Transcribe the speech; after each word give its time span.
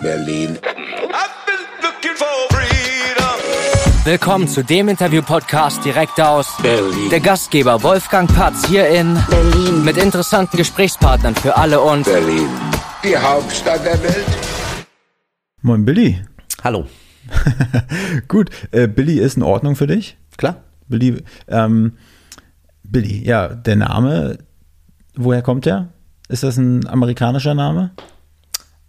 Berlin. 0.00 0.58
Willkommen 4.04 4.48
zu 4.48 4.62
dem 4.64 4.88
Interview-Podcast 4.88 5.84
direkt 5.84 6.20
aus 6.20 6.56
Berlin. 6.62 7.10
der 7.10 7.20
Gastgeber 7.20 7.82
Wolfgang 7.82 8.32
Patz 8.34 8.66
hier 8.66 8.88
in 8.88 9.18
Berlin. 9.28 9.84
mit 9.84 9.96
interessanten 9.96 10.56
Gesprächspartnern 10.56 11.34
für 11.34 11.56
alle 11.56 11.80
und 11.80 12.04
Berlin. 12.04 12.48
Die 13.04 13.16
Hauptstadt 13.16 13.84
der 13.84 14.02
Welt. 14.02 14.26
Moin 15.62 15.84
Billy. 15.84 16.22
Hallo. 16.62 16.86
Gut, 18.28 18.50
äh, 18.70 18.86
Billy 18.88 19.18
ist 19.18 19.36
in 19.36 19.42
Ordnung 19.42 19.76
für 19.76 19.86
dich? 19.86 20.16
Klar. 20.36 20.62
Billy, 20.88 21.22
ähm, 21.48 21.98
Billy, 22.82 23.22
ja, 23.26 23.48
der 23.48 23.76
Name, 23.76 24.38
woher 25.16 25.42
kommt 25.42 25.66
der? 25.66 25.88
Ist 26.28 26.42
das 26.42 26.56
ein 26.56 26.86
amerikanischer 26.86 27.54
Name? 27.54 27.90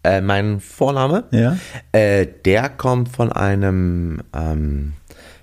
Äh, 0.04 0.22
mein 0.22 0.60
Vorname, 0.60 1.26
Ja. 1.32 1.58
äh, 1.92 2.26
der 2.46 2.70
kommt 2.70 3.10
von 3.10 3.32
einem 3.32 4.22
ähm, 4.34 4.94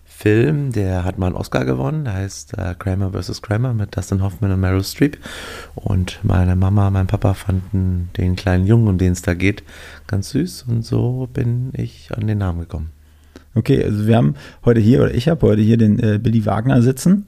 Film, 0.05 0.73
der 0.73 1.05
hat 1.05 1.19
mal 1.19 1.27
einen 1.27 1.37
Oscar 1.37 1.67
gewonnen. 1.67 2.05
Der 2.07 2.15
heißt 2.15 2.57
äh, 2.57 2.75
Kramer 2.79 3.13
vs. 3.13 3.43
Kramer 3.43 3.75
mit 3.75 3.95
Dustin 3.97 4.23
Hoffman 4.23 4.51
und 4.53 4.61
Meryl 4.61 4.83
Streep. 4.83 5.19
Und 5.75 6.21
meine 6.23 6.57
Mama, 6.57 6.89
mein 6.91 7.07
Papa 7.07 7.35
fanden 7.35 8.09
den 8.16 8.35
kleinen 8.35 8.66
Jungen, 8.66 8.89
um 8.89 8.97
den 8.99 9.13
es 9.13 9.21
da 9.21 9.35
geht, 9.35 9.63
ganz 10.07 10.30
süß. 10.30 10.65
Und 10.69 10.87
so 10.87 11.29
bin 11.33 11.71
ich 11.75 12.11
an 12.16 12.27
den 12.27 12.38
Namen 12.38 12.61
gekommen. 12.61 12.96
Okay, 13.56 13.83
also 13.83 14.06
wir 14.06 14.16
haben 14.16 14.34
heute 14.66 14.80
hier, 14.80 15.02
oder 15.02 15.15
ich 15.15 15.28
habe 15.28 15.46
heute 15.46 15.62
hier 15.62 15.78
den 15.78 15.98
äh, 15.98 16.19
Billy 16.23 16.45
Wagner 16.45 16.83
sitzen. 16.83 17.24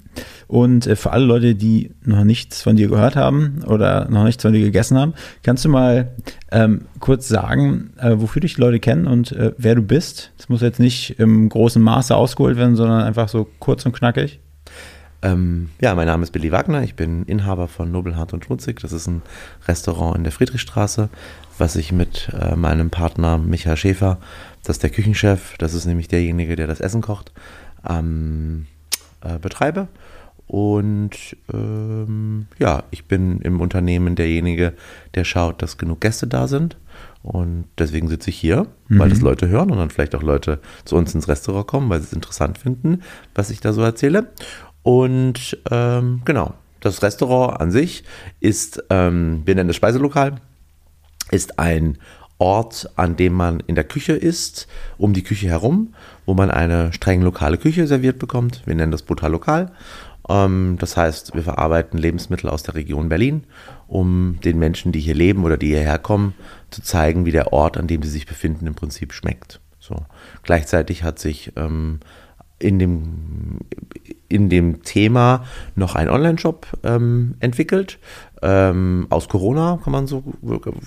Und 0.47 0.87
äh, 0.87 0.95
für 0.95 1.11
alle 1.11 1.25
Leute, 1.25 1.55
die 1.55 1.93
noch 2.05 2.23
nichts 2.23 2.61
von 2.61 2.77
dir 2.77 2.89
gehört 2.89 3.17
haben 3.17 3.63
oder 3.67 4.11
noch 4.11 4.25
nichts 4.25 4.43
von 4.43 4.53
dir 4.53 4.61
gegessen 4.61 4.99
haben, 4.99 5.15
kannst 5.43 5.65
du 5.65 5.71
mal 5.71 6.13
ähm, 6.53 6.83
kurz 7.01 7.29
sagen, 7.29 7.95
äh, 7.99 8.13
wofür 8.17 8.41
dich 8.41 8.57
die 8.57 8.61
Leute 8.61 8.79
kennen 8.79 9.07
und 9.07 9.33
äh, 9.33 9.53
wer 9.57 9.75
du 9.75 9.83
bist? 9.83 10.33
Das 10.37 10.51
muss 10.51 10.61
jetzt 10.61 10.81
nicht 10.81 11.19
im 11.19 11.49
großen 11.49 11.81
Maße 11.81 12.15
ausgeholt 12.15 12.59
werden, 12.59 12.77
sondern 12.77 13.01
einfach 13.01 13.31
so 13.31 13.49
kurz 13.59 13.87
und 13.87 13.93
knackig. 13.93 14.39
Ähm, 15.21 15.71
ja, 15.81 15.95
mein 15.95 16.07
Name 16.07 16.23
ist 16.23 16.31
Billy 16.31 16.53
Wagner. 16.53 16.83
Ich 16.83 16.95
bin 16.95 17.25
Inhaber 17.25 17.67
von 17.67 17.91
Nobelhart 17.91 18.33
und 18.35 18.45
Schmutzig. 18.45 18.81
Das 18.81 18.93
ist 18.93 19.09
ein 19.09 19.23
Restaurant 19.67 20.17
in 20.17 20.23
der 20.23 20.33
Friedrichstraße, 20.33 21.09
was 21.57 21.75
ich 21.75 21.91
mit 21.91 22.29
äh, 22.39 22.55
meinem 22.55 22.91
Partner 22.91 23.37
Michael 23.39 23.77
Schäfer, 23.77 24.19
das 24.63 24.77
ist 24.77 24.83
der 24.83 24.91
Küchenchef, 24.91 25.57
das 25.59 25.75
ist 25.75 25.87
nämlich 25.87 26.09
derjenige, 26.09 26.57
der 26.57 26.67
das 26.67 26.81
Essen 26.81 27.01
kocht, 27.01 27.33
ähm, 27.89 28.67
äh, 29.23 29.39
betreibe. 29.39 29.89
Und 30.47 31.37
ähm, 31.53 32.47
ja, 32.59 32.85
ich 32.91 33.05
bin 33.05 33.41
im 33.43 33.61
Unternehmen 33.61 34.17
derjenige, 34.17 34.73
der 35.15 35.25
schaut, 35.25 35.61
dass 35.61 35.77
genug 35.77 36.01
Gäste 36.01 36.27
da 36.27 36.49
sind. 36.49 36.79
Und 37.23 37.67
deswegen 37.77 38.09
sitze 38.09 38.31
ich 38.31 38.39
hier, 38.39 38.67
weil 38.89 39.11
das 39.11 39.21
Leute 39.21 39.49
hören 39.49 39.71
und 39.71 39.77
dann 39.77 39.91
vielleicht 39.91 40.15
auch 40.15 40.23
Leute 40.23 40.61
zu 40.87 40.97
uns 40.97 41.15
ins 41.15 41.29
Restaurant 41.29 41.67
kommen, 41.67 41.91
weil 41.91 42.01
sie 42.01 42.07
es 42.07 42.13
interessant 42.15 42.57
finden, 42.57 43.03
was 43.35 43.51
ich 43.51 43.61
da 43.61 43.75
so 43.75 43.83
erzähle. 43.83 44.33
Und 44.83 45.59
ähm, 45.71 46.23
genau, 46.25 46.55
das 46.81 47.03
Restaurant 47.03 47.61
an 47.61 47.71
sich 47.71 48.05
ist, 48.41 48.83
ähm, 48.89 49.43
wir 49.45 49.55
nennen 49.55 49.69
es 49.69 49.77
Speiselokal, 49.77 50.37
ist 51.31 51.59
ein 51.59 51.99
Ort, 52.39 52.91
an 52.97 53.17
dem 53.17 53.33
man 53.33 53.61
in 53.67 53.75
der 53.75 53.85
Küche 53.85 54.13
ist, 54.13 54.69
um 54.97 55.13
die 55.13 55.25
Küche 55.25 55.49
herum, 55.49 55.95
wo 56.25 56.35
man 56.35 56.51
eine 56.51 56.93
streng 56.93 57.21
lokale 57.23 57.59
Küche 57.59 57.87
serviert 57.87 58.19
bekommt. 58.19 58.63
Wir 58.65 58.75
nennen 58.75 58.93
das 58.93 59.03
Brutal 59.03 59.33
Lokal. 59.33 59.73
Ähm, 60.29 60.77
das 60.79 60.97
heißt, 60.97 61.35
wir 61.35 61.43
verarbeiten 61.43 61.99
Lebensmittel 61.99 62.49
aus 62.49 62.63
der 62.63 62.75
Region 62.75 63.09
Berlin, 63.09 63.45
um 63.89 64.39
den 64.45 64.59
Menschen, 64.59 64.93
die 64.93 65.01
hier 65.01 65.15
leben 65.15 65.45
oder 65.45 65.57
die 65.57 65.69
hierher 65.69 65.99
kommen, 65.99 66.35
zu 66.71 66.83
zeigen, 66.83 67.25
wie 67.25 67.33
der 67.33 67.53
Ort, 67.53 67.77
an 67.77 67.87
dem 67.89 68.03
sie 68.03 68.11
sich 68.11 68.27
befinden, 68.27 68.67
im 68.67 68.75
Prinzip 68.75 69.13
schmeckt. 69.13 69.61
So. 69.81 69.97
Gleichzeitig 70.43 71.03
hat 71.03 71.19
sich 71.19 71.53
ähm, 71.57 72.01
in 72.59 72.79
dem, 72.79 73.59
in 74.29 74.49
dem 74.49 74.83
Thema 74.83 75.45
noch 75.75 75.95
ein 75.95 76.11
Online-Shop 76.11 76.67
ähm, 76.83 77.35
entwickelt. 77.41 77.99
Ähm, 78.43 79.07
aus 79.11 79.29
Corona, 79.29 79.79
kann 79.83 79.93
man 79.93 80.07
so 80.07 80.23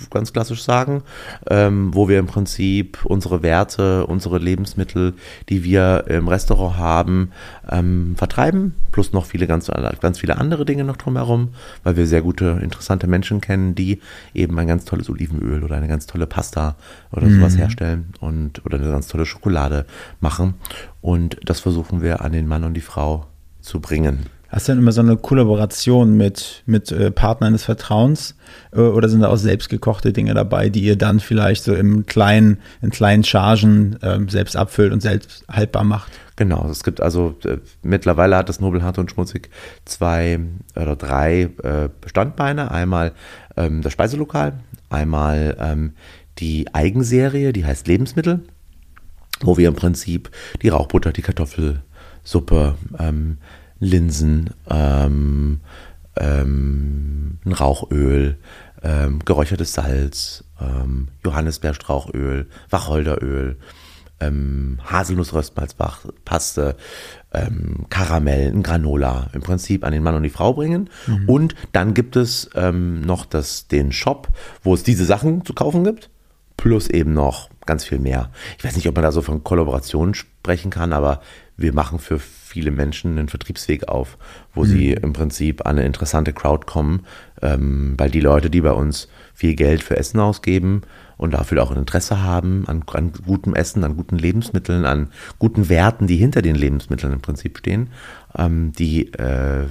ganz 0.09 0.33
klassisch 0.33 0.63
sagen, 0.63 1.03
ähm, 1.49 1.93
wo 1.93 2.07
wir 2.07 2.19
im 2.19 2.27
Prinzip 2.27 3.03
unsere 3.05 3.43
Werte, 3.43 4.05
unsere 4.05 4.37
Lebensmittel, 4.37 5.13
die 5.49 5.63
wir 5.63 6.05
im 6.07 6.27
Restaurant 6.27 6.77
haben, 6.77 7.31
ähm, 7.69 8.15
vertreiben, 8.17 8.75
plus 8.91 9.13
noch 9.13 9.25
viele 9.25 9.47
ganz, 9.47 9.69
ganz 9.99 10.19
viele 10.19 10.37
andere 10.37 10.65
Dinge 10.65 10.83
noch 10.83 10.97
drumherum, 10.97 11.49
weil 11.83 11.97
wir 11.97 12.07
sehr 12.07 12.21
gute, 12.21 12.59
interessante 12.61 13.07
Menschen 13.07 13.41
kennen, 13.41 13.75
die 13.75 13.99
eben 14.33 14.57
ein 14.57 14.67
ganz 14.67 14.85
tolles 14.85 15.09
Olivenöl 15.09 15.63
oder 15.63 15.75
eine 15.75 15.87
ganz 15.87 16.07
tolle 16.07 16.27
Pasta 16.27 16.75
oder 17.11 17.29
sowas 17.29 17.57
herstellen 17.57 18.13
und 18.19 18.65
oder 18.65 18.77
eine 18.77 18.89
ganz 18.89 19.07
tolle 19.07 19.25
Schokolade 19.25 19.85
machen. 20.19 20.55
Und 21.01 21.37
das 21.43 21.59
versuchen 21.59 22.01
wir 22.01 22.21
an 22.21 22.31
den 22.31 22.47
Mann 22.47 22.63
und 22.63 22.73
die 22.73 22.81
Frau 22.81 23.25
zu 23.61 23.79
bringen. 23.79 24.25
Hast 24.51 24.67
du 24.67 24.73
denn 24.73 24.79
immer 24.79 24.91
so 24.91 24.99
eine 24.99 25.15
Kollaboration 25.15 26.17
mit, 26.17 26.63
mit 26.65 26.91
äh, 26.91 27.09
Partnern 27.09 27.53
des 27.53 27.63
Vertrauens 27.63 28.35
äh, 28.73 28.81
oder 28.81 29.07
sind 29.07 29.21
da 29.21 29.29
auch 29.29 29.37
selbstgekochte 29.37 30.11
Dinge 30.11 30.33
dabei, 30.33 30.67
die 30.67 30.81
ihr 30.81 30.97
dann 30.97 31.21
vielleicht 31.21 31.63
so 31.63 31.73
im 31.73 32.05
kleinen, 32.05 32.57
in 32.81 32.89
kleinen 32.89 33.23
Chargen 33.23 33.97
ähm, 34.01 34.27
selbst 34.27 34.57
abfüllt 34.57 34.91
und 34.91 35.01
selbst 35.01 35.45
haltbar 35.49 35.85
macht? 35.85 36.11
Genau, 36.35 36.67
es 36.69 36.83
gibt 36.83 36.99
also 36.99 37.37
äh, 37.45 37.59
mittlerweile 37.81 38.35
hat 38.35 38.49
das 38.49 38.59
Nobelhart 38.59 38.97
und 38.97 39.09
Schmutzig 39.09 39.49
zwei 39.85 40.39
oder 40.75 40.97
drei 40.97 41.49
äh, 41.63 41.87
Bestandbeine. 42.01 42.71
Einmal 42.71 43.13
ähm, 43.55 43.81
das 43.81 43.93
Speiselokal, 43.93 44.59
einmal 44.89 45.55
ähm, 45.61 45.93
die 46.39 46.65
Eigenserie, 46.73 47.53
die 47.53 47.63
heißt 47.63 47.87
Lebensmittel, 47.87 48.41
wo 49.39 49.57
wir 49.57 49.69
im 49.69 49.75
Prinzip 49.75 50.29
die 50.61 50.69
Rauchbutter, 50.69 51.13
die 51.13 51.21
Kartoffelsuppe, 51.21 52.75
ähm, 52.99 53.37
Linsen, 53.81 54.51
ähm, 54.69 55.59
ähm, 56.15 57.39
ein 57.43 57.51
Rauchöl, 57.51 58.37
ähm, 58.83 59.19
geräuchertes 59.25 59.73
Salz, 59.73 60.45
ähm, 60.61 61.09
Johannisbeerstrauchöl, 61.25 62.47
Wacholderöl, 62.69 63.57
ähm, 64.19 64.77
Haselnussröstmalzpaste, 64.85 66.77
ähm, 67.33 67.87
Karamell, 67.89 68.51
ein 68.51 68.63
Granola 68.63 69.29
im 69.33 69.41
Prinzip 69.41 69.83
an 69.83 69.93
den 69.93 70.03
Mann 70.03 70.15
und 70.15 70.23
die 70.23 70.29
Frau 70.29 70.53
bringen. 70.53 70.89
Und 71.27 71.55
dann 71.71 71.93
gibt 71.93 72.15
es 72.15 72.49
ähm, 72.55 73.01
noch 73.01 73.25
das, 73.25 73.67
den 73.67 73.91
Shop, 73.91 74.29
wo 74.63 74.75
es 74.75 74.83
diese 74.83 75.05
Sachen 75.05 75.43
zu 75.43 75.53
kaufen 75.53 75.83
gibt, 75.83 76.11
plus 76.55 76.87
eben 76.87 77.13
noch 77.13 77.49
ganz 77.65 77.83
viel 77.83 77.99
mehr. 77.99 78.29
Ich 78.59 78.63
weiß 78.63 78.75
nicht, 78.75 78.87
ob 78.87 78.95
man 78.95 79.03
da 79.03 79.11
so 79.11 79.23
von 79.23 79.43
Kollaboration 79.43 80.13
sprechen 80.13 80.69
kann, 80.69 80.93
aber 80.93 81.21
wir 81.57 81.73
machen 81.73 81.97
für 81.99 82.19
viele 82.51 82.71
Menschen 82.71 83.17
einen 83.17 83.29
Vertriebsweg 83.29 83.87
auf, 83.87 84.17
wo 84.53 84.65
sie 84.65 84.91
im 84.91 85.13
Prinzip 85.13 85.65
an 85.65 85.77
eine 85.77 85.85
interessante 85.85 86.33
Crowd 86.33 86.65
kommen, 86.65 87.05
ähm, 87.41 87.95
weil 87.97 88.11
die 88.11 88.19
Leute, 88.19 88.49
die 88.49 88.61
bei 88.61 88.73
uns 88.73 89.07
viel 89.33 89.55
Geld 89.55 89.81
für 89.81 89.97
Essen 89.97 90.19
ausgeben 90.19 90.81
und 91.17 91.33
dafür 91.33 91.63
auch 91.63 91.71
ein 91.71 91.77
Interesse 91.77 92.21
haben 92.21 92.65
an, 92.67 92.83
an 92.93 93.13
gutem 93.25 93.55
Essen, 93.55 93.83
an 93.83 93.95
guten 93.95 94.17
Lebensmitteln, 94.17 94.85
an 94.85 95.09
guten 95.39 95.69
Werten, 95.69 96.07
die 96.07 96.17
hinter 96.17 96.41
den 96.41 96.55
Lebensmitteln 96.55 97.13
im 97.13 97.21
Prinzip 97.21 97.57
stehen, 97.57 97.89
ähm, 98.37 98.73
die 98.73 99.13
äh, 99.13 99.65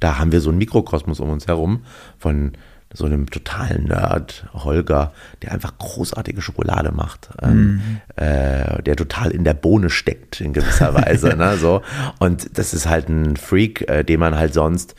da 0.00 0.18
haben 0.18 0.32
wir 0.32 0.40
so 0.40 0.48
einen 0.48 0.58
Mikrokosmos 0.58 1.20
um 1.20 1.30
uns 1.30 1.46
herum 1.46 1.82
von 2.18 2.52
so 2.94 3.06
einem 3.06 3.30
totalen 3.30 3.84
Nerd, 3.84 4.46
Holger, 4.52 5.12
der 5.42 5.52
einfach 5.52 5.78
großartige 5.78 6.42
Schokolade 6.42 6.92
macht, 6.92 7.30
ähm, 7.40 8.00
äh, 8.16 8.82
der 8.82 8.96
total 8.96 9.30
in 9.30 9.44
der 9.44 9.54
Bohne 9.54 9.90
steckt 9.90 10.40
in 10.40 10.52
gewisser 10.52 10.94
Weise. 10.94 11.28
ne, 11.36 11.56
so. 11.56 11.82
Und 12.18 12.58
das 12.58 12.74
ist 12.74 12.86
halt 12.86 13.08
ein 13.08 13.36
Freak, 13.36 13.88
äh, 13.88 14.04
den 14.04 14.20
man 14.20 14.36
halt 14.36 14.54
sonst, 14.54 14.94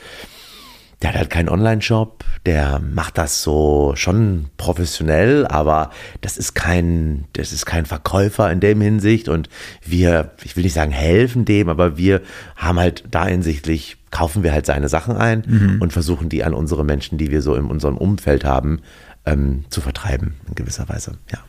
der 1.04 1.10
hat 1.10 1.18
halt 1.18 1.30
keinen 1.30 1.50
Online-Shop, 1.50 2.24
der 2.46 2.80
macht 2.80 3.18
das 3.18 3.44
so 3.44 3.92
schon 3.96 4.46
professionell, 4.56 5.46
aber 5.46 5.90
das 6.22 6.38
ist 6.38 6.56
kein, 6.56 7.26
das 7.34 7.52
ist 7.52 7.66
kein 7.66 7.86
Verkäufer 7.86 8.50
in 8.50 8.62
dem 8.62 8.80
Hinsicht. 8.80 9.28
Und 9.28 9.50
wir, 9.84 10.32
ich 10.46 10.56
will 10.56 10.64
nicht 10.64 10.74
sagen 10.74 10.94
helfen 10.94 11.44
dem, 11.44 11.68
aber 11.68 11.98
wir 11.98 12.22
haben 12.56 12.80
halt 12.80 13.04
da 13.12 13.28
hinsichtlich, 13.28 13.98
kaufen 14.12 14.44
wir 14.44 14.54
halt 14.54 14.66
seine 14.66 14.88
Sachen 14.88 15.18
ein 15.18 15.44
und 15.82 15.92
versuchen 15.92 16.30
die 16.30 16.46
an 16.46 16.54
unsere 16.54 16.86
Menschen, 16.86 17.18
die 17.18 17.32
wir 17.32 17.42
so 17.42 17.56
in 17.56 17.66
unserem 17.66 17.98
Umfeld 17.98 18.46
haben, 18.46 18.80
ähm, 19.26 19.66
zu 19.70 19.82
vertreiben 19.82 20.36
in 20.48 20.56
gewisser 20.56 20.88
Weise, 20.88 21.18
ja. 21.32 21.40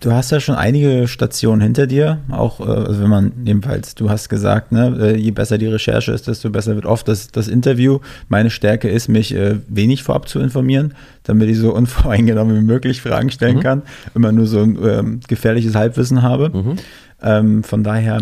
Du 0.00 0.12
hast 0.12 0.30
ja 0.30 0.40
schon 0.40 0.54
einige 0.54 1.08
Stationen 1.08 1.62
hinter 1.62 1.86
dir, 1.86 2.18
auch 2.30 2.60
äh, 2.60 2.64
also 2.64 3.02
wenn 3.02 3.08
man 3.08 3.32
jedenfalls, 3.44 3.94
du 3.94 4.10
hast 4.10 4.28
gesagt, 4.28 4.70
ne, 4.72 4.96
äh, 5.00 5.16
je 5.16 5.30
besser 5.30 5.56
die 5.56 5.66
Recherche 5.66 6.12
ist, 6.12 6.28
desto 6.28 6.50
besser 6.50 6.74
wird 6.74 6.84
oft 6.84 7.08
das, 7.08 7.28
das 7.28 7.48
Interview. 7.48 8.00
Meine 8.28 8.50
Stärke 8.50 8.88
ist, 8.88 9.08
mich 9.08 9.34
äh, 9.34 9.56
wenig 9.68 10.02
vorab 10.02 10.28
zu 10.28 10.40
informieren, 10.40 10.94
damit 11.22 11.48
ich 11.48 11.58
so 11.58 11.72
unvoreingenommen 11.74 12.56
wie 12.56 12.64
möglich 12.64 13.00
Fragen 13.00 13.30
stellen 13.30 13.60
kann, 13.60 13.82
immer 14.14 14.32
nur 14.32 14.46
so 14.46 14.60
ein 14.60 14.78
ähm, 14.84 15.20
gefährliches 15.26 15.74
Halbwissen 15.74 16.22
habe. 16.22 16.76
Ähm, 17.22 17.64
von 17.64 17.84
daher 17.84 18.18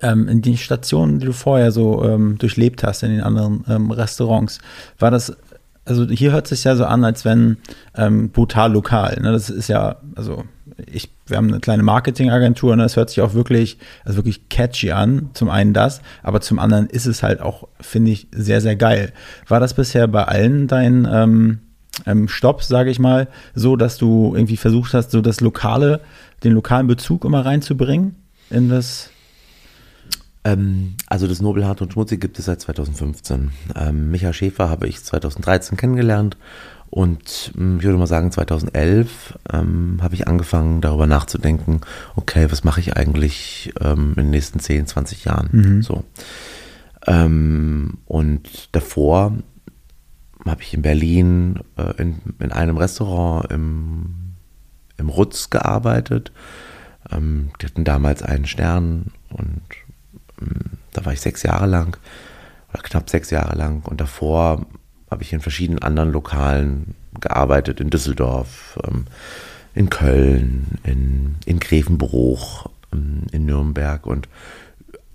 ähm, 0.00 0.28
in 0.28 0.42
die 0.42 0.56
Stationen, 0.56 1.18
die 1.18 1.26
du 1.26 1.32
vorher 1.32 1.70
so 1.70 2.04
ähm, 2.04 2.38
durchlebt 2.38 2.82
hast 2.82 3.02
in 3.02 3.10
den 3.10 3.20
anderen 3.20 3.64
ähm, 3.68 3.90
Restaurants, 3.90 4.58
war 4.98 5.10
das 5.10 5.36
also 5.86 6.06
hier 6.08 6.32
hört 6.32 6.46
sich 6.46 6.64
ja 6.64 6.76
so 6.76 6.84
an, 6.84 7.04
als 7.04 7.24
wenn 7.24 7.56
ähm, 7.96 8.30
brutal 8.30 8.72
lokal. 8.72 9.18
Ne? 9.22 9.32
Das 9.32 9.48
ist 9.48 9.68
ja, 9.68 9.96
also 10.14 10.44
ich, 10.84 11.10
wir 11.26 11.36
haben 11.36 11.48
eine 11.48 11.60
kleine 11.60 11.82
Marketingagentur 11.82 12.72
und 12.72 12.78
ne? 12.78 12.82
das 12.82 12.96
hört 12.96 13.08
sich 13.08 13.22
auch 13.22 13.34
wirklich, 13.34 13.78
also 14.04 14.18
wirklich 14.18 14.48
catchy 14.48 14.92
an. 14.92 15.30
Zum 15.32 15.48
einen 15.48 15.72
das, 15.72 16.02
aber 16.22 16.40
zum 16.40 16.58
anderen 16.58 16.86
ist 16.88 17.06
es 17.06 17.22
halt 17.22 17.40
auch, 17.40 17.68
finde 17.80 18.10
ich, 18.10 18.26
sehr, 18.32 18.60
sehr 18.60 18.76
geil. 18.76 19.12
War 19.48 19.60
das 19.60 19.74
bisher 19.74 20.08
bei 20.08 20.24
allen 20.24 20.66
deinen 20.66 21.08
ähm, 21.10 21.58
ähm, 22.04 22.28
Stops, 22.28 22.68
sage 22.68 22.90
ich 22.90 22.98
mal, 22.98 23.28
so, 23.54 23.76
dass 23.76 23.96
du 23.96 24.34
irgendwie 24.34 24.56
versucht 24.56 24.92
hast, 24.92 25.12
so 25.12 25.20
das 25.20 25.40
lokale, 25.40 26.00
den 26.44 26.52
lokalen 26.52 26.88
Bezug 26.88 27.24
immer 27.24 27.46
reinzubringen 27.46 28.16
in 28.50 28.68
das 28.68 29.10
also 31.08 31.26
das 31.26 31.40
Nobelhart 31.40 31.82
und 31.82 31.92
Schmutzig 31.92 32.20
gibt 32.20 32.38
es 32.38 32.44
seit 32.44 32.60
2015. 32.60 33.50
Ähm, 33.74 34.10
Micha 34.10 34.32
Schäfer 34.32 34.68
habe 34.68 34.86
ich 34.86 35.02
2013 35.02 35.76
kennengelernt 35.76 36.36
und 36.90 37.52
hm, 37.54 37.78
ich 37.78 37.84
würde 37.84 37.98
mal 37.98 38.06
sagen 38.06 38.30
2011 38.30 39.38
ähm, 39.52 39.98
habe 40.02 40.14
ich 40.14 40.28
angefangen 40.28 40.80
darüber 40.80 41.06
nachzudenken, 41.06 41.80
okay, 42.14 42.46
was 42.50 42.64
mache 42.64 42.80
ich 42.80 42.96
eigentlich 42.96 43.72
ähm, 43.80 44.10
in 44.10 44.24
den 44.24 44.30
nächsten 44.30 44.60
10, 44.60 44.86
20 44.86 45.24
Jahren? 45.24 45.48
Mhm. 45.50 45.82
So. 45.82 46.04
Ähm, 47.06 47.98
und 48.06 48.68
davor 48.72 49.32
habe 50.46 50.62
ich 50.62 50.74
in 50.74 50.82
Berlin 50.82 51.60
äh, 51.76 52.00
in, 52.00 52.20
in 52.38 52.52
einem 52.52 52.76
Restaurant 52.76 53.50
im, 53.50 54.34
im 54.96 55.08
Rutz 55.08 55.50
gearbeitet. 55.50 56.32
Ähm, 57.10 57.50
die 57.60 57.66
hatten 57.66 57.84
damals 57.84 58.22
einen 58.22 58.46
Stern 58.46 59.06
und 59.30 59.62
da 60.92 61.04
war 61.04 61.12
ich 61.12 61.20
sechs 61.20 61.42
Jahre 61.42 61.66
lang 61.66 61.96
oder 62.72 62.82
knapp 62.82 63.08
sechs 63.10 63.30
Jahre 63.30 63.56
lang 63.56 63.82
und 63.82 64.00
davor 64.00 64.66
habe 65.10 65.22
ich 65.22 65.32
in 65.32 65.40
verschiedenen 65.40 65.82
anderen 65.82 66.12
Lokalen 66.12 66.94
gearbeitet, 67.20 67.80
in 67.80 67.90
Düsseldorf, 67.90 68.78
ähm, 68.86 69.06
in 69.74 69.90
Köln, 69.90 70.78
in, 70.84 71.36
in 71.44 71.60
Grevenbruch, 71.60 72.68
ähm, 72.92 73.22
in 73.32 73.46
Nürnberg 73.46 74.06
und 74.06 74.28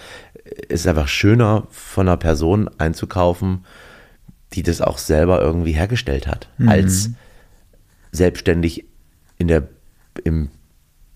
es 0.69 0.81
ist 0.81 0.87
einfach 0.87 1.07
schöner, 1.07 1.67
von 1.69 2.07
einer 2.07 2.17
Person 2.17 2.69
einzukaufen, 2.77 3.65
die 4.53 4.63
das 4.63 4.81
auch 4.81 4.97
selber 4.97 5.41
irgendwie 5.41 5.73
hergestellt 5.73 6.27
hat, 6.27 6.47
mhm. 6.57 6.69
als 6.69 7.09
selbstständig 8.11 8.85
in 9.37 9.47
der, 9.47 9.67
im, 10.23 10.49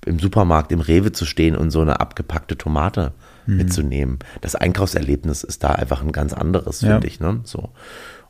im 0.05 0.19
Supermarkt, 0.19 0.71
im 0.71 0.81
Rewe 0.81 1.11
zu 1.11 1.25
stehen 1.25 1.55
und 1.55 1.71
so 1.71 1.81
eine 1.81 1.99
abgepackte 1.99 2.57
Tomate 2.57 3.13
mhm. 3.45 3.57
mitzunehmen. 3.57 4.19
Das 4.41 4.55
Einkaufserlebnis 4.55 5.43
ist 5.43 5.63
da 5.63 5.69
einfach 5.69 6.01
ein 6.01 6.11
ganz 6.11 6.33
anderes, 6.33 6.79
finde 6.79 6.95
ja. 6.95 7.03
ich. 7.03 7.19
Ne? 7.19 7.41
So. 7.43 7.69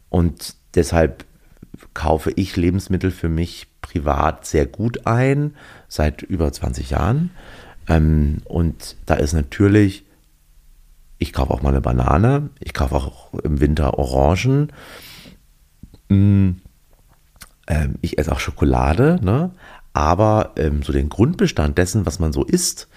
Und 0.09 0.55
deshalb 0.75 1.25
kaufe 1.97 2.31
ich 2.35 2.55
Lebensmittel 2.55 3.09
für 3.09 3.27
mich 3.27 3.65
privat 3.81 4.45
sehr 4.45 4.67
gut 4.67 5.07
ein, 5.07 5.55
seit 5.87 6.21
über 6.21 6.53
20 6.53 6.91
Jahren. 6.91 7.31
Ähm, 7.87 8.43
und 8.45 8.97
da 9.07 9.15
ist 9.15 9.33
natürlich, 9.33 10.05
ich 11.17 11.33
kaufe 11.33 11.51
auch 11.51 11.63
mal 11.63 11.69
eine 11.69 11.81
Banane, 11.81 12.51
ich 12.59 12.75
kaufe 12.75 12.93
auch 12.93 13.33
im 13.33 13.61
Winter 13.61 13.97
Orangen. 13.97 14.71
Mm, 16.07 16.51
ähm, 17.65 17.95
ich 18.01 18.19
esse 18.19 18.31
auch 18.31 18.39
Schokolade, 18.39 19.19
ne? 19.23 19.49
aber 19.93 20.51
ähm, 20.55 20.83
so 20.83 20.93
den 20.93 21.09
Grundbestand 21.09 21.79
dessen, 21.79 22.05
was 22.05 22.19
man 22.19 22.31
so 22.31 22.43
isst, 22.43 22.89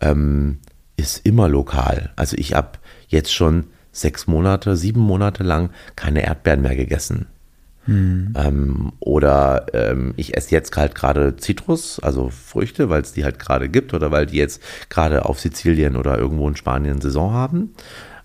ähm, 0.00 0.58
ist 0.96 1.24
immer 1.24 1.48
lokal. 1.48 2.10
Also 2.16 2.36
ich 2.36 2.54
habe 2.54 2.80
jetzt 3.06 3.32
schon 3.32 3.68
sechs 3.92 4.26
Monate, 4.26 4.76
sieben 4.76 5.02
Monate 5.02 5.44
lang 5.44 5.70
keine 5.94 6.24
Erdbeeren 6.24 6.62
mehr 6.62 6.74
gegessen. 6.74 7.28
Mhm. 7.90 8.32
Ähm, 8.36 8.92
oder 9.00 9.66
ähm, 9.72 10.14
ich 10.16 10.36
esse 10.36 10.52
jetzt 10.52 10.76
halt 10.76 10.94
gerade 10.94 11.36
Zitrus, 11.36 11.98
also 11.98 12.30
Früchte, 12.30 12.88
weil 12.88 13.02
es 13.02 13.12
die 13.12 13.24
halt 13.24 13.40
gerade 13.40 13.68
gibt 13.68 13.92
oder 13.94 14.12
weil 14.12 14.26
die 14.26 14.36
jetzt 14.36 14.62
gerade 14.88 15.24
auf 15.24 15.40
Sizilien 15.40 15.96
oder 15.96 16.16
irgendwo 16.16 16.48
in 16.48 16.54
Spanien 16.54 17.00
Saison 17.00 17.32
haben. 17.32 17.74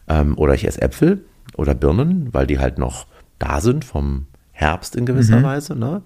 Ähm, 0.07 0.37
oder 0.37 0.53
ich 0.53 0.67
esse 0.67 0.81
Äpfel 0.81 1.25
oder 1.57 1.73
Birnen, 1.73 2.31
weil 2.31 2.45
die 2.45 2.59
halt 2.59 2.77
noch 2.77 3.07
da 3.39 3.59
sind 3.59 3.83
vom 3.83 4.27
Herbst 4.51 4.95
in 4.95 5.07
gewisser 5.07 5.39
mhm. 5.39 5.43
Weise. 5.43 5.75
Ne? 5.75 6.03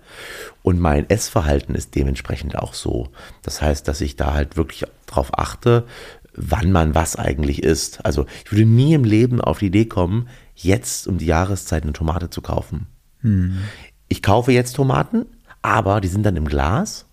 Und 0.64 0.80
mein 0.80 1.10
Essverhalten 1.10 1.76
ist 1.76 1.96
dementsprechend 1.96 2.58
auch 2.58 2.74
so. 2.74 3.10
Das 3.42 3.62
heißt, 3.62 3.88
dass 3.88 4.00
ich 4.00 4.16
da 4.16 4.34
halt 4.34 4.56
wirklich 4.56 4.86
darauf 5.06 5.38
achte, 5.38 5.84
wann 6.34 6.72
man 6.72 6.96
was 6.96 7.18
eigentlich 7.18 7.62
isst. 7.62 8.06
Also 8.06 8.26
ich 8.46 8.52
würde 8.54 8.66
nie 8.66 8.94
im 8.94 9.04
Leben 9.04 9.42
auf 9.42 9.60
die 9.60 9.68
Idee 9.68 9.86
kommen, 9.86 10.30
jetzt 10.56 11.08
um 11.08 11.18
die 11.18 11.26
Jahreszeit 11.26 11.84
eine 11.84 11.94
Tomate 11.94 12.30
zu 12.30 12.42
kaufen. 12.42 12.88
Hm. 13.22 13.58
Ich 14.08 14.22
kaufe 14.22 14.52
jetzt 14.52 14.74
Tomaten, 14.74 15.26
aber 15.62 16.02
die 16.02 16.08
sind 16.08 16.26
dann 16.26 16.36
im 16.36 16.46
Glas 16.46 17.06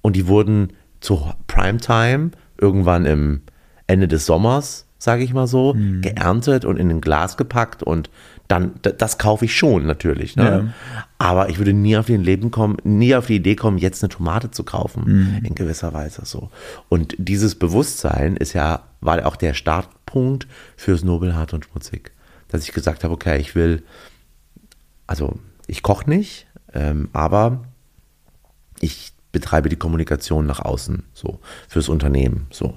und 0.00 0.16
die 0.16 0.26
wurden 0.26 0.72
zu 1.00 1.32
Primetime 1.46 2.30
irgendwann 2.58 3.04
im 3.06 3.42
Ende 3.86 4.08
des 4.08 4.26
Sommers, 4.26 4.86
sage 4.98 5.24
ich 5.24 5.34
mal 5.34 5.46
so, 5.46 5.74
hm. 5.74 6.00
geerntet 6.00 6.64
und 6.64 6.76
in 6.78 6.90
ein 6.90 7.00
Glas 7.00 7.36
gepackt 7.36 7.82
und 7.82 8.10
dann, 8.52 8.72
das 8.82 9.16
kaufe 9.16 9.46
ich 9.46 9.56
schon 9.56 9.86
natürlich. 9.86 10.36
Ne? 10.36 10.44
Ja. 10.44 10.74
Aber 11.18 11.48
ich 11.48 11.56
würde 11.56 11.72
nie 11.72 11.96
auf 11.96 12.06
die, 12.06 12.16
Leben 12.16 12.50
kommen, 12.50 12.76
nie 12.84 13.14
auf 13.14 13.26
die 13.26 13.36
Idee 13.36 13.56
kommen, 13.56 13.78
jetzt 13.78 14.02
eine 14.02 14.10
Tomate 14.10 14.50
zu 14.50 14.62
kaufen, 14.62 15.04
mhm. 15.06 15.44
in 15.44 15.54
gewisser 15.54 15.94
Weise 15.94 16.22
so. 16.26 16.50
Und 16.90 17.14
dieses 17.18 17.54
Bewusstsein 17.54 18.36
ist 18.36 18.52
ja, 18.52 18.82
war 19.00 19.24
auch 19.26 19.36
der 19.36 19.54
Startpunkt 19.54 20.46
fürs 20.76 21.02
Nobelhart 21.02 21.54
und 21.54 21.64
Schmutzig. 21.64 22.12
Dass 22.48 22.64
ich 22.64 22.72
gesagt 22.72 23.04
habe, 23.04 23.14
okay, 23.14 23.38
ich 23.38 23.54
will 23.54 23.82
also 25.06 25.38
ich 25.66 25.82
koche 25.82 26.08
nicht, 26.08 26.46
ähm, 26.72 27.08
aber 27.12 27.64
ich 28.80 29.12
betreibe 29.30 29.68
die 29.68 29.76
Kommunikation 29.76 30.46
nach 30.46 30.60
außen, 30.60 31.04
so 31.14 31.40
fürs 31.68 31.88
Unternehmen, 31.88 32.46
so. 32.50 32.76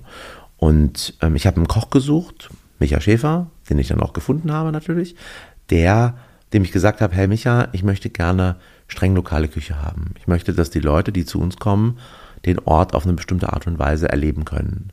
Und 0.58 1.16
ähm, 1.22 1.36
ich 1.36 1.48
habe 1.48 1.58
einen 1.58 1.68
Koch 1.68 1.90
gesucht, 1.90 2.50
Micha 2.80 3.02
Schäfer, 3.02 3.48
den 3.70 3.78
ich 3.78 3.90
dann 3.90 4.02
auch 4.02 4.14
gefunden 4.14 4.52
habe 4.52 4.72
natürlich, 4.72 5.16
der, 5.70 6.18
dem 6.54 6.64
ich 6.64 6.72
gesagt 6.72 7.02
habe, 7.02 7.16
hey 7.16 7.28
Micha, 7.28 7.68
ich 7.74 7.84
möchte 7.84 8.10
gerne 8.10 8.58
streng 8.88 9.16
lokale 9.16 9.48
Küche 9.48 9.82
haben. 9.82 10.14
Ich 10.18 10.28
möchte, 10.28 10.54
dass 10.54 10.70
die 10.70 10.80
Leute, 10.80 11.12
die 11.12 11.26
zu 11.26 11.40
uns 11.40 11.58
kommen, 11.58 12.00
den 12.46 12.60
Ort 12.60 12.94
auf 12.94 13.04
eine 13.04 13.14
bestimmte 13.14 13.52
Art 13.52 13.68
und 13.68 13.80
Weise 13.80 14.10
erleben 14.10 14.46
können. 14.46 14.92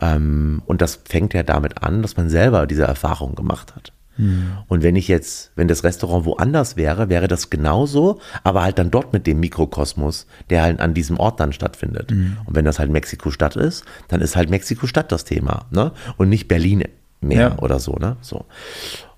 Ähm, 0.00 0.62
und 0.66 0.82
das 0.82 1.00
fängt 1.04 1.34
ja 1.34 1.42
damit 1.42 1.82
an, 1.82 2.02
dass 2.02 2.16
man 2.16 2.28
selber 2.28 2.66
diese 2.66 2.84
Erfahrung 2.84 3.34
gemacht 3.34 3.74
hat. 3.74 3.92
Mhm. 4.20 4.52
Und 4.68 4.82
wenn 4.82 4.96
ich 4.96 5.08
jetzt, 5.08 5.52
wenn 5.56 5.68
das 5.68 5.84
Restaurant 5.84 6.24
woanders 6.24 6.76
wäre, 6.76 7.08
wäre 7.08 7.28
das 7.28 7.50
genauso, 7.50 8.20
aber 8.44 8.62
halt 8.62 8.78
dann 8.78 8.90
dort 8.90 9.12
mit 9.12 9.26
dem 9.26 9.40
Mikrokosmos, 9.40 10.26
der 10.50 10.62
halt 10.62 10.80
an 10.80 10.94
diesem 10.94 11.18
Ort 11.18 11.40
dann 11.40 11.52
stattfindet. 11.52 12.10
Mhm. 12.10 12.36
Und 12.44 12.54
wenn 12.54 12.64
das 12.64 12.78
halt 12.78 12.90
Mexiko-Stadt 12.90 13.56
ist, 13.56 13.84
dann 14.08 14.20
ist 14.20 14.36
halt 14.36 14.50
Mexiko-Stadt 14.50 15.10
das 15.10 15.24
Thema, 15.24 15.66
ne? 15.70 15.92
Und 16.16 16.28
nicht 16.28 16.48
Berlin 16.48 16.84
mehr 17.20 17.40
ja. 17.40 17.58
oder 17.58 17.78
so, 17.78 17.94
ne? 17.94 18.16
So. 18.20 18.46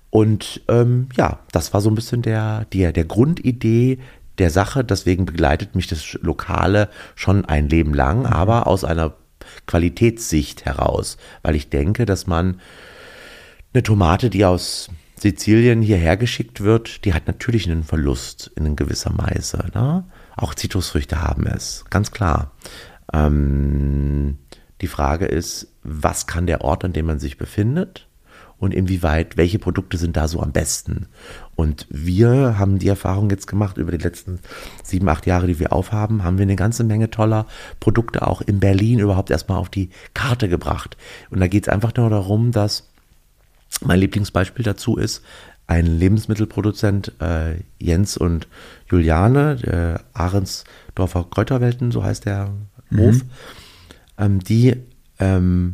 Und 0.09 0.61
ähm, 0.67 1.09
ja, 1.17 1.39
das 1.51 1.73
war 1.73 1.81
so 1.81 1.89
ein 1.89 1.95
bisschen 1.95 2.21
der, 2.21 2.65
der, 2.73 2.91
der 2.91 3.05
Grundidee 3.05 3.99
der 4.37 4.49
Sache. 4.49 4.83
Deswegen 4.83 5.25
begleitet 5.25 5.75
mich 5.75 5.87
das 5.87 6.13
Lokale 6.21 6.89
schon 7.15 7.45
ein 7.45 7.69
Leben 7.69 7.93
lang, 7.93 8.25
aber 8.25 8.67
aus 8.67 8.83
einer 8.83 9.13
Qualitätssicht 9.65 10.65
heraus, 10.65 11.17
weil 11.41 11.55
ich 11.55 11.69
denke, 11.69 12.05
dass 12.05 12.27
man 12.27 12.59
eine 13.73 13.83
Tomate, 13.83 14.29
die 14.29 14.45
aus 14.45 14.89
Sizilien 15.15 15.81
hierher 15.81 16.17
geschickt 16.17 16.61
wird, 16.61 17.05
die 17.05 17.13
hat 17.13 17.27
natürlich 17.27 17.69
einen 17.69 17.83
Verlust 17.83 18.51
in 18.55 18.75
gewisser 18.75 19.11
Weise. 19.17 19.65
Ne? 19.73 20.03
Auch 20.35 20.53
Zitrusfrüchte 20.53 21.21
haben 21.21 21.47
es, 21.47 21.85
ganz 21.89 22.11
klar. 22.11 22.51
Ähm, 23.13 24.37
die 24.81 24.87
Frage 24.87 25.25
ist, 25.25 25.67
was 25.83 26.27
kann 26.27 26.45
der 26.45 26.61
Ort, 26.61 26.83
an 26.83 26.93
dem 26.93 27.05
man 27.05 27.19
sich 27.19 27.37
befindet? 27.37 28.07
und 28.63 28.73
inwieweit, 28.73 29.35
welche 29.35 29.59
Produkte 29.59 29.97
sind 29.97 30.15
da 30.15 30.29
so 30.29 30.41
am 30.41 30.53
besten. 30.53 31.07
Und 31.55 31.85
wir 31.89 32.57
haben 32.57 32.79
die 32.79 32.87
Erfahrung 32.87 33.29
jetzt 33.29 33.45
gemacht, 33.45 33.77
über 33.77 33.91
die 33.91 34.01
letzten 34.01 34.39
sieben, 34.83 35.09
acht 35.09 35.25
Jahre, 35.25 35.47
die 35.47 35.59
wir 35.59 35.73
aufhaben, 35.73 36.23
haben 36.23 36.37
wir 36.37 36.43
eine 36.43 36.55
ganze 36.55 36.85
Menge 36.85 37.09
toller 37.09 37.45
Produkte 37.81 38.25
auch 38.25 38.41
in 38.41 38.61
Berlin 38.61 38.99
überhaupt 38.99 39.31
erstmal 39.31 39.57
auf 39.57 39.69
die 39.69 39.89
Karte 40.13 40.47
gebracht. 40.47 40.95
Und 41.29 41.41
da 41.41 41.47
geht 41.47 41.67
es 41.67 41.73
einfach 41.73 41.93
nur 41.95 42.09
darum, 42.09 42.51
dass 42.53 42.89
mein 43.81 43.99
Lieblingsbeispiel 43.99 44.63
dazu 44.63 44.97
ist, 44.97 45.23
ein 45.67 45.85
Lebensmittelproduzent, 45.85 47.13
äh, 47.21 47.55
Jens 47.79 48.17
und 48.17 48.47
Juliane, 48.89 49.55
der 49.55 50.01
Ahrensdorfer 50.13 51.25
Kräuterwelten, 51.29 51.91
so 51.91 52.03
heißt 52.03 52.25
der 52.25 52.49
Hof, 52.95 53.15
mhm. 53.15 53.21
ähm, 54.17 54.39
die 54.39 54.75
ähm, 55.19 55.73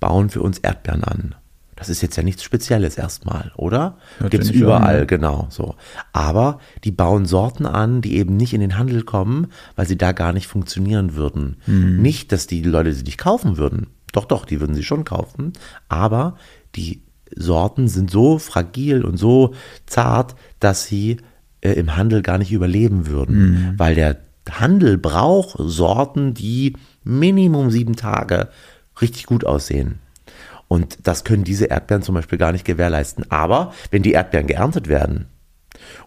bauen 0.00 0.30
für 0.30 0.42
uns 0.42 0.58
Erdbeeren 0.58 1.04
an. 1.04 1.34
Das 1.76 1.88
ist 1.88 2.02
jetzt 2.02 2.16
ja 2.16 2.22
nichts 2.22 2.44
Spezielles 2.44 2.96
erstmal, 2.96 3.52
oder? 3.56 3.98
Gibt 4.30 4.44
es 4.44 4.50
überall, 4.50 5.00
an, 5.00 5.06
genau 5.06 5.46
so. 5.50 5.74
Aber 6.12 6.60
die 6.84 6.92
bauen 6.92 7.26
Sorten 7.26 7.66
an, 7.66 8.00
die 8.00 8.16
eben 8.16 8.36
nicht 8.36 8.54
in 8.54 8.60
den 8.60 8.78
Handel 8.78 9.02
kommen, 9.02 9.48
weil 9.74 9.86
sie 9.86 9.98
da 9.98 10.12
gar 10.12 10.32
nicht 10.32 10.46
funktionieren 10.46 11.14
würden. 11.16 11.56
Mhm. 11.66 12.00
Nicht, 12.00 12.30
dass 12.30 12.46
die 12.46 12.62
Leute 12.62 12.92
sie 12.92 13.02
nicht 13.02 13.18
kaufen 13.18 13.56
würden. 13.56 13.88
Doch, 14.12 14.26
doch, 14.26 14.44
die 14.44 14.60
würden 14.60 14.76
sie 14.76 14.84
schon 14.84 15.04
kaufen. 15.04 15.52
Aber 15.88 16.36
die 16.76 17.02
Sorten 17.36 17.88
sind 17.88 18.10
so 18.10 18.38
fragil 18.38 19.04
und 19.04 19.16
so 19.16 19.54
zart, 19.86 20.34
dass 20.60 20.86
sie 20.86 21.18
äh, 21.60 21.72
im 21.72 21.96
Handel 21.96 22.22
gar 22.22 22.38
nicht 22.38 22.52
überleben 22.52 23.06
würden. 23.06 23.36
Mhm. 23.36 23.78
Weil 23.78 23.94
der 23.94 24.18
Handel 24.50 24.98
braucht 24.98 25.56
Sorten, 25.58 26.34
die 26.34 26.76
Minimum 27.02 27.70
sieben 27.70 27.96
Tage 27.96 28.48
richtig 29.00 29.26
gut 29.26 29.44
aussehen. 29.44 29.98
Und 30.68 31.06
das 31.06 31.24
können 31.24 31.44
diese 31.44 31.66
Erdbeeren 31.66 32.02
zum 32.02 32.14
Beispiel 32.14 32.38
gar 32.38 32.52
nicht 32.52 32.64
gewährleisten. 32.64 33.30
Aber 33.30 33.72
wenn 33.90 34.02
die 34.02 34.12
Erdbeeren 34.12 34.46
geerntet 34.46 34.88
werden 34.88 35.26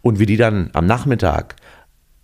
und 0.01 0.19
wir 0.19 0.25
die 0.25 0.37
dann 0.37 0.69
am 0.73 0.85
Nachmittag 0.85 1.55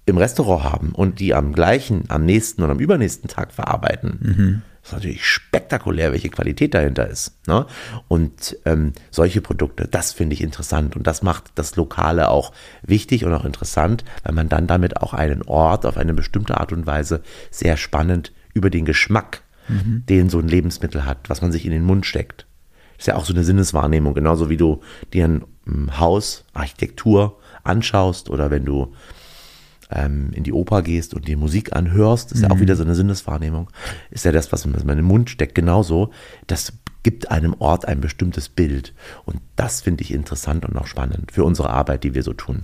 im 0.05 0.17
Restaurant 0.17 0.63
haben 0.63 0.91
und 0.91 1.19
die 1.19 1.33
am 1.33 1.53
gleichen, 1.53 2.05
am 2.10 2.25
nächsten 2.25 2.63
und 2.63 2.69
am 2.69 2.79
übernächsten 2.79 3.29
Tag 3.29 3.53
verarbeiten, 3.53 4.19
mhm. 4.22 4.62
Ist 4.83 4.93
natürlich 4.93 5.25
spektakulär, 5.25 6.11
welche 6.11 6.29
Qualität 6.29 6.73
dahinter 6.73 7.07
ist. 7.07 7.37
Ne? 7.47 7.65
Und 8.07 8.57
ähm, 8.65 8.93
solche 9.11 9.41
Produkte, 9.41 9.87
das 9.87 10.11
finde 10.11 10.33
ich 10.33 10.41
interessant 10.41 10.95
und 10.95 11.07
das 11.07 11.21
macht 11.21 11.51
das 11.55 11.75
Lokale 11.75 12.29
auch 12.29 12.51
wichtig 12.81 13.23
und 13.23 13.33
auch 13.33 13.45
interessant, 13.45 14.03
weil 14.23 14.33
man 14.33 14.49
dann 14.49 14.67
damit 14.67 14.97
auch 14.97 15.13
einen 15.13 15.41
Ort 15.43 15.85
auf 15.85 15.97
eine 15.97 16.13
bestimmte 16.13 16.59
Art 16.59 16.73
und 16.73 16.85
Weise 16.85 17.23
sehr 17.49 17.77
spannend 17.77 18.33
über 18.53 18.69
den 18.69 18.85
Geschmack 18.85 19.43
mhm. 19.67 20.03
den 20.07 20.29
so 20.29 20.39
ein 20.39 20.47
Lebensmittel 20.47 21.05
hat, 21.05 21.29
was 21.29 21.41
man 21.41 21.51
sich 21.51 21.65
in 21.65 21.71
den 21.71 21.83
Mund 21.83 22.05
steckt. 22.05 22.45
Das 22.97 23.03
ist 23.03 23.07
ja 23.07 23.15
auch 23.15 23.25
so 23.25 23.33
eine 23.33 23.43
Sinneswahrnehmung, 23.43 24.13
genauso 24.13 24.49
wie 24.49 24.57
du 24.57 24.81
dir 25.13 25.25
ein 25.25 25.43
ähm, 25.67 25.99
Haus, 25.99 26.45
Architektur 26.53 27.39
anschaust 27.63 28.29
oder 28.29 28.51
wenn 28.51 28.65
du 28.65 28.93
ähm, 29.91 30.31
in 30.33 30.43
die 30.43 30.53
Oper 30.53 30.81
gehst 30.81 31.13
und 31.13 31.27
dir 31.27 31.37
Musik 31.37 31.75
anhörst, 31.75 32.31
ist 32.31 32.39
mhm. 32.39 32.43
ja 32.43 32.51
auch 32.51 32.55
mhm. 32.55 32.61
wieder 32.61 32.75
so 32.75 32.83
eine 32.83 32.95
Sinneswahrnehmung. 32.95 33.69
Ist 34.11 34.25
ja 34.25 34.31
das, 34.31 34.51
was 34.51 34.65
man 34.65 34.79
in 34.79 34.87
den 34.87 35.05
Mund 35.05 35.29
steckt, 35.29 35.55
genauso. 35.55 36.11
Das 36.47 36.73
gibt 37.03 37.29
einem 37.29 37.55
Ort 37.59 37.85
ein 37.85 38.01
bestimmtes 38.01 38.49
Bild. 38.49 38.93
Und 39.25 39.41
das 39.55 39.81
finde 39.81 40.03
ich 40.03 40.13
interessant 40.13 40.65
und 40.65 40.77
auch 40.77 40.87
spannend 40.87 41.31
für 41.31 41.43
unsere 41.43 41.69
Arbeit, 41.69 42.03
die 42.03 42.15
wir 42.15 42.23
so 42.23 42.33
tun. 42.33 42.63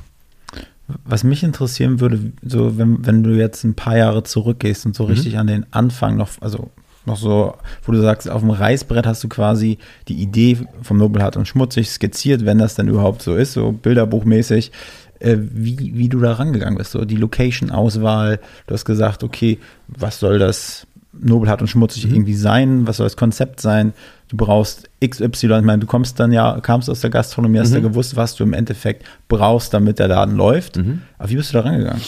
Was 1.05 1.23
mich 1.23 1.43
interessieren 1.43 1.99
würde, 1.99 2.31
so 2.41 2.77
wenn, 2.77 3.05
wenn 3.05 3.21
du 3.21 3.31
jetzt 3.31 3.63
ein 3.63 3.75
paar 3.75 3.97
Jahre 3.97 4.23
zurückgehst 4.23 4.85
und 4.87 4.95
so 4.95 5.03
mhm. 5.03 5.09
richtig 5.11 5.37
an 5.37 5.45
den 5.45 5.71
Anfang 5.71 6.17
noch, 6.17 6.29
also 6.41 6.71
noch 7.05 7.17
so, 7.17 7.55
wo 7.83 7.91
du 7.91 8.01
sagst, 8.01 8.29
auf 8.29 8.41
dem 8.41 8.49
Reißbrett 8.49 9.05
hast 9.05 9.23
du 9.23 9.29
quasi 9.29 9.77
die 10.07 10.21
Idee 10.21 10.57
vom 10.81 10.97
Nobelhart 10.97 11.37
und 11.37 11.47
Schmutzig 11.47 11.89
skizziert, 11.89 12.45
wenn 12.45 12.57
das 12.57 12.75
denn 12.75 12.87
überhaupt 12.87 13.21
so 13.21 13.35
ist, 13.35 13.53
so 13.53 13.71
bilderbuchmäßig, 13.71 14.71
wie, 15.19 15.95
wie 15.95 16.09
du 16.09 16.19
da 16.19 16.33
rangegangen 16.33 16.77
bist, 16.77 16.91
so 16.91 17.05
die 17.05 17.15
Location-Auswahl, 17.15 18.39
du 18.67 18.73
hast 18.73 18.85
gesagt, 18.85 19.23
okay, 19.23 19.59
was 19.87 20.19
soll 20.19 20.39
das 20.39 20.87
Nobelhart 21.11 21.61
und 21.61 21.67
Schmutzig 21.67 22.05
mhm. 22.05 22.13
irgendwie 22.13 22.35
sein, 22.35 22.87
was 22.87 22.97
soll 22.97 23.05
das 23.05 23.17
Konzept 23.17 23.59
sein, 23.59 23.93
du 24.29 24.37
brauchst 24.37 24.89
XY, 25.05 25.29
ich 25.31 25.49
meine, 25.63 25.79
du 25.79 25.87
kommst 25.87 26.19
dann 26.19 26.31
ja, 26.31 26.59
kamst 26.61 26.89
aus 26.89 27.01
der 27.01 27.09
Gastronomie, 27.09 27.59
hast 27.59 27.69
mhm. 27.69 27.75
ja 27.75 27.81
gewusst, 27.81 28.15
was 28.15 28.35
du 28.35 28.43
im 28.43 28.53
Endeffekt 28.53 29.05
brauchst, 29.27 29.73
damit 29.73 29.99
der 29.99 30.07
Laden 30.07 30.35
läuft, 30.35 30.77
mhm. 30.77 31.01
aber 31.17 31.29
wie 31.29 31.35
bist 31.35 31.49
du 31.49 31.57
da 31.57 31.61
rangegangen? 31.61 32.01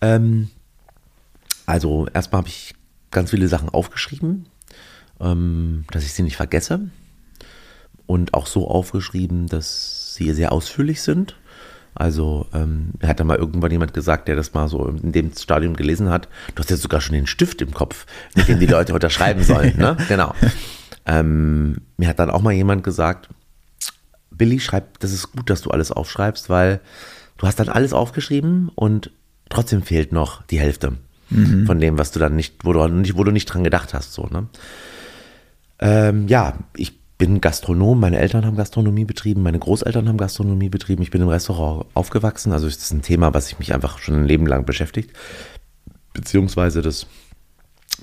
Ähm, 0.00 0.48
also 1.66 2.06
erstmal 2.14 2.40
habe 2.40 2.48
ich 2.48 2.74
ganz 3.10 3.30
viele 3.30 3.48
Sachen 3.48 3.68
aufgeschrieben, 3.68 4.46
ähm, 5.20 5.84
dass 5.90 6.04
ich 6.04 6.12
sie 6.12 6.22
nicht 6.22 6.36
vergesse. 6.36 6.90
Und 8.06 8.34
auch 8.34 8.46
so 8.46 8.68
aufgeschrieben, 8.68 9.48
dass 9.48 10.14
sie 10.14 10.32
sehr 10.32 10.52
ausführlich 10.52 11.02
sind. 11.02 11.34
Also 11.96 12.46
ähm, 12.52 12.90
hat 13.02 13.20
da 13.20 13.24
mal 13.24 13.38
irgendwann 13.38 13.70
jemand 13.70 13.94
gesagt, 13.94 14.28
der 14.28 14.36
das 14.36 14.52
mal 14.52 14.68
so 14.68 14.86
in 14.86 15.12
dem 15.12 15.32
Stadium 15.32 15.74
gelesen 15.74 16.10
hat, 16.10 16.28
du 16.54 16.62
hast 16.62 16.70
jetzt 16.70 16.82
sogar 16.82 17.00
schon 17.00 17.14
den 17.14 17.26
Stift 17.26 17.62
im 17.62 17.72
Kopf, 17.72 18.06
mit 18.34 18.48
dem 18.48 18.60
die 18.60 18.66
Leute 18.66 18.94
unterschreiben 18.94 19.42
sollen. 19.42 19.76
Ne? 19.76 19.96
Genau. 20.08 20.34
Ähm, 21.04 21.78
mir 21.96 22.08
hat 22.08 22.18
dann 22.18 22.30
auch 22.30 22.42
mal 22.42 22.52
jemand 22.52 22.84
gesagt, 22.84 23.28
Billy, 24.30 24.60
schreib, 24.60 24.98
das 25.00 25.12
ist 25.12 25.32
gut, 25.32 25.50
dass 25.50 25.62
du 25.62 25.70
alles 25.70 25.90
aufschreibst, 25.90 26.50
weil 26.50 26.80
du 27.38 27.46
hast 27.46 27.58
dann 27.58 27.68
alles 27.68 27.92
aufgeschrieben 27.92 28.70
und 28.74 29.10
trotzdem 29.48 29.82
fehlt 29.82 30.12
noch 30.12 30.42
die 30.44 30.60
Hälfte 30.60 30.92
mhm. 31.30 31.66
von 31.66 31.80
dem, 31.80 31.98
was 31.98 32.12
du 32.12 32.18
dann 32.18 32.36
nicht, 32.36 32.64
wo 32.64 32.72
du 32.72 32.86
nicht, 32.88 33.16
wo 33.16 33.24
du 33.24 33.30
nicht 33.30 33.46
dran 33.46 33.64
gedacht 33.64 33.94
hast, 33.94 34.12
so, 34.12 34.26
ne? 34.26 34.46
Ähm, 35.78 36.26
ja, 36.28 36.58
ich 36.76 36.98
bin 37.18 37.40
Gastronom, 37.40 37.98
meine 37.98 38.18
Eltern 38.18 38.44
haben 38.44 38.56
Gastronomie 38.56 39.04
betrieben, 39.04 39.42
meine 39.42 39.58
Großeltern 39.58 40.08
haben 40.08 40.18
Gastronomie 40.18 40.68
betrieben, 40.68 41.02
ich 41.02 41.10
bin 41.10 41.22
im 41.22 41.28
Restaurant 41.28 41.86
aufgewachsen, 41.94 42.52
also 42.52 42.66
ist 42.66 42.82
das 42.82 42.92
ein 42.92 43.02
Thema, 43.02 43.32
was 43.32 43.48
ich 43.48 43.58
mich 43.58 43.74
einfach 43.74 43.98
schon 43.98 44.16
ein 44.16 44.26
Leben 44.26 44.46
lang 44.46 44.66
beschäftigt, 44.66 45.10
beziehungsweise 46.12 46.82
das 46.82 47.06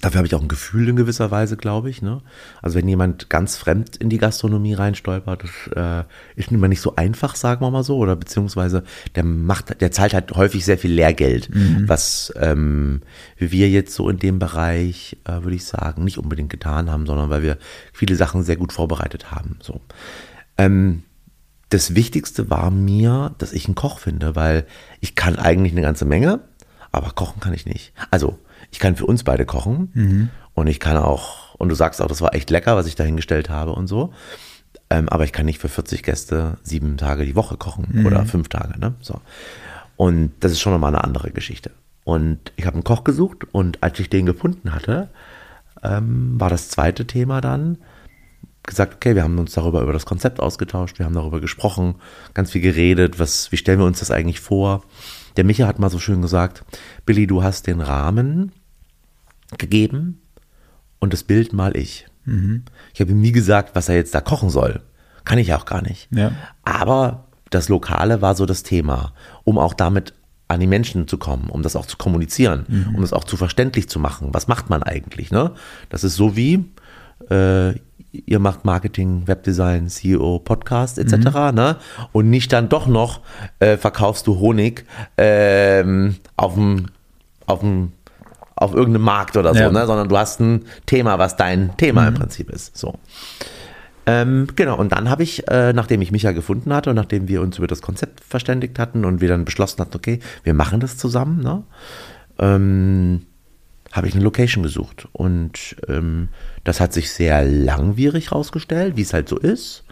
Dafür 0.02 0.18
habe 0.18 0.28
ich 0.28 0.36
auch 0.36 0.42
ein 0.42 0.48
Gefühl 0.48 0.90
in 0.90 0.96
gewisser 0.96 1.32
Weise, 1.32 1.56
glaube 1.56 1.90
ich. 1.90 2.02
Ne? 2.02 2.22
Also 2.62 2.78
wenn 2.78 2.88
jemand 2.88 3.30
ganz 3.30 3.58
fremd 3.58 3.96
in 3.96 4.10
die 4.10 4.18
Gastronomie 4.18 4.74
reinstolpert, 4.74 5.44
das 5.44 5.52
äh, 5.76 6.04
ist 6.36 6.52
immer 6.52 6.68
nicht 6.68 6.82
so 6.82 6.96
einfach, 6.96 7.36
sagen 7.36 7.62
wir 7.62 7.72
mal 7.72 7.84
so, 7.84 7.98
oder 7.98 8.16
beziehungsweise 8.16 8.84
der 9.16 9.24
macht, 9.24 9.80
der 9.82 9.92
zahlt 9.92 10.14
halt 10.14 10.32
häufig 10.32 10.66
sehr 10.66 10.78
viel 10.78 10.92
Lehrgeld, 10.92 11.54
mhm. 11.54 11.88
was 11.88 12.34
ähm, 12.38 13.02
wir 13.38 13.70
jetzt 13.70 13.94
so 13.94 14.10
in 14.10 14.20
dem 14.20 14.40
Bereich, 14.40 15.18
äh, 15.26 15.44
würde 15.44 15.56
ich 15.56 15.66
sagen, 15.66 16.04
nicht 16.04 16.18
unbedingt 16.18 16.50
getan 16.50 16.90
haben, 16.90 17.06
sondern 17.06 17.30
weil 17.30 17.44
wir 17.44 17.58
viele 17.94 18.16
Sachen 18.16 18.44
sehr 18.44 18.58
gut 18.58 18.74
vorbereitet 18.74 19.32
haben. 19.32 19.58
So. 19.62 19.80
Ähm, 20.58 21.04
das 21.70 21.96
Wichtigste 21.96 22.50
war 22.50 22.72
mir, 22.72 23.34
dass 23.38 23.54
ich 23.54 23.66
einen 23.66 23.76
Koch 23.76 24.00
finde, 24.00 24.36
weil 24.36 24.66
ich 25.02 25.16
kann 25.16 25.38
eigentlich 25.38 25.72
eine 25.74 25.82
ganze 25.82 26.06
Menge, 26.06 26.42
aber 26.92 27.12
kochen 27.12 27.40
kann 27.40 27.54
ich 27.54 27.66
nicht. 27.66 27.94
Also 28.12 28.38
ich 28.74 28.80
kann 28.80 28.96
für 28.96 29.06
uns 29.06 29.24
beide 29.24 29.46
kochen 29.46 29.92
mhm. 29.94 30.30
und 30.56 30.66
ich 30.66 30.80
kann 30.80 30.98
auch, 30.98 31.54
und 31.56 31.70
du 31.70 31.76
sagst 31.76 32.02
auch, 32.02 32.08
das 32.08 32.22
war 32.22 32.34
echt 32.34 32.50
lecker, 32.50 32.76
was 32.76 32.88
ich 32.88 32.96
da 32.96 33.04
hingestellt 33.04 33.52
habe 33.52 33.72
und 33.74 33.86
so. 33.86 34.12
Ähm, 34.90 35.08
aber 35.10 35.26
ich 35.26 35.32
kann 35.32 35.46
nicht 35.46 35.60
für 35.60 35.70
40 35.70 36.02
Gäste 36.02 36.58
sieben 36.64 36.98
Tage 36.98 37.24
die 37.24 37.36
Woche 37.36 37.56
kochen 37.56 37.88
mhm. 37.92 38.06
oder 38.08 38.26
fünf 38.26 38.50
Tage. 38.50 38.80
Ne? 38.80 38.96
So. 39.00 39.22
Und 39.96 40.32
das 40.40 40.52
ist 40.52 40.60
schon 40.60 40.74
nochmal 40.74 40.94
eine 40.94 41.04
andere 41.04 41.30
Geschichte. 41.30 41.70
Und 42.04 42.52
ich 42.56 42.66
habe 42.66 42.74
einen 42.74 42.84
Koch 42.84 43.04
gesucht 43.04 43.46
und 43.52 43.84
als 43.84 44.00
ich 44.00 44.10
den 44.10 44.26
gefunden 44.26 44.74
hatte, 44.74 45.10
ähm, 45.84 46.40
war 46.40 46.50
das 46.50 46.70
zweite 46.70 47.06
Thema 47.06 47.42
dann 47.42 47.78
gesagt, 48.64 48.96
okay, 48.96 49.14
wir 49.14 49.24
haben 49.24 49.38
uns 49.38 49.54
darüber 49.54 49.84
über 49.84 49.94
das 49.94 50.08
Konzept 50.08 50.40
ausgetauscht, 50.40 50.98
wir 50.98 51.06
haben 51.06 51.14
darüber 51.14 51.42
gesprochen, 51.42 51.96
ganz 52.34 52.52
viel 52.52 52.62
geredet, 52.62 53.20
was, 53.20 53.52
wie 53.52 53.58
stellen 53.58 53.80
wir 53.80 53.86
uns 53.86 54.00
das 54.00 54.10
eigentlich 54.10 54.40
vor? 54.40 54.84
Der 55.38 55.44
Micha 55.44 55.68
hat 55.68 55.80
mal 55.80 55.90
so 55.90 56.00
schön 56.00 56.22
gesagt, 56.22 56.64
Billy, 57.06 57.28
du 57.28 57.44
hast 57.44 57.68
den 57.68 57.82
Rahmen, 57.82 58.52
gegeben 59.60 60.22
und 61.00 61.14
das 61.14 61.24
Bild 61.24 61.54
mal 61.54 61.76
ich. 61.76 62.06
Mhm. 62.26 62.64
Ich 62.94 63.02
habe 63.02 63.12
ihm 63.12 63.22
nie 63.22 63.32
gesagt, 63.32 63.76
was 63.76 63.90
er 63.90 63.96
jetzt 63.96 64.16
da 64.16 64.22
kochen 64.22 64.50
soll. 64.50 64.82
Kann 65.26 65.38
ich 65.38 65.54
auch 65.54 65.66
gar 65.66 65.82
nicht. 65.82 66.08
Ja. 66.12 66.32
Aber 66.64 67.26
das 67.50 67.70
Lokale 67.70 68.22
war 68.22 68.36
so 68.36 68.46
das 68.46 68.64
Thema, 68.64 69.14
um 69.44 69.58
auch 69.58 69.74
damit 69.74 70.14
an 70.48 70.60
die 70.60 70.68
Menschen 70.68 71.08
zu 71.08 71.18
kommen, 71.18 71.50
um 71.50 71.64
das 71.64 71.76
auch 71.76 71.86
zu 71.86 71.98
kommunizieren, 71.98 72.66
mhm. 72.68 72.96
um 72.96 73.02
das 73.02 73.14
auch 73.14 73.24
zu 73.24 73.38
verständlich 73.38 73.90
zu 73.90 74.00
machen. 74.00 74.30
Was 74.32 74.48
macht 74.48 74.70
man 74.70 74.84
eigentlich? 74.84 75.32
Ne? 75.32 75.52
Das 75.90 76.04
ist 76.04 76.16
so 76.16 76.36
wie, 76.36 76.66
äh, 77.30 77.74
ihr 78.12 78.40
macht 78.40 78.66
Marketing, 78.66 79.28
Webdesign, 79.28 79.90
CEO, 79.90 80.40
Podcast 80.40 81.00
etc. 81.00 81.14
Mhm. 81.16 81.56
Ne? 81.56 81.78
Und 82.12 82.30
nicht 82.30 82.54
dann 82.54 82.70
doch 82.70 82.88
noch 82.88 83.22
äh, 83.60 83.78
verkaufst 83.78 84.28
du 84.28 84.40
Honig 84.40 84.86
ähm, 85.18 86.16
auf 86.36 86.54
dem 86.56 86.88
auf 87.46 87.60
dem 87.60 87.92
auf 88.64 88.74
irgendeinem 88.74 89.04
Markt 89.04 89.38
oder 89.38 89.54
so, 89.54 89.60
Ja. 89.60 89.72
ne? 89.72 89.86
sondern 89.86 90.10
du 90.10 90.18
hast 90.18 90.40
ein 90.40 90.66
Thema, 90.86 91.20
was 91.20 91.36
dein 91.36 91.76
Thema 91.78 92.08
im 92.08 92.14
Prinzip 92.14 92.50
ist. 92.50 92.78
So. 92.78 92.96
Ähm, 94.06 94.48
genau, 94.56 94.78
und 94.78 94.92
dann 94.92 95.10
habe 95.10 95.24
ich, 95.24 95.48
äh, 95.50 95.72
nachdem 95.72 96.02
ich 96.02 96.12
Micha 96.12 96.32
gefunden 96.32 96.74
hatte 96.74 96.90
und 96.90 96.96
nachdem 96.98 97.28
wir 97.28 97.42
uns 97.42 97.58
über 97.58 97.68
das 97.68 97.82
Konzept 97.82 98.22
verständigt 98.22 98.78
hatten 98.80 99.06
und 99.06 99.22
wir 99.22 99.30
dann 99.30 99.46
beschlossen 99.46 99.80
hatten, 99.80 99.96
okay, 99.96 100.20
wir 100.44 100.54
machen 100.54 100.80
das 100.82 100.98
zusammen, 100.98 101.42
ne? 101.42 101.64
ähm, 102.40 103.26
habe 103.94 104.08
ich 104.08 104.16
eine 104.16 104.24
Location 104.24 104.64
gesucht. 104.64 105.08
Und 105.14 105.76
ähm, 105.88 106.30
das 106.64 106.80
hat 106.80 106.94
sich 106.94 107.12
sehr 107.12 107.44
langwierig 107.46 108.32
rausgestellt, 108.32 108.98
wie 108.98 109.04
es 109.04 109.14
halt 109.14 109.30
so 109.30 109.38
ist. 109.38 109.84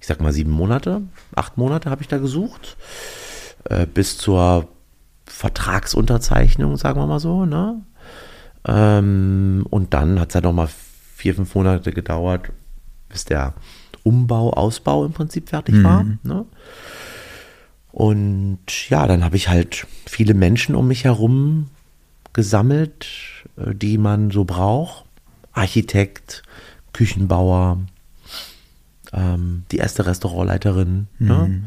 Ich 0.00 0.06
sag 0.06 0.20
mal 0.20 0.32
sieben 0.32 0.50
Monate, 0.50 1.02
acht 1.36 1.56
Monate 1.56 1.90
habe 1.90 2.02
ich 2.02 2.08
da 2.08 2.18
gesucht. 2.18 2.76
Äh, 3.64 3.86
bis 3.86 4.18
zur 4.18 4.68
Vertragsunterzeichnung, 5.26 6.76
sagen 6.76 7.00
wir 7.00 7.06
mal 7.06 7.20
so. 7.20 7.46
Ne? 7.46 7.80
Ähm, 8.66 9.66
und 9.70 9.94
dann 9.94 10.20
hat 10.20 10.30
es 10.30 10.34
halt 10.34 10.44
nochmal 10.44 10.68
vier, 11.14 11.34
fünf 11.34 11.54
Monate 11.54 11.92
gedauert, 11.92 12.50
bis 13.08 13.24
der 13.24 13.54
Umbau, 14.02 14.52
Ausbau 14.52 15.04
im 15.04 15.12
Prinzip 15.12 15.48
fertig 15.50 15.74
war. 15.84 16.04
Ne? 16.22 16.44
Und 17.92 18.88
ja, 18.88 19.06
dann 19.06 19.24
habe 19.24 19.36
ich 19.36 19.48
halt 19.48 19.86
viele 20.06 20.34
Menschen 20.34 20.74
um 20.74 20.88
mich 20.88 21.04
herum 21.04 21.68
gesammelt, 22.32 23.06
äh, 23.56 23.74
die 23.74 23.98
man 23.98 24.30
so 24.30 24.44
braucht. 24.44 25.04
Architekt, 25.52 26.42
Küchenbauer, 26.92 27.78
ähm, 29.12 29.64
die 29.72 29.78
erste 29.78 30.06
Restaurantleiterin, 30.06 31.08
ne? 31.18 31.62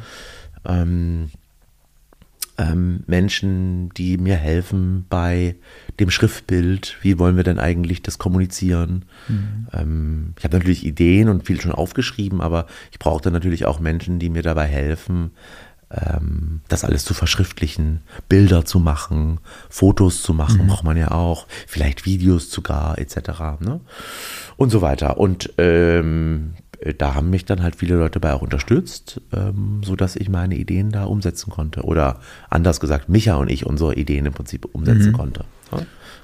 ähm, 0.66 1.30
ähm, 2.58 3.04
Menschen, 3.08 3.90
die 3.98 4.18
mir 4.18 4.36
helfen 4.36 5.06
bei 5.10 5.56
dem 6.00 6.10
Schriftbild. 6.10 6.98
Wie 7.02 7.18
wollen 7.20 7.36
wir 7.36 7.44
denn 7.44 7.60
eigentlich 7.60 8.02
das 8.02 8.18
kommunizieren? 8.18 9.06
Ähm, 9.74 10.34
ich 10.38 10.44
habe 10.44 10.58
natürlich 10.58 10.86
Ideen 10.86 11.30
und 11.30 11.46
viel 11.46 11.60
schon 11.60 11.72
aufgeschrieben, 11.72 12.42
aber 12.42 12.68
ich 12.92 13.00
brauchte 13.00 13.32
natürlich 13.32 13.66
auch 13.66 13.80
Menschen, 13.80 14.20
die 14.20 14.30
mir 14.30 14.44
dabei 14.44 14.66
helfen, 14.66 15.32
ähm, 15.94 16.62
das 16.68 16.84
alles 16.84 17.06
zu 17.06 17.14
verschriftlichen, 17.14 18.02
Bilder 18.30 18.66
zu 18.66 18.80
machen, 18.80 19.40
Fotos 19.70 20.22
zu 20.22 20.34
machen, 20.34 20.68
braucht 20.68 20.84
man 20.84 20.98
ja 20.98 21.12
auch, 21.12 21.48
vielleicht 21.68 22.06
Videos 22.06 22.52
sogar, 22.52 22.98
etc. 22.98 23.60
Ne? 23.60 23.80
Und 24.58 24.70
so 24.70 24.82
weiter. 24.82 25.18
Und 25.18 25.54
ähm, 25.58 26.54
da 26.98 27.14
haben 27.14 27.30
mich 27.30 27.46
dann 27.46 27.64
halt 27.64 27.76
viele 27.76 27.96
Leute 27.96 28.20
bei 28.20 28.34
auch 28.34 28.42
unterstützt, 28.42 29.22
ähm, 29.32 29.82
sodass 29.84 30.16
ich 30.16 30.30
meine 30.30 30.56
Ideen 30.56 30.92
da 30.92 31.06
umsetzen 31.06 31.50
konnte. 31.50 31.84
Oder 31.84 32.20
anders 32.50 32.80
gesagt, 32.80 33.10
Micha 33.10 33.36
und 33.36 33.50
ich 33.50 33.66
unsere 33.66 33.96
Ideen 33.96 34.26
im 34.26 34.34
Prinzip 34.34 34.66
umsetzen 34.74 35.14
konnte. 35.14 35.46
Ja, 35.72 35.80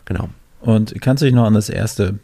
genau. 0.06 0.30
Und 0.62 1.00
kannst 1.02 1.22
du 1.22 1.26
dich 1.26 1.36
noch 1.36 1.46
an 1.46 1.54
das 1.54 1.70
erste 1.70 2.20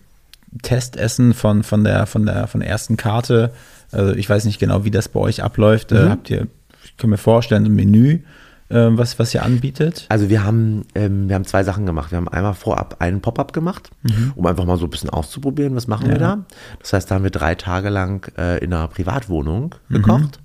Testessen 0.62 1.34
von, 1.34 1.64
von, 1.64 1.84
der, 1.84 2.06
von, 2.06 2.26
der, 2.26 2.48
von 2.48 2.62
der 2.62 2.70
ersten 2.70 2.98
Karte, 2.98 3.52
also 3.92 4.14
ich 4.14 4.30
weiß 4.30 4.46
nicht 4.46 4.60
genau, 4.60 4.84
wie 4.84 4.92
das 4.92 5.10
bei 5.10 5.20
euch 5.20 5.44
abläuft, 5.44 5.92
äh, 5.92 6.10
habt 6.10 6.30
ihr, 6.30 6.48
ich 6.84 6.98
kann 6.98 7.10
mir 7.10 7.18
vorstellen, 7.18 7.66
ein 7.66 7.76
Menü, 7.76 8.14
äh, 8.14 8.20
was, 8.70 9.20
was 9.20 9.34
ihr 9.34 9.44
anbietet? 9.44 10.06
Also 10.10 10.30
wir 10.30 10.44
haben, 10.44 10.86
ähm, 10.96 11.30
wir 11.30 11.36
haben 11.36 11.46
zwei 11.46 11.64
Sachen 11.64 11.86
gemacht. 11.86 12.12
Wir 12.12 12.18
haben 12.18 12.28
einmal 12.28 12.54
vorab 12.54 12.98
einen 13.00 13.22
Pop-up 13.22 13.54
gemacht, 13.54 13.90
um 14.36 14.46
einfach 14.46 14.66
mal 14.66 14.78
so 14.78 14.86
ein 14.86 14.90
bisschen 14.90 15.10
auszuprobieren, 15.10 15.76
was 15.76 15.88
machen 15.88 16.10
wir 16.10 16.18
da. 16.18 16.46
Das 16.80 16.94
heißt, 16.94 17.10
da 17.10 17.16
haben 17.16 17.24
wir 17.24 17.32
drei 17.32 17.56
Tage 17.56 17.90
lang 17.90 18.32
äh, 18.38 18.58
in 18.64 18.74
einer 18.74 18.88
Privatwohnung 18.88 19.76
gekocht. 19.90 20.40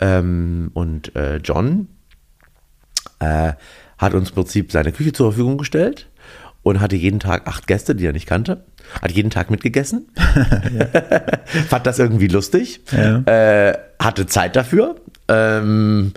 Ähm, 0.00 0.70
und 0.74 1.14
äh, 1.14 1.36
John 1.36 1.88
äh, 3.20 3.52
hat 3.98 4.14
uns 4.14 4.30
im 4.30 4.34
Prinzip 4.34 4.72
seine 4.72 4.92
Küche 4.92 5.12
zur 5.12 5.30
Verfügung 5.32 5.58
gestellt 5.58 6.08
und 6.62 6.80
hatte 6.80 6.96
jeden 6.96 7.20
Tag 7.20 7.46
acht 7.46 7.66
Gäste, 7.66 7.94
die 7.94 8.06
er 8.06 8.12
nicht 8.12 8.26
kannte. 8.26 8.64
Hat 9.00 9.12
jeden 9.12 9.30
Tag 9.30 9.50
mitgegessen. 9.50 10.08
Fand 11.68 11.86
das 11.86 11.98
irgendwie 11.98 12.28
lustig. 12.28 12.80
Ja. 12.90 13.20
Äh, 13.20 13.78
hatte 13.98 14.26
Zeit 14.26 14.56
dafür. 14.56 14.96
Ähm, 15.28 16.12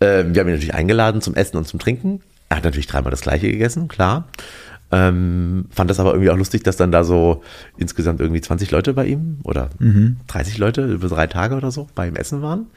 äh, 0.00 0.24
wir 0.26 0.40
haben 0.40 0.48
ihn 0.48 0.54
natürlich 0.54 0.74
eingeladen 0.74 1.20
zum 1.20 1.34
Essen 1.34 1.56
und 1.56 1.66
zum 1.66 1.78
Trinken. 1.78 2.20
Er 2.48 2.58
hat 2.58 2.64
natürlich 2.64 2.86
dreimal 2.86 3.10
das 3.10 3.20
gleiche 3.20 3.50
gegessen, 3.50 3.88
klar. 3.88 4.28
Ähm, 4.90 5.66
fand 5.70 5.90
das 5.90 6.00
aber 6.00 6.12
irgendwie 6.12 6.30
auch 6.30 6.36
lustig, 6.36 6.62
dass 6.64 6.78
dann 6.78 6.90
da 6.90 7.04
so 7.04 7.42
insgesamt 7.76 8.20
irgendwie 8.20 8.40
20 8.40 8.70
Leute 8.70 8.94
bei 8.94 9.04
ihm 9.04 9.38
oder 9.44 9.68
30 10.28 10.56
Leute 10.56 10.86
über 10.86 11.08
drei 11.08 11.26
Tage 11.26 11.56
oder 11.56 11.70
so 11.70 11.88
bei 11.94 12.08
ihm 12.08 12.16
essen 12.16 12.40
waren. 12.40 12.68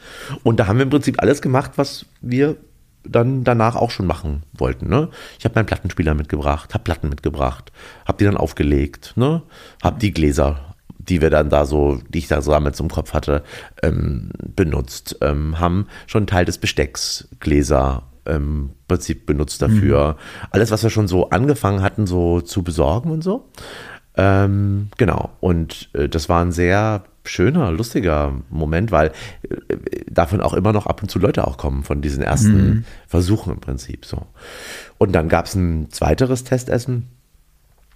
Und 0.43 0.59
da 0.59 0.67
haben 0.67 0.77
wir 0.77 0.83
im 0.83 0.89
Prinzip 0.89 1.21
alles 1.21 1.41
gemacht, 1.41 1.73
was 1.77 2.05
wir 2.19 2.57
dann 3.03 3.43
danach 3.43 3.75
auch 3.75 3.91
schon 3.91 4.07
machen 4.07 4.43
wollten. 4.53 4.89
Ne? 4.89 5.09
Ich 5.39 5.45
habe 5.45 5.55
meinen 5.55 5.65
Plattenspieler 5.65 6.13
mitgebracht, 6.13 6.73
habe 6.73 6.83
Platten 6.83 7.09
mitgebracht, 7.09 7.71
habe 8.05 8.17
die 8.17 8.25
dann 8.25 8.37
aufgelegt, 8.37 9.13
ne? 9.15 9.41
habe 9.81 9.99
die 9.99 10.11
Gläser, 10.11 10.70
die 11.11 11.21
wir 11.21 11.29
dann 11.29 11.49
da 11.49 11.65
so, 11.65 11.99
die 12.07 12.19
ich 12.19 12.29
da 12.29 12.41
so 12.41 12.51
damit 12.51 12.75
zum 12.75 12.89
Kopf 12.89 13.13
hatte, 13.13 13.43
ähm, 13.83 14.29
benutzt, 14.55 15.17
ähm, 15.21 15.59
haben 15.59 15.87
schon 16.07 16.25
Teil 16.25 16.45
des 16.45 16.57
Bestecks, 16.57 17.27
Gläser, 17.41 18.03
ähm, 18.25 18.71
im 18.71 18.87
Prinzip 18.87 19.25
benutzt 19.25 19.61
dafür. 19.61 20.15
Alles, 20.51 20.71
was 20.71 20.83
wir 20.83 20.89
schon 20.89 21.09
so 21.09 21.29
angefangen 21.29 21.81
hatten, 21.81 22.07
so 22.07 22.39
zu 22.39 22.63
besorgen 22.63 23.11
und 23.11 23.23
so. 23.23 23.49
Ähm, 24.15 24.87
genau. 24.97 25.31
Und 25.41 25.89
äh, 25.93 26.07
das 26.07 26.29
war 26.29 26.41
ein 26.41 26.53
sehr 26.53 27.03
schöner, 27.25 27.71
lustiger 27.71 28.33
Moment, 28.49 28.91
weil 28.91 29.11
äh, 29.49 29.75
davon 30.09 30.39
auch 30.41 30.53
immer 30.53 30.71
noch 30.71 30.87
ab 30.87 31.01
und 31.01 31.09
zu 31.09 31.19
Leute 31.19 31.45
auch 31.45 31.57
kommen 31.57 31.83
von 31.83 32.01
diesen 32.01 32.23
ersten 32.23 32.85
Versuchen 33.07 33.53
im 33.53 33.59
Prinzip 33.59 34.05
so. 34.05 34.27
Und 34.97 35.11
dann 35.11 35.27
gab 35.27 35.45
es 35.45 35.55
ein 35.55 35.91
zweiteres 35.91 36.45
Testessen. 36.45 37.07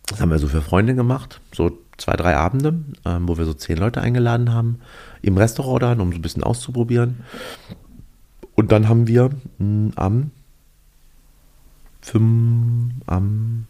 Das 0.08 0.21
haben 0.21 0.30
wir 0.30 0.39
so 0.39 0.47
für 0.47 0.62
Freunde 0.62 0.95
gemacht, 0.95 1.39
so 1.54 1.71
zwei, 1.97 2.15
drei 2.15 2.36
Abende, 2.36 2.79
ähm, 3.05 3.27
wo 3.27 3.38
wir 3.38 3.45
so 3.45 3.53
zehn 3.53 3.77
Leute 3.77 4.01
eingeladen 4.01 4.53
haben, 4.53 4.79
im 5.21 5.38
Restaurant 5.38 5.84
dann, 5.84 6.01
um 6.01 6.12
so 6.12 6.17
ein 6.17 6.21
bisschen 6.21 6.43
auszuprobieren. 6.43 7.23
Und 8.55 8.71
dann 8.71 8.89
haben 8.89 9.08
wir 9.08 9.29
mh, 9.58 9.91
am, 9.95 10.31
fünf, 12.01 12.93
am 13.05 13.67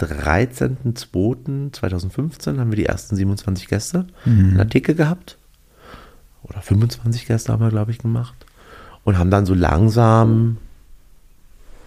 13.02.2015 0.00 2.58
haben 2.58 2.70
wir 2.70 2.76
die 2.76 2.86
ersten 2.86 3.16
27 3.16 3.68
Gäste 3.68 4.06
in 4.50 4.56
der 4.56 4.68
Theke 4.68 4.94
gehabt. 4.94 5.38
Oder 6.42 6.60
25 6.60 7.26
Gäste 7.26 7.52
haben 7.52 7.62
wir, 7.62 7.70
glaube 7.70 7.92
ich, 7.92 7.98
gemacht. 7.98 8.34
Und 9.04 9.18
haben 9.18 9.30
dann 9.30 9.46
so 9.46 9.54
langsam 9.54 10.58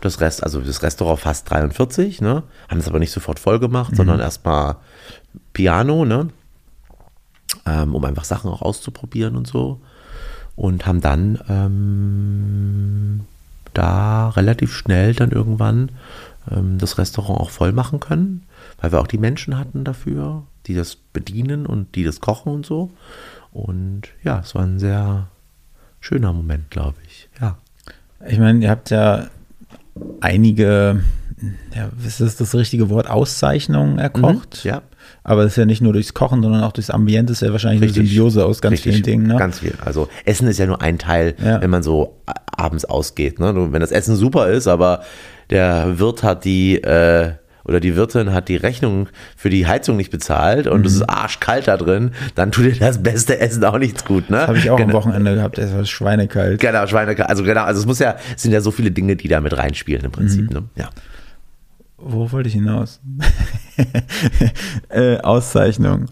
das 0.01 0.21
Rest, 0.21 0.43
also 0.43 0.61
das 0.61 0.83
Restaurant 0.83 1.19
fast 1.19 1.49
43, 1.49 2.21
ne? 2.21 2.43
Haben 2.69 2.79
es 2.79 2.87
aber 2.87 2.99
nicht 2.99 3.11
sofort 3.11 3.39
voll 3.39 3.59
gemacht, 3.59 3.95
sondern 3.95 4.19
erstmal 4.19 4.77
Piano, 5.53 6.05
ne? 6.05 6.29
Ähm, 7.65 7.95
um 7.95 8.03
einfach 8.05 8.23
Sachen 8.23 8.51
auch 8.51 8.61
auszuprobieren 8.61 9.35
und 9.35 9.47
so. 9.47 9.81
Und 10.55 10.85
haben 10.85 11.01
dann 11.01 11.39
ähm, 11.49 13.25
da 13.73 14.29
relativ 14.29 14.73
schnell 14.73 15.13
dann 15.13 15.31
irgendwann 15.31 15.91
ähm, 16.51 16.77
das 16.77 16.97
Restaurant 16.97 17.39
auch 17.39 17.49
voll 17.49 17.71
machen 17.71 17.99
können, 17.99 18.43
weil 18.81 18.91
wir 18.91 18.99
auch 18.99 19.07
die 19.07 19.17
Menschen 19.17 19.57
hatten 19.57 19.83
dafür, 19.83 20.43
die 20.65 20.73
das 20.73 20.95
bedienen 20.95 21.65
und 21.65 21.95
die 21.95 22.03
das 22.03 22.21
kochen 22.21 22.51
und 22.51 22.65
so. 22.65 22.91
Und 23.51 24.03
ja, 24.23 24.39
es 24.39 24.55
war 24.55 24.63
ein 24.63 24.79
sehr 24.79 25.27
schöner 25.99 26.33
Moment, 26.33 26.69
glaube 26.69 26.97
ich. 27.07 27.29
Ja. 27.39 27.57
Ich 28.27 28.39
meine, 28.39 28.63
ihr 28.63 28.69
habt 28.69 28.89
ja 28.89 29.27
einige, 30.21 31.01
ja, 31.75 31.89
ist 32.05 32.39
das 32.41 32.55
richtige 32.55 32.89
Wort, 32.89 33.09
Auszeichnungen 33.09 33.99
erkocht. 33.99 34.63
Mhm, 34.63 34.69
ja. 34.69 34.81
Aber 35.23 35.43
das 35.43 35.53
ist 35.53 35.57
ja 35.57 35.65
nicht 35.65 35.81
nur 35.81 35.93
durchs 35.93 36.13
Kochen, 36.13 36.41
sondern 36.41 36.63
auch 36.63 36.71
durchs 36.71 36.89
Ambiente, 36.89 37.31
das 37.31 37.41
ist 37.41 37.47
ja 37.47 37.51
wahrscheinlich 37.51 37.81
Richtig. 37.81 37.99
eine 38.01 38.07
Symbiose 38.09 38.45
aus 38.45 38.61
ganz 38.61 38.73
Richtig. 38.73 38.93
vielen 38.93 39.03
Dingen. 39.03 39.27
Ne? 39.27 39.35
Ganz 39.37 39.59
viel. 39.59 39.73
Also 39.83 40.09
Essen 40.25 40.47
ist 40.47 40.57
ja 40.57 40.65
nur 40.65 40.81
ein 40.81 40.97
Teil, 40.97 41.35
Ja. 41.43 41.61
wenn 41.61 41.69
man 41.69 41.83
so 41.83 42.17
abends 42.57 42.85
ausgeht. 42.85 43.39
Ne? 43.39 43.71
Wenn 43.71 43.81
das 43.81 43.91
Essen 43.91 44.15
super 44.15 44.49
ist, 44.49 44.67
aber 44.67 45.01
der 45.49 45.99
Wirt 45.99 46.23
hat 46.23 46.43
die 46.43 46.81
äh, 46.81 47.31
oder 47.67 47.79
die 47.79 47.95
Wirtin 47.95 48.33
hat 48.33 48.47
die 48.49 48.55
Rechnung 48.55 49.09
für 49.35 49.49
die 49.49 49.67
Heizung 49.67 49.97
nicht 49.97 50.11
bezahlt 50.11 50.67
und 50.67 50.85
es 50.85 50.95
Mhm. 50.95 51.01
ist 51.01 51.09
arschkalt 51.09 51.67
da 51.67 51.77
drin, 51.77 52.11
dann 52.35 52.51
tut 52.51 52.65
dir 52.65 52.75
das 52.77 53.01
beste 53.03 53.39
Essen 53.39 53.63
auch 53.65 53.77
nichts 53.77 54.05
gut. 54.05 54.29
Ne? 54.29 54.47
Habe 54.47 54.57
ich 54.57 54.69
auch 54.69 54.79
am 54.79 54.87
genau, 54.87 54.99
Wochenende 54.99 55.35
gehabt, 55.35 55.57
es 55.57 55.73
war 55.73 55.85
schweinekalt. 55.85 56.59
Genau, 56.61 56.87
Schweine, 56.87 57.27
also 57.29 57.43
genau, 57.43 57.63
also 57.63 57.79
es 57.81 57.85
muss 57.85 57.99
ja, 57.99 58.15
es 58.35 58.41
sind 58.43 58.51
ja 58.51 58.61
so 58.61 58.71
viele 58.71 58.91
Dinge, 58.91 59.15
die 59.15 59.27
da 59.27 59.41
mit 59.41 59.55
reinspielen 59.57 60.01
im 60.03 60.07
Mhm. 60.07 60.11
Prinzip. 60.13 60.51
Ne? 60.53 60.63
Ja. 60.75 60.89
Wo 61.97 62.31
wollte 62.31 62.47
ich 62.47 62.53
hinaus? 62.55 62.99
äh, 64.89 65.17
Auszeichnung. 65.17 66.05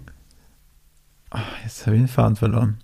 Ah, 1.30 1.40
jetzt 1.64 1.86
habe 1.86 1.96
ich 1.96 2.02
den 2.04 2.08
Faden 2.08 2.36
verloren. 2.36 2.78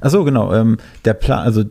Ach 0.00 0.10
so, 0.10 0.24
genau. 0.24 0.54
Ähm, 0.54 0.78
der 1.04 1.14
Plan, 1.14 1.40
also 1.40 1.64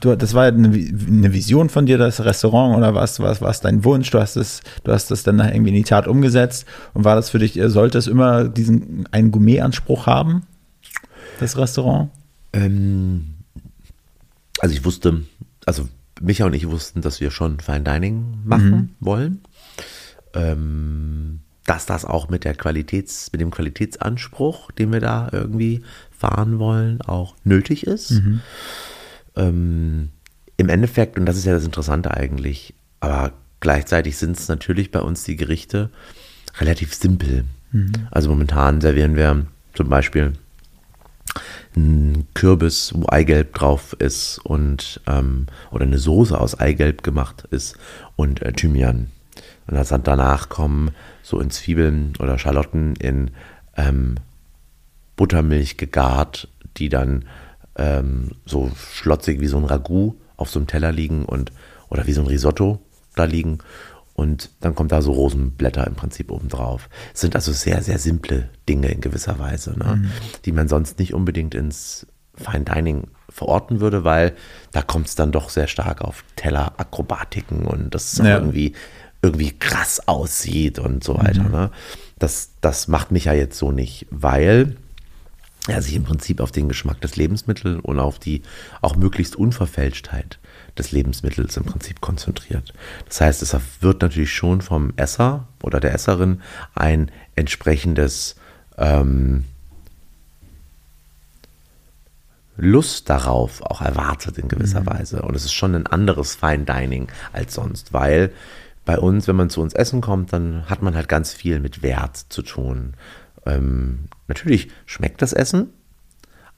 du, 0.00 0.16
das 0.16 0.34
war 0.34 0.44
eine, 0.44 0.68
eine 0.68 1.32
Vision 1.32 1.68
von 1.68 1.86
dir, 1.86 1.98
das 1.98 2.24
Restaurant 2.24 2.76
oder 2.76 2.94
was, 2.94 3.20
was 3.20 3.40
war 3.40 3.50
es 3.50 3.60
dein 3.60 3.84
Wunsch? 3.84 4.10
Du 4.10 4.18
hast 4.20 4.36
es, 4.36 4.62
du 4.84 4.92
hast 4.92 5.10
es 5.10 5.22
dann 5.22 5.38
irgendwie 5.38 5.70
in 5.70 5.76
die 5.76 5.82
Tat 5.84 6.06
umgesetzt 6.06 6.66
und 6.92 7.04
war 7.04 7.16
das 7.16 7.30
für 7.30 7.38
dich, 7.38 7.58
sollte 7.66 7.98
es 7.98 8.06
immer 8.06 8.44
diesen 8.48 9.08
einen 9.12 9.30
Gourmet-Anspruch 9.30 10.06
haben, 10.06 10.42
das 11.40 11.56
Restaurant? 11.56 12.10
Ähm, 12.52 13.34
also 14.60 14.74
ich 14.74 14.84
wusste, 14.84 15.22
also 15.66 15.88
Micha 16.20 16.44
und 16.46 16.54
ich 16.54 16.68
wussten, 16.68 17.00
dass 17.00 17.20
wir 17.20 17.30
schon 17.30 17.60
Fine 17.60 17.82
Dining 17.82 18.38
machen 18.44 18.70
Mhm. 18.70 18.88
wollen. 19.00 19.40
Ähm, 20.34 21.40
dass 21.66 21.86
das 21.86 22.04
auch 22.04 22.28
mit 22.28 22.44
der 22.44 22.54
Qualitäts, 22.54 23.32
mit 23.32 23.40
dem 23.40 23.50
Qualitätsanspruch, 23.50 24.70
den 24.72 24.92
wir 24.92 25.00
da 25.00 25.28
irgendwie 25.32 25.82
fahren 26.10 26.58
wollen, 26.58 27.00
auch 27.00 27.34
nötig 27.44 27.86
ist. 27.86 28.10
Mhm. 28.10 28.40
Ähm, 29.36 30.10
Im 30.56 30.68
Endeffekt, 30.68 31.18
und 31.18 31.26
das 31.26 31.36
ist 31.36 31.44
ja 31.44 31.52
das 31.52 31.64
Interessante 31.64 32.12
eigentlich, 32.12 32.74
aber 33.00 33.32
gleichzeitig 33.60 34.16
sind 34.16 34.38
es 34.38 34.48
natürlich 34.48 34.90
bei 34.90 35.00
uns 35.00 35.24
die 35.24 35.36
Gerichte 35.36 35.90
relativ 36.58 36.94
simpel. 36.94 37.44
Also 38.12 38.30
momentan 38.30 38.80
servieren 38.80 39.16
wir 39.16 39.46
zum 39.74 39.88
Beispiel 39.88 40.34
ein 41.76 42.28
Kürbis, 42.34 42.92
wo 42.94 43.06
Eigelb 43.08 43.54
drauf 43.54 43.96
ist 43.98 44.38
und 44.44 45.00
ähm, 45.08 45.46
oder 45.72 45.84
eine 45.84 45.98
Soße 45.98 46.38
aus 46.38 46.58
Eigelb 46.58 47.02
gemacht 47.02 47.48
ist 47.50 47.76
und 48.14 48.42
äh, 48.42 48.52
Thymian. 48.52 49.10
Und 49.66 49.74
das 49.74 49.88
dann 49.88 50.04
danach 50.04 50.48
kommen 50.48 50.92
so 51.22 51.40
in 51.40 51.50
Zwiebeln 51.50 52.12
oder 52.20 52.38
Schalotten 52.38 52.94
in 52.96 53.32
ähm, 53.76 54.16
Buttermilch 55.16 55.76
gegart, 55.76 56.48
die 56.76 56.88
dann 56.88 57.24
ähm, 57.76 58.32
so 58.46 58.70
schlotzig 58.92 59.40
wie 59.40 59.46
so 59.46 59.56
ein 59.58 59.64
Ragout 59.64 60.14
auf 60.36 60.50
so 60.50 60.58
einem 60.58 60.66
Teller 60.66 60.92
liegen 60.92 61.24
und 61.24 61.52
oder 61.88 62.06
wie 62.06 62.12
so 62.12 62.20
ein 62.22 62.26
Risotto 62.26 62.80
da 63.14 63.24
liegen. 63.24 63.58
Und 64.14 64.50
dann 64.60 64.74
kommt 64.76 64.92
da 64.92 65.02
so 65.02 65.10
Rosenblätter 65.12 65.86
im 65.86 65.94
Prinzip 65.96 66.30
oben 66.30 66.48
drauf. 66.48 66.88
Es 67.12 67.20
sind 67.20 67.34
also 67.34 67.50
sehr, 67.52 67.82
sehr 67.82 67.98
simple 67.98 68.48
Dinge 68.68 68.88
in 68.88 69.00
gewisser 69.00 69.38
Weise, 69.40 69.76
ne? 69.76 70.08
die 70.44 70.52
man 70.52 70.68
sonst 70.68 71.00
nicht 71.00 71.14
unbedingt 71.14 71.54
ins 71.54 72.06
Fine 72.36 72.64
Dining 72.64 73.08
verorten 73.28 73.80
würde, 73.80 74.04
weil 74.04 74.34
da 74.72 74.82
kommt 74.82 75.06
es 75.08 75.14
dann 75.16 75.32
doch 75.32 75.50
sehr 75.50 75.66
stark 75.66 76.00
auf 76.02 76.24
Tellerakrobatiken 76.36 77.66
und 77.66 77.94
das 77.94 78.16
Ja. 78.18 78.36
irgendwie, 78.36 78.74
irgendwie 79.22 79.50
krass 79.50 80.06
aussieht 80.06 80.78
und 80.78 81.02
so 81.02 81.16
weiter. 81.18 81.44
Ne? 81.48 81.70
Das, 82.18 82.50
das 82.60 82.86
macht 82.88 83.10
mich 83.10 83.24
ja 83.24 83.32
jetzt 83.32 83.58
so 83.58 83.72
nicht, 83.72 84.06
weil 84.10 84.76
er 85.66 85.80
sich 85.80 85.94
im 85.94 86.04
Prinzip 86.04 86.40
auf 86.40 86.52
den 86.52 86.68
Geschmack 86.68 87.00
des 87.00 87.16
Lebensmittels 87.16 87.80
und 87.82 87.98
auf 87.98 88.18
die 88.18 88.42
auch 88.82 88.96
möglichst 88.96 89.36
Unverfälschtheit 89.36 90.38
des 90.76 90.92
Lebensmittels 90.92 91.56
im 91.56 91.64
Prinzip 91.64 92.00
konzentriert. 92.00 92.74
Das 93.08 93.20
heißt, 93.20 93.42
es 93.42 93.56
wird 93.80 94.02
natürlich 94.02 94.32
schon 94.32 94.60
vom 94.60 94.92
Esser 94.96 95.48
oder 95.62 95.80
der 95.80 95.94
Esserin 95.94 96.42
ein 96.74 97.10
entsprechendes 97.34 98.36
ähm, 98.76 99.44
Lust 102.56 103.10
darauf 103.10 103.62
auch 103.62 103.80
erwartet 103.80 104.38
in 104.38 104.48
gewisser 104.48 104.86
Weise. 104.86 105.22
Und 105.22 105.34
es 105.34 105.44
ist 105.44 105.52
schon 105.52 105.74
ein 105.74 105.86
anderes 105.86 106.34
Fine 106.34 106.64
Dining 106.64 107.08
als 107.32 107.54
sonst, 107.54 107.92
weil 107.92 108.32
bei 108.84 108.98
uns, 108.98 109.26
wenn 109.26 109.36
man 109.36 109.50
zu 109.50 109.60
uns 109.60 109.74
essen 109.74 110.00
kommt, 110.00 110.32
dann 110.32 110.68
hat 110.68 110.82
man 110.82 110.94
halt 110.94 111.08
ganz 111.08 111.32
viel 111.32 111.58
mit 111.58 111.82
Wert 111.82 112.16
zu 112.16 112.42
tun. 112.42 112.94
Ähm, 113.46 114.08
natürlich 114.28 114.68
schmeckt 114.86 115.22
das 115.22 115.32
Essen, 115.32 115.70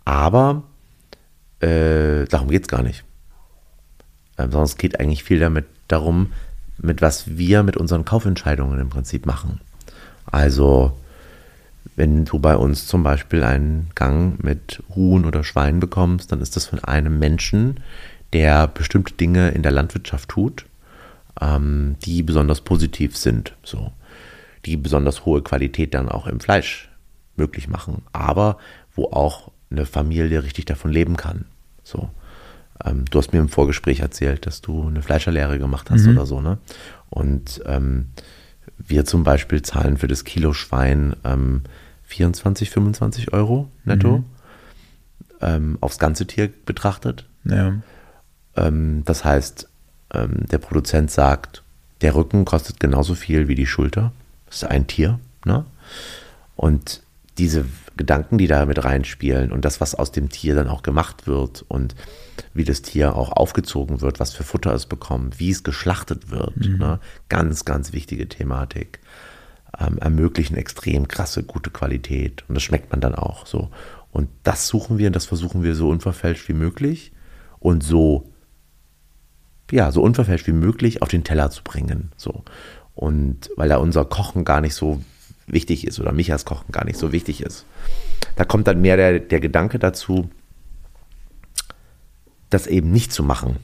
aber 0.04 0.64
äh, 1.60 2.24
darum 2.26 2.48
geht 2.48 2.62
es 2.62 2.68
gar 2.68 2.82
nicht. 2.82 3.04
Ähm, 4.38 4.50
sondern 4.52 4.76
geht 4.76 5.00
eigentlich 5.00 5.24
viel 5.24 5.38
damit 5.38 5.66
darum, 5.88 6.32
mit 6.78 7.02
was 7.02 7.36
wir 7.36 7.62
mit 7.62 7.76
unseren 7.76 8.04
Kaufentscheidungen 8.04 8.78
im 8.78 8.90
Prinzip 8.90 9.26
machen. 9.26 9.60
Also, 10.26 10.96
wenn 11.94 12.24
du 12.24 12.38
bei 12.38 12.56
uns 12.56 12.86
zum 12.86 13.02
Beispiel 13.02 13.42
einen 13.44 13.90
Gang 13.94 14.42
mit 14.42 14.82
Huhn 14.94 15.24
oder 15.24 15.44
Schwein 15.44 15.80
bekommst, 15.80 16.32
dann 16.32 16.40
ist 16.40 16.56
das 16.56 16.66
von 16.66 16.82
einem 16.84 17.18
Menschen, 17.18 17.80
der 18.32 18.66
bestimmte 18.66 19.14
Dinge 19.14 19.50
in 19.50 19.62
der 19.62 19.72
Landwirtschaft 19.72 20.28
tut, 20.28 20.66
ähm, 21.40 21.96
die 22.04 22.22
besonders 22.22 22.60
positiv 22.60 23.16
sind, 23.16 23.54
so, 23.62 23.92
die 24.66 24.76
besonders 24.76 25.24
hohe 25.24 25.42
Qualität 25.42 25.94
dann 25.94 26.08
auch 26.08 26.26
im 26.26 26.40
Fleisch 26.40 26.90
möglich 27.38 27.68
machen, 27.68 28.02
aber 28.12 28.58
wo 28.94 29.06
auch 29.06 29.50
eine 29.70 29.86
Familie 29.86 30.42
richtig 30.42 30.64
davon 30.64 30.90
leben 30.90 31.16
kann. 31.16 31.44
So. 31.82 32.10
Ähm, 32.84 33.04
du 33.10 33.18
hast 33.18 33.32
mir 33.32 33.40
im 33.40 33.48
Vorgespräch 33.48 34.00
erzählt, 34.00 34.46
dass 34.46 34.60
du 34.60 34.86
eine 34.86 35.02
Fleischerlehre 35.02 35.58
gemacht 35.58 35.90
hast 35.90 36.06
oder 36.06 36.26
so, 36.26 36.40
ne? 36.40 36.58
Und 37.08 37.62
ähm, 37.66 38.08
wir 38.78 39.04
zum 39.04 39.24
Beispiel 39.24 39.62
zahlen 39.62 39.96
für 39.96 40.08
das 40.08 40.24
Kilo 40.24 40.52
Schwein 40.52 41.16
ähm, 41.24 41.62
24, 42.04 42.70
25 42.70 43.32
Euro 43.32 43.70
netto 43.84 44.24
ähm, 45.40 45.78
aufs 45.80 45.98
ganze 45.98 46.26
Tier 46.26 46.50
betrachtet. 46.64 47.26
Ja. 47.44 47.74
Ähm, 48.56 49.02
das 49.04 49.24
heißt, 49.24 49.68
ähm, 50.12 50.46
der 50.50 50.58
Produzent 50.58 51.10
sagt, 51.10 51.62
der 52.00 52.14
Rücken 52.14 52.44
kostet 52.44 52.80
genauso 52.80 53.14
viel 53.14 53.48
wie 53.48 53.54
die 53.54 53.66
Schulter. 53.66 54.12
Das 54.46 54.56
ist 54.56 54.64
ein 54.64 54.86
Tier. 54.86 55.18
Ne? 55.44 55.64
Und 56.56 57.02
diese 57.38 57.66
Gedanken, 57.96 58.38
die 58.38 58.46
da 58.46 58.66
mit 58.66 58.84
reinspielen 58.84 59.52
und 59.52 59.64
das, 59.64 59.80
was 59.80 59.94
aus 59.94 60.12
dem 60.12 60.28
Tier 60.28 60.54
dann 60.54 60.68
auch 60.68 60.82
gemacht 60.82 61.26
wird 61.26 61.64
und 61.68 61.94
wie 62.54 62.64
das 62.64 62.82
Tier 62.82 63.16
auch 63.16 63.32
aufgezogen 63.32 64.00
wird, 64.00 64.20
was 64.20 64.34
für 64.34 64.44
Futter 64.44 64.74
es 64.74 64.86
bekommt, 64.86 65.38
wie 65.38 65.50
es 65.50 65.62
geschlachtet 65.62 66.30
wird, 66.30 66.56
ne? 66.78 67.00
ganz, 67.28 67.64
ganz 67.64 67.92
wichtige 67.92 68.28
Thematik, 68.28 69.00
ähm, 69.78 69.98
ermöglichen 69.98 70.56
extrem 70.56 71.08
krasse, 71.08 71.42
gute 71.42 71.70
Qualität 71.70 72.44
und 72.48 72.54
das 72.54 72.62
schmeckt 72.62 72.90
man 72.90 73.00
dann 73.00 73.14
auch 73.14 73.46
so. 73.46 73.70
Und 74.12 74.28
das 74.42 74.68
suchen 74.68 74.98
wir 74.98 75.08
und 75.08 75.16
das 75.16 75.26
versuchen 75.26 75.62
wir 75.62 75.74
so 75.74 75.88
unverfälscht 75.88 76.48
wie 76.48 76.54
möglich 76.54 77.12
und 77.58 77.82
so 77.82 78.30
ja, 79.70 79.90
so 79.90 80.02
unverfälscht 80.02 80.46
wie 80.46 80.52
möglich 80.52 81.02
auf 81.02 81.08
den 81.08 81.24
Teller 81.24 81.50
zu 81.50 81.62
bringen. 81.62 82.12
So. 82.16 82.44
Und 82.94 83.50
weil 83.56 83.68
da 83.68 83.78
unser 83.78 84.04
Kochen 84.04 84.44
gar 84.44 84.60
nicht 84.60 84.74
so 84.74 85.02
wichtig 85.46 85.86
ist 85.86 86.00
oder 86.00 86.12
Michas 86.12 86.44
Kochen 86.44 86.72
gar 86.72 86.84
nicht 86.84 86.98
so 86.98 87.12
wichtig 87.12 87.40
ist. 87.42 87.64
Da 88.36 88.44
kommt 88.44 88.66
dann 88.66 88.80
mehr 88.80 88.96
der, 88.96 89.18
der 89.20 89.40
Gedanke 89.40 89.78
dazu, 89.78 90.28
das 92.50 92.66
eben 92.66 92.92
nicht 92.92 93.12
zu 93.12 93.22
machen. 93.22 93.56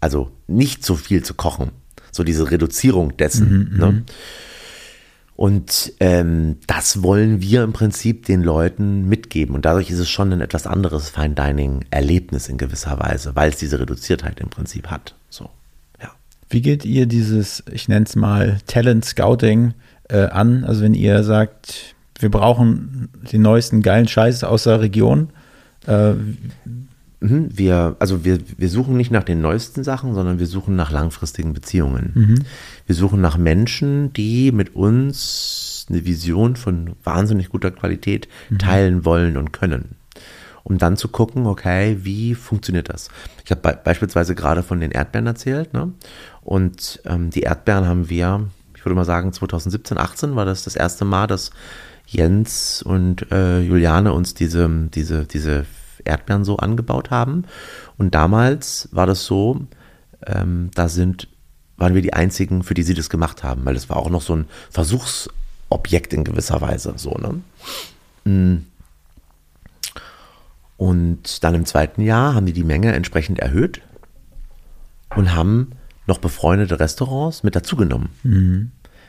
Also 0.00 0.30
nicht 0.46 0.84
so 0.84 0.94
viel 0.94 1.24
zu 1.24 1.34
kochen. 1.34 1.70
So 2.12 2.24
diese 2.24 2.50
Reduzierung 2.50 3.16
dessen. 3.16 3.76
ne? 3.76 4.04
Und 5.38 5.92
ähm, 6.00 6.56
das 6.66 7.04
wollen 7.04 7.40
wir 7.40 7.62
im 7.62 7.72
Prinzip 7.72 8.26
den 8.26 8.42
Leuten 8.42 9.08
mitgeben. 9.08 9.54
Und 9.54 9.64
dadurch 9.64 9.88
ist 9.88 10.00
es 10.00 10.10
schon 10.10 10.32
ein 10.32 10.40
etwas 10.40 10.66
anderes 10.66 11.10
Fine 11.10 11.36
Dining-Erlebnis 11.36 12.48
in 12.48 12.58
gewisser 12.58 12.98
Weise, 12.98 13.36
weil 13.36 13.50
es 13.50 13.56
diese 13.56 13.78
Reduziertheit 13.78 14.40
im 14.40 14.48
Prinzip 14.48 14.88
hat. 14.88 15.14
So, 15.30 15.48
ja. 16.02 16.10
Wie 16.50 16.60
geht 16.60 16.84
ihr 16.84 17.06
dieses, 17.06 17.62
ich 17.70 17.86
nenne 17.86 18.06
es 18.06 18.16
mal 18.16 18.58
Talent 18.66 19.04
Scouting 19.04 19.74
äh, 20.08 20.26
an? 20.26 20.64
Also 20.64 20.82
wenn 20.82 20.94
ihr 20.94 21.22
sagt, 21.22 21.94
wir 22.18 22.30
brauchen 22.30 23.08
den 23.32 23.42
neuesten 23.42 23.82
geilen 23.82 24.08
Scheiß 24.08 24.44
aus 24.44 24.64
der 24.64 24.80
Region, 24.80 25.30
äh, 25.86 26.14
Mhm, 27.20 27.48
Wir, 27.52 27.96
also 27.98 28.24
wir, 28.24 28.38
wir 28.56 28.68
suchen 28.68 28.96
nicht 28.96 29.10
nach 29.10 29.24
den 29.24 29.40
neuesten 29.40 29.82
Sachen, 29.82 30.14
sondern 30.14 30.38
wir 30.38 30.46
suchen 30.46 30.76
nach 30.76 30.92
langfristigen 30.92 31.52
Beziehungen. 31.52 32.12
Wir 32.86 32.94
suchen 32.94 33.20
nach 33.20 33.36
Menschen, 33.36 34.12
die 34.12 34.52
mit 34.52 34.76
uns 34.76 35.86
eine 35.90 36.04
Vision 36.04 36.54
von 36.54 36.92
wahnsinnig 37.02 37.48
guter 37.48 37.70
Qualität 37.72 38.28
teilen 38.58 39.04
wollen 39.04 39.36
und 39.36 39.52
können. 39.52 39.96
Um 40.62 40.78
dann 40.78 40.96
zu 40.96 41.08
gucken, 41.08 41.46
okay, 41.46 41.98
wie 42.02 42.34
funktioniert 42.34 42.88
das? 42.88 43.08
Ich 43.44 43.50
habe 43.50 43.62
be 43.62 43.80
beispielsweise 43.82 44.34
gerade 44.34 44.62
von 44.62 44.80
den 44.80 44.90
Erdbeeren 44.90 45.26
erzählt, 45.26 45.72
ne? 45.72 45.92
Und 46.42 47.00
ähm, 47.06 47.30
die 47.30 47.40
Erdbeeren 47.40 47.86
haben 47.86 48.10
wir, 48.10 48.46
würde 48.88 48.96
mal 48.96 49.04
sagen, 49.04 49.32
2017, 49.32 49.98
18 49.98 50.34
war 50.34 50.46
das 50.46 50.64
das 50.64 50.74
erste 50.74 51.04
Mal, 51.04 51.26
dass 51.26 51.50
Jens 52.06 52.82
und 52.82 53.30
äh, 53.30 53.60
Juliane 53.60 54.14
uns 54.14 54.32
diese, 54.32 54.88
diese, 54.94 55.26
diese 55.26 55.66
Erdbeeren 56.04 56.44
so 56.44 56.56
angebaut 56.56 57.10
haben. 57.10 57.44
Und 57.98 58.14
damals 58.14 58.88
war 58.92 59.06
das 59.06 59.24
so, 59.26 59.66
ähm, 60.26 60.70
da 60.74 60.88
sind, 60.88 61.28
waren 61.76 61.94
wir 61.94 62.00
die 62.00 62.14
einzigen, 62.14 62.62
für 62.62 62.74
die 62.74 62.82
sie 62.82 62.94
das 62.94 63.10
gemacht 63.10 63.44
haben, 63.44 63.66
weil 63.66 63.74
das 63.74 63.90
war 63.90 63.98
auch 63.98 64.08
noch 64.08 64.22
so 64.22 64.34
ein 64.34 64.46
Versuchsobjekt 64.70 66.14
in 66.14 66.24
gewisser 66.24 66.60
Weise. 66.62 66.94
So, 66.96 67.10
ne? 67.10 67.42
Mm. 68.24 68.66
Und 70.78 71.44
dann 71.44 71.54
im 71.54 71.66
zweiten 71.66 72.00
Jahr 72.00 72.34
haben 72.34 72.46
die 72.46 72.52
die 72.52 72.64
Menge 72.64 72.94
entsprechend 72.94 73.40
erhöht 73.40 73.82
und 75.14 75.34
haben 75.34 75.72
noch 76.08 76.18
befreundete 76.18 76.80
Restaurants 76.80 77.42
mit 77.42 77.54
dazugenommen. 77.54 78.08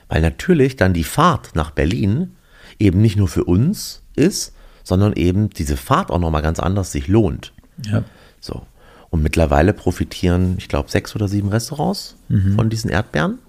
Weil 0.10 0.22
natürlich 0.22 0.76
dann 0.76 0.94
die 0.94 1.04
Fahrt 1.06 1.56
nach 1.56 1.72
Berlin 1.72 2.36
eben 2.80 3.02
nicht 3.02 3.16
nur 3.16 3.28
für 3.28 3.46
uns 3.46 4.04
ist, 4.16 4.54
sondern 4.84 5.14
eben 5.14 5.50
diese 5.50 5.78
Fahrt 5.78 6.10
auch 6.12 6.20
nochmal 6.20 6.42
ganz 6.42 6.60
anders 6.60 6.92
sich 6.92 7.08
lohnt. 7.08 7.54
ja. 7.86 8.04
So. 8.42 8.66
Und 9.12 9.24
mittlerweile 9.24 9.74
profitieren, 9.74 10.56
ich 10.60 10.68
glaube, 10.68 10.92
sechs 10.92 11.16
oder 11.16 11.28
sieben 11.28 11.50
Restaurants 11.50 12.16
von 12.56 12.70
diesen 12.70 12.92
Erdbeeren. 12.92 13.40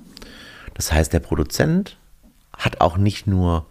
Das 0.73 0.91
heißt, 0.91 1.13
der 1.13 1.21
Produzent 1.21 1.99
hat 2.57 2.81
auch 2.81 2.97
nicht 2.97 3.27
nur 3.27 3.67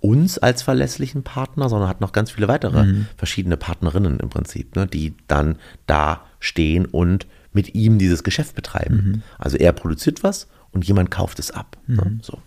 uns 0.00 0.38
als 0.38 0.62
verlässlichen 0.62 1.22
Partner, 1.22 1.68
sondern 1.68 1.88
hat 1.88 2.00
noch 2.00 2.12
ganz 2.12 2.30
viele 2.30 2.48
weitere 2.48 2.84
verschiedene 3.16 3.56
Partnerinnen 3.58 4.20
im 4.20 4.30
Prinzip, 4.30 4.74
ne, 4.74 4.86
die 4.86 5.14
dann 5.28 5.56
da 5.86 6.22
stehen 6.40 6.86
und 6.86 7.26
mit 7.52 7.74
ihm 7.74 7.98
dieses 7.98 8.22
Geschäft 8.24 8.54
betreiben. 8.54 9.22
Also 9.38 9.56
er 9.58 9.72
produziert 9.72 10.22
was 10.22 10.48
und 10.74 10.86
jemand 10.86 11.10
kauft 11.10 11.38
es 11.38 11.50
ab. 11.50 11.76
Ne, 11.86 12.18
so. 12.22 12.38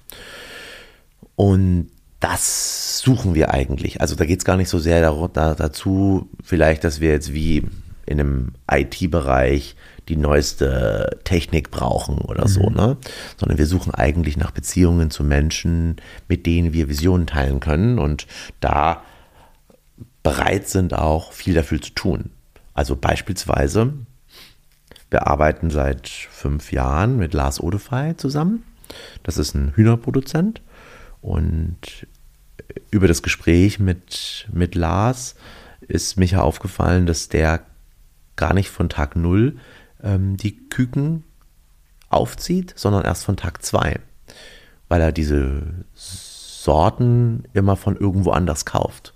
Und 1.35 1.89
das 2.19 2.99
suchen 2.99 3.35
wir 3.35 3.53
eigentlich. 3.53 4.01
Also 4.01 4.15
da 4.15 4.25
geht 4.25 4.39
es 4.39 4.45
gar 4.45 4.57
nicht 4.57 4.69
so 4.69 4.79
sehr 4.79 5.01
dar- 5.01 5.29
da, 5.31 5.55
dazu, 5.55 6.29
vielleicht, 6.43 6.83
dass 6.83 6.99
wir 6.99 7.11
jetzt 7.11 7.33
wie 7.33 7.67
in 8.05 8.19
einem 8.19 8.53
IT-Bereich 8.71 9.75
die 10.07 10.15
neueste 10.15 11.19
Technik 11.25 11.69
brauchen 11.69 12.19
oder 12.19 12.47
so, 12.47 12.69
ne? 12.69 12.97
Sondern 13.35 13.57
wir 13.57 13.65
suchen 13.65 13.93
eigentlich 13.93 14.37
nach 14.37 14.51
Beziehungen 14.51 15.11
zu 15.11 15.23
Menschen, 15.23 15.97
mit 16.29 16.45
denen 16.45 16.71
wir 16.71 16.87
Visionen 16.87 17.27
teilen 17.27 17.59
können 17.59 17.99
und 17.99 18.25
da 18.61 19.03
bereit 20.23 20.67
sind 20.69 20.93
auch 20.93 21.33
viel 21.33 21.53
dafür 21.53 21.81
zu 21.81 21.91
tun. 21.91 22.31
Also 22.73 22.95
beispielsweise, 22.95 23.93
wir 25.09 25.27
arbeiten 25.27 25.69
seit 25.69 26.07
fünf 26.07 26.71
Jahren 26.71 27.17
mit 27.17 27.33
Lars 27.33 27.59
Odefey 27.59 28.17
zusammen. 28.17 28.63
Das 29.23 29.37
ist 29.37 29.55
ein 29.55 29.73
Hühnerproduzent. 29.75 30.61
Und 31.21 32.07
über 32.91 33.07
das 33.07 33.21
Gespräch 33.21 33.79
mit, 33.79 34.47
mit 34.51 34.75
Lars 34.75 35.35
ist 35.81 36.17
Micha 36.17 36.41
aufgefallen, 36.41 37.05
dass 37.05 37.29
der 37.29 37.61
gar 38.35 38.53
nicht 38.53 38.69
von 38.69 38.89
Tag 38.89 39.15
null 39.15 39.57
ähm, 40.03 40.37
die 40.37 40.69
Küken 40.69 41.23
aufzieht, 42.09 42.73
sondern 42.75 43.03
erst 43.03 43.25
von 43.25 43.37
Tag 43.37 43.63
zwei, 43.63 43.99
weil 44.87 45.01
er 45.01 45.11
diese 45.11 45.63
Sorten 45.93 47.45
immer 47.53 47.75
von 47.75 47.95
irgendwo 47.95 48.31
anders 48.31 48.65
kauft. 48.65 49.13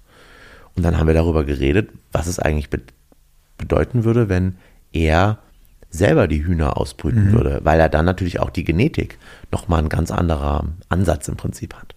Und 0.75 0.83
dann 0.83 0.97
haben 0.97 1.07
wir 1.07 1.13
darüber 1.13 1.43
geredet, 1.43 1.89
was 2.11 2.27
es 2.27 2.39
eigentlich 2.39 2.69
be 2.69 2.81
bedeuten 3.57 4.05
würde, 4.05 4.27
wenn 4.27 4.57
er 4.91 5.37
selber 5.91 6.27
die 6.27 6.43
Hühner 6.43 6.77
ausbrüten 6.77 7.33
würde, 7.33 7.59
weil 7.63 7.79
er 7.79 7.89
dann 7.89 8.05
natürlich 8.05 8.39
auch 8.39 8.49
die 8.49 8.63
Genetik 8.63 9.19
nochmal 9.51 9.79
ein 9.79 9.89
ganz 9.89 10.09
anderer 10.09 10.65
Ansatz 10.89 11.27
im 11.27 11.35
Prinzip 11.35 11.75
hat. 11.75 11.95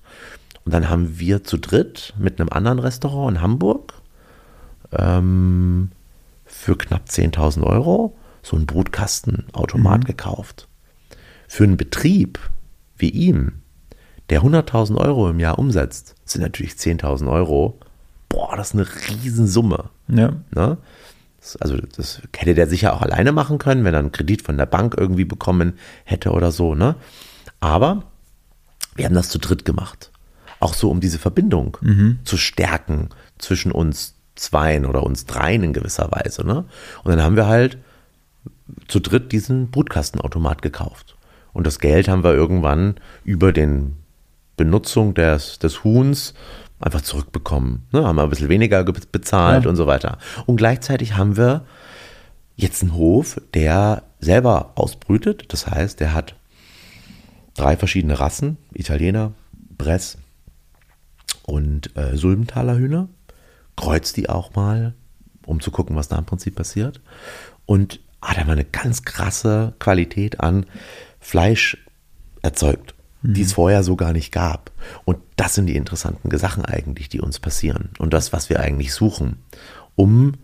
Und 0.64 0.74
dann 0.74 0.90
haben 0.90 1.18
wir 1.18 1.44
zu 1.44 1.58
dritt 1.58 2.12
mit 2.18 2.40
einem 2.40 2.48
anderen 2.50 2.80
Restaurant 2.80 3.36
in 3.36 3.42
Hamburg 3.42 3.94
ähm, 4.92 5.90
für 6.44 6.76
knapp 6.76 7.08
10.000 7.08 7.62
Euro 7.62 8.16
so 8.42 8.56
einen 8.56 8.66
Brutkastenautomat 8.66 10.04
gekauft. 10.04 10.68
Für 11.48 11.64
einen 11.64 11.76
Betrieb 11.76 12.38
wie 12.96 13.10
ihm, 13.10 13.60
der 14.30 14.42
100.000 14.42 14.96
Euro 14.96 15.28
im 15.30 15.40
Jahr 15.40 15.58
umsetzt, 15.58 16.14
sind 16.24 16.42
natürlich 16.42 16.72
10.000 16.72 17.30
Euro, 17.30 17.78
boah, 18.28 18.56
das 18.56 18.68
ist 18.68 18.74
eine 18.74 18.86
Riesensumme. 19.08 19.90
Ja. 20.08 20.32
Ne? 20.54 20.78
Also 21.60 21.76
das 21.76 22.22
hätte 22.36 22.54
der 22.54 22.66
sicher 22.66 22.94
auch 22.94 23.02
alleine 23.02 23.32
machen 23.32 23.58
können, 23.58 23.84
wenn 23.84 23.94
er 23.94 24.00
einen 24.00 24.12
Kredit 24.12 24.42
von 24.42 24.56
der 24.56 24.66
Bank 24.66 24.94
irgendwie 24.96 25.24
bekommen 25.24 25.74
hätte 26.04 26.30
oder 26.30 26.52
so. 26.52 26.74
Ne? 26.74 26.96
Aber 27.60 28.04
wir 28.94 29.04
haben 29.04 29.14
das 29.14 29.28
zu 29.28 29.38
dritt 29.38 29.64
gemacht. 29.64 30.10
Auch 30.60 30.74
so, 30.74 30.90
um 30.90 31.00
diese 31.00 31.18
Verbindung 31.18 31.76
zu 32.24 32.36
stärken 32.36 33.10
zwischen 33.38 33.72
uns 33.72 34.14
Zweien 34.34 34.86
oder 34.86 35.02
uns 35.02 35.26
Dreien 35.26 35.62
in 35.62 35.72
gewisser 35.72 36.10
Weise. 36.10 36.46
Ne? 36.46 36.64
Und 37.02 37.10
dann 37.10 37.22
haben 37.22 37.36
wir 37.36 37.46
halt 37.46 37.78
zu 38.88 39.00
dritt 39.00 39.32
diesen 39.32 39.70
Brutkastenautomat 39.70 40.62
gekauft. 40.62 41.16
Und 41.52 41.66
das 41.66 41.78
Geld 41.78 42.08
haben 42.08 42.24
wir 42.24 42.34
irgendwann 42.34 42.96
über 43.24 43.52
den 43.52 43.96
Benutzung 44.56 45.14
des, 45.14 45.58
des 45.58 45.84
Huhns 45.84 46.34
einfach 46.84 47.00
zurückbekommen. 47.00 47.86
Ne? 47.92 48.04
Haben 48.06 48.16
wir 48.16 48.22
ein 48.24 48.30
bisschen 48.30 48.48
weniger 48.50 48.84
ge- 48.84 48.94
bezahlt 49.10 49.64
Ja. 49.64 49.70
und 49.70 49.76
so 49.76 49.86
weiter. 49.86 50.18
Und 50.46 50.56
gleichzeitig 50.56 51.16
haben 51.16 51.36
wir 51.36 51.64
jetzt 52.56 52.82
einen 52.82 52.94
Hof, 52.94 53.40
der 53.54 54.02
selber 54.20 54.72
ausbrütet. 54.74 55.46
Das 55.52 55.66
heißt, 55.66 55.98
der 56.00 56.12
hat 56.12 56.34
drei 57.54 57.76
verschiedene 57.76 58.20
Rassen, 58.20 58.58
Italiener, 58.74 59.32
Bress 59.76 60.18
und 61.42 61.96
äh, 61.96 62.16
Sulmentaler 62.16 62.76
Hühner. 62.76 63.08
Kreuzt 63.76 64.16
die 64.16 64.28
auch 64.28 64.54
mal, 64.54 64.94
um 65.46 65.60
zu 65.60 65.70
gucken, 65.70 65.96
was 65.96 66.08
da 66.08 66.18
im 66.18 66.26
Prinzip 66.26 66.54
passiert. 66.54 67.00
Und 67.66 68.00
hat 68.22 68.38
einmal 68.38 68.56
eine 68.56 68.64
ganz 68.64 69.02
krasse 69.02 69.74
Qualität 69.78 70.40
an 70.40 70.66
Fleisch 71.18 71.78
erzeugt, 72.42 72.94
die 73.26 73.42
es 73.42 73.54
vorher 73.54 73.82
so 73.82 73.96
gar 73.96 74.12
nicht 74.12 74.32
gab. 74.32 74.70
Und 75.04 75.18
das 75.36 75.54
sind 75.54 75.66
die 75.66 75.76
interessanten 75.76 76.36
Sachen 76.38 76.64
eigentlich, 76.64 77.08
die 77.08 77.20
uns 77.20 77.40
passieren. 77.40 77.88
Und 77.98 78.12
das, 78.12 78.32
was 78.32 78.50
wir 78.50 78.60
eigentlich 78.60 78.92
suchen, 78.92 79.38
um 79.96 80.34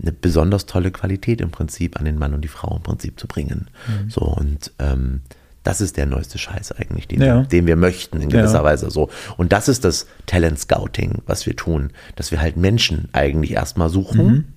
eine 0.00 0.10
besonders 0.10 0.66
tolle 0.66 0.90
Qualität 0.90 1.40
im 1.40 1.50
Prinzip 1.50 1.98
an 1.98 2.04
den 2.04 2.18
Mann 2.18 2.34
und 2.34 2.40
die 2.42 2.48
Frau 2.48 2.76
im 2.76 2.82
Prinzip 2.82 3.20
zu 3.20 3.28
bringen. 3.28 3.68
So, 4.08 4.22
und 4.22 4.72
ähm, 4.78 5.20
das 5.62 5.80
ist 5.80 5.96
der 5.96 6.06
neueste 6.06 6.38
Scheiß 6.38 6.72
eigentlich, 6.72 7.06
den, 7.08 7.20
Ja. 7.22 7.36
wir, 7.36 7.42
den 7.44 7.66
wir 7.66 7.76
möchten 7.76 8.20
in 8.20 8.28
gewisser 8.28 8.58
Ja. 8.58 8.64
Weise 8.64 8.90
so. 8.90 9.08
Und 9.36 9.52
das 9.52 9.68
ist 9.68 9.84
das 9.84 10.06
Talent 10.26 10.58
Scouting, 10.58 11.22
was 11.26 11.46
wir 11.46 11.56
tun, 11.56 11.90
dass 12.16 12.30
wir 12.32 12.40
halt 12.40 12.56
Menschen 12.56 13.08
eigentlich 13.12 13.52
erstmal 13.52 13.88
suchen 13.90 14.54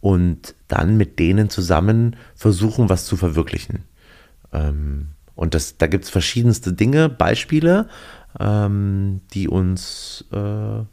und 0.00 0.54
dann 0.68 0.96
mit 0.96 1.18
denen 1.18 1.48
zusammen 1.48 2.16
versuchen, 2.34 2.88
was 2.88 3.04
zu 3.06 3.16
verwirklichen. 3.16 3.84
Ähm, 4.52 5.08
und 5.36 5.54
das, 5.54 5.76
da 5.78 5.86
gibt 5.86 6.04
es 6.04 6.10
verschiedenste 6.10 6.72
Dinge, 6.72 7.08
Beispiele, 7.08 7.88
ähm, 8.38 9.20
die 9.32 9.48
uns, 9.48 10.24
äh, 10.32 10.36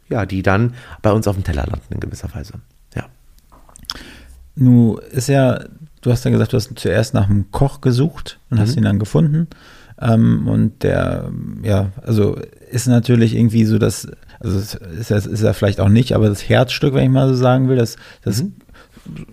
ja, 0.08 0.26
die 0.26 0.42
dann 0.42 0.74
bei 1.00 1.12
uns 1.12 1.26
auf 1.26 1.36
dem 1.36 1.44
Teller 1.44 1.66
landen 1.66 1.94
in 1.94 2.00
gewisser 2.00 2.32
Weise. 2.34 2.54
Ja. 2.94 3.06
Nu 4.54 4.96
ist 4.96 5.28
ja, 5.28 5.64
du 6.02 6.10
hast 6.10 6.24
ja 6.24 6.30
gesagt, 6.30 6.52
du 6.52 6.56
hast 6.56 6.78
zuerst 6.78 7.14
nach 7.14 7.28
einem 7.28 7.50
Koch 7.50 7.80
gesucht 7.80 8.38
und 8.50 8.58
hast 8.58 8.76
ihn 8.76 8.84
dann 8.84 8.98
gefunden. 8.98 9.48
Ähm, 10.00 10.48
und 10.48 10.82
der, 10.82 11.30
ja, 11.62 11.92
also 12.02 12.36
ist 12.70 12.86
natürlich 12.86 13.34
irgendwie 13.34 13.64
so 13.64 13.78
das, 13.78 14.08
also 14.40 14.58
es 14.58 14.74
ist 14.74 15.10
ja, 15.10 15.16
ist 15.16 15.42
ja 15.42 15.52
vielleicht 15.52 15.80
auch 15.80 15.88
nicht, 15.88 16.14
aber 16.14 16.28
das 16.28 16.48
Herzstück, 16.48 16.94
wenn 16.94 17.04
ich 17.04 17.10
mal 17.10 17.28
so 17.28 17.34
sagen 17.34 17.68
will, 17.68 17.76
das, 17.76 17.96
das 18.22 18.44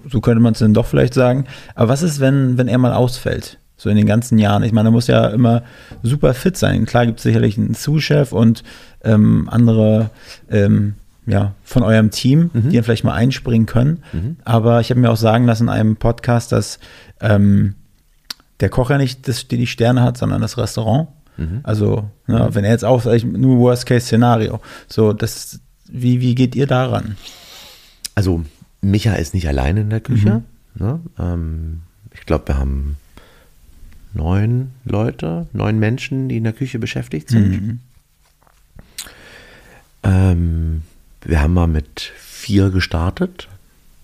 so 0.10 0.22
könnte 0.22 0.42
man 0.42 0.54
es 0.54 0.60
dann 0.60 0.74
doch 0.74 0.86
vielleicht 0.86 1.14
sagen. 1.14 1.46
Aber 1.76 1.90
was 1.90 2.02
ist, 2.02 2.20
wenn, 2.20 2.58
wenn 2.58 2.68
er 2.68 2.78
mal 2.78 2.94
ausfällt? 2.94 3.59
So 3.80 3.90
in 3.90 3.96
den 3.96 4.06
ganzen 4.06 4.38
Jahren. 4.38 4.64
Ich 4.64 4.74
meine, 4.74 4.90
er 4.90 4.92
muss 4.92 5.08
ja 5.08 5.28
immer 5.28 5.64
super 6.04 6.34
fit 6.34 6.58
sein. 6.58 6.86
Klar 6.86 7.06
gibt 7.06 7.20
es 7.20 7.24
sicherlich 7.24 7.58
einen 7.58 7.76
Sous-Chef 7.76 8.34
und 8.34 8.64
ähm, 9.06 9.48
andere 9.50 10.10
ähm, 10.52 10.96
ja, 11.26 11.54
von 11.64 11.84
eurem 11.84 12.12
Team, 12.12 12.50
die 12.54 12.76
dann 12.76 12.84
vielleicht 12.84 13.06
mal 13.06 13.14
einspringen 13.14 13.68
können. 13.68 14.04
Aber 14.44 14.82
ich 14.82 14.90
habe 14.90 15.00
mir 15.00 15.10
auch 15.10 15.18
sagen 15.18 15.46
lassen 15.46 15.64
in 15.64 15.70
einem 15.70 15.96
Podcast, 15.96 16.52
dass 16.52 16.80
ähm, 17.22 17.76
der 18.60 18.68
Koch 18.70 18.90
ja 18.90 18.98
nicht 18.98 19.28
das, 19.30 19.48
die 19.48 19.66
Sterne 19.66 20.02
hat, 20.02 20.18
sondern 20.18 20.42
das 20.42 20.58
Restaurant. 20.58 21.08
Also, 21.64 22.10
ne, 22.28 22.50
wenn 22.52 22.66
er 22.66 22.72
jetzt 22.72 22.84
auch, 22.84 23.06
nur 23.06 23.60
Worst-Case-Szenario. 23.60 24.60
So, 24.90 25.14
das, 25.14 25.62
wie, 25.90 26.20
wie 26.20 26.36
geht 26.36 26.54
ihr 26.54 26.68
daran? 26.68 27.16
Also 28.14 28.44
Micha 28.82 29.14
ist 29.14 29.34
nicht 29.34 29.48
alleine 29.48 29.80
in 29.82 29.90
der 29.90 30.02
Küche. 30.02 30.28
Ne? 30.76 31.00
Ähm, 31.18 31.82
ich 32.14 32.26
glaube, 32.26 32.50
wir 32.50 32.58
haben 32.58 32.98
neun 34.14 34.72
Leute, 34.86 35.48
neun 35.54 35.80
Menschen, 35.80 36.30
die 36.30 36.38
in 36.38 36.44
der 36.44 36.54
Küche 36.54 36.80
beschäftigt 36.80 37.30
sind. 37.30 37.80
Ähm, 40.04 40.82
wir 41.22 41.42
haben 41.42 41.54
mal 41.54 41.68
mit 41.68 42.12
vier 42.18 42.70
gestartet. 42.70 43.48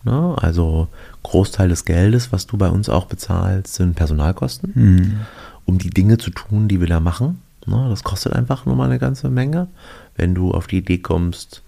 Ne? 0.03 0.35
Also 0.39 0.87
Großteil 1.23 1.69
des 1.69 1.85
Geldes, 1.85 2.31
was 2.31 2.45
du 2.47 2.57
bei 2.57 2.69
uns 2.69 2.89
auch 2.89 3.05
bezahlst, 3.05 3.73
sind 3.73 3.95
Personalkosten, 3.95 4.71
um 5.65 5.77
die 5.77 5.89
Dinge 5.89 6.17
zu 6.17 6.29
tun, 6.29 6.67
die 6.67 6.79
wir 6.79 6.87
da 6.87 6.99
machen. 6.99 7.41
Ne? 7.65 7.87
Das 7.89 8.03
kostet 8.03 8.33
einfach 8.33 8.65
nur 8.65 8.75
mal 8.75 8.85
eine 8.85 8.99
ganze 8.99 9.29
Menge. 9.29 9.67
Wenn 10.15 10.35
du 10.35 10.51
auf 10.51 10.67
die 10.67 10.77
Idee 10.77 10.99
kommst, 10.99 11.63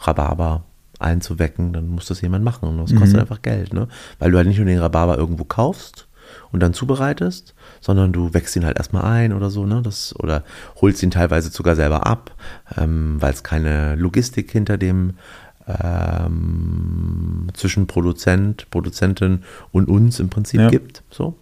Rhabarber 0.00 0.62
einzuwecken, 1.00 1.72
dann 1.72 1.88
muss 1.88 2.06
das 2.06 2.20
jemand 2.20 2.44
machen. 2.44 2.68
Und 2.68 2.78
das 2.78 2.94
kostet 2.94 3.20
einfach 3.20 3.42
Geld, 3.42 3.72
ne? 3.72 3.88
Weil 4.18 4.30
du 4.30 4.36
halt 4.36 4.46
nicht 4.46 4.58
nur 4.58 4.66
den 4.66 4.78
Rhabarber 4.78 5.16
irgendwo 5.16 5.44
kaufst 5.44 6.06
und 6.52 6.60
dann 6.60 6.74
zubereitest, 6.74 7.54
sondern 7.80 8.12
du 8.12 8.34
wächst 8.34 8.56
ihn 8.56 8.64
halt 8.64 8.76
erstmal 8.76 9.04
ein 9.04 9.32
oder 9.32 9.50
so, 9.50 9.66
ne? 9.66 9.82
Das, 9.82 10.14
oder 10.18 10.44
holst 10.80 11.02
ihn 11.02 11.10
teilweise 11.10 11.50
sogar 11.50 11.76
selber 11.76 12.06
ab, 12.06 12.34
ähm, 12.76 13.16
weil 13.20 13.32
es 13.32 13.42
keine 13.42 13.94
Logistik 13.96 14.50
hinter 14.50 14.76
dem 14.78 15.14
ähm, 15.66 17.48
zwischen 17.54 17.86
Produzent, 17.86 18.70
Produzentin 18.70 19.44
und 19.72 19.88
uns 19.88 20.20
im 20.20 20.28
Prinzip 20.28 20.60
Ja. 20.60 20.68
gibt. 20.68 21.02
So. 21.10 21.36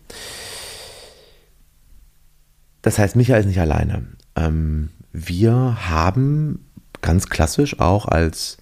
Das 2.82 2.98
heißt, 2.98 3.16
Michael 3.16 3.40
ist 3.40 3.46
nicht 3.46 3.60
alleine. 3.60 4.06
Ähm, 4.36 4.90
wir 5.12 5.88
haben 5.88 6.64
ganz 7.00 7.28
klassisch 7.28 7.80
auch 7.80 8.06
als 8.06 8.58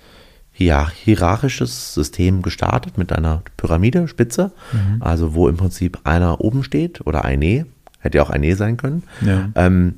hierarchisches 0.57 1.95
System 1.95 2.42
gestartet 2.42 2.97
mit 2.97 3.12
einer 3.12 3.42
Pyramide, 3.57 4.09
Spitze, 4.09 4.53
also 5.01 5.35
wo 5.35 5.49
im 5.49 5.57
Prinzip 5.57 6.01
einer 6.05 6.40
oben 6.40 6.64
steht 6.64 7.07
oder 7.07 7.25
eine, 7.25 7.66
hätte 8.01 8.19
ja 8.19 8.25
auch 8.25 8.31
eine 8.31 8.57
sein 8.57 8.77
können. 8.77 9.03
Ja. 9.21 9.51
Ähm, 9.55 9.97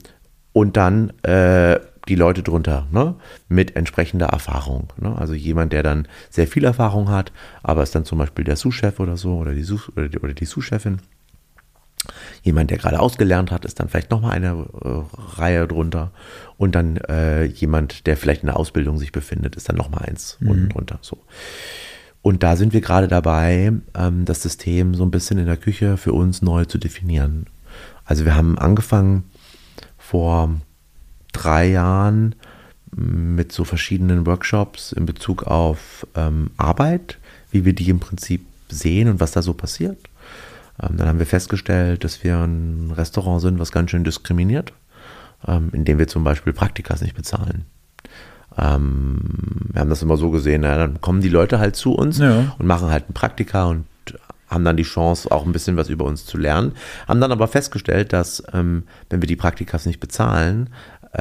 und 0.53 0.77
dann 0.77 1.11
äh, 1.23 1.79
die 2.09 2.16
Leute 2.16 2.42
drunter, 2.42 2.87
ne, 2.90 3.14
mit 3.49 3.77
entsprechender 3.77 4.27
Erfahrung. 4.27 4.92
Ne? 4.97 5.16
Also 5.16 5.35
jemand, 5.35 5.73
der 5.73 5.83
dann 5.83 6.09
sehr 6.31 6.49
viel 6.49 6.64
Erfahrung 6.64 7.11
hat, 7.11 7.33
aber 7.62 7.83
ist 7.83 7.94
dann 7.94 8.05
zum 8.05 8.18
Beispiel 8.18 8.44
der 8.44 8.57
Sous-Chef 8.57 8.99
oder 8.99 9.16
so 9.16 9.37
oder 9.37 9.55
die, 9.55 9.62
Sous 9.62 9.88
oder 9.94 10.09
die, 10.09 10.18
oder 10.18 10.35
die 10.35 10.47
Sous-Chefin. 10.47 10.99
Jemand, 12.42 12.71
der 12.71 12.79
gerade 12.79 13.01
ausgelernt 13.01 13.51
hat, 13.51 13.64
ist 13.64 13.81
dann 13.81 13.88
vielleicht 13.88 14.11
nochmal 14.11 14.33
eine 14.33 14.66
äh, 14.83 15.40
Reihe 15.40 15.66
drunter. 15.66 16.11
Und 16.57 16.75
dann 16.75 16.97
äh, 16.97 17.44
jemand, 17.44 18.07
der 18.07 18.16
vielleicht 18.16 18.42
in 18.42 18.47
der 18.47 18.57
Ausbildung 18.57 18.99
sich 18.99 19.12
befindet, 19.12 19.57
ist 19.57 19.68
dann 19.68 19.77
nochmal 19.77 20.05
eins 20.09 20.38
unten 20.40 20.68
drunter. 20.71 20.99
So. 21.03 21.18
Und 22.23 22.42
da 22.42 22.57
sind 22.57 22.73
wir 22.73 22.81
gerade 22.81 23.09
dabei, 23.09 23.73
ähm, 23.94 24.25
das 24.25 24.42
System 24.42 24.94
so 24.94 25.05
ein 25.05 25.11
bisschen 25.11 25.38
in 25.38 25.47
der 25.47 25.57
Küche 25.57 25.97
für 25.97 26.12
uns 26.12 26.42
neu 26.42 26.64
zu 26.64 26.79
definieren. 26.79 27.47
Also 28.05 28.25
wir 28.25 28.35
haben 28.35 28.59
angefangen 28.59 29.25
vor 29.99 30.51
drei 31.33 31.68
Jahren 31.68 32.35
mit 32.94 33.53
so 33.53 33.64
verschiedenen 33.64 34.27
Workshops 34.27 34.92
in 34.92 35.07
Bezug 35.07 35.44
auf 35.44 36.07
ähm, 36.14 36.51
Arbeit, 36.57 37.18
wie 37.51 37.64
wir 37.64 37.75
die 37.75 37.90
im 37.90 38.01
Prinzip 38.01 38.44
sehen 38.68 39.09
und 39.09 39.21
was 39.21 39.33
da 39.33 39.42
so 39.42 39.53
passiert. 39.53 39.99
Ähm, 40.83 40.97
dann 40.97 41.09
haben 41.09 41.19
wir 41.19 41.27
festgestellt, 41.27 42.05
dass 42.05 42.23
wir 42.25 42.37
ein 42.38 42.93
Restaurant 42.97 43.41
sind, 43.41 43.59
was 43.59 43.73
ganz 43.73 43.91
schön 43.91 44.05
diskriminiert, 44.05 44.73
ähm, 45.47 45.71
indem 45.73 45.99
wir 45.99 46.09
zum 46.09 46.25
Beispiel 46.25 46.53
Praktikas 46.53 47.01
nicht 47.03 47.14
bezahlen. 47.17 47.64
Ähm, 48.57 49.19
wir 49.73 49.81
haben 49.81 49.91
das 49.91 50.03
immer 50.03 50.17
so 50.17 50.31
gesehen, 50.31 50.62
na, 50.62 50.77
dann 50.77 51.01
kommen 51.01 51.21
die 51.21 51.29
Leute 51.29 51.59
halt 51.59 51.77
zu 51.77 51.93
uns 51.95 52.19
Ja. 52.19 52.55
und 52.59 52.67
machen 52.67 52.91
halt 52.91 53.09
ein 53.09 53.14
Praktika 53.14 53.67
und 53.67 53.85
haben 54.49 54.64
dann 54.64 54.77
die 54.79 54.83
Chance, 54.83 55.31
auch 55.31 55.45
ein 55.45 55.53
bisschen 55.53 55.77
was 55.77 55.91
über 55.91 56.07
uns 56.07 56.25
zu 56.25 56.38
lernen. 56.38 56.73
Haben 57.07 57.21
dann 57.21 57.33
aber 57.33 57.49
festgestellt, 57.49 58.14
dass 58.14 58.43
wenn 58.51 58.83
wir 59.11 59.27
die 59.27 59.37
Praktikas 59.37 59.85
nicht 59.85 60.01
bezahlen, 60.01 60.71
wir 61.12 61.21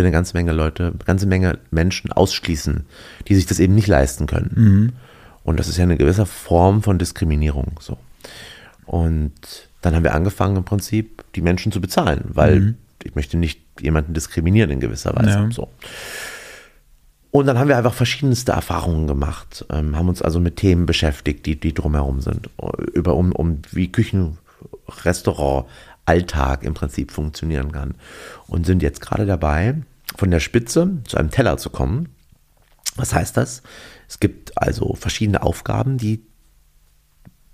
eine 0.00 0.12
ganze 0.12 0.34
Menge 0.36 0.52
Leute, 0.52 0.86
eine 0.86 1.04
ganze 1.04 1.26
Menge 1.26 1.58
Menschen 1.72 2.12
ausschließen, 2.12 2.86
die 3.26 3.34
sich 3.34 3.46
das 3.46 3.58
eben 3.58 3.74
nicht 3.74 3.88
leisten 3.88 4.28
können. 4.28 4.92
Und 5.42 5.58
das 5.58 5.66
ist 5.66 5.76
ja 5.76 5.82
eine 5.82 5.96
gewisse 5.96 6.24
Form 6.24 6.84
von 6.84 6.98
Diskriminierung. 7.00 7.72
So. 7.80 7.98
Und 8.86 9.68
dann 9.80 9.94
haben 9.94 10.04
wir 10.04 10.14
angefangen 10.14 10.56
im 10.56 10.64
Prinzip 10.64 11.24
die 11.34 11.40
Menschen 11.40 11.72
zu 11.72 11.80
bezahlen, 11.80 12.24
weil 12.28 12.74
ich 13.02 13.14
möchte 13.14 13.36
nicht 13.36 13.60
jemanden 13.80 14.14
diskriminieren 14.14 14.70
in 14.70 14.80
gewisser 14.80 15.14
Weise. 15.14 15.30
Ja. 15.30 15.50
So. 15.50 15.68
Und 17.30 17.46
dann 17.46 17.58
haben 17.58 17.68
wir 17.68 17.78
einfach 17.78 17.94
verschiedenste 17.94 18.52
Erfahrungen 18.52 19.06
gemacht, 19.06 19.64
ähm, 19.70 19.96
haben 19.96 20.08
uns 20.08 20.20
also 20.20 20.38
mit 20.38 20.56
Themen 20.56 20.84
beschäftigt, 20.84 21.46
die, 21.46 21.58
die 21.58 21.72
drumherum 21.72 22.20
sind, 22.20 22.50
über 22.92 23.16
um, 23.16 23.32
um 23.32 23.62
wie 23.70 23.90
Küchen, 23.90 24.38
Restaurant, 25.04 25.66
Alltag 26.04 26.62
im 26.62 26.74
Prinzip 26.74 27.10
funktionieren 27.10 27.72
kann. 27.72 27.94
Und 28.48 28.66
sind 28.66 28.82
jetzt 28.82 29.00
gerade 29.00 29.24
dabei, 29.24 29.76
von 30.16 30.30
der 30.30 30.40
Spitze 30.40 30.98
zu 31.04 31.16
einem 31.16 31.30
Teller 31.30 31.56
zu 31.56 31.70
kommen. 31.70 32.10
Was 32.96 33.14
heißt 33.14 33.36
das? 33.36 33.62
Es 34.08 34.20
gibt 34.20 34.58
also 34.58 34.94
verschiedene 34.94 35.42
Aufgaben, 35.42 35.96
die 35.96 36.22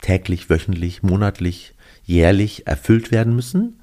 täglich, 0.00 0.50
wöchentlich, 0.50 1.02
monatlich, 1.02 1.74
jährlich 2.04 2.66
erfüllt 2.66 3.11
werden 3.11 3.34
müssen. 3.34 3.80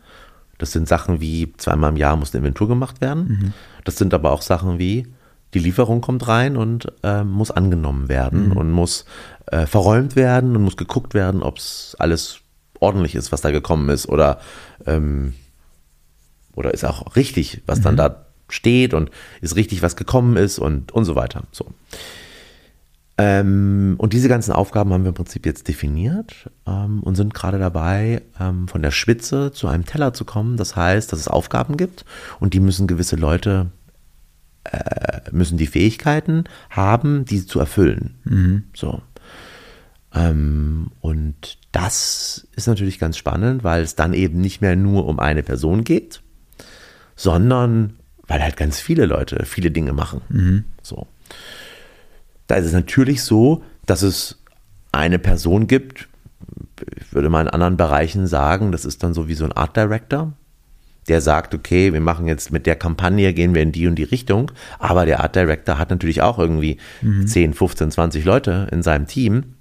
Das 0.58 0.72
sind 0.72 0.88
Sachen 0.88 1.20
wie 1.20 1.54
zweimal 1.58 1.92
im 1.92 1.98
Jahr 1.98 2.16
muss 2.16 2.34
eine 2.34 2.40
Inventur 2.40 2.68
gemacht 2.68 3.02
werden. 3.02 3.54
Das 3.84 3.98
sind 3.98 4.14
aber 4.14 4.32
auch 4.32 4.42
Sachen 4.42 4.80
wie 4.80 5.08
die 5.54 5.60
Lieferung 5.60 6.02
kommt 6.02 6.28
rein 6.28 6.58
und 6.58 6.92
äh, 7.04 7.24
muss 7.24 7.50
angenommen 7.50 8.10
werden 8.10 8.52
und 8.52 8.72
muss 8.72 9.06
äh, 9.48 9.66
verräumt 9.66 10.16
werden 10.16 10.56
und 10.56 10.64
muss 10.64 10.76
geguckt 10.76 11.14
werden, 11.14 11.44
ob 11.44 11.58
es 11.58 11.96
alles 11.98 12.40
ordentlich 12.80 13.16
ist, 13.16 13.32
was 13.32 13.42
da 13.42 13.52
gekommen 13.52 13.90
ist 13.90 14.08
oder 14.08 14.40
ähm, 14.86 15.34
oder 16.54 16.74
ist 16.74 16.84
auch 16.84 17.16
richtig, 17.16 17.62
was 17.66 17.82
dann 17.82 17.98
da 17.98 18.26
steht 18.50 18.94
und 18.94 19.12
ist 19.42 19.56
richtig, 19.56 19.82
was 19.82 19.96
gekommen 19.96 20.36
ist 20.36 20.60
und 20.60 20.92
und 20.92 21.06
so 21.06 21.16
weiter. 21.16 21.44
So. 21.52 21.68
Ähm, 23.18 23.96
und 23.98 24.12
diese 24.12 24.28
ganzen 24.28 24.52
Aufgaben 24.52 24.92
haben 24.92 25.04
wir 25.04 25.10
im 25.10 25.16
Prinzip 25.16 25.46
jetzt 25.46 25.70
definiert 25.70 26.50
ähm, 26.68 27.02
und 27.02 27.16
sind 27.16 27.34
gerade 27.34 27.58
dabei, 27.60 28.22
ähm, 28.40 28.68
von 28.68 28.82
der 28.82 28.92
Spitze 28.92 29.54
zu 29.54 29.68
einem 29.68 29.86
Teller 29.86 30.14
zu 30.14 30.26
kommen. 30.26 30.58
Das 30.58 30.76
heißt, 30.76 31.12
dass 31.12 31.20
es 31.20 31.28
Aufgaben 31.30 31.78
gibt 31.78 32.04
und 32.40 32.54
die 32.54 32.60
müssen 32.60 32.88
gewisse 32.88 33.16
Leute, 33.16 33.68
äh, 34.66 35.22
müssen 35.32 35.58
die 35.58 35.68
Fähigkeiten 35.68 36.44
haben, 36.70 37.24
die 37.24 37.46
zu 37.46 37.60
erfüllen. 37.60 38.68
So. 38.74 39.02
Ähm, 40.14 40.92
und 41.00 41.58
das 41.72 42.48
ist 42.56 42.68
natürlich 42.68 43.00
ganz 43.00 43.18
spannend, 43.18 43.64
weil 43.64 43.82
es 43.84 43.96
dann 43.96 44.14
eben 44.14 44.42
nicht 44.42 44.60
mehr 44.60 44.76
nur 44.76 45.06
um 45.06 45.20
eine 45.22 45.44
Person 45.44 45.86
geht, 45.86 46.22
sondern 47.16 47.94
weil 48.28 48.44
halt 48.44 48.58
ganz 48.58 48.80
viele 48.80 49.06
Leute 49.06 49.46
viele 49.46 49.72
Dinge 49.72 49.94
machen. 49.94 50.66
So. 50.82 51.08
Da 52.48 52.56
ist 52.56 52.66
es 52.66 52.74
natürlich 52.74 53.24
so, 53.24 53.64
dass 53.86 54.02
es 54.02 54.42
eine 54.92 55.20
Person 55.20 55.68
gibt, 55.68 56.08
ich 56.98 57.14
würde 57.14 57.30
mal 57.30 57.42
in 57.42 57.48
anderen 57.48 57.78
Bereichen 57.78 58.28
sagen, 58.28 58.72
das 58.72 58.86
ist 58.86 59.04
dann 59.04 59.14
so 59.14 59.28
wie 59.28 59.34
so 59.34 59.46
ein 59.46 59.52
Art 59.52 59.76
Director, 59.76 60.34
der 61.08 61.22
sagt, 61.22 61.54
okay, 61.54 61.94
wir 61.94 62.02
machen 62.02 62.28
jetzt 62.28 62.52
mit 62.52 62.66
der 62.66 62.76
Kampagne, 62.76 63.34
gehen 63.34 63.54
wir 63.54 63.62
in 63.62 63.72
die 63.72 63.88
und 63.88 63.96
die 63.96 64.04
Richtung, 64.04 64.52
aber 64.80 65.06
der 65.06 65.22
Art 65.22 65.36
Director 65.36 65.78
hat 65.78 65.90
natürlich 65.90 66.22
auch 66.22 66.40
irgendwie 66.40 66.78
10, 67.28 67.54
15, 67.54 67.92
20 67.92 68.26
Leute 68.26 68.68
in 68.72 68.82
seinem 68.82 69.08
Team 69.08 69.56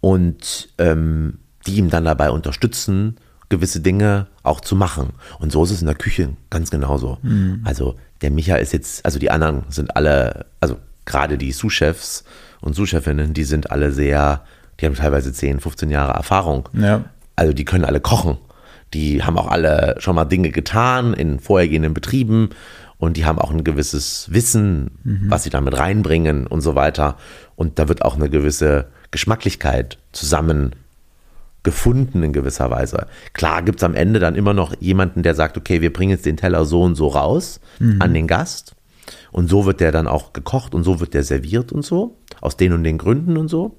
und 0.00 0.70
ähm, 0.78 1.38
die 1.66 1.76
ihm 1.76 1.90
dann 1.90 2.04
dabei 2.06 2.30
unterstützen, 2.30 3.16
gewisse 3.50 3.80
Dinge 3.80 4.28
auch 4.42 4.60
zu 4.60 4.74
machen. 4.74 5.10
Und 5.38 5.52
so 5.52 5.64
ist 5.64 5.70
es 5.70 5.80
in 5.80 5.86
der 5.86 5.96
Küche 5.96 6.30
ganz 6.48 6.70
genauso. 6.70 7.18
Also 7.64 7.96
der 8.22 8.30
Micha 8.30 8.56
ist 8.56 8.72
jetzt, 8.72 9.04
also 9.04 9.18
die 9.18 9.30
anderen 9.30 9.64
sind 9.68 9.96
alle, 9.96 10.46
also 10.60 10.76
gerade 11.04 11.38
die 11.38 11.52
Sous-Chefs 11.52 12.24
und 12.60 12.74
Sous-Chefinnen, 12.74 13.32
die 13.34 13.44
sind 13.44 13.70
alle 13.70 13.92
sehr, 13.92 14.44
die 14.80 14.86
haben 14.86 14.94
teilweise 14.94 15.32
10, 15.32 15.60
15 15.60 15.90
Jahre 15.90 16.12
Erfahrung. 16.12 16.68
Ja. 16.72 17.04
Also 17.36 17.52
die 17.52 17.64
können 17.64 17.84
alle 17.84 18.00
kochen. 18.00 18.38
Die 18.92 19.22
haben 19.22 19.38
auch 19.38 19.50
alle 19.50 19.94
schon 19.98 20.16
mal 20.16 20.24
Dinge 20.24 20.50
getan 20.50 21.14
in 21.14 21.38
vorhergehenden 21.38 21.94
Betrieben 21.94 22.50
und 22.98 23.16
die 23.16 23.24
haben 23.24 23.38
auch 23.38 23.50
ein 23.50 23.64
gewisses 23.64 24.28
Wissen, 24.30 24.90
was 25.28 25.44
sie 25.44 25.50
damit 25.50 25.78
reinbringen 25.78 26.46
und 26.46 26.60
so 26.60 26.74
weiter. 26.74 27.16
Und 27.56 27.78
da 27.78 27.88
wird 27.88 28.04
auch 28.04 28.16
eine 28.16 28.28
gewisse 28.28 28.88
Geschmacklichkeit 29.10 29.96
zusammen 30.12 30.74
gefunden 31.62 32.22
in 32.22 32.32
gewisser 32.32 32.70
Weise. 32.70 33.06
Klar 33.32 33.62
gibt 33.62 33.80
es 33.80 33.84
am 33.84 33.94
Ende 33.94 34.18
dann 34.18 34.34
immer 34.34 34.54
noch 34.54 34.74
jemanden, 34.80 35.22
der 35.22 35.34
sagt, 35.34 35.56
okay, 35.56 35.80
wir 35.80 35.92
bringen 35.92 36.10
jetzt 36.10 36.26
den 36.26 36.36
Teller 36.36 36.64
so 36.64 36.82
und 36.82 36.94
so 36.94 37.08
raus 37.08 37.60
an 38.00 38.12
den 38.12 38.26
Gast. 38.26 38.74
Und 39.32 39.48
so 39.48 39.66
wird 39.66 39.80
der 39.80 39.92
dann 39.92 40.06
auch 40.06 40.32
gekocht 40.32 40.74
und 40.74 40.84
so 40.84 41.00
wird 41.00 41.14
der 41.14 41.22
serviert 41.22 41.72
und 41.72 41.84
so, 41.84 42.16
aus 42.40 42.56
den 42.56 42.72
und 42.72 42.84
den 42.84 42.98
Gründen 42.98 43.36
und 43.36 43.48
so. 43.48 43.78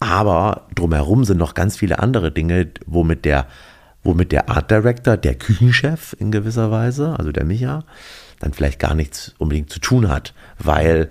Aber 0.00 0.68
drumherum 0.74 1.24
sind 1.24 1.38
noch 1.38 1.54
ganz 1.54 1.76
viele 1.76 1.98
andere 1.98 2.30
Dinge, 2.30 2.70
womit 2.86 3.24
der, 3.24 3.46
womit 4.02 4.32
der 4.32 4.48
Art 4.48 4.70
Director, 4.70 5.16
der 5.16 5.34
Küchenchef 5.34 6.14
in 6.18 6.30
gewisser 6.30 6.70
Weise, 6.70 7.18
also 7.18 7.32
der 7.32 7.44
Micha, 7.44 7.84
dann 8.38 8.52
vielleicht 8.52 8.78
gar 8.78 8.94
nichts 8.94 9.34
unbedingt 9.38 9.70
zu 9.70 9.80
tun 9.80 10.08
hat, 10.08 10.34
weil 10.58 11.10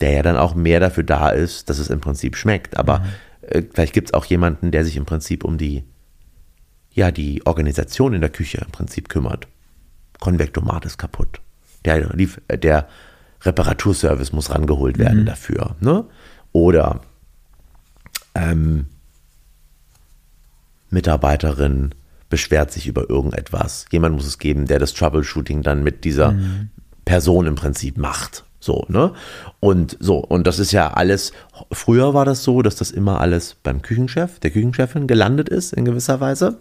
der 0.00 0.12
ja 0.12 0.22
dann 0.22 0.36
auch 0.36 0.54
mehr 0.54 0.78
dafür 0.78 1.02
da 1.02 1.30
ist, 1.30 1.68
dass 1.68 1.78
es 1.78 1.90
im 1.90 2.00
Prinzip 2.00 2.36
schmeckt. 2.36 2.76
Aber 2.76 3.04
äh, 3.42 3.62
vielleicht 3.72 3.92
gibt 3.92 4.08
es 4.08 4.14
auch 4.14 4.24
jemanden, 4.24 4.70
der 4.70 4.84
sich 4.84 4.96
im 4.96 5.06
Prinzip 5.06 5.44
um 5.44 5.58
die, 5.58 5.82
ja, 6.92 7.10
die 7.10 7.44
Organisation 7.46 8.14
in 8.14 8.20
der 8.20 8.30
Küche 8.30 8.58
im 8.58 8.70
Prinzip 8.70 9.08
kümmert. 9.08 9.48
Konvektomat 10.20 10.84
ist 10.84 10.98
kaputt. 10.98 11.40
Der, 11.84 12.14
lief- 12.14 12.40
der 12.50 12.88
Reparaturservice 13.42 14.32
muss 14.32 14.50
rangeholt 14.50 14.98
werden 14.98 15.24
dafür. 15.24 15.76
Ne? 15.80 16.04
Oder 16.52 17.00
ähm, 18.34 18.86
Mitarbeiterin 20.90 21.94
beschwert 22.28 22.72
sich 22.72 22.86
über 22.86 23.08
irgendetwas. 23.08 23.86
Jemand 23.90 24.14
muss 24.14 24.26
es 24.26 24.38
geben, 24.38 24.66
der 24.66 24.78
das 24.78 24.92
Troubleshooting 24.92 25.62
dann 25.62 25.82
mit 25.82 26.04
dieser 26.04 26.34
Person 27.04 27.46
im 27.46 27.54
Prinzip 27.54 27.96
macht. 27.96 28.44
So, 28.60 28.84
ne? 28.88 29.12
Und 29.60 29.96
so, 30.00 30.18
und 30.18 30.46
das 30.46 30.58
ist 30.58 30.72
ja 30.72 30.92
alles, 30.92 31.32
früher 31.70 32.12
war 32.12 32.24
das 32.24 32.42
so, 32.42 32.60
dass 32.60 32.74
das 32.74 32.90
immer 32.90 33.20
alles 33.20 33.54
beim 33.54 33.82
Küchenchef, 33.82 34.40
der 34.40 34.50
Küchenchefin 34.50 35.06
gelandet 35.06 35.48
ist 35.48 35.72
in 35.72 35.84
gewisser 35.84 36.20
Weise. 36.20 36.58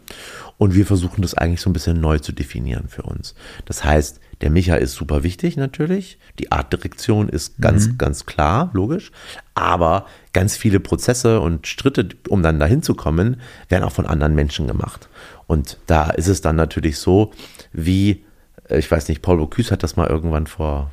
Und 0.57 0.75
wir 0.75 0.85
versuchen 0.85 1.23
das 1.23 1.33
eigentlich 1.33 1.59
so 1.61 1.69
ein 1.69 1.73
bisschen 1.73 1.99
neu 1.99 2.19
zu 2.19 2.33
definieren 2.33 2.87
für 2.87 3.01
uns. 3.01 3.33
Das 3.65 3.83
heißt, 3.83 4.19
der 4.41 4.51
Micha 4.51 4.75
ist 4.75 4.93
super 4.93 5.23
wichtig 5.23 5.57
natürlich. 5.57 6.19
Die 6.37 6.51
Artdirektion 6.51 7.27
ist 7.27 7.57
ganz, 7.59 7.97
ganz 7.97 8.25
klar, 8.25 8.69
logisch. 8.73 9.11
Aber 9.55 10.05
ganz 10.33 10.55
viele 10.55 10.79
Prozesse 10.79 11.39
und 11.39 11.65
Schritte, 11.65 12.09
um 12.29 12.43
dann 12.43 12.59
dahin 12.59 12.83
zu 12.83 12.93
kommen, 12.93 13.41
werden 13.69 13.83
auch 13.83 13.91
von 13.91 14.05
anderen 14.05 14.35
Menschen 14.35 14.67
gemacht. 14.67 15.09
Und 15.47 15.77
da 15.87 16.11
ist 16.11 16.27
es 16.27 16.41
dann 16.41 16.55
natürlich 16.55 16.99
so, 16.99 17.31
wie, 17.73 18.25
äh, 18.69 18.77
ich 18.77 18.91
weiß 18.91 19.07
nicht, 19.09 19.23
Paul 19.23 19.37
Bocuse 19.37 19.71
hat 19.71 19.81
das 19.81 19.95
mal 19.95 20.07
irgendwann 20.07 20.45
vor 20.45 20.91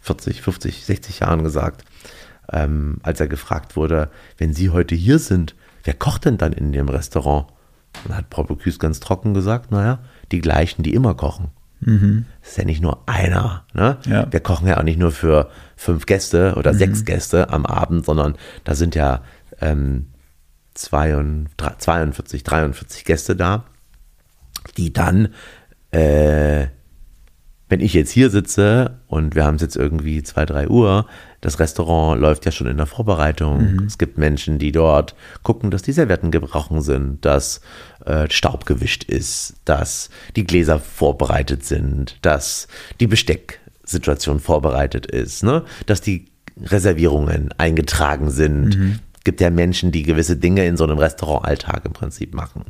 40, 0.00 0.42
50, 0.42 0.86
60 0.86 1.20
Jahren 1.20 1.44
gesagt, 1.44 1.84
ähm, 2.50 2.98
als 3.02 3.20
er 3.20 3.28
gefragt 3.28 3.76
wurde, 3.76 4.10
wenn 4.38 4.54
Sie 4.54 4.70
heute 4.70 4.94
hier 4.94 5.18
sind, 5.20 5.54
wer 5.84 5.94
kocht 5.94 6.24
denn 6.24 6.38
dann 6.38 6.52
in 6.52 6.72
dem 6.72 6.88
Restaurant? 6.88 7.46
Dann 8.04 8.16
hat 8.16 8.30
Paul 8.30 8.46
Bocuse 8.46 8.78
ganz 8.78 8.98
trocken 9.00 9.34
gesagt, 9.34 9.70
naja, 9.70 10.00
die 10.32 10.40
gleichen, 10.40 10.82
die 10.82 10.94
immer 10.94 11.14
kochen. 11.14 11.50
Mhm. 11.80 12.24
Das 12.40 12.50
ist 12.50 12.58
ja 12.58 12.64
nicht 12.64 12.82
nur 12.82 13.02
einer. 13.08 13.64
Ne? 13.72 13.98
Ja. 14.06 14.26
Wir 14.30 14.40
kochen 14.40 14.66
ja 14.66 14.78
auch 14.78 14.82
nicht 14.82 14.98
nur 14.98 15.12
für 15.12 15.50
fünf 15.76 16.06
Gäste 16.06 16.54
oder 16.56 16.72
Mhm. 16.72 16.78
sechs 16.78 17.04
Gäste 17.04 17.50
am 17.50 17.66
Abend, 17.66 18.04
sondern 18.04 18.36
da 18.64 18.74
sind 18.74 18.94
ja 18.94 19.22
ähm, 19.60 20.06
42, 20.74 21.78
42, 21.78 22.42
43 22.44 23.04
Gäste 23.04 23.36
da, 23.36 23.64
die 24.76 24.92
dann, 24.92 25.28
äh, 25.90 26.66
wenn 27.68 27.80
ich 27.80 27.94
jetzt 27.94 28.10
hier 28.10 28.30
sitze 28.30 29.00
und 29.08 29.34
wir 29.34 29.44
haben 29.44 29.56
es 29.56 29.62
jetzt 29.62 29.76
irgendwie 29.76 30.22
2, 30.22 30.46
3 30.46 30.68
Uhr, 30.68 31.06
das 31.40 31.60
Restaurant 31.60 32.20
läuft 32.20 32.46
ja 32.46 32.52
schon 32.52 32.66
in 32.66 32.76
der 32.76 32.86
Vorbereitung. 32.86 33.82
Es 33.86 33.98
gibt 33.98 34.18
Menschen, 34.18 34.58
die 34.58 34.72
dort 34.72 35.14
gucken, 35.42 35.70
dass 35.70 35.82
die 35.82 35.92
Servietten 35.92 36.30
gebrochen 36.30 36.82
sind, 36.82 37.24
dass 37.24 37.60
äh, 38.04 38.28
Staub 38.28 38.66
gewischt 38.66 39.04
ist, 39.04 39.54
dass 39.64 40.10
die 40.34 40.44
Gläser 40.44 40.80
vorbereitet 40.80 41.64
sind, 41.64 42.16
dass 42.22 42.66
die 42.98 43.06
Bestecksituation 43.06 44.40
vorbereitet 44.40 45.06
ist, 45.06 45.44
ne? 45.44 45.64
dass 45.86 46.00
die 46.00 46.26
Reservierungen 46.60 47.52
eingetragen 47.56 48.30
sind. 48.30 49.00
Gibt 49.24 49.40
ja 49.40 49.50
Menschen, 49.50 49.92
die 49.92 50.02
gewisse 50.02 50.36
Dinge 50.36 50.66
in 50.66 50.76
so 50.76 50.84
einem 50.84 50.98
Restaurantalltag 50.98 51.84
im 51.84 51.92
Prinzip 51.92 52.34
machen. 52.34 52.64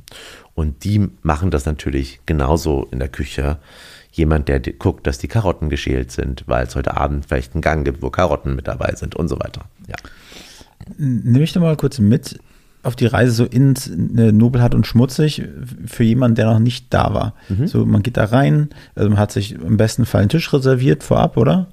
Und 0.54 0.84
die 0.84 1.08
machen 1.22 1.50
das 1.50 1.66
natürlich 1.66 2.20
genauso 2.26 2.88
in 2.90 2.98
der 2.98 3.08
Küche. 3.08 3.58
Jemand, 4.12 4.48
der 4.48 4.60
guckt, 4.60 5.06
dass 5.06 5.18
die 5.18 5.28
Karotten 5.28 5.68
geschält 5.68 6.10
sind, 6.10 6.44
weil 6.46 6.66
es 6.66 6.74
heute 6.74 6.96
Abend 6.96 7.26
vielleicht 7.26 7.54
einen 7.54 7.62
Gang 7.62 7.84
gibt, 7.84 8.02
wo 8.02 8.10
Karotten 8.10 8.56
mit 8.56 8.66
dabei 8.66 8.94
sind 8.96 9.14
und 9.14 9.28
so 9.28 9.38
weiter. 9.38 9.62
Ja. 9.86 9.96
Nimm 10.96 11.40
mich 11.40 11.52
doch 11.52 11.60
mal 11.60 11.76
kurz 11.76 11.98
mit 11.98 12.38
auf 12.84 12.94
die 12.96 13.06
Reise 13.06 13.32
so 13.32 13.44
ins 13.44 13.88
äh, 13.88 14.32
Nobelhart 14.32 14.74
und 14.74 14.86
Schmutzig 14.86 15.42
für 15.86 16.04
jemanden, 16.04 16.36
der 16.36 16.46
noch 16.46 16.60
nicht 16.60 16.86
da 16.94 17.12
war. 17.12 17.34
So, 17.66 17.84
man 17.84 18.02
geht 18.04 18.16
da 18.16 18.24
rein, 18.26 18.70
also 18.94 19.10
man 19.10 19.18
hat 19.18 19.32
sich 19.32 19.52
im 19.56 19.76
besten 19.76 20.06
Fall 20.06 20.20
einen 20.22 20.30
Tisch 20.30 20.50
reserviert 20.52 21.02
vorab, 21.02 21.36
oder? 21.36 21.66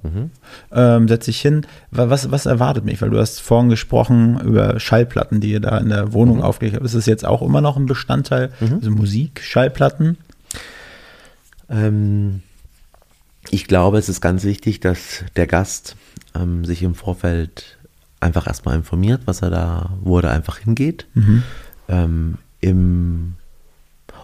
Ähm, 0.72 1.06
setzt 1.08 1.26
sich 1.26 1.40
hin. 1.40 1.64
Wa- 1.92 2.10
Was, 2.10 2.30
was 2.32 2.44
erwartet 2.44 2.84
mich? 2.84 3.00
Weil 3.00 3.10
du 3.10 3.18
hast 3.18 3.40
vorhin 3.40 3.70
gesprochen 3.70 4.40
über 4.40 4.78
Schallplatten, 4.80 5.40
die 5.40 5.52
ihr 5.52 5.60
da 5.60 5.78
in 5.78 5.88
der 5.90 6.12
Wohnung 6.12 6.42
aufgelegt 6.42 6.74
habt. 6.76 6.84
Ist 6.84 6.94
es 6.94 7.06
jetzt 7.06 7.24
auch 7.24 7.40
immer 7.40 7.60
noch 7.60 7.76
ein 7.76 7.86
Bestandteil? 7.86 8.50
Also 8.60 8.90
Musik, 8.90 9.40
Schallplatten? 9.42 10.18
Ähm, 11.68 12.42
ich 13.50 13.66
glaube, 13.66 13.98
es 13.98 14.08
ist 14.08 14.20
ganz 14.20 14.44
wichtig, 14.44 14.80
dass 14.80 15.24
der 15.36 15.46
Gast 15.46 15.96
ähm, 16.34 16.64
sich 16.64 16.82
im 16.82 16.94
Vorfeld 16.94 17.78
einfach 18.20 18.46
erstmal 18.46 18.76
informiert, 18.76 19.22
was 19.26 19.42
er 19.42 19.50
da, 19.50 19.90
wo 20.00 20.18
er 20.18 20.22
da 20.22 20.30
einfach 20.30 20.58
hingeht. 20.58 21.06
Ähm, 21.88 22.38
im, 22.60 23.36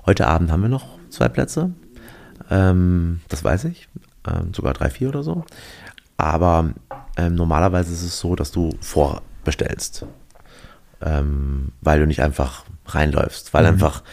heute 0.06 0.26
Abend 0.26 0.50
haben 0.50 0.62
wir 0.62 0.68
noch 0.68 0.98
zwei 1.10 1.28
Plätze. 1.28 1.70
Ähm, 2.50 3.20
das 3.28 3.44
weiß 3.44 3.64
ich. 3.64 3.88
Ähm, 4.26 4.52
sogar 4.54 4.72
drei, 4.72 4.90
vier 4.90 5.08
oder 5.08 5.22
so. 5.22 5.44
Aber 6.16 6.70
ähm, 7.16 7.34
normalerweise 7.34 7.92
ist 7.92 8.02
es 8.02 8.18
so, 8.18 8.34
dass 8.34 8.50
du 8.50 8.70
vorbestellst. 8.80 10.06
Weil 11.00 11.98
du 11.98 12.06
nicht 12.06 12.22
einfach 12.22 12.64
reinläufst. 12.86 13.52
Weil 13.54 13.66
einfach, 13.66 14.04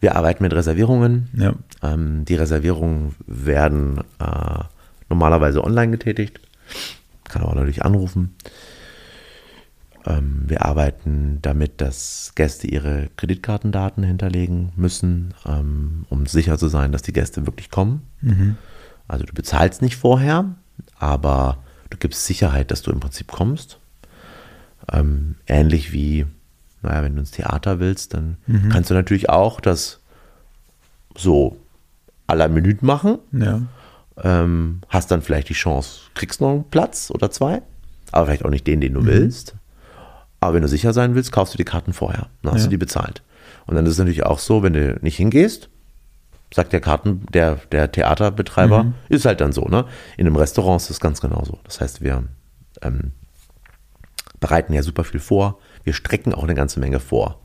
wir 0.00 0.16
arbeiten 0.16 0.42
mit 0.42 0.52
Reservierungen. 0.52 1.28
Ja. 1.34 1.54
Ähm, 1.82 2.24
die 2.24 2.34
Reservierungen 2.34 3.14
werden 3.26 3.98
äh, 4.20 4.64
normalerweise 5.08 5.64
online 5.64 5.90
getätigt. 5.90 6.40
Kann 7.24 7.42
aber 7.42 7.54
natürlich 7.54 7.84
anrufen. 7.84 8.34
Ähm, 10.06 10.44
wir 10.46 10.64
arbeiten 10.64 11.38
damit, 11.42 11.80
dass 11.80 12.32
Gäste 12.34 12.66
ihre 12.66 13.08
Kreditkartendaten 13.16 14.04
hinterlegen 14.04 14.72
müssen, 14.76 15.34
ähm, 15.46 16.06
um 16.08 16.26
sicher 16.26 16.58
zu 16.58 16.68
sein, 16.68 16.92
dass 16.92 17.02
die 17.02 17.12
Gäste 17.12 17.46
wirklich 17.46 17.70
kommen. 17.70 18.02
Also 19.08 19.24
du 19.24 19.32
bezahlst 19.32 19.82
nicht 19.82 19.96
vorher, 19.96 20.54
aber 20.98 21.58
du 21.90 21.98
gibst 21.98 22.26
Sicherheit, 22.26 22.70
dass 22.70 22.82
du 22.82 22.90
im 22.90 23.00
Prinzip 23.00 23.28
kommst. 23.28 23.78
Ähm, 24.92 25.36
ähnlich 25.46 25.92
wie, 25.92 26.26
naja, 26.82 27.02
wenn 27.02 27.14
du 27.14 27.20
ins 27.20 27.30
Theater 27.32 27.80
willst, 27.80 28.14
dann 28.14 28.36
kannst 28.70 28.90
du 28.90 28.94
natürlich 28.94 29.28
auch 29.28 29.60
das 29.60 30.00
so 31.16 31.56
à 32.26 32.34
la 32.34 32.48
Minute 32.48 32.84
machen. 32.84 33.18
Ja. 33.32 33.62
Ähm, 34.22 34.80
hast 34.88 35.10
dann 35.10 35.22
vielleicht 35.22 35.48
die 35.48 35.54
Chance, 35.54 36.00
kriegst 36.14 36.40
noch 36.40 36.50
einen 36.50 36.64
Platz 36.70 37.10
oder 37.12 37.30
zwei, 37.30 37.62
aber 38.12 38.26
vielleicht 38.26 38.44
auch 38.44 38.50
nicht 38.50 38.66
den, 38.66 38.80
den 38.80 38.94
du 38.94 39.04
willst. 39.04 39.54
Aber 40.40 40.54
wenn 40.54 40.62
du 40.62 40.68
sicher 40.68 40.92
sein 40.92 41.14
willst, 41.14 41.32
kaufst 41.32 41.54
du 41.54 41.58
die 41.58 41.64
Karten 41.64 41.92
vorher. 41.92 42.26
Dann 42.42 42.52
hast 42.52 42.60
Ja. 42.62 42.66
du 42.66 42.70
die 42.70 42.76
bezahlt. 42.78 43.22
Und 43.66 43.74
dann 43.76 43.86
ist 43.86 43.92
es 43.92 43.98
natürlich 43.98 44.24
auch 44.24 44.38
so, 44.38 44.62
wenn 44.62 44.72
du 44.72 44.98
nicht 45.02 45.16
hingehst, 45.16 45.68
sagt 46.54 46.72
der 46.72 46.80
Karten, 46.80 47.26
der, 47.32 47.56
der 47.72 47.92
Theaterbetreiber, 47.92 48.92
ist 49.08 49.24
halt 49.26 49.40
dann 49.40 49.52
so, 49.52 49.66
ne? 49.66 49.84
In 50.16 50.26
einem 50.26 50.36
Restaurant 50.36 50.80
ist 50.80 50.90
das 50.90 51.00
ganz 51.00 51.20
genauso. 51.20 51.58
Das 51.64 51.80
heißt, 51.80 52.00
wir 52.00 52.22
ähm, 52.82 53.12
bereiten 54.40 54.72
ja 54.72 54.82
super 54.82 55.04
viel 55.04 55.20
vor. 55.20 55.58
Wir 55.84 55.92
strecken 55.92 56.34
auch 56.34 56.44
eine 56.44 56.54
ganze 56.54 56.80
Menge 56.80 57.00
vor. 57.00 57.40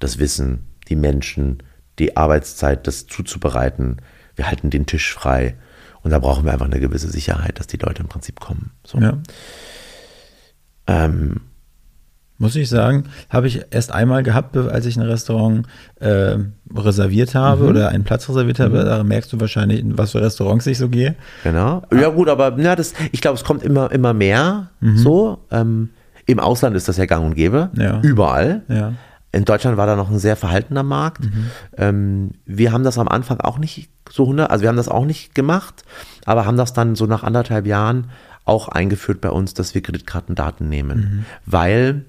Das 0.00 0.18
Wissen, 0.18 0.66
die 0.88 0.96
Menschen, 0.96 1.62
die 1.98 2.16
Arbeitszeit, 2.16 2.86
das 2.86 3.06
zuzubereiten. 3.06 3.98
Wir 4.34 4.46
halten 4.48 4.70
den 4.70 4.86
Tisch 4.86 5.12
frei. 5.12 5.56
Und 6.02 6.10
da 6.10 6.18
brauchen 6.18 6.44
wir 6.44 6.52
einfach 6.52 6.66
eine 6.66 6.80
gewisse 6.80 7.08
Sicherheit, 7.08 7.60
dass 7.60 7.66
die 7.66 7.76
Leute 7.76 8.02
im 8.02 8.08
Prinzip 8.08 8.40
kommen. 8.40 8.72
So. 8.84 8.98
ja. 8.98 9.18
Ähm, 10.88 11.42
Muss 12.38 12.56
ich 12.56 12.68
sagen, 12.68 13.04
habe 13.30 13.46
ich 13.46 13.66
erst 13.70 13.92
einmal 13.92 14.24
gehabt, 14.24 14.56
als 14.56 14.86
ich 14.86 14.96
ein 14.96 15.02
Restaurant 15.02 15.66
äh, 16.00 16.38
reserviert 16.74 17.36
habe 17.36 17.66
oder 17.66 17.90
einen 17.90 18.02
Platz 18.02 18.28
reserviert 18.28 18.58
habe. 18.58 18.84
Da 18.84 19.04
merkst 19.04 19.32
du 19.32 19.38
wahrscheinlich, 19.38 19.78
in 19.78 19.96
was 19.96 20.10
für 20.10 20.20
Restaurants 20.20 20.66
ich 20.66 20.78
so 20.78 20.88
gehe. 20.88 21.14
Genau. 21.44 21.82
Ja, 21.92 22.08
gut, 22.08 22.28
aber 22.28 22.58
ja, 22.58 22.74
das, 22.74 22.94
ich 23.12 23.20
glaube, 23.20 23.36
es 23.36 23.44
kommt 23.44 23.62
immer, 23.62 23.92
immer 23.92 24.12
mehr 24.12 24.70
so. 24.80 25.44
Ähm, 25.52 25.90
Im 26.26 26.38
Ausland 26.40 26.76
ist 26.76 26.88
das 26.88 26.96
ja 26.96 27.06
gang 27.06 27.24
und 27.24 27.34
gäbe. 27.34 27.70
Ja. 27.74 28.00
Überall. 28.00 28.62
Ja. 28.68 28.92
In 29.32 29.44
Deutschland 29.46 29.76
war 29.78 29.86
da 29.86 29.96
noch 29.96 30.10
ein 30.10 30.18
sehr 30.18 30.36
verhaltener 30.36 30.82
Markt. 30.82 31.24
Ähm, 31.78 32.32
wir 32.44 32.70
haben 32.72 32.84
das 32.84 32.98
am 32.98 33.08
Anfang 33.08 33.40
auch 33.40 33.58
nicht 33.58 33.88
so 34.10 34.24
100, 34.24 34.50
also 34.50 34.62
wir 34.62 34.68
haben 34.68 34.76
das 34.76 34.88
auch 34.88 35.06
nicht 35.06 35.34
gemacht, 35.34 35.84
aber 36.26 36.44
haben 36.44 36.58
das 36.58 36.74
dann 36.74 36.94
so 36.96 37.06
nach 37.06 37.22
anderthalb 37.22 37.66
Jahren 37.66 38.10
auch 38.44 38.68
eingeführt 38.68 39.20
bei 39.22 39.30
uns, 39.30 39.54
dass 39.54 39.74
wir 39.74 39.82
Kreditkartendaten 39.82 40.68
nehmen. 40.68 41.24
Weil 41.46 42.04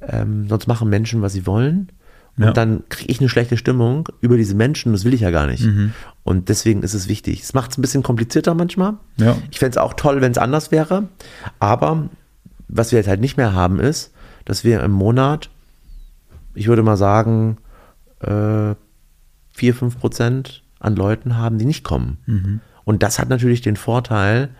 ähm, 0.00 0.48
sonst 0.48 0.66
machen 0.66 0.88
Menschen, 0.88 1.22
was 1.22 1.32
sie 1.32 1.46
wollen. 1.46 1.92
Und 2.38 2.44
Ja. 2.44 2.52
dann 2.52 2.84
kriege 2.90 3.10
ich 3.10 3.20
eine 3.20 3.28
schlechte 3.30 3.56
Stimmung 3.56 4.08
über 4.20 4.36
diese 4.36 4.54
Menschen, 4.54 4.92
das 4.92 5.04
will 5.04 5.14
ich 5.14 5.22
ja 5.22 5.30
gar 5.30 5.46
nicht. 5.46 5.66
Und 6.22 6.48
deswegen 6.50 6.82
ist 6.82 6.92
es 6.94 7.08
wichtig. 7.08 7.42
Es 7.42 7.54
macht 7.54 7.70
es 7.72 7.78
ein 7.78 7.82
bisschen 7.82 8.02
komplizierter 8.02 8.54
manchmal. 8.54 8.94
Ja. 9.16 9.36
Ich 9.50 9.58
fände 9.58 9.70
es 9.70 9.78
auch 9.78 9.94
toll, 9.94 10.20
wenn 10.20 10.32
es 10.32 10.38
anders 10.38 10.70
wäre. 10.70 11.08
Aber 11.60 12.08
was 12.68 12.92
wir 12.92 12.98
jetzt 12.98 13.08
halt 13.08 13.20
nicht 13.20 13.36
mehr 13.36 13.52
haben, 13.52 13.80
ist, 13.80 14.12
dass 14.44 14.64
wir 14.64 14.82
im 14.82 14.92
Monat, 14.92 15.50
ich 16.54 16.68
würde 16.68 16.82
mal 16.82 16.96
sagen, 16.96 17.58
äh, 18.20 18.74
4, 19.52 19.74
5 19.74 19.98
Prozent 19.98 20.62
an 20.78 20.94
Leuten 20.96 21.36
haben, 21.36 21.58
die 21.58 21.64
nicht 21.64 21.84
kommen. 21.84 22.18
Und 22.84 23.02
das 23.02 23.18
hat 23.18 23.28
natürlich 23.28 23.62
den 23.62 23.76
Vorteil, 23.76 24.50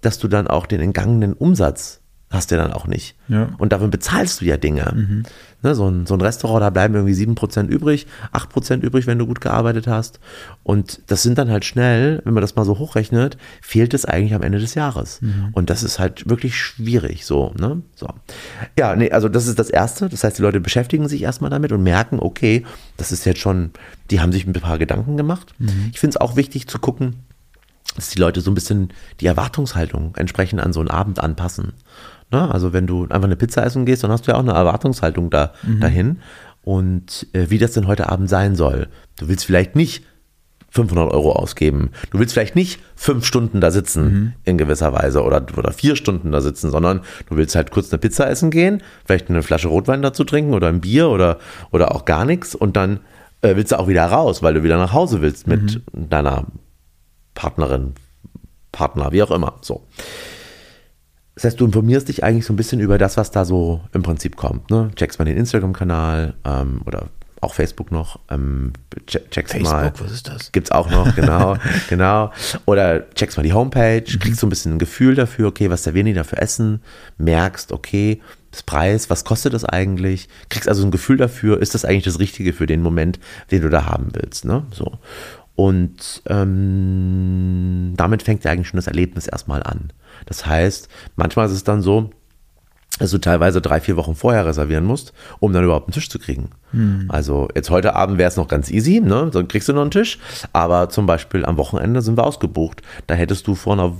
dass 0.00 0.18
du 0.18 0.28
dann 0.28 0.46
auch 0.46 0.66
den 0.66 0.80
entgangenen 0.80 1.32
Umsatz 1.32 2.00
hast 2.30 2.50
du 2.50 2.56
dann 2.56 2.72
auch 2.72 2.86
nicht. 2.86 3.16
Ja. 3.28 3.50
Und 3.58 3.72
dafür 3.72 3.88
bezahlst 3.88 4.40
du 4.40 4.44
ja 4.44 4.56
Dinge. 4.56 5.24
Ne, 5.62 5.74
so, 5.74 5.88
ein, 5.88 6.06
so 6.06 6.14
ein 6.14 6.20
Restaurant, 6.20 6.62
da 6.62 6.70
bleiben 6.70 6.94
irgendwie 6.94 7.14
7% 7.14 7.66
übrig, 7.66 8.06
8% 8.32 8.80
übrig, 8.82 9.06
wenn 9.06 9.18
du 9.18 9.26
gut 9.26 9.40
gearbeitet 9.40 9.86
hast. 9.86 10.20
Und 10.62 11.00
das 11.06 11.22
sind 11.22 11.38
dann 11.38 11.50
halt 11.50 11.64
schnell, 11.64 12.20
wenn 12.24 12.34
man 12.34 12.42
das 12.42 12.54
mal 12.54 12.64
so 12.64 12.78
hochrechnet, 12.78 13.38
fehlt 13.60 13.92
es 13.94 14.04
eigentlich 14.04 14.34
am 14.34 14.42
Ende 14.42 14.58
des 14.58 14.74
Jahres. 14.74 15.20
Und 15.52 15.70
das 15.70 15.82
ist 15.82 15.98
halt 15.98 16.28
wirklich 16.28 16.56
schwierig 16.56 17.24
so, 17.24 17.54
ne? 17.58 17.82
So. 17.96 18.08
Ja, 18.78 18.94
nee, 18.94 19.10
also 19.10 19.28
das 19.28 19.46
ist 19.46 19.58
das 19.58 19.70
Erste. 19.70 20.08
Das 20.08 20.22
heißt, 20.22 20.38
die 20.38 20.42
Leute 20.42 20.60
beschäftigen 20.60 21.08
sich 21.08 21.22
erstmal 21.22 21.50
damit 21.50 21.72
und 21.72 21.82
merken, 21.82 22.20
okay, 22.20 22.64
das 22.96 23.10
ist 23.10 23.24
jetzt 23.24 23.40
schon, 23.40 23.70
die 24.10 24.20
haben 24.20 24.32
sich 24.32 24.46
ein 24.46 24.52
paar 24.52 24.78
Gedanken 24.78 25.16
gemacht. 25.16 25.54
Ich 25.92 25.98
finde 25.98 26.14
es 26.14 26.20
auch 26.20 26.36
wichtig 26.36 26.68
zu 26.68 26.78
gucken, 26.78 27.16
dass 27.96 28.10
die 28.10 28.18
Leute 28.20 28.40
so 28.42 28.50
ein 28.50 28.54
bisschen 28.54 28.92
die 29.20 29.26
Erwartungshaltung 29.26 30.14
entsprechend 30.16 30.60
an 30.60 30.72
so 30.72 30.78
einen 30.78 30.90
Abend 30.90 31.18
anpassen. 31.18 31.72
Ne? 32.30 32.50
Also 32.50 32.72
wenn 32.72 32.86
du 32.86 33.04
einfach 33.04 33.24
eine 33.24 33.36
Pizza 33.36 33.64
essen 33.64 33.86
gehst, 33.86 34.04
dann 34.04 34.10
hast 34.10 34.26
du 34.26 34.32
ja 34.32 34.36
auch 34.36 34.42
eine 34.42 34.52
Erwartungshaltung 34.52 35.30
da, 35.30 35.52
dahin. 35.80 36.18
Und 36.62 37.26
äh, 37.32 37.50
wie 37.50 37.58
das 37.58 37.72
denn 37.72 37.86
heute 37.86 38.10
Abend 38.10 38.28
sein 38.28 38.54
soll. 38.54 38.88
Du 39.18 39.28
willst 39.28 39.46
vielleicht 39.46 39.74
nicht 39.74 40.04
500 40.70 41.10
Euro 41.12 41.32
ausgeben. 41.32 41.90
Du 42.10 42.18
willst 42.18 42.34
vielleicht 42.34 42.54
nicht 42.54 42.80
fünf 42.94 43.24
Stunden 43.24 43.60
da 43.60 43.70
sitzen 43.70 44.34
in 44.44 44.58
gewisser 44.58 44.92
Weise 44.92 45.22
oder, 45.22 45.44
oder 45.56 45.72
vier 45.72 45.96
Stunden 45.96 46.30
da 46.30 46.42
sitzen, 46.42 46.70
sondern 46.70 47.00
du 47.28 47.36
willst 47.36 47.54
halt 47.54 47.70
kurz 47.70 47.90
eine 47.90 47.98
Pizza 47.98 48.28
essen 48.28 48.50
gehen, 48.50 48.82
vielleicht 49.06 49.30
eine 49.30 49.42
Flasche 49.42 49.68
Rotwein 49.68 50.02
dazu 50.02 50.24
trinken 50.24 50.52
oder 50.52 50.68
ein 50.68 50.82
Bier 50.82 51.08
oder, 51.08 51.38
oder 51.70 51.94
auch 51.94 52.04
gar 52.04 52.26
nichts 52.26 52.54
und 52.54 52.76
dann 52.76 53.00
äh, 53.40 53.56
willst 53.56 53.72
du 53.72 53.78
auch 53.78 53.88
wieder 53.88 54.04
raus, 54.04 54.42
weil 54.42 54.54
du 54.54 54.62
wieder 54.62 54.76
nach 54.76 54.92
Hause 54.92 55.22
willst 55.22 55.46
mit 55.46 55.80
deiner 55.92 56.46
Partnerin, 57.34 57.94
Partner, 58.72 59.12
wie 59.12 59.22
auch 59.22 59.30
immer. 59.30 59.54
So. 59.62 59.86
Das 61.38 61.44
heißt, 61.44 61.60
du 61.60 61.66
informierst 61.66 62.08
dich 62.08 62.24
eigentlich 62.24 62.44
so 62.44 62.52
ein 62.52 62.56
bisschen 62.56 62.80
über 62.80 62.98
das, 62.98 63.16
was 63.16 63.30
da 63.30 63.44
so 63.44 63.80
im 63.92 64.02
Prinzip 64.02 64.34
kommt. 64.34 64.72
Ne? 64.72 64.90
Checkst 64.96 65.20
mal 65.20 65.24
den 65.24 65.36
Instagram-Kanal 65.36 66.34
ähm, 66.44 66.80
oder 66.84 67.10
auch 67.40 67.54
Facebook 67.54 67.92
noch. 67.92 68.18
Ähm, 68.28 68.72
checkst 69.06 69.52
Facebook, 69.52 69.72
mal. 69.72 69.92
was 70.00 70.10
ist 70.10 70.26
das? 70.26 70.50
Gibt's 70.50 70.72
auch 70.72 70.90
noch, 70.90 71.14
genau, 71.14 71.56
genau. 71.88 72.32
Oder 72.66 73.08
checkst 73.10 73.36
mal 73.36 73.44
die 73.44 73.52
Homepage, 73.52 74.02
kriegst 74.02 74.40
so 74.40 74.48
ein 74.48 74.50
bisschen 74.50 74.72
ein 74.72 74.78
Gefühl 74.80 75.14
dafür, 75.14 75.46
okay, 75.46 75.70
was 75.70 75.84
servieren 75.84 76.06
die 76.06 76.12
da 76.12 76.24
für 76.24 76.38
Essen, 76.38 76.82
merkst, 77.18 77.70
okay, 77.70 78.20
das 78.50 78.64
Preis, 78.64 79.08
was 79.08 79.24
kostet 79.24 79.54
das 79.54 79.64
eigentlich? 79.64 80.28
Kriegst 80.48 80.68
also 80.68 80.84
ein 80.84 80.90
Gefühl 80.90 81.18
dafür, 81.18 81.62
ist 81.62 81.72
das 81.72 81.84
eigentlich 81.84 82.02
das 82.02 82.18
Richtige 82.18 82.52
für 82.52 82.66
den 82.66 82.82
Moment, 82.82 83.20
den 83.52 83.62
du 83.62 83.70
da 83.70 83.86
haben 83.86 84.08
willst, 84.12 84.44
ne? 84.44 84.66
So. 84.72 84.98
Und 85.54 86.22
ähm, 86.26 87.92
damit 87.96 88.24
fängt 88.24 88.42
ja 88.42 88.50
eigentlich 88.50 88.66
schon 88.66 88.78
das 88.78 88.88
Erlebnis 88.88 89.28
erstmal 89.28 89.62
an. 89.62 89.92
Das 90.26 90.46
heißt, 90.46 90.88
manchmal 91.16 91.46
ist 91.46 91.52
es 91.52 91.64
dann 91.64 91.82
so, 91.82 92.10
dass 92.98 93.10
du 93.10 93.18
teilweise 93.18 93.60
drei, 93.60 93.80
vier 93.80 93.96
Wochen 93.96 94.14
vorher 94.14 94.44
reservieren 94.46 94.84
musst, 94.84 95.12
um 95.38 95.52
dann 95.52 95.64
überhaupt 95.64 95.86
einen 95.86 95.94
Tisch 95.94 96.08
zu 96.08 96.18
kriegen. 96.18 96.50
Also 97.08 97.48
jetzt 97.54 97.70
heute 97.70 97.94
Abend 97.94 98.18
wäre 98.18 98.28
es 98.28 98.36
noch 98.36 98.48
ganz 98.48 98.70
easy, 98.70 99.00
ne? 99.00 99.30
dann 99.32 99.48
kriegst 99.48 99.68
du 99.68 99.72
noch 99.72 99.82
einen 99.82 99.90
Tisch, 99.90 100.18
aber 100.52 100.88
zum 100.88 101.06
Beispiel 101.06 101.44
am 101.44 101.56
Wochenende 101.56 102.02
sind 102.02 102.16
wir 102.16 102.24
ausgebucht. 102.24 102.82
Da 103.06 103.14
hättest 103.14 103.46
du 103.46 103.54
vor 103.54 103.74
einer, 103.74 103.96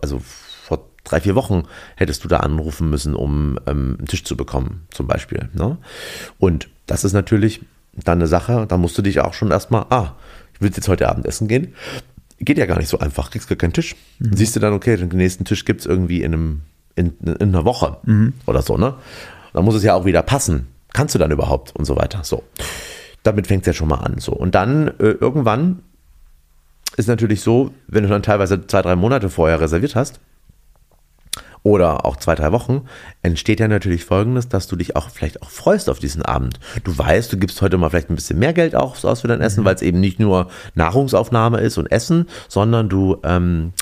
also 0.00 0.20
vor 0.62 0.84
drei, 1.04 1.20
vier 1.20 1.34
Wochen 1.34 1.64
hättest 1.96 2.24
du 2.24 2.28
da 2.28 2.38
anrufen 2.38 2.88
müssen, 2.88 3.14
um 3.14 3.58
ähm, 3.66 3.96
einen 3.98 4.06
Tisch 4.06 4.24
zu 4.24 4.36
bekommen, 4.36 4.86
zum 4.90 5.06
Beispiel. 5.06 5.48
Ne? 5.52 5.78
Und 6.38 6.68
das 6.86 7.04
ist 7.04 7.12
natürlich 7.12 7.62
dann 8.04 8.18
eine 8.18 8.26
Sache, 8.26 8.66
da 8.68 8.76
musst 8.76 8.96
du 8.98 9.02
dich 9.02 9.20
auch 9.20 9.34
schon 9.34 9.50
erstmal, 9.50 9.86
ah, 9.90 10.12
ich 10.54 10.60
will 10.60 10.70
jetzt 10.74 10.88
heute 10.88 11.08
Abend 11.08 11.26
essen 11.26 11.48
gehen. 11.48 11.74
Geht 12.38 12.58
ja 12.58 12.66
gar 12.66 12.78
nicht 12.78 12.88
so 12.88 12.98
einfach, 12.98 13.30
kriegst 13.30 13.48
gar 13.48 13.56
keinen 13.56 13.72
Tisch. 13.72 13.96
Dann 14.18 14.36
siehst 14.36 14.54
du 14.54 14.60
dann, 14.60 14.74
okay, 14.74 14.96
den 14.96 15.08
nächsten 15.08 15.44
Tisch 15.44 15.64
gibt 15.64 15.80
es 15.80 15.86
irgendwie 15.86 16.22
in, 16.22 16.34
einem, 16.34 16.62
in, 16.94 17.14
in 17.22 17.48
einer 17.48 17.64
Woche 17.64 17.98
oder 18.46 18.62
so, 18.62 18.76
ne? 18.76 18.94
Dann 19.54 19.64
muss 19.64 19.74
es 19.74 19.82
ja 19.82 19.94
auch 19.94 20.04
wieder 20.04 20.22
passen. 20.22 20.66
Kannst 20.92 21.14
du 21.14 21.18
dann 21.18 21.30
überhaupt 21.30 21.74
und 21.74 21.86
so 21.86 21.96
weiter. 21.96 22.24
So. 22.24 22.42
Damit 23.22 23.46
fängt 23.46 23.62
es 23.62 23.66
ja 23.68 23.72
schon 23.72 23.88
mal 23.88 24.00
an. 24.00 24.18
So. 24.18 24.32
Und 24.32 24.54
dann 24.54 24.88
äh, 24.98 25.12
irgendwann 25.12 25.80
ist 26.96 27.08
natürlich 27.08 27.40
so, 27.40 27.72
wenn 27.88 28.02
du 28.02 28.08
dann 28.08 28.22
teilweise 28.22 28.66
zwei, 28.66 28.82
drei 28.82 28.96
Monate 28.96 29.30
vorher 29.30 29.60
reserviert 29.60 29.94
hast, 29.94 30.20
oder 31.66 32.06
auch 32.06 32.14
zwei, 32.14 32.36
drei 32.36 32.52
Wochen, 32.52 32.82
entsteht 33.22 33.58
ja 33.58 33.66
natürlich 33.66 34.04
folgendes, 34.04 34.48
dass 34.48 34.68
du 34.68 34.76
dich 34.76 34.94
auch 34.94 35.10
vielleicht 35.10 35.42
auch 35.42 35.50
freust 35.50 35.90
auf 35.90 35.98
diesen 35.98 36.22
Abend. 36.22 36.60
Du 36.84 36.96
weißt, 36.96 37.32
du 37.32 37.38
gibst 37.38 37.60
heute 37.60 37.76
mal 37.76 37.90
vielleicht 37.90 38.08
ein 38.08 38.14
bisschen 38.14 38.38
mehr 38.38 38.52
Geld 38.52 38.76
auch 38.76 39.02
aus 39.02 39.22
für 39.22 39.26
dein 39.26 39.40
Essen, 39.40 39.64
weil 39.64 39.74
es 39.74 39.82
eben 39.82 39.98
nicht 39.98 40.20
nur 40.20 40.48
Nahrungsaufnahme 40.76 41.58
ist 41.58 41.76
und 41.76 41.90
Essen, 41.90 42.28
sondern 42.46 42.88
du 42.88 43.16
ähm, 43.24 43.72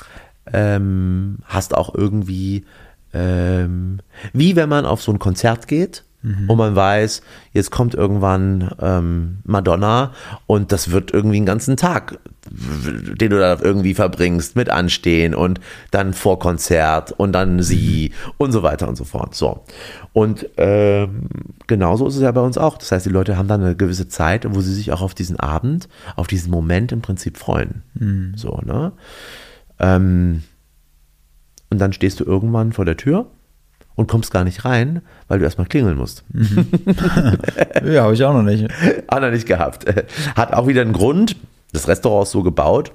ähm, 0.51 1.37
hast 1.45 1.77
auch 1.77 1.93
irgendwie, 1.93 2.65
ähm, 3.13 3.99
wie 4.33 4.55
wenn 4.55 4.67
man 4.67 4.87
auf 4.87 5.03
so 5.03 5.11
ein 5.11 5.19
Konzert 5.19 5.67
geht 5.67 6.03
und 6.47 6.57
man 6.57 6.75
weiß, 6.75 7.21
jetzt 7.51 7.69
kommt 7.69 7.93
irgendwann 7.93 8.71
ähm, 8.81 9.37
Madonna 9.43 10.11
und 10.47 10.71
das 10.71 10.89
wird 10.89 11.13
irgendwie 11.13 11.37
einen 11.37 11.45
ganzen 11.45 11.77
Tag, 11.77 12.17
den 12.49 13.29
du 13.29 13.39
da 13.39 13.59
irgendwie 13.61 13.93
verbringst 13.93 14.55
mit 14.55 14.69
Anstehen 14.69 15.35
und 15.35 15.59
dann 15.91 16.13
vor 16.13 16.39
Konzert 16.39 17.11
und 17.11 17.31
dann 17.31 17.61
sie 17.61 18.11
und 18.37 18.51
so 18.51 18.63
weiter 18.63 18.87
und 18.87 18.95
so 18.95 19.03
fort. 19.03 19.35
So. 19.35 19.65
Und 20.13 20.49
ähm, 20.57 21.27
genauso 21.67 22.07
ist 22.07 22.15
es 22.15 22.21
ja 22.21 22.31
bei 22.31 22.41
uns 22.41 22.57
auch. 22.57 22.77
Das 22.77 22.91
heißt, 22.91 23.05
die 23.05 23.11
Leute 23.11 23.37
haben 23.37 23.47
dann 23.47 23.61
eine 23.61 23.75
gewisse 23.75 24.07
Zeit, 24.07 24.47
wo 24.49 24.61
sie 24.61 24.73
sich 24.73 24.91
auch 24.91 25.01
auf 25.01 25.13
diesen 25.13 25.39
Abend, 25.39 25.89
auf 26.15 26.25
diesen 26.25 26.49
Moment 26.49 26.91
im 26.91 27.01
Prinzip 27.01 27.37
freuen. 27.37 27.83
So, 28.35 28.61
ne? 28.65 28.93
Ähm, 29.79 30.43
und 31.69 31.79
dann 31.79 31.93
stehst 31.93 32.19
du 32.19 32.23
irgendwann 32.23 32.71
vor 32.71 32.85
der 32.85 32.97
Tür 32.97 33.27
und 33.95 34.07
kommst 34.07 34.31
gar 34.31 34.43
nicht 34.43 34.65
rein, 34.65 35.01
weil 35.27 35.39
du 35.39 35.45
erstmal 35.45 35.67
klingeln 35.67 35.97
musst. 35.97 36.23
Ja, 37.83 38.03
habe 38.03 38.13
ich 38.13 38.23
auch 38.23 38.33
noch 38.33 38.41
nicht. 38.41 38.63
Hat 39.09 39.21
er 39.21 39.31
nicht 39.31 39.47
gehabt. 39.47 39.85
Hat 40.35 40.53
auch 40.53 40.67
wieder 40.67 40.81
einen 40.81 40.93
Grund. 40.93 41.35
Das 41.71 41.87
Restaurant 41.87 42.25
ist 42.25 42.31
so 42.31 42.41
gebaut, 42.41 42.91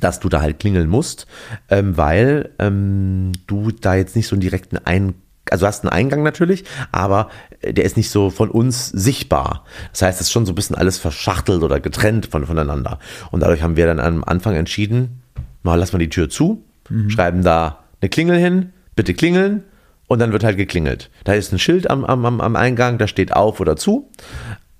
dass 0.00 0.20
du 0.20 0.28
da 0.28 0.40
halt 0.40 0.58
klingeln 0.58 0.88
musst, 0.88 1.26
ähm, 1.68 1.96
weil 1.96 2.50
ähm, 2.58 3.32
du 3.46 3.72
da 3.72 3.94
jetzt 3.94 4.16
nicht 4.16 4.26
so 4.26 4.36
einen 4.36 4.40
direkten 4.40 4.78
Eingang 4.78 5.14
also 5.50 5.64
du 5.64 5.68
hast 5.68 5.84
einen 5.84 5.92
Eingang 5.92 6.22
natürlich, 6.22 6.64
aber 6.90 7.28
äh, 7.60 7.74
der 7.74 7.84
ist 7.84 7.98
nicht 7.98 8.10
so 8.10 8.30
von 8.30 8.50
uns 8.50 8.88
sichtbar. 8.88 9.64
Das 9.92 10.00
heißt, 10.02 10.20
es 10.20 10.28
ist 10.28 10.32
schon 10.32 10.46
so 10.46 10.52
ein 10.52 10.54
bisschen 10.54 10.76
alles 10.76 10.96
verschachtelt 10.96 11.62
oder 11.62 11.80
getrennt 11.80 12.26
von, 12.26 12.46
voneinander. 12.46 12.98
Und 13.30 13.40
dadurch 13.40 13.62
haben 13.62 13.76
wir 13.76 13.86
dann 13.86 14.00
am 14.00 14.24
Anfang 14.24 14.54
entschieden, 14.54 15.22
mal 15.62 15.74
lassen 15.74 15.92
wir 15.92 15.98
die 15.98 16.08
Tür 16.08 16.30
zu, 16.30 16.64
schreiben 17.08 17.42
da 17.42 17.80
eine 18.00 18.08
Klingel 18.08 18.38
hin, 18.38 18.72
bitte 18.96 19.12
klingeln 19.12 19.64
und 20.06 20.18
dann 20.18 20.32
wird 20.32 20.44
halt 20.44 20.56
geklingelt. 20.56 21.10
Da 21.24 21.34
ist 21.34 21.52
ein 21.52 21.58
Schild 21.58 21.90
am, 21.90 22.04
am, 22.04 22.40
am- 22.40 22.56
Eingang, 22.56 22.98
da 22.98 23.06
steht 23.08 23.32
auf 23.32 23.60
oder 23.60 23.76
zu. 23.76 24.10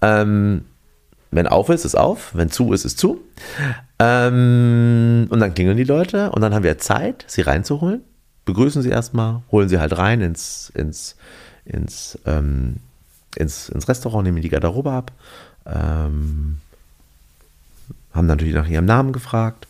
Ähm, 0.02 0.64
wenn 1.30 1.46
auf 1.46 1.68
ist, 1.68 1.84
ist 1.84 1.96
auf, 1.96 2.30
wenn 2.34 2.50
zu 2.50 2.72
ist, 2.72 2.84
ist 2.84 2.98
zu. 2.98 3.20
Ähm, 3.98 5.26
und 5.30 5.40
dann 5.40 5.54
klingeln 5.54 5.76
die 5.76 5.84
Leute 5.84 6.30
und 6.30 6.42
dann 6.42 6.54
haben 6.54 6.62
wir 6.64 6.78
Zeit, 6.78 7.24
sie 7.26 7.42
reinzuholen. 7.42 8.02
Begrüßen 8.44 8.82
sie 8.82 8.90
erstmal, 8.90 9.42
holen 9.50 9.68
sie 9.68 9.80
halt 9.80 9.96
rein 9.96 10.20
ins, 10.20 10.70
ins, 10.74 11.16
ins, 11.64 12.18
ähm, 12.26 12.76
ins, 13.36 13.68
ins 13.68 13.88
Restaurant, 13.88 14.24
nehmen 14.24 14.42
die 14.42 14.48
Garderobe 14.50 14.92
ab. 14.92 15.12
Ähm, 15.66 16.58
haben 18.12 18.26
natürlich 18.26 18.54
nach 18.54 18.68
ihrem 18.68 18.84
Namen 18.84 19.12
gefragt, 19.12 19.66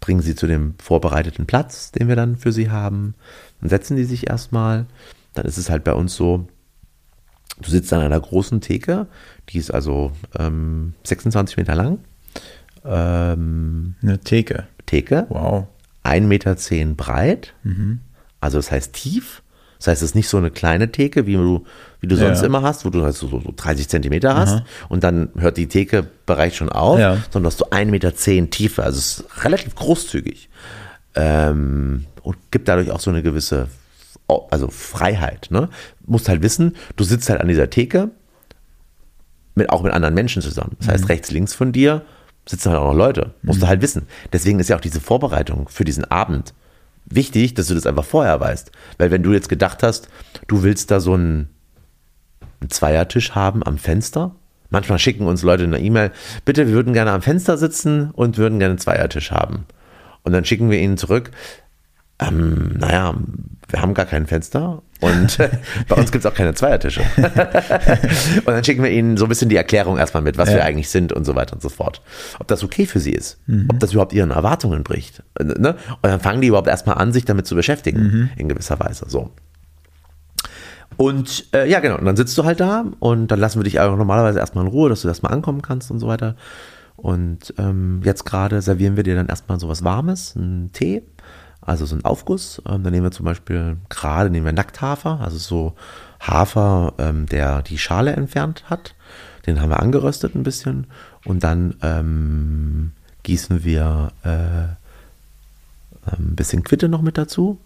bringen 0.00 0.20
sie 0.20 0.34
zu 0.34 0.46
dem 0.46 0.74
vorbereiteten 0.82 1.46
Platz, 1.46 1.92
den 1.92 2.08
wir 2.08 2.16
dann 2.16 2.36
für 2.36 2.52
sie 2.52 2.70
haben. 2.70 3.14
Dann 3.60 3.70
setzen 3.70 3.96
die 3.96 4.04
sich 4.04 4.28
erstmal. 4.28 4.86
Dann 5.34 5.44
ist 5.46 5.58
es 5.58 5.70
halt 5.70 5.84
bei 5.84 5.92
uns 5.94 6.14
so, 6.16 6.46
du 7.60 7.70
sitzt 7.70 7.92
an 7.92 8.00
einer 8.00 8.18
großen 8.20 8.60
Theke, 8.60 9.06
die 9.50 9.58
ist 9.58 9.70
also 9.72 10.12
ähm, 10.38 10.94
26 11.04 11.56
Meter 11.56 11.74
lang. 11.74 11.98
Ähm, 12.84 13.94
Eine 14.02 14.18
Theke. 14.18 14.66
Theke, 14.86 15.26
Wow. 15.28 15.66
1,10 16.04 16.20
Meter 16.26 16.56
breit, 16.96 17.52
also 18.40 18.58
das 18.58 18.70
heißt 18.72 18.94
tief. 18.94 19.42
Das 19.78 19.86
heißt, 19.88 20.02
es 20.02 20.10
ist 20.10 20.14
nicht 20.14 20.28
so 20.28 20.36
eine 20.38 20.50
kleine 20.50 20.90
Theke, 20.92 21.26
wie 21.26 21.34
du, 21.34 21.64
wie 22.00 22.06
du 22.06 22.16
sonst 22.16 22.40
Ja. 22.40 22.46
immer 22.46 22.62
hast, 22.62 22.84
wo 22.84 22.90
du 22.90 23.02
halt 23.02 23.14
so, 23.14 23.28
so, 23.28 23.40
so 23.40 23.52
30 23.54 23.88
Zentimeter 23.88 24.34
hast 24.34 24.62
und 24.88 25.04
dann 25.04 25.30
hört 25.38 25.56
die 25.56 25.68
Thekebereich 25.68 26.56
schon 26.56 26.68
auf, 26.70 26.98
Ja. 26.98 27.16
sondern 27.30 27.44
dass 27.44 27.56
du 27.58 27.66
1,10 27.66 27.90
Meter 27.90 28.14
Tiefe, 28.50 28.82
also 28.82 28.98
es 28.98 29.20
ist 29.20 29.44
relativ 29.44 29.74
großzügig 29.74 30.48
ähm, 31.14 32.04
und 32.22 32.36
gibt 32.50 32.68
dadurch 32.68 32.90
auch 32.90 33.00
so 33.00 33.10
eine 33.10 33.22
gewisse 33.22 33.68
also 34.50 34.68
Freiheit. 34.68 35.48
Ne? 35.50 35.68
Musst 36.06 36.28
halt 36.28 36.42
wissen, 36.42 36.76
du 36.96 37.04
sitzt 37.04 37.30
halt 37.30 37.40
an 37.40 37.48
dieser 37.48 37.70
Theke, 37.70 38.10
mit, 39.54 39.70
auch 39.70 39.82
mit 39.82 39.92
anderen 39.92 40.14
Menschen 40.14 40.42
zusammen. 40.42 40.76
Das 40.78 40.88
heißt, 40.88 41.08
rechts, 41.08 41.30
links 41.30 41.54
von 41.54 41.72
dir 41.72 42.02
sitzen 42.46 42.70
halt 42.70 42.80
auch 42.80 42.92
noch 42.92 42.98
Leute. 42.98 43.34
Musst 43.42 43.62
du 43.62 43.66
halt 43.66 43.82
wissen. 43.82 44.06
Deswegen 44.32 44.58
ist 44.60 44.68
ja 44.68 44.76
auch 44.76 44.80
diese 44.80 45.00
Vorbereitung 45.00 45.68
für 45.68 45.84
diesen 45.84 46.04
Abend 46.04 46.54
wichtig, 47.06 47.54
dass 47.54 47.66
du 47.66 47.74
das 47.74 47.86
einfach 47.86 48.04
vorher 48.04 48.40
weißt. 48.40 48.70
Weil 48.98 49.10
wenn 49.10 49.22
du 49.22 49.32
jetzt 49.32 49.48
gedacht 49.48 49.82
hast, 49.82 50.08
du 50.46 50.62
willst 50.62 50.90
da 50.90 51.00
so 51.00 51.14
einen, 51.14 51.48
einen 52.60 52.70
Zweiertisch 52.70 53.32
haben 53.34 53.64
am 53.64 53.78
Fenster, 53.78 54.34
manchmal 54.70 54.98
schicken 54.98 55.26
uns 55.26 55.42
Leute 55.42 55.64
eine 55.64 55.80
E-Mail, 55.80 56.12
bitte, 56.44 56.66
wir 56.66 56.74
würden 56.74 56.92
gerne 56.92 57.10
am 57.10 57.22
Fenster 57.22 57.58
sitzen 57.58 58.10
und 58.12 58.38
würden 58.38 58.58
gerne 58.58 58.72
einen 58.72 58.78
Zweiertisch 58.78 59.32
haben. 59.32 59.66
Und 60.22 60.32
dann 60.32 60.44
schicken 60.44 60.70
wir 60.70 60.78
ihnen 60.78 60.96
zurück, 60.96 61.30
ähm, 62.20 62.74
naja, 62.78 63.14
wir 63.68 63.80
haben 63.82 63.94
gar 63.94 64.06
kein 64.06 64.26
Fenster 64.26 64.82
und 65.00 65.38
bei 65.88 65.94
uns 65.96 66.10
gibt 66.12 66.24
es 66.24 66.30
auch 66.30 66.34
keine 66.34 66.54
Zweiertische. 66.54 67.02
und 67.16 68.46
dann 68.48 68.64
schicken 68.64 68.82
wir 68.82 68.90
ihnen 68.90 69.16
so 69.16 69.26
ein 69.26 69.28
bisschen 69.28 69.48
die 69.48 69.56
Erklärung 69.56 69.96
erstmal 69.96 70.22
mit, 70.22 70.36
was 70.38 70.48
Ja. 70.50 70.56
wir 70.56 70.64
eigentlich 70.64 70.88
sind 70.90 71.12
und 71.12 71.24
so 71.24 71.34
weiter 71.36 71.54
und 71.54 71.62
so 71.62 71.68
fort. 71.68 72.02
Ob 72.40 72.48
das 72.48 72.64
okay 72.64 72.84
für 72.86 72.98
sie 73.00 73.12
ist, 73.12 73.38
ob 73.68 73.78
das 73.78 73.92
überhaupt 73.92 74.12
ihren 74.12 74.30
Erwartungen 74.32 74.82
bricht. 74.82 75.22
äh, 75.38 75.44
Ne? 75.44 75.76
Und 76.02 76.04
dann 76.10 76.20
fangen 76.20 76.40
die 76.40 76.48
überhaupt 76.48 76.68
erstmal 76.68 76.96
an, 76.98 77.12
sich 77.12 77.24
damit 77.24 77.46
zu 77.46 77.54
beschäftigen, 77.54 78.30
in 78.36 78.48
gewisser 78.48 78.78
Weise. 78.80 79.06
So. 79.08 79.30
Und 80.96 81.46
äh, 81.54 81.68
ja, 81.70 81.80
genau, 81.80 81.96
und 81.96 82.04
dann 82.04 82.16
sitzt 82.16 82.36
du 82.36 82.44
halt 82.44 82.60
da 82.60 82.84
und 82.98 83.28
dann 83.28 83.38
lassen 83.40 83.58
wir 83.60 83.64
dich 83.64 83.80
auch 83.80 83.96
normalerweise 83.96 84.38
erstmal 84.38 84.64
in 84.66 84.70
Ruhe, 84.70 84.90
dass 84.90 85.02
du 85.02 85.08
erstmal 85.08 85.32
ankommen 85.32 85.62
kannst 85.62 85.90
und 85.90 85.98
so 86.00 86.08
weiter. 86.08 86.36
Und 86.96 87.54
ähm, 87.56 88.02
jetzt 88.04 88.26
gerade 88.26 88.60
servieren 88.60 88.96
wir 88.96 89.02
dir 89.04 89.14
dann 89.14 89.28
erstmal 89.28 89.58
sowas 89.58 89.82
Warmes, 89.84 90.36
einen 90.36 90.70
Tee, 90.72 91.02
also 91.60 91.86
so 91.86 91.94
einen 91.94 92.04
Aufguss. 92.04 92.62
Ähm, 92.66 92.82
dann 92.82 92.92
nehmen 92.92 93.04
wir 93.04 93.10
zum 93.10 93.26
Beispiel, 93.26 93.76
gerade 93.88 94.30
nehmen 94.30 94.46
wir 94.46 94.52
Nackthafer, 94.52 95.20
also 95.20 95.38
so 95.38 95.74
Hafer, 96.20 96.94
ähm, 96.98 97.26
der 97.26 97.62
die 97.62 97.78
Schale 97.78 98.12
entfernt 98.12 98.64
hat. 98.68 98.94
Den 99.46 99.60
haben 99.60 99.70
wir 99.70 99.80
angeröstet 99.80 100.34
ein 100.34 100.42
bisschen 100.42 100.86
und 101.24 101.42
dann 101.44 101.74
ähm, 101.82 102.92
gießen 103.22 103.64
wir 103.64 104.12
äh, 104.22 104.76
ein 106.10 106.36
bisschen 106.36 106.62
Quitte 106.62 106.88
noch 106.88 107.02
mit 107.02 107.18
dazu. 107.18 107.58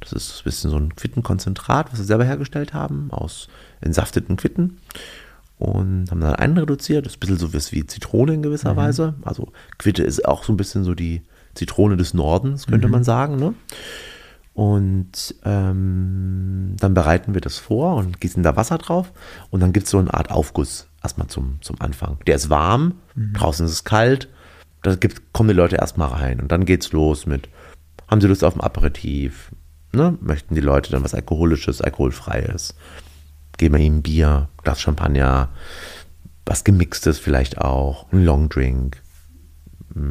Das 0.00 0.12
ist 0.12 0.40
ein 0.40 0.44
bisschen 0.44 0.70
so 0.70 0.76
ein 0.76 0.96
Quittenkonzentrat, 0.96 1.92
was 1.92 2.00
wir 2.00 2.06
selber 2.06 2.24
hergestellt 2.24 2.74
haben, 2.74 3.10
aus 3.10 3.48
entsafteten 3.80 4.36
Quitten. 4.36 4.78
Und 5.58 6.10
haben 6.10 6.20
dann 6.20 6.34
einreduziert. 6.34 7.06
Das 7.06 7.12
ist 7.12 7.18
ein 7.18 7.20
bisschen 7.20 7.38
so 7.38 7.52
wie 7.52 7.86
Zitrone 7.86 8.34
in 8.34 8.42
gewisser 8.42 8.74
Weise. 8.74 9.14
Also 9.22 9.52
Quitte 9.78 10.02
ist 10.02 10.26
auch 10.26 10.42
so 10.42 10.52
ein 10.52 10.56
bisschen 10.56 10.82
so 10.82 10.94
die 10.94 11.22
Zitrone 11.54 11.96
des 11.96 12.14
Nordens, 12.14 12.66
könnte 12.66 12.88
man 12.88 13.04
sagen. 13.04 13.36
Ne? 13.36 13.54
Und 14.54 15.34
ähm, 15.44 16.76
dann 16.78 16.94
bereiten 16.94 17.34
wir 17.34 17.40
das 17.40 17.58
vor 17.58 17.96
und 17.96 18.20
gießen 18.20 18.42
da 18.42 18.56
Wasser 18.56 18.78
drauf. 18.78 19.12
Und 19.50 19.60
dann 19.60 19.72
gibt 19.72 19.86
es 19.86 19.90
so 19.90 19.98
eine 19.98 20.12
Art 20.12 20.30
Aufguss 20.30 20.88
erstmal 21.02 21.28
zum, 21.28 21.58
zum 21.62 21.80
Anfang. 21.80 22.18
Der 22.26 22.36
ist 22.36 22.50
warm, 22.50 22.94
draußen 23.34 23.66
ist 23.66 23.72
es 23.72 23.84
kalt. 23.84 24.28
Da 24.82 24.94
gibt, 24.94 25.32
kommen 25.32 25.48
die 25.48 25.54
Leute 25.54 25.76
erstmal 25.76 26.08
rein. 26.08 26.40
Und 26.40 26.52
dann 26.52 26.64
geht's 26.64 26.92
los 26.92 27.26
mit, 27.26 27.48
haben 28.08 28.20
sie 28.20 28.26
Lust 28.26 28.44
auf 28.44 28.54
ein 28.54 28.60
Aperitif? 28.60 29.52
Ne? 29.92 30.16
Möchten 30.20 30.54
die 30.54 30.60
Leute 30.60 30.90
dann 30.90 31.04
was 31.04 31.14
Alkoholisches, 31.14 31.80
Alkoholfreies? 31.80 32.74
Geben 33.58 33.74
wir 33.74 33.80
ihnen 33.82 34.02
Bier, 34.02 34.48
Glas 34.62 34.80
Champagner, 34.80 35.50
was 36.44 36.64
Gemixtes 36.64 37.18
vielleicht 37.18 37.58
auch, 37.58 38.10
ein 38.12 38.24
Longdrink, 38.24 39.01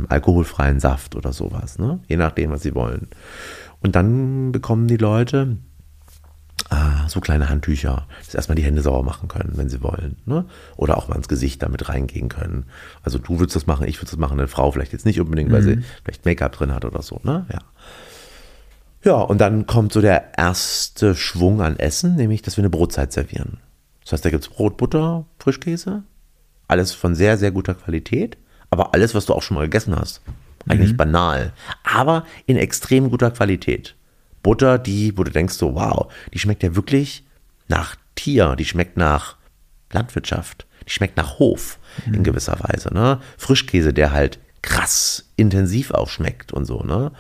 alkoholfreien 0.09 0.79
Saft 0.79 1.15
oder 1.15 1.33
sowas, 1.33 1.79
ne? 1.79 1.99
je 2.07 2.17
nachdem, 2.17 2.51
was 2.51 2.61
sie 2.61 2.75
wollen. 2.75 3.07
Und 3.81 3.95
dann 3.95 4.51
bekommen 4.51 4.87
die 4.87 4.97
Leute 4.97 5.57
ah, 6.69 7.07
so 7.07 7.19
kleine 7.19 7.49
Handtücher, 7.49 8.07
dass 8.19 8.35
erstmal 8.35 8.55
die 8.55 8.63
Hände 8.63 8.81
sauber 8.81 9.03
machen 9.03 9.27
können, 9.27 9.53
wenn 9.55 9.69
sie 9.69 9.81
wollen. 9.81 10.17
Ne? 10.25 10.45
Oder 10.77 10.97
auch 10.97 11.07
mal 11.07 11.15
ins 11.15 11.27
Gesicht 11.27 11.61
damit 11.61 11.89
reingehen 11.89 12.29
können. 12.29 12.65
Also 13.03 13.17
du 13.17 13.39
würdest 13.39 13.55
das 13.55 13.67
machen, 13.67 13.87
ich 13.87 13.97
würde 13.97 14.11
das 14.11 14.19
machen, 14.19 14.39
eine 14.39 14.47
Frau 14.47 14.71
vielleicht 14.71 14.93
jetzt 14.93 15.05
nicht 15.05 15.19
unbedingt, 15.19 15.51
weil 15.51 15.63
sie 15.63 15.79
vielleicht 16.03 16.25
Make-up 16.25 16.51
drin 16.53 16.73
hat 16.73 16.85
oder 16.85 17.01
so. 17.01 17.19
Ne? 17.23 17.45
Ja. 17.51 17.59
Ja, 19.03 19.15
und 19.15 19.41
dann 19.41 19.65
kommt 19.65 19.93
so 19.93 20.01
der 20.01 20.37
erste 20.37 21.15
Schwung 21.15 21.61
an 21.61 21.77
Essen, 21.79 22.15
nämlich, 22.15 22.43
dass 22.43 22.57
wir 22.57 22.61
eine 22.61 22.69
Brotzeit 22.69 23.11
servieren. 23.11 23.57
Das 24.03 24.13
heißt, 24.13 24.25
da 24.25 24.29
gibt 24.29 24.43
es 24.43 24.49
Brot, 24.49 24.77
Butter, 24.77 25.25
Frischkäse, 25.39 26.03
alles 26.67 26.93
von 26.93 27.15
sehr, 27.15 27.37
sehr 27.37 27.51
guter 27.51 27.73
Qualität, 27.73 28.37
aber 28.71 28.93
alles, 28.93 29.13
was 29.13 29.25
du 29.25 29.33
auch 29.33 29.43
schon 29.43 29.55
mal 29.55 29.65
gegessen 29.65 29.95
hast. 29.95 30.21
Eigentlich 30.67 30.95
banal, 30.95 31.53
aber 31.83 32.25
in 32.45 32.55
extrem 32.55 33.09
guter 33.09 33.31
Qualität. 33.31 33.95
Butter, 34.43 34.77
die, 34.79 35.17
wo 35.17 35.23
du 35.23 35.31
denkst 35.31 35.55
so, 35.55 35.75
wow, 35.75 36.11
die 36.33 36.39
schmeckt 36.39 36.63
ja 36.63 36.75
wirklich 36.75 37.25
nach 37.67 37.95
Tier, 38.15 38.55
die 38.55 38.65
schmeckt 38.65 38.95
nach 38.97 39.37
Landwirtschaft, 39.91 40.67
die 40.87 40.91
schmeckt 40.91 41.17
nach 41.17 41.39
Hof 41.39 41.79
in 42.05 42.23
gewisser 42.23 42.57
Weise. 42.59 42.93
Ne? 42.93 43.19
Frischkäse, 43.37 43.93
der 43.93 44.11
halt 44.11 44.39
krass 44.61 45.31
intensiv 45.35 45.91
auch 45.91 46.09
schmeckt 46.09 46.53
und 46.53 46.65
so. 46.65 46.83
Ne? 46.83 47.11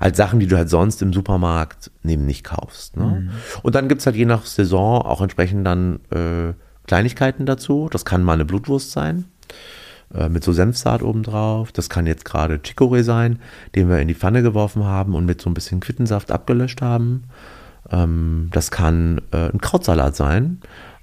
Halt 0.00 0.16
Sachen, 0.16 0.40
die 0.40 0.46
du 0.46 0.56
halt 0.56 0.70
sonst 0.70 1.02
im 1.02 1.12
Supermarkt 1.12 1.90
neben 2.02 2.24
nicht 2.24 2.44
kaufst. 2.44 2.96
Ne? 2.96 3.30
Und 3.62 3.74
dann 3.74 3.88
gibt 3.88 4.00
es 4.00 4.06
halt 4.06 4.16
je 4.16 4.24
nach 4.24 4.46
Saison 4.46 5.02
auch 5.02 5.20
entsprechend 5.20 5.66
dann 5.66 6.00
äh, 6.10 6.54
Kleinigkeiten 6.86 7.44
dazu. 7.44 7.88
Das 7.90 8.04
kann 8.06 8.22
mal 8.22 8.34
eine 8.34 8.46
Blutwurst 8.46 8.92
sein 8.92 9.26
äh, 10.14 10.28
mit 10.28 10.44
so 10.44 10.52
Senfsaat 10.52 11.02
obendrauf. 11.02 11.72
Das 11.72 11.88
kann 11.88 12.06
jetzt 12.06 12.24
gerade 12.24 12.56
Chicorée 12.56 13.02
sein, 13.02 13.40
den 13.74 13.88
wir 13.88 13.98
in 13.98 14.08
die 14.08 14.14
Pfanne 14.14 14.42
geworfen 14.42 14.84
haben 14.84 15.14
und 15.14 15.26
mit 15.26 15.40
so 15.40 15.50
ein 15.50 15.54
bisschen 15.54 15.80
Quittensaft 15.80 16.30
abgelöscht 16.30 16.82
haben. 16.82 17.24
Ähm, 17.90 18.48
das 18.52 18.70
kann 18.70 19.20
äh, 19.32 19.50
ein 19.50 19.60
Krautsalat 19.60 20.16
sein. 20.16 20.60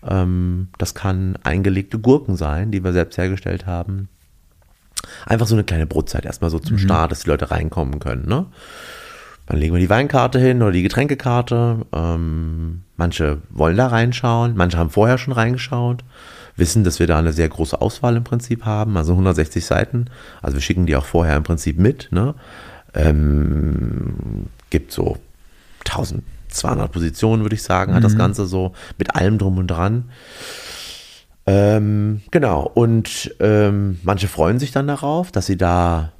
Ähm, 0.07 0.69
das 0.77 0.93
kann 0.93 1.37
eingelegte 1.43 1.99
Gurken 1.99 2.35
sein, 2.35 2.71
die 2.71 2.83
wir 2.83 2.93
selbst 2.93 3.17
hergestellt 3.17 3.65
haben. 3.65 4.09
Einfach 5.25 5.47
so 5.47 5.55
eine 5.55 5.63
kleine 5.63 5.85
Brotzeit 5.85 6.25
erstmal 6.25 6.49
so 6.49 6.59
zum 6.59 6.77
Start, 6.77 7.11
dass 7.11 7.21
die 7.21 7.29
Leute 7.29 7.51
reinkommen 7.51 7.99
können. 7.99 8.27
Ne? 8.27 8.47
Dann 9.45 9.57
legen 9.57 9.73
wir 9.73 9.79
die 9.79 9.89
Weinkarte 9.89 10.39
hin 10.39 10.61
oder 10.61 10.71
die 10.71 10.83
Getränkekarte. 10.83 11.85
Ähm, 11.91 12.81
manche 12.97 13.37
wollen 13.49 13.77
da 13.77 13.87
reinschauen, 13.87 14.55
manche 14.55 14.77
haben 14.77 14.89
vorher 14.89 15.17
schon 15.17 15.33
reingeschaut, 15.33 16.03
wissen, 16.57 16.83
dass 16.83 16.99
wir 16.99 17.07
da 17.07 17.19
eine 17.19 17.33
sehr 17.33 17.49
große 17.49 17.79
Auswahl 17.81 18.15
im 18.15 18.23
Prinzip 18.23 18.65
haben, 18.65 18.97
also 18.97 19.13
160 19.13 19.65
Seiten. 19.65 20.05
Also 20.41 20.55
wir 20.57 20.61
schicken 20.61 20.85
die 20.85 20.95
auch 20.95 21.05
vorher 21.05 21.35
im 21.35 21.43
Prinzip 21.43 21.77
mit. 21.77 22.09
Ne? 22.11 22.35
Ähm, 22.93 24.47
gibt 24.69 24.91
so 24.91 25.17
1200 25.85 26.91
Positionen, 26.91 27.43
würde 27.43 27.55
ich 27.55 27.63
sagen, 27.63 27.93
hat 27.93 28.03
das 28.03 28.17
Ganze 28.17 28.45
so 28.45 28.73
mit 28.97 29.15
allem 29.15 29.37
drum 29.37 29.57
und 29.57 29.67
dran. 29.67 30.05
Ähm, 31.47 32.21
genau, 32.31 32.63
und 32.63 33.35
ähm, 33.39 33.99
manche 34.03 34.27
freuen 34.27 34.57
sich 34.57 34.71
dann 34.71 34.87
darauf, 34.87 35.31
dass 35.31 35.45
sie 35.45 35.57
da 35.57 36.11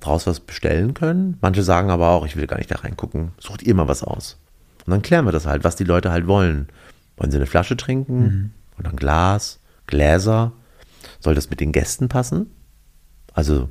draus 0.00 0.26
was 0.26 0.40
bestellen 0.40 0.94
können. 0.94 1.38
Manche 1.40 1.62
sagen 1.62 1.90
aber 1.90 2.08
auch, 2.08 2.26
ich 2.26 2.36
will 2.36 2.46
gar 2.46 2.58
nicht 2.58 2.70
da 2.70 2.76
reingucken, 2.76 3.30
sucht 3.38 3.62
ihr 3.62 3.74
mal 3.74 3.86
was 3.86 4.02
aus. 4.02 4.38
Und 4.84 4.90
dann 4.90 5.02
klären 5.02 5.26
wir 5.26 5.32
das 5.32 5.46
halt, 5.46 5.62
was 5.62 5.76
die 5.76 5.84
Leute 5.84 6.10
halt 6.10 6.26
wollen. 6.26 6.68
Wollen 7.16 7.30
sie 7.30 7.36
eine 7.36 7.46
Flasche 7.46 7.76
trinken 7.76 8.52
oder 8.78 8.90
ein 8.90 8.96
Glas, 8.96 9.60
Gläser? 9.86 10.52
Soll 11.20 11.34
das 11.34 11.50
mit 11.50 11.60
den 11.60 11.72
Gästen 11.72 12.08
passen? 12.08 12.50
Also 13.32 13.68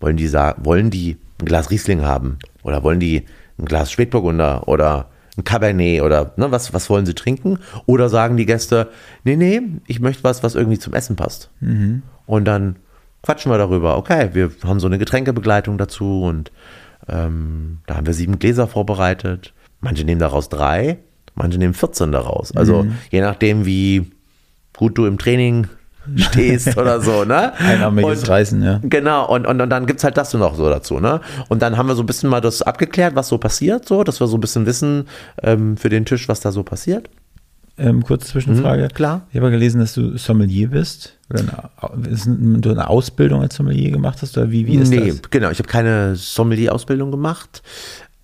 wollen 0.00 0.16
die 0.16 0.32
wollen 0.32 0.90
die 0.90 1.16
ein 1.40 1.46
Glas 1.46 1.70
Riesling 1.70 2.02
haben 2.02 2.38
oder 2.62 2.82
wollen 2.82 3.00
die 3.00 3.24
ein 3.58 3.64
Glas 3.66 3.90
Spätburgunder 3.90 4.68
oder 4.68 5.10
ein 5.36 5.44
Cabernet 5.44 6.02
oder 6.02 6.32
ne, 6.36 6.50
was, 6.50 6.72
was 6.74 6.90
wollen 6.90 7.06
sie 7.06 7.14
trinken? 7.14 7.58
Oder 7.86 8.08
sagen 8.08 8.36
die 8.36 8.46
Gäste, 8.46 8.88
nee, 9.24 9.36
nee, 9.36 9.60
ich 9.86 10.00
möchte 10.00 10.24
was, 10.24 10.42
was 10.42 10.54
irgendwie 10.54 10.78
zum 10.78 10.94
Essen 10.94 11.16
passt. 11.16 11.50
Und 12.26 12.44
dann 12.44 12.76
quatschen 13.22 13.52
wir 13.52 13.58
darüber. 13.58 13.96
Okay, 13.96 14.30
wir 14.32 14.50
haben 14.64 14.80
so 14.80 14.86
eine 14.86 14.98
Getränkebegleitung 14.98 15.78
dazu 15.78 16.22
und 16.22 16.52
ähm, 17.08 17.78
da 17.86 17.96
haben 17.96 18.06
wir 18.06 18.14
sieben 18.14 18.38
Gläser 18.38 18.66
vorbereitet. 18.66 19.52
Manche 19.80 20.04
nehmen 20.04 20.20
daraus 20.20 20.48
drei, 20.48 20.98
manche 21.34 21.58
nehmen 21.58 21.74
14 21.74 22.12
daraus. 22.12 22.54
Also 22.54 22.86
je 23.10 23.20
nachdem, 23.20 23.64
wie 23.64 24.10
gut 24.76 24.96
du 24.98 25.06
im 25.06 25.18
Training 25.18 25.68
stehst 26.16 26.76
oder 26.78 27.00
so, 27.00 27.24
ne? 27.24 27.52
Einarmiges 27.58 28.20
Und- 28.22 28.28
Reißen, 28.28 28.62
ja. 28.62 28.80
Genau, 28.82 29.28
und, 29.28 29.46
und, 29.46 29.60
und 29.60 29.70
dann 29.70 29.86
gibt's 29.86 30.02
halt 30.04 30.16
das 30.16 30.32
noch 30.34 30.54
so 30.54 30.68
dazu, 30.68 30.98
ne? 31.00 31.20
Und 31.48 31.62
dann 31.62 31.76
haben 31.76 31.88
wir 31.88 31.94
so 31.94 32.02
ein 32.02 32.06
bisschen 32.06 32.30
mal 32.30 32.40
das 32.40 32.62
abgeklärt, 32.62 33.14
was 33.14 33.28
so 33.28 33.38
passiert, 33.38 33.86
so, 33.86 34.02
dass 34.04 34.20
wir 34.20 34.26
so 34.26 34.36
ein 34.36 34.40
bisschen 34.40 34.66
wissen 34.66 35.06
ähm, 35.42 35.76
für 35.76 35.88
den 35.88 36.04
Tisch, 36.04 36.28
was 36.28 36.40
da 36.40 36.52
so 36.52 36.62
passiert. 36.62 37.10
Ähm, 37.78 38.02
kurze 38.04 38.26
Zwischenfrage. 38.28 38.84
Mhm, 38.84 38.88
klar. 38.88 39.26
Ich 39.30 39.38
habe 39.40 39.50
gelesen, 39.50 39.80
dass 39.80 39.94
du 39.94 40.18
Sommelier 40.18 40.68
bist. 40.68 41.16
Oder 41.30 41.70
eine, 41.80 42.58
du 42.58 42.70
eine 42.70 42.90
Ausbildung 42.90 43.40
als 43.40 43.54
Sommelier 43.54 43.90
gemacht 43.90 44.20
hast? 44.20 44.36
Oder 44.36 44.50
wie, 44.50 44.66
wie 44.66 44.74
ist 44.76 44.90
nee, 44.90 45.08
das? 45.08 45.22
genau, 45.30 45.50
ich 45.50 45.58
habe 45.58 45.68
keine 45.68 46.14
Sommelier-Ausbildung 46.14 47.10
gemacht. 47.10 47.62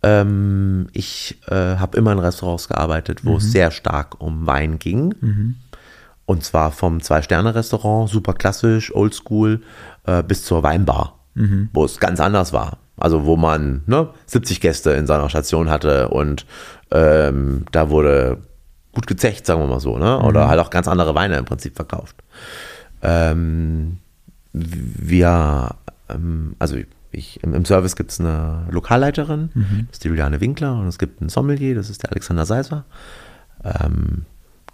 Ähm, 0.02 0.88
ich 0.92 1.38
äh, 1.48 1.54
habe 1.54 1.96
immer 1.96 2.12
in 2.12 2.18
Restaurants 2.18 2.68
gearbeitet, 2.68 3.24
wo 3.24 3.38
es 3.38 3.50
sehr 3.50 3.70
stark 3.70 4.20
um 4.20 4.46
Wein 4.46 4.78
ging. 4.78 5.54
Und 6.26 6.44
zwar 6.44 6.72
vom 6.72 7.00
Zwei-Sterne-Restaurant, 7.00 8.10
super 8.10 8.34
klassisch, 8.34 8.94
oldschool, 8.94 9.62
äh, 10.04 10.22
bis 10.22 10.44
zur 10.44 10.62
Weinbar, 10.62 11.20
wo 11.72 11.84
es 11.84 12.00
ganz 12.00 12.20
anders 12.20 12.52
war. 12.52 12.78
Also 12.98 13.26
wo 13.26 13.36
man 13.36 13.82
ne, 13.86 14.08
70 14.26 14.60
Gäste 14.60 14.92
in 14.92 15.06
seiner 15.06 15.28
Station 15.28 15.70
hatte 15.70 16.08
und 16.08 16.46
ähm, 16.90 17.66
da 17.70 17.90
wurde 17.90 18.38
gut 18.92 19.06
gezecht, 19.06 19.44
sagen 19.44 19.60
wir 19.60 19.66
mal 19.66 19.80
so, 19.80 19.98
ne? 19.98 20.18
Oder 20.20 20.48
halt 20.48 20.58
auch 20.58 20.70
ganz 20.70 20.88
andere 20.88 21.14
Weine 21.14 21.36
im 21.36 21.44
Prinzip 21.44 21.76
verkauft. 21.76 22.16
Ähm, 23.02 23.98
wir, 24.52 25.74
ähm, 26.08 26.56
also 26.58 26.76
ich, 27.12 27.42
im, 27.42 27.52
im 27.52 27.64
Service 27.66 27.96
gibt 27.96 28.10
es 28.12 28.20
eine 28.20 28.66
Lokalleiterin, 28.70 29.50
das 29.88 29.96
ist 29.96 30.04
die 30.04 30.08
Juliane 30.08 30.40
Winkler, 30.40 30.78
und 30.78 30.86
es 30.86 30.98
gibt 30.98 31.20
einen 31.20 31.28
Sommelier, 31.28 31.74
das 31.74 31.90
ist 31.90 32.02
der 32.02 32.10
Alexander 32.12 32.46
Seiser. 32.46 32.84
Ähm, 33.62 34.24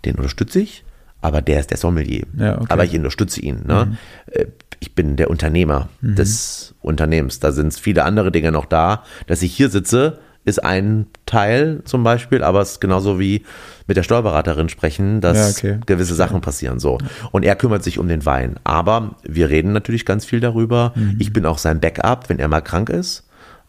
den 0.05 0.17
unterstütze 0.17 0.61
ich, 0.61 0.85
aber 1.23 1.41
der 1.41 1.61
ist 1.61 1.71
der 1.71 1.79
Sommelier. 1.79 2.27
Ja, 2.37 2.57
okay. 2.57 2.67
Aber 2.69 2.85
ich 2.85 2.95
unterstütze 2.95 3.41
ihn. 3.41 3.63
Ne? 3.67 3.97
Äh, 4.27 4.47
Ich 4.81 4.95
bin 4.95 5.17
der 5.17 5.31
Unternehmer 5.31 5.89
des 6.03 6.75
Unternehmens. 6.83 7.39
Da 7.39 7.53
sind 7.53 7.73
viele 7.73 8.03
andere 8.05 8.33
Dinge 8.33 8.51
noch 8.51 8.67
da. 8.67 9.05
Dass 9.29 9.41
ich 9.43 9.55
hier 9.55 9.71
sitze, 9.71 10.19
ist 10.45 10.65
ein 10.65 11.07
Teil 11.25 11.83
zum 11.85 12.03
Beispiel, 12.03 12.43
aber 12.43 12.61
es 12.63 12.73
ist 12.73 12.81
genauso 12.81 13.21
wie 13.21 13.45
mit 13.87 13.97
der 13.97 14.03
Steuerberaterin 14.03 14.69
sprechen, 14.69 15.21
dass 15.21 15.63
Ja, 15.63 15.71
okay. 15.71 15.81
gewisse 15.87 16.17
Sachen 16.17 16.41
passieren 16.41 16.81
so. 16.81 16.99
Und 17.31 17.45
er 17.45 17.55
kümmert 17.55 17.85
sich 17.85 18.01
um 18.01 18.09
den 18.09 18.27
Wein. 18.27 18.57
Aber 18.65 19.15
wir 19.23 19.51
reden 19.51 19.73
natürlich 19.73 20.05
ganz 20.05 20.25
viel 20.25 20.41
darüber. 20.41 20.95
Ich 21.21 21.33
bin 21.33 21.47
auch 21.47 21.59
sein 21.59 21.79
Backup, 21.79 22.29
wenn 22.29 22.41
er 22.41 22.49
mal 22.49 22.61
krank 22.61 22.89
ist. 22.91 23.23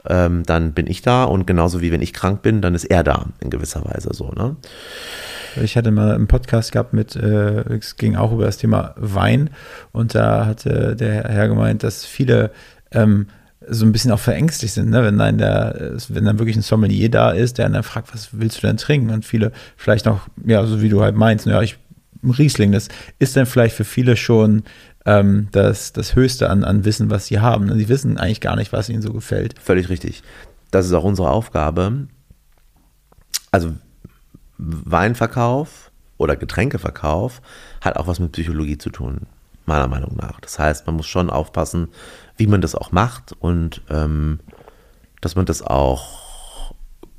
Ähm, 0.07 0.43
dann 0.43 0.73
bin 0.73 0.87
ich 0.87 1.01
da 1.01 1.23
und 1.23 1.47
genauso 1.47 1.81
wie 1.81 1.91
wenn 1.91 2.01
ich 2.01 2.13
krank 2.13 2.41
bin, 2.41 2.61
dann 2.61 2.75
ist 2.75 2.85
er 2.85 3.03
da 3.03 3.27
in 3.39 3.49
gewisser 3.49 3.85
Weise 3.85 4.09
so. 4.13 4.29
Ne? 4.31 4.55
Ich 5.61 5.77
hatte 5.77 5.91
mal 5.91 6.15
einen 6.15 6.27
Podcast 6.27 6.71
gehabt 6.71 6.93
mit, 6.93 7.15
äh, 7.15 7.61
es 7.75 7.95
ging 7.95 8.15
auch 8.15 8.31
über 8.31 8.45
das 8.45 8.57
Thema 8.57 8.95
Wein 8.97 9.49
und 9.91 10.15
da 10.15 10.45
hatte 10.45 10.95
der 10.95 11.23
Herr 11.23 11.47
gemeint, 11.47 11.83
dass 11.83 12.05
viele 12.05 12.51
ähm, 12.91 13.27
so 13.69 13.85
ein 13.85 13.93
bisschen 13.93 14.11
auch 14.11 14.19
verängstigt 14.19 14.73
sind, 14.73 14.89
ne? 14.89 15.03
wenn, 15.03 15.17
dann 15.17 15.37
der, 15.37 15.93
wenn 16.09 16.25
dann 16.25 16.37
wirklich 16.37 16.57
ein 16.57 16.63
Sommelier 16.63 17.09
da 17.09 17.31
ist, 17.31 17.57
der 17.57 17.69
dann 17.69 17.83
fragt, 17.83 18.13
was 18.13 18.29
willst 18.33 18.61
du 18.61 18.67
denn 18.67 18.77
trinken? 18.77 19.09
Und 19.09 19.23
viele 19.23 19.53
vielleicht 19.77 20.05
noch, 20.05 20.27
ja, 20.45 20.65
so 20.65 20.81
wie 20.81 20.89
du 20.89 21.01
halt 21.01 21.15
meinst, 21.15 21.45
ja, 21.45 21.61
ich 21.61 21.77
Riesling, 22.31 22.71
das 22.71 22.87
ist 23.19 23.35
dann 23.35 23.45
vielleicht 23.45 23.75
für 23.75 23.83
viele 23.83 24.15
schon 24.15 24.63
ähm, 25.05 25.49
das, 25.51 25.93
das 25.93 26.15
Höchste 26.15 26.49
an, 26.49 26.63
an 26.63 26.85
Wissen, 26.85 27.09
was 27.09 27.27
sie 27.27 27.39
haben. 27.39 27.75
Sie 27.77 27.89
wissen 27.89 28.17
eigentlich 28.17 28.41
gar 28.41 28.55
nicht, 28.55 28.73
was 28.73 28.89
ihnen 28.89 29.01
so 29.01 29.13
gefällt. 29.13 29.59
Völlig 29.59 29.89
richtig. 29.89 30.23
Das 30.71 30.85
ist 30.85 30.93
auch 30.93 31.03
unsere 31.03 31.29
Aufgabe. 31.29 32.07
Also 33.51 33.73
Weinverkauf 34.57 35.91
oder 36.17 36.35
Getränkeverkauf 36.35 37.41
hat 37.81 37.97
auch 37.97 38.07
was 38.07 38.19
mit 38.19 38.31
Psychologie 38.31 38.77
zu 38.77 38.89
tun, 38.89 39.21
meiner 39.65 39.87
Meinung 39.87 40.15
nach. 40.15 40.39
Das 40.39 40.57
heißt, 40.57 40.87
man 40.87 40.95
muss 40.95 41.07
schon 41.07 41.29
aufpassen, 41.29 41.89
wie 42.37 42.47
man 42.47 42.61
das 42.61 42.75
auch 42.75 42.91
macht 42.91 43.33
und 43.39 43.81
ähm, 43.89 44.39
dass 45.21 45.35
man 45.35 45.45
das 45.45 45.61
auch 45.61 46.73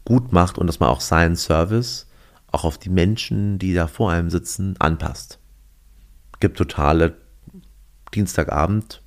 gut 0.04 0.32
macht 0.32 0.58
und 0.58 0.66
dass 0.66 0.80
man 0.80 0.88
auch 0.88 1.00
seinen 1.00 1.36
Service 1.36 2.06
auch 2.50 2.64
auf 2.64 2.78
die 2.78 2.90
Menschen, 2.90 3.58
die 3.58 3.74
da 3.74 3.86
vor 3.86 4.10
einem 4.10 4.30
sitzen, 4.30 4.76
anpasst. 4.78 5.38
Gibt 6.40 6.58
totale 6.58 7.16
Dienstagabend 8.14 9.02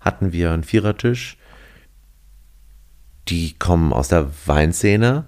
hatten 0.00 0.32
wir 0.32 0.50
einen 0.50 0.64
Vierertisch. 0.64 1.38
Die 3.28 3.54
kommen 3.54 3.92
aus 3.92 4.08
der 4.08 4.30
Weinszene. 4.46 5.26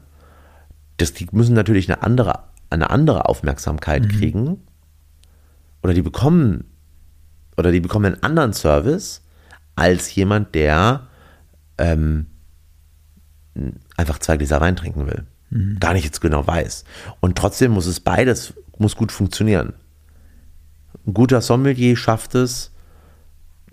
Das, 0.97 1.13
die 1.13 1.29
müssen 1.33 1.55
natürlich 1.55 1.91
eine 1.91 2.03
andere, 2.03 2.41
eine 2.71 2.91
andere 2.91 3.29
Aufmerksamkeit 3.29 4.09
kriegen. 4.09 4.61
Oder 5.83 5.95
die 5.95 6.03
bekommen, 6.03 6.65
oder 7.57 7.73
die 7.73 7.81
bekommen 7.81 8.07
einen 8.07 8.23
anderen 8.23 8.53
Service 8.53 9.23
als 9.77 10.15
jemand, 10.15 10.55
der 10.55 11.09
ähm, 11.79 12.27
einfach 13.97 14.19
zwei 14.19 14.37
Gläser 14.37 14.61
Wein 14.61 14.77
trinken 14.77 15.07
will. 15.07 15.27
Gar 15.79 15.93
nicht 15.93 16.05
jetzt 16.05 16.21
genau 16.21 16.47
weiß. 16.47 16.85
Und 17.21 17.39
trotzdem 17.39 17.73
muss 17.73 17.87
es 17.87 18.01
beides, 18.01 18.55
muss 18.79 18.97
gut 18.97 19.13
funktionieren. 19.13 19.75
Ein 21.07 21.15
guter 21.15 21.41
Sommelier 21.41 21.97
schafft 21.97 22.35
es, 22.35 22.73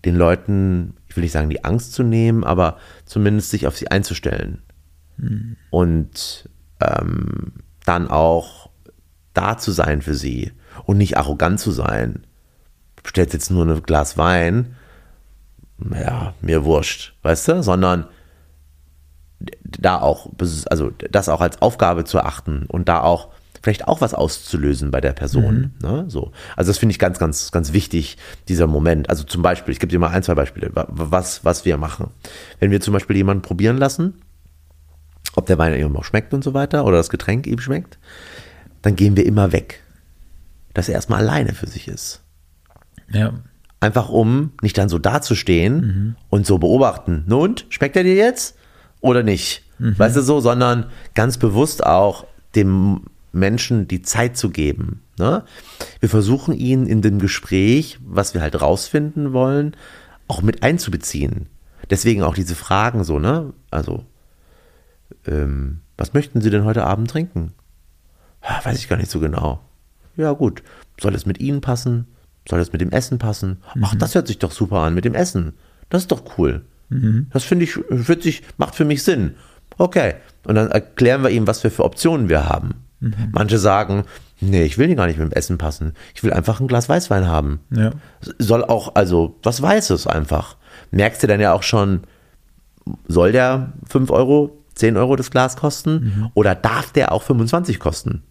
den 0.06 0.16
Leuten, 0.16 0.96
ich 1.08 1.16
will 1.16 1.24
nicht 1.24 1.32
sagen, 1.32 1.50
die 1.50 1.64
Angst 1.64 1.94
zu 1.94 2.04
nehmen, 2.04 2.44
aber 2.44 2.78
zumindest 3.06 3.52
sich 3.52 3.68
auf 3.68 3.78
sie 3.78 3.90
einzustellen. 3.90 4.62
Und 5.70 6.50
ähm, 6.80 7.54
dann 7.86 8.08
auch 8.08 8.70
da 9.34 9.58
zu 9.58 9.72
sein 9.72 10.02
für 10.02 10.16
sie 10.16 10.52
und 10.86 10.98
nicht 10.98 11.18
arrogant 11.18 11.60
zu 11.60 11.72
sein. 11.72 12.26
Bestellt 13.04 13.34
jetzt 13.34 13.52
nur 13.52 13.66
ein 13.66 13.84
Glas 13.84 14.18
Wein, 14.18 14.76
ja, 15.94 16.34
mir 16.42 16.64
wurscht, 16.64 17.16
weißt 17.24 17.48
du, 17.48 17.64
sondern 17.64 18.08
da 19.64 20.00
auch, 20.00 20.30
also 20.70 20.92
das 20.92 21.30
auch 21.30 21.42
als 21.42 21.62
Aufgabe 21.62 22.04
zu 22.04 22.20
achten 22.20 22.66
und 22.68 22.88
da 22.88 23.02
auch 23.02 23.30
vielleicht 23.62 23.88
auch 23.88 24.02
was 24.02 24.14
auszulösen 24.14 24.90
bei 24.92 25.02
der 25.02 25.14
Person. 25.14 25.74
Ne? 25.82 26.06
So. 26.08 26.32
Also 26.56 26.70
das 26.72 26.78
finde 26.78 26.92
ich 26.94 27.00
ganz, 27.00 27.20
ganz, 27.20 27.52
ganz 27.52 27.74
wichtig, 27.74 28.18
dieser 28.48 28.68
Moment. 28.68 29.10
Also 29.10 29.24
zum 29.24 29.42
Beispiel, 29.42 29.72
ich 29.72 29.80
gebe 29.80 29.92
dir 29.92 30.00
mal 30.00 30.10
ein, 30.10 30.24
zwei 30.24 30.36
Beispiele, 30.36 30.76
wa- 30.76 30.88
was, 30.90 31.46
was 31.46 31.64
wir 31.66 31.78
machen. 31.78 32.10
Wenn 32.60 32.72
wir 32.72 32.82
zum 32.82 32.94
Beispiel 32.94 33.16
jemanden 33.18 33.44
probieren 33.44 33.78
lassen, 33.78 34.16
ob 35.36 35.46
der 35.46 35.58
Wein 35.58 35.80
ihm 35.80 35.96
auch 35.96 36.04
schmeckt 36.04 36.34
und 36.34 36.44
so 36.44 36.54
weiter 36.54 36.86
oder 36.86 36.98
das 36.98 37.10
Getränk 37.10 37.46
ihm 37.48 37.60
schmeckt, 37.60 38.00
dann 38.82 38.96
gehen 38.96 39.16
wir 39.16 39.26
immer 39.26 39.52
weg. 39.52 39.82
Dass 40.74 40.90
er 40.90 40.96
erstmal 40.96 41.20
alleine 41.20 41.54
für 41.54 41.68
sich 41.68 41.88
ist. 41.88 42.22
Ja. 43.12 43.34
Einfach 43.80 44.10
um 44.10 44.54
nicht 44.62 44.78
dann 44.78 44.90
so 44.90 44.98
dazustehen 45.00 46.16
und 46.30 46.46
so 46.46 46.58
beobachten. 46.60 47.24
Nun, 47.28 47.56
schmeckt 47.70 47.96
er 47.96 48.04
dir 48.04 48.16
jetzt 48.16 48.56
oder 49.02 49.24
nicht? 49.24 49.64
Weißt 49.98 50.16
du 50.16 50.22
so, 50.22 50.40
sondern 50.40 50.86
ganz 51.16 51.38
bewusst 51.38 51.86
auch 51.86 52.26
dem 52.56 53.06
Menschen 53.32 53.88
die 53.88 54.02
Zeit 54.02 54.38
zu 54.38 54.50
geben. 54.50 55.02
Ne? 55.18 55.44
Wir 56.00 56.10
versuchen 56.10 56.54
ihn 56.54 56.86
in 56.86 57.02
dem 57.02 57.20
Gespräch, 57.20 58.00
was 58.06 58.34
wir 58.34 58.42
halt 58.42 58.62
rausfinden 58.62 59.34
wollen, 59.34 59.76
auch 60.28 60.42
mit 60.42 60.64
einzubeziehen. 60.64 61.48
Deswegen 61.90 62.24
auch 62.24 62.36
diese 62.36 62.56
Fragen 62.56 63.04
so, 63.04 63.20
ne? 63.20 63.54
Also, 63.70 64.06
ähm, 65.28 65.82
was 65.98 66.14
möchten 66.14 66.42
Sie 66.42 66.50
denn 66.50 66.64
heute 66.64 66.86
Abend 66.86 67.10
trinken? 67.10 67.54
Ah, 68.42 68.64
Weiß 68.64 68.78
ich 68.78 68.88
gar 68.88 68.98
nicht 68.98 69.12
so 69.12 69.20
genau. 69.20 69.62
Ja, 70.16 70.32
gut. 70.34 70.64
Soll 71.00 71.16
es 71.16 71.26
mit 71.26 71.40
Ihnen 71.40 71.62
passen? 71.62 72.08
Soll 72.48 72.60
es 72.60 72.72
mit 72.72 72.82
dem 72.82 72.92
Essen 72.92 73.20
passen? 73.20 73.58
Ach, 73.82 73.96
das 73.96 74.16
hört 74.16 74.28
sich 74.28 74.40
doch 74.40 74.52
super 74.52 74.80
an 74.80 74.94
mit 74.94 75.06
dem 75.06 75.16
Essen. 75.16 75.54
Das 75.90 76.04
ist 76.04 76.12
doch 76.12 76.38
cool. 76.38 76.66
Das 77.32 77.44
finde 77.44 77.64
ich, 77.66 77.80
sich, 78.22 78.44
macht 78.58 78.76
für 78.76 78.84
mich 78.84 79.04
Sinn. 79.04 79.36
Okay. 79.78 80.16
Und 80.44 80.56
dann 80.56 80.70
erklären 80.70 81.24
wir 81.24 81.30
ihm, 81.30 81.48
was 81.48 81.64
wir 81.64 81.72
für 81.72 81.86
Optionen 81.86 82.28
wir 82.28 82.50
haben. 82.50 82.84
Manche 83.32 83.58
sagen, 83.58 84.06
nee, 84.40 84.64
ich 84.64 84.78
will 84.78 84.94
gar 84.96 85.08
nicht 85.08 85.18
mit 85.18 85.32
dem 85.32 85.36
Essen 85.36 85.58
passen. 85.58 85.94
Ich 86.14 86.24
will 86.24 86.32
einfach 86.32 86.60
ein 86.60 86.68
Glas 86.68 86.88
Weißwein 86.88 87.28
haben. 87.28 87.60
Ja. 87.72 87.92
Soll 88.38 88.64
auch, 88.64 88.96
also, 88.96 89.36
was 89.42 89.62
Weißes 89.62 90.08
einfach. 90.08 90.56
Merkst 90.92 91.24
du 91.24 91.28
dann 91.28 91.40
ja 91.40 91.54
auch 91.54 91.64
schon, 91.64 92.02
soll 93.08 93.32
der 93.32 93.74
5 93.90 94.12
Euro, 94.12 94.58
10 94.76 94.98
Euro 94.98 95.16
das 95.16 95.32
Glas 95.32 95.56
kosten 95.56 96.30
oder 96.34 96.56
darf 96.56 96.92
der 96.92 97.12
auch 97.12 97.24
25 97.24 97.80
kosten? 97.80 98.24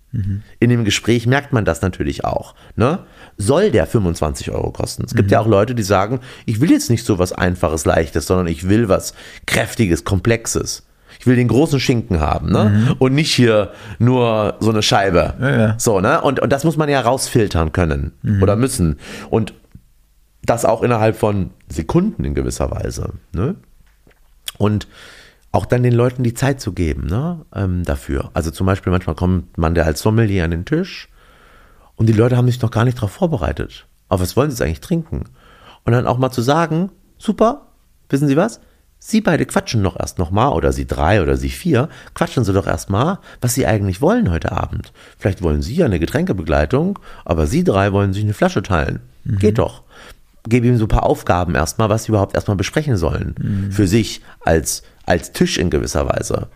In 0.59 0.71
dem 0.71 0.85
Gespräch 0.85 1.27
merkt 1.27 1.53
man 1.53 1.65
das 1.65 1.83
natürlich 1.83 2.25
auch. 2.25 2.55
Ne? 2.75 3.01
Soll 3.37 3.71
der 3.71 3.87
25 3.87 4.51
Euro 4.51 4.73
kosten? 4.73 5.05
Es 5.05 5.15
gibt 5.15 5.31
ja 5.31 5.41
auch 5.41 5.47
Leute, 5.47 5.75
die 5.75 5.85
sagen, 5.85 6.19
ich 6.47 6.61
will 6.61 6.71
jetzt 6.71 6.91
nicht 6.91 7.05
so 7.05 7.21
was 7.21 7.33
Einfaches, 7.33 7.85
Leichtes, 7.85 8.27
sondern 8.27 8.49
ich 8.49 8.69
will 8.69 8.89
was 8.89 9.15
Kräftiges, 9.47 10.05
Komplexes. 10.05 10.85
Ich 11.21 11.27
will 11.27 11.37
den 11.37 11.49
großen 11.49 11.79
Schinken 11.79 12.19
haben, 12.19 12.51
ne? 12.51 12.97
Und 12.99 13.13
nicht 13.13 13.35
hier 13.35 13.73
nur 13.99 14.57
so 14.61 14.71
eine 14.71 14.83
Scheibe. 14.83 15.35
Ja, 15.39 15.59
ja. 15.59 15.75
So, 15.79 16.01
ne? 16.01 16.21
Und, 16.23 16.41
und 16.41 16.51
das 16.51 16.65
muss 16.65 16.79
man 16.79 16.89
ja 16.89 17.01
rausfiltern 17.01 17.73
können 17.73 18.13
oder 18.41 18.57
müssen. 18.57 18.97
Und 19.29 19.53
das 20.43 20.65
auch 20.65 20.83
innerhalb 20.83 21.17
von 21.17 21.51
Sekunden 21.69 22.25
in 22.25 22.35
gewisser 22.35 22.71
Weise. 22.71 23.13
Ne? 23.33 23.57
Und 24.59 24.89
auch 25.53 25.67
dann 25.67 25.83
den 25.83 25.93
Leuten 25.93 26.23
die 26.23 26.35
Zeit 26.35 26.61
zu 26.61 26.73
geben 26.73 27.07
ne? 27.07 27.45
ähm, 27.55 27.85
dafür. 27.85 28.31
Also 28.35 28.51
zum 28.51 28.67
Beispiel 28.67 28.91
manchmal 28.91 29.17
kommt 29.17 29.59
man 29.59 29.75
der 29.75 29.87
als 29.87 30.01
Sommelier 30.01 30.45
an 30.45 30.51
den 30.51 30.65
Tisch 30.65 31.09
und 31.97 32.07
die 32.07 32.13
Leute 32.15 32.37
haben 32.37 32.47
sich 32.47 32.63
noch 32.63 32.71
gar 32.71 32.85
nicht 32.85 32.97
darauf 32.97 33.13
vorbereitet. 33.13 33.87
Aber 34.09 34.23
was 34.23 34.37
wollen 34.37 34.51
sie 34.51 34.55
jetzt 34.55 34.63
eigentlich 34.63 34.81
trinken? 34.81 35.25
Und 35.85 35.93
dann 35.93 36.07
auch 36.07 36.19
mal 36.19 36.31
zu 36.31 36.43
sagen, 36.43 36.91
super, 37.19 37.69
wissen 38.09 38.29
Sie 38.29 38.37
was? 38.37 38.61
Sie 39.03 39.23
beide 39.23 39.47
quatschen 39.47 39.83
doch 39.83 39.99
erst 39.99 40.19
noch 40.19 40.31
mal 40.31 40.51
oder 40.51 40.73
Sie 40.73 40.87
drei 40.87 41.23
oder 41.23 41.37
Sie 41.39 41.49
vier, 41.49 41.89
quatschen 42.15 42.45
Sie 42.45 42.53
doch 42.53 42.67
erst 42.67 42.91
mal, 42.91 43.19
was 43.41 43.55
Sie 43.55 43.67
eigentlich 43.67 44.03
wollen 44.03 44.31
heute 44.31 44.53
Abend. 44.53 44.93
Vielleicht 45.19 45.43
wollen 45.43 45.63
Sie 45.63 45.75
ja 45.75 45.87
eine 45.87 45.99
Getränkebegleitung, 45.99 46.99
aber 47.25 47.47
Sie 47.47 47.65
drei 47.65 47.93
wollen 47.93 48.13
sich 48.13 48.23
eine 48.23 48.35
Flasche 48.35 48.63
teilen. 48.63 49.01
Geht 49.25 49.59
doch. 49.59 49.83
Gebe 50.49 50.67
ihm 50.67 50.77
so 50.77 50.85
ein 50.85 50.89
paar 50.89 51.07
Aufgaben 51.07 51.55
erstmal, 51.55 51.89
was 51.89 52.05
sie 52.05 52.11
überhaupt 52.11 52.35
erstmal 52.35 52.57
besprechen 52.57 52.97
sollen. 52.97 53.35
Für 53.71 53.87
sich 53.87 54.23
als, 54.41 54.83
als 55.05 55.33
Tisch 55.33 55.59
in 55.59 55.71
gewisser 55.71 56.07
Weise. 56.07 56.49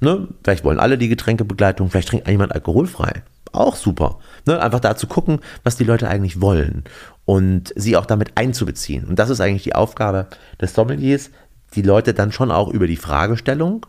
Ne? 0.00 0.28
Vielleicht 0.42 0.64
wollen 0.64 0.78
alle 0.78 0.98
die 0.98 1.08
Getränkebegleitung, 1.08 1.90
vielleicht 1.90 2.08
trinkt 2.08 2.28
jemand 2.28 2.52
alkoholfrei. 2.52 3.22
Auch 3.52 3.76
super. 3.76 4.18
Ne? 4.46 4.60
Einfach 4.60 4.80
da 4.80 4.96
zu 4.96 5.06
gucken, 5.06 5.40
was 5.64 5.76
die 5.76 5.84
Leute 5.84 6.08
eigentlich 6.08 6.40
wollen 6.40 6.84
und 7.24 7.72
sie 7.76 7.96
auch 7.96 8.06
damit 8.06 8.32
einzubeziehen. 8.36 9.04
Und 9.04 9.18
das 9.18 9.30
ist 9.30 9.40
eigentlich 9.40 9.64
die 9.64 9.74
Aufgabe 9.74 10.26
des 10.60 10.74
Sommeliers, 10.74 11.30
die 11.74 11.82
Leute 11.82 12.14
dann 12.14 12.32
schon 12.32 12.50
auch 12.50 12.68
über 12.68 12.86
die 12.86 12.96
Fragestellung 12.96 13.86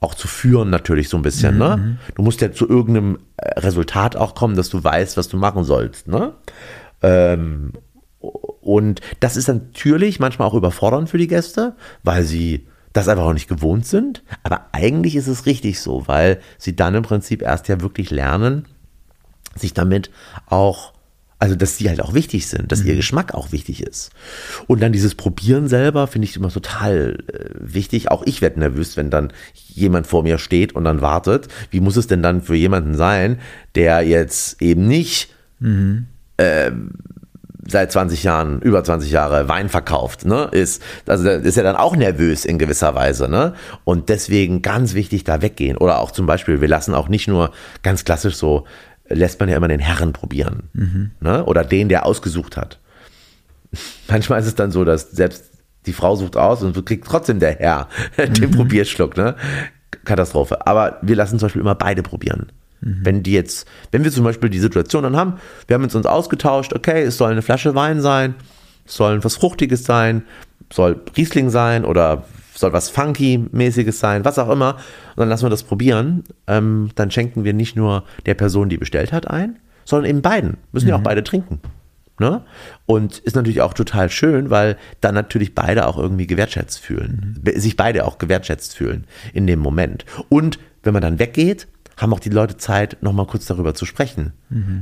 auch 0.00 0.14
zu 0.14 0.28
führen 0.28 0.70
natürlich 0.70 1.08
so 1.08 1.16
ein 1.16 1.22
bisschen. 1.22 1.56
Ne? 1.58 1.98
Du 2.14 2.22
musst 2.22 2.40
ja 2.42 2.52
zu 2.52 2.68
irgendeinem 2.68 3.20
äh, 3.36 3.60
Resultat 3.60 4.16
auch 4.16 4.34
kommen, 4.34 4.54
dass 4.54 4.68
du 4.68 4.84
weißt, 4.84 5.16
was 5.16 5.28
du 5.28 5.38
machen 5.38 5.64
sollst. 5.64 6.08
Ne? 6.08 6.34
Ähm, 7.02 7.72
und 8.20 9.00
das 9.20 9.36
ist 9.36 9.48
natürlich 9.48 10.20
manchmal 10.20 10.48
auch 10.48 10.54
überfordernd 10.54 11.08
für 11.08 11.18
die 11.18 11.26
Gäste, 11.26 11.74
weil 12.02 12.24
sie 12.24 12.66
das 12.92 13.08
einfach 13.08 13.24
auch 13.24 13.34
nicht 13.34 13.48
gewohnt 13.48 13.86
sind. 13.86 14.22
Aber 14.42 14.66
eigentlich 14.72 15.16
ist 15.16 15.26
es 15.26 15.46
richtig 15.46 15.80
so, 15.80 16.06
weil 16.06 16.40
sie 16.58 16.76
dann 16.76 16.94
im 16.94 17.02
Prinzip 17.02 17.42
erst 17.42 17.68
ja 17.68 17.80
wirklich 17.80 18.10
lernen, 18.10 18.66
sich 19.54 19.74
damit 19.74 20.10
auch, 20.46 20.93
also 21.44 21.56
dass 21.56 21.76
sie 21.76 21.90
halt 21.90 22.00
auch 22.00 22.14
wichtig 22.14 22.48
sind, 22.48 22.72
dass 22.72 22.82
ihr 22.82 22.96
Geschmack 22.96 23.34
auch 23.34 23.52
wichtig 23.52 23.82
ist. 23.82 24.12
Und 24.66 24.80
dann 24.80 24.92
dieses 24.92 25.14
Probieren 25.14 25.68
selber 25.68 26.06
finde 26.06 26.26
ich 26.26 26.36
immer 26.36 26.48
total 26.48 27.18
äh, 27.26 27.50
wichtig. 27.60 28.10
Auch 28.10 28.22
ich 28.24 28.40
werde 28.40 28.60
nervös, 28.60 28.96
wenn 28.96 29.10
dann 29.10 29.30
jemand 29.52 30.06
vor 30.06 30.22
mir 30.22 30.38
steht 30.38 30.74
und 30.74 30.84
dann 30.84 31.02
wartet. 31.02 31.48
Wie 31.70 31.80
muss 31.80 31.98
es 31.98 32.06
denn 32.06 32.22
dann 32.22 32.40
für 32.40 32.54
jemanden 32.54 32.94
sein, 32.94 33.40
der 33.74 34.00
jetzt 34.00 34.62
eben 34.62 34.88
nicht 34.88 35.34
seit 37.66 37.92
20 37.92 38.22
Jahren, 38.22 38.60
über 38.62 38.82
20 38.82 39.10
Jahre 39.10 39.46
Wein 39.48 39.68
verkauft, 39.68 40.24
ne, 40.24 40.48
ist, 40.50 40.82
also 41.06 41.28
ist 41.28 41.56
ja 41.56 41.62
dann 41.62 41.76
auch 41.76 41.94
nervös 41.94 42.44
in 42.44 42.58
gewisser 42.58 42.94
Weise, 42.94 43.28
ne, 43.28 43.54
und 43.84 44.08
deswegen 44.08 44.62
ganz 44.62 44.94
wichtig 44.94 45.24
da 45.24 45.42
weggehen 45.42 45.76
oder 45.76 46.00
auch 46.00 46.10
zum 46.10 46.26
Beispiel, 46.26 46.60
wir 46.60 46.68
lassen 46.68 46.94
auch 46.94 47.08
nicht 47.08 47.28
nur 47.28 47.52
ganz 47.82 48.04
klassisch 48.04 48.36
so, 48.36 48.64
lässt 49.08 49.40
man 49.40 49.48
ja 49.48 49.56
immer 49.56 49.68
den 49.68 49.80
Herren 49.80 50.12
probieren, 50.12 50.70
ne, 51.20 51.44
oder 51.44 51.64
den, 51.64 51.88
der 51.88 52.06
ausgesucht 52.06 52.56
hat. 52.56 52.80
Manchmal 54.08 54.40
ist 54.40 54.46
es 54.46 54.54
dann 54.54 54.70
so, 54.70 54.84
dass 54.84 55.10
selbst 55.10 55.50
die 55.86 55.92
Frau 55.92 56.16
sucht 56.16 56.36
aus 56.36 56.62
und 56.62 56.86
kriegt 56.86 57.06
trotzdem 57.06 57.40
der 57.40 57.56
Herr 57.56 57.88
den 58.18 58.50
Probierschluck, 58.50 59.16
ne, 59.16 59.36
Katastrophe. 60.04 60.66
Aber 60.66 60.98
wir 61.02 61.16
lassen 61.16 61.38
zum 61.38 61.46
Beispiel 61.46 61.62
immer 61.62 61.74
beide 61.74 62.02
probieren. 62.02 62.52
Wenn 62.86 63.22
die 63.22 63.32
jetzt, 63.32 63.66
wenn 63.92 64.04
wir 64.04 64.12
zum 64.12 64.24
Beispiel 64.24 64.50
die 64.50 64.58
Situation 64.58 65.04
dann 65.04 65.16
haben, 65.16 65.38
wir 65.66 65.74
haben 65.74 65.84
jetzt 65.84 65.94
uns 65.94 66.04
ausgetauscht, 66.04 66.74
okay, 66.74 67.02
es 67.02 67.16
soll 67.16 67.32
eine 67.32 67.40
Flasche 67.40 67.74
Wein 67.74 68.02
sein, 68.02 68.34
es 68.84 68.96
soll 68.96 69.24
was 69.24 69.36
Fruchtiges 69.36 69.84
sein, 69.84 70.24
soll 70.70 71.00
Riesling 71.16 71.48
sein 71.48 71.86
oder 71.86 72.24
soll 72.54 72.72
was 72.72 72.88
Funky-mäßiges 72.90 73.98
sein, 73.98 74.24
was 74.24 74.38
auch 74.38 74.48
immer. 74.48 74.74
Und 74.74 75.20
dann 75.20 75.28
lassen 75.28 75.44
wir 75.44 75.50
das 75.50 75.62
probieren. 75.62 76.24
Ähm, 76.46 76.90
dann 76.94 77.10
schenken 77.10 77.44
wir 77.44 77.52
nicht 77.52 77.76
nur 77.76 78.04
der 78.26 78.34
Person, 78.34 78.68
die 78.68 78.78
bestellt 78.78 79.12
hat, 79.12 79.28
ein, 79.28 79.58
sondern 79.84 80.08
eben 80.08 80.22
beiden. 80.22 80.56
Müssen 80.72 80.88
ja 80.88 80.96
auch 80.96 81.02
beide 81.02 81.24
trinken. 81.24 81.60
Ne? 82.20 82.42
Und 82.86 83.18
ist 83.18 83.34
natürlich 83.34 83.60
auch 83.60 83.74
total 83.74 84.08
schön, 84.08 84.48
weil 84.48 84.76
dann 85.00 85.14
natürlich 85.14 85.54
beide 85.54 85.86
auch 85.88 85.98
irgendwie 85.98 86.28
gewertschätzt 86.28 86.78
fühlen. 86.78 87.38
Be- 87.42 87.58
Sich 87.58 87.76
beide 87.76 88.06
auch 88.06 88.18
gewertschätzt 88.18 88.76
fühlen 88.76 89.06
in 89.32 89.48
dem 89.48 89.58
Moment. 89.58 90.04
Und 90.28 90.60
wenn 90.84 90.92
man 90.92 91.02
dann 91.02 91.18
weggeht, 91.18 91.66
haben 91.96 92.12
auch 92.12 92.20
die 92.20 92.30
Leute 92.30 92.56
Zeit, 92.56 93.02
nochmal 93.02 93.26
kurz 93.26 93.46
darüber 93.46 93.74
zu 93.74 93.86
sprechen. 93.86 94.32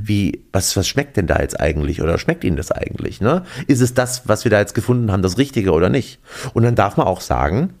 Wie, 0.07 0.45
was, 0.51 0.75
was 0.75 0.87
schmeckt 0.87 1.17
denn 1.17 1.27
da 1.27 1.39
jetzt 1.39 1.59
eigentlich? 1.59 2.01
Oder 2.01 2.17
schmeckt 2.17 2.43
ihnen 2.43 2.57
das 2.57 2.71
eigentlich? 2.71 3.21
Ne? 3.21 3.43
Ist 3.67 3.81
es 3.81 3.93
das, 3.93 4.27
was 4.27 4.43
wir 4.43 4.51
da 4.51 4.59
jetzt 4.59 4.75
gefunden 4.75 5.11
haben, 5.11 5.21
das 5.21 5.37
Richtige 5.37 5.71
oder 5.71 5.89
nicht? 5.89 6.19
Und 6.53 6.63
dann 6.63 6.75
darf 6.75 6.97
man 6.97 7.07
auch 7.07 7.21
sagen, 7.21 7.73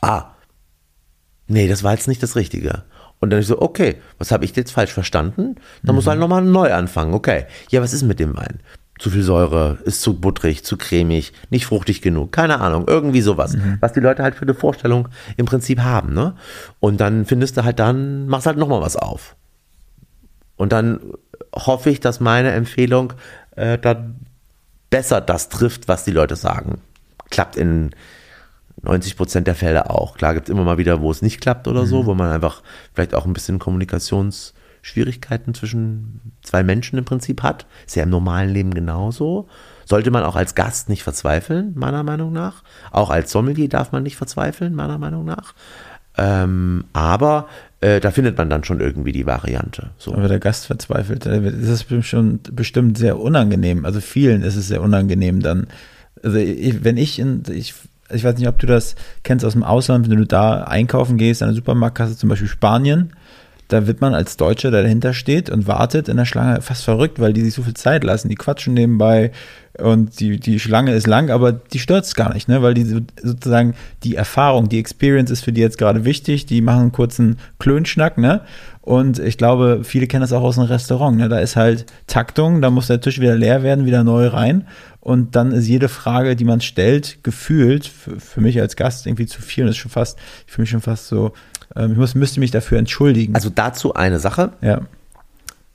ah, 0.00 0.26
nee, 1.46 1.68
das 1.68 1.82
war 1.82 1.92
jetzt 1.92 2.08
nicht 2.08 2.22
das 2.22 2.36
Richtige. 2.36 2.84
Und 3.20 3.30
dann 3.30 3.40
ich 3.40 3.46
so, 3.46 3.60
okay, 3.62 3.96
was 4.18 4.32
habe 4.32 4.44
ich 4.44 4.56
jetzt 4.56 4.72
falsch 4.72 4.92
verstanden? 4.92 5.54
Dann 5.84 5.94
muss 5.94 6.08
halt 6.08 6.18
nochmal 6.18 6.42
neu 6.42 6.72
anfangen. 6.72 7.14
Okay, 7.14 7.46
ja, 7.70 7.80
was 7.80 7.92
ist 7.92 8.02
mit 8.02 8.18
dem 8.18 8.36
Wein? 8.36 8.58
Zu 9.02 9.10
viel 9.10 9.24
Säure, 9.24 9.78
ist 9.84 10.00
zu 10.00 10.20
butterig, 10.20 10.62
zu 10.62 10.76
cremig, 10.76 11.32
nicht 11.50 11.66
fruchtig 11.66 12.02
genug, 12.02 12.30
keine 12.30 12.60
Ahnung, 12.60 12.84
irgendwie 12.86 13.20
sowas. 13.20 13.56
Was 13.80 13.92
die 13.92 13.98
Leute 13.98 14.22
halt 14.22 14.36
für 14.36 14.42
eine 14.42 14.54
Vorstellung 14.54 15.08
im 15.36 15.44
Prinzip 15.44 15.80
haben, 15.80 16.14
ne? 16.14 16.36
Und 16.78 17.00
dann 17.00 17.26
findest 17.26 17.56
du 17.56 17.64
halt 17.64 17.80
dann, 17.80 18.28
machst 18.28 18.46
halt 18.46 18.58
nochmal 18.58 18.80
was 18.80 18.94
auf. 18.94 19.34
Und 20.54 20.70
dann 20.70 21.00
hoffe 21.52 21.90
ich, 21.90 21.98
dass 21.98 22.20
meine 22.20 22.52
Empfehlung 22.52 23.14
äh, 23.56 23.76
dann 23.76 24.20
besser 24.88 25.20
das 25.20 25.48
trifft, 25.48 25.88
was 25.88 26.04
die 26.04 26.12
Leute 26.12 26.36
sagen. 26.36 26.80
Klappt 27.28 27.56
in 27.56 27.90
90 28.82 29.16
Prozent 29.16 29.48
der 29.48 29.56
Fälle 29.56 29.90
auch. 29.90 30.16
Klar 30.16 30.34
gibt 30.34 30.48
es 30.48 30.52
immer 30.52 30.62
mal 30.62 30.78
wieder, 30.78 31.00
wo 31.00 31.10
es 31.10 31.22
nicht 31.22 31.40
klappt 31.40 31.66
oder 31.66 31.86
so, 31.86 32.06
wo 32.06 32.14
man 32.14 32.30
einfach 32.30 32.62
vielleicht 32.94 33.16
auch 33.16 33.26
ein 33.26 33.32
bisschen 33.32 33.58
Kommunikationsschwierigkeiten 34.82 35.54
zwischen 35.54 36.20
zwei 36.42 36.62
Menschen 36.62 36.98
im 36.98 37.04
Prinzip 37.04 37.42
hat. 37.42 37.66
Ist 37.86 37.96
ja 37.96 38.02
im 38.02 38.10
normalen 38.10 38.50
Leben 38.50 38.74
genauso. 38.74 39.48
Sollte 39.84 40.10
man 40.10 40.24
auch 40.24 40.36
als 40.36 40.54
Gast 40.54 40.88
nicht 40.88 41.02
verzweifeln, 41.02 41.72
meiner 41.74 42.02
Meinung 42.02 42.32
nach. 42.32 42.62
Auch 42.90 43.10
als 43.10 43.30
Sommelier 43.30 43.68
darf 43.68 43.92
man 43.92 44.02
nicht 44.02 44.16
verzweifeln, 44.16 44.74
meiner 44.74 44.98
Meinung 44.98 45.24
nach. 45.24 45.54
Ähm, 46.18 46.84
aber 46.92 47.48
äh, 47.80 47.98
da 47.98 48.10
findet 48.10 48.36
man 48.36 48.50
dann 48.50 48.64
schon 48.64 48.80
irgendwie 48.80 49.12
die 49.12 49.26
Variante. 49.26 49.90
So. 49.96 50.12
Aber 50.12 50.28
der 50.28 50.40
Gast 50.40 50.66
verzweifelt. 50.66 51.26
dann 51.26 51.44
ist 51.44 51.68
es 51.68 51.84
bestimmt, 51.84 52.54
bestimmt 52.54 52.98
sehr 52.98 53.18
unangenehm. 53.18 53.84
Also 53.84 54.00
vielen 54.00 54.42
ist 54.42 54.56
es 54.56 54.68
sehr 54.68 54.82
unangenehm 54.82 55.40
dann. 55.40 55.68
Also 56.22 56.36
ich, 56.36 56.84
wenn 56.84 56.96
ich 56.96 57.18
in, 57.18 57.42
ich, 57.50 57.74
ich 58.10 58.24
weiß 58.24 58.36
nicht, 58.36 58.48
ob 58.48 58.58
du 58.58 58.66
das 58.66 58.94
kennst 59.22 59.44
aus 59.44 59.54
dem 59.54 59.64
Ausland, 59.64 60.10
wenn 60.10 60.18
du 60.18 60.26
da 60.26 60.64
einkaufen 60.64 61.16
gehst, 61.16 61.42
an 61.42 61.48
der 61.48 61.56
Supermarktkasse, 61.56 62.16
zum 62.16 62.28
Beispiel 62.28 62.48
Spanien, 62.48 63.14
da 63.72 63.86
wird 63.86 64.00
man 64.00 64.14
als 64.14 64.36
Deutscher, 64.36 64.70
der 64.70 64.82
dahinter 64.82 65.14
steht 65.14 65.50
und 65.50 65.66
wartet 65.66 66.08
in 66.08 66.16
der 66.16 66.24
Schlange, 66.24 66.60
fast 66.60 66.84
verrückt, 66.84 67.20
weil 67.20 67.32
die 67.32 67.42
sich 67.42 67.54
so 67.54 67.62
viel 67.62 67.74
Zeit 67.74 68.04
lassen. 68.04 68.28
Die 68.28 68.34
quatschen 68.34 68.74
nebenbei 68.74 69.32
und 69.78 70.20
die, 70.20 70.38
die 70.38 70.60
Schlange 70.60 70.92
ist 70.92 71.06
lang, 71.06 71.30
aber 71.30 71.52
die 71.52 71.80
es 71.88 72.14
gar 72.14 72.34
nicht, 72.34 72.48
ne? 72.48 72.62
weil 72.62 72.74
die 72.74 72.84
so- 72.84 73.00
sozusagen 73.22 73.74
die 74.04 74.16
Erfahrung, 74.16 74.68
die 74.68 74.78
Experience 74.78 75.30
ist 75.30 75.42
für 75.44 75.52
die 75.52 75.62
jetzt 75.62 75.78
gerade 75.78 76.04
wichtig. 76.04 76.44
Die 76.46 76.60
machen 76.60 76.82
einen 76.82 76.92
kurzen 76.92 77.38
Klönschnack, 77.58 78.18
ne? 78.18 78.42
Und 78.82 79.20
ich 79.20 79.38
glaube, 79.38 79.80
viele 79.84 80.08
kennen 80.08 80.22
das 80.22 80.32
auch 80.32 80.42
aus 80.42 80.58
einem 80.58 80.66
Restaurant. 80.66 81.16
Ne? 81.16 81.28
Da 81.28 81.38
ist 81.38 81.54
halt 81.54 81.86
Taktung, 82.08 82.60
da 82.60 82.68
muss 82.68 82.88
der 82.88 83.00
Tisch 83.00 83.20
wieder 83.20 83.36
leer 83.36 83.62
werden, 83.62 83.86
wieder 83.86 84.02
neu 84.02 84.26
rein. 84.26 84.66
Und 84.98 85.36
dann 85.36 85.52
ist 85.52 85.68
jede 85.68 85.88
Frage, 85.88 86.34
die 86.34 86.44
man 86.44 86.60
stellt, 86.60 87.22
gefühlt 87.22 87.86
für, 87.86 88.18
für 88.18 88.40
mich 88.40 88.60
als 88.60 88.74
Gast 88.74 89.06
irgendwie 89.06 89.26
zu 89.26 89.40
viel. 89.40 89.62
Und 89.64 89.68
das 89.68 89.76
ist 89.76 89.82
schon 89.82 89.92
fast, 89.92 90.18
ich 90.46 90.52
fühle 90.52 90.64
mich 90.64 90.70
schon 90.70 90.80
fast 90.80 91.06
so, 91.06 91.32
ähm, 91.76 91.92
ich 91.92 91.98
muss, 91.98 92.14
müsste 92.14 92.40
mich 92.40 92.50
dafür 92.50 92.78
entschuldigen. 92.78 93.34
Also 93.34 93.50
dazu 93.50 93.94
eine 93.94 94.18
Sache. 94.18 94.52
ja. 94.60 94.82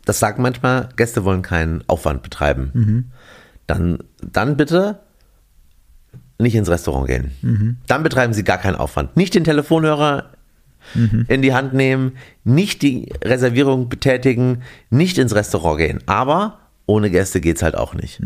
Das 0.05 0.19
sagen 0.19 0.41
manchmal, 0.41 0.87
Gäste 0.95 1.25
wollen 1.25 1.41
keinen 1.41 1.83
Aufwand 1.87 2.23
betreiben. 2.23 3.11
Dann, 3.67 3.99
dann 4.21 4.55
bitte 4.55 4.99
nicht 6.39 6.55
ins 6.55 6.69
Restaurant 6.69 7.07
gehen. 7.07 7.77
Dann 7.87 8.03
betreiben 8.03 8.31
Sie 8.33 8.45
gar 8.45 8.57
keinen 8.57 8.75
Aufwand. 8.75 9.17
Nicht 9.17 9.35
den 9.35 9.43
Telefonhörer 9.43 10.29
in 11.27 11.41
die 11.41 11.53
Hand 11.53 11.73
nehmen, 11.73 12.13
nicht 12.45 12.83
die 12.83 13.11
Reservierung 13.21 13.89
betätigen, 13.89 14.61
nicht 14.89 15.17
ins 15.17 15.35
Restaurant 15.35 15.77
gehen. 15.77 15.99
Aber 16.05 16.59
ohne 16.85 17.09
Gäste 17.09 17.41
geht's 17.41 17.61
halt 17.61 17.75
auch 17.75 17.93
nicht. 17.93 18.21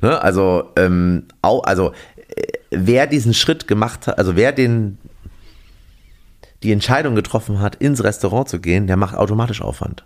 Ne? 0.00 0.18
Also, 0.22 0.70
ähm, 0.76 1.24
au, 1.42 1.60
also 1.60 1.92
äh, 2.34 2.44
wer 2.70 3.06
diesen 3.06 3.34
Schritt 3.34 3.68
gemacht 3.68 4.06
hat, 4.06 4.16
also 4.18 4.36
wer 4.36 4.52
den 4.52 4.96
die 6.66 6.72
Entscheidung 6.72 7.14
getroffen 7.14 7.60
hat, 7.60 7.76
ins 7.76 8.02
Restaurant 8.02 8.48
zu 8.48 8.60
gehen, 8.60 8.88
der 8.88 8.96
macht 8.96 9.14
automatisch 9.14 9.62
Aufwand. 9.62 10.04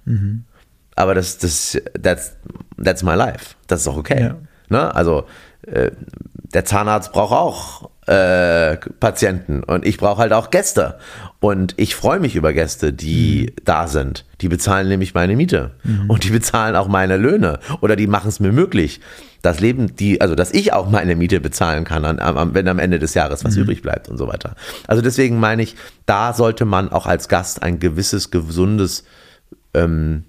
Aber 0.95 1.15
das, 1.15 1.39
das, 1.39 1.81
that's, 2.01 2.37
that's 2.83 3.03
my 3.03 3.15
life. 3.15 3.55
Das 3.67 3.81
ist 3.81 3.89
auch 3.89 3.97
okay. 3.97 4.21
Ja. 4.21 4.37
Ne? 4.69 4.95
Also 4.95 5.25
äh, 5.67 5.91
der 6.53 6.67
Zahnarzt 6.67 7.13
braucht 7.13 7.33
auch 7.33 7.91
äh, 8.07 8.77
Patienten 8.77 9.63
und 9.63 9.87
ich 9.87 9.97
brauche 9.97 10.21
halt 10.21 10.35
auch 10.35 10.51
Gäste. 10.51 10.99
Und 11.39 11.75
ich 11.79 11.95
freue 11.95 12.21
mich 12.21 12.37
über 12.37 12.53
Gäste, 12.53 12.93
die 12.93 13.55
da 13.65 13.87
sind. 13.87 14.27
Die 14.43 14.49
bezahlen 14.49 14.89
nämlich 14.89 15.15
meine 15.15 15.37
Miete 15.37 15.71
und 16.09 16.25
die 16.25 16.31
bezahlen 16.31 16.77
auch 16.77 16.89
meine 16.89 17.17
Löhne 17.17 17.59
oder 17.81 17.97
die 17.97 18.07
machen 18.07 18.29
es 18.29 18.39
mir 18.39 18.53
möglich, 18.53 19.01
das 19.43 19.61
Leben, 19.61 19.97
die, 19.97 20.21
also 20.21 20.35
dass 20.35 20.53
ich 20.53 20.73
auch 20.73 20.89
meine 20.89 21.17
Miete 21.17 21.41
bezahlen 21.41 21.85
kann, 21.85 22.05
an, 22.05 22.19
am, 22.19 22.55
wenn 22.55 22.69
am 22.69 22.79
Ende 22.79 22.99
des 22.99 23.15
Jahres 23.15 23.45
was 23.45 23.57
übrig 23.57 23.83
bleibt 23.83 24.09
und 24.09 24.19
so 24.19 24.29
weiter. 24.29 24.55
Also 24.87 25.03
deswegen 25.03 25.41
meine 25.41 25.63
ich, 25.63 25.77
da 26.07 26.33
sollte 26.33 26.65
man 26.65 26.91
auch 26.91 27.07
als 27.07 27.29
Gast 27.29 27.63
ein 27.63 27.79
gewisses 27.79 28.31
gesundes 28.31 29.05
ähm, 29.75 30.25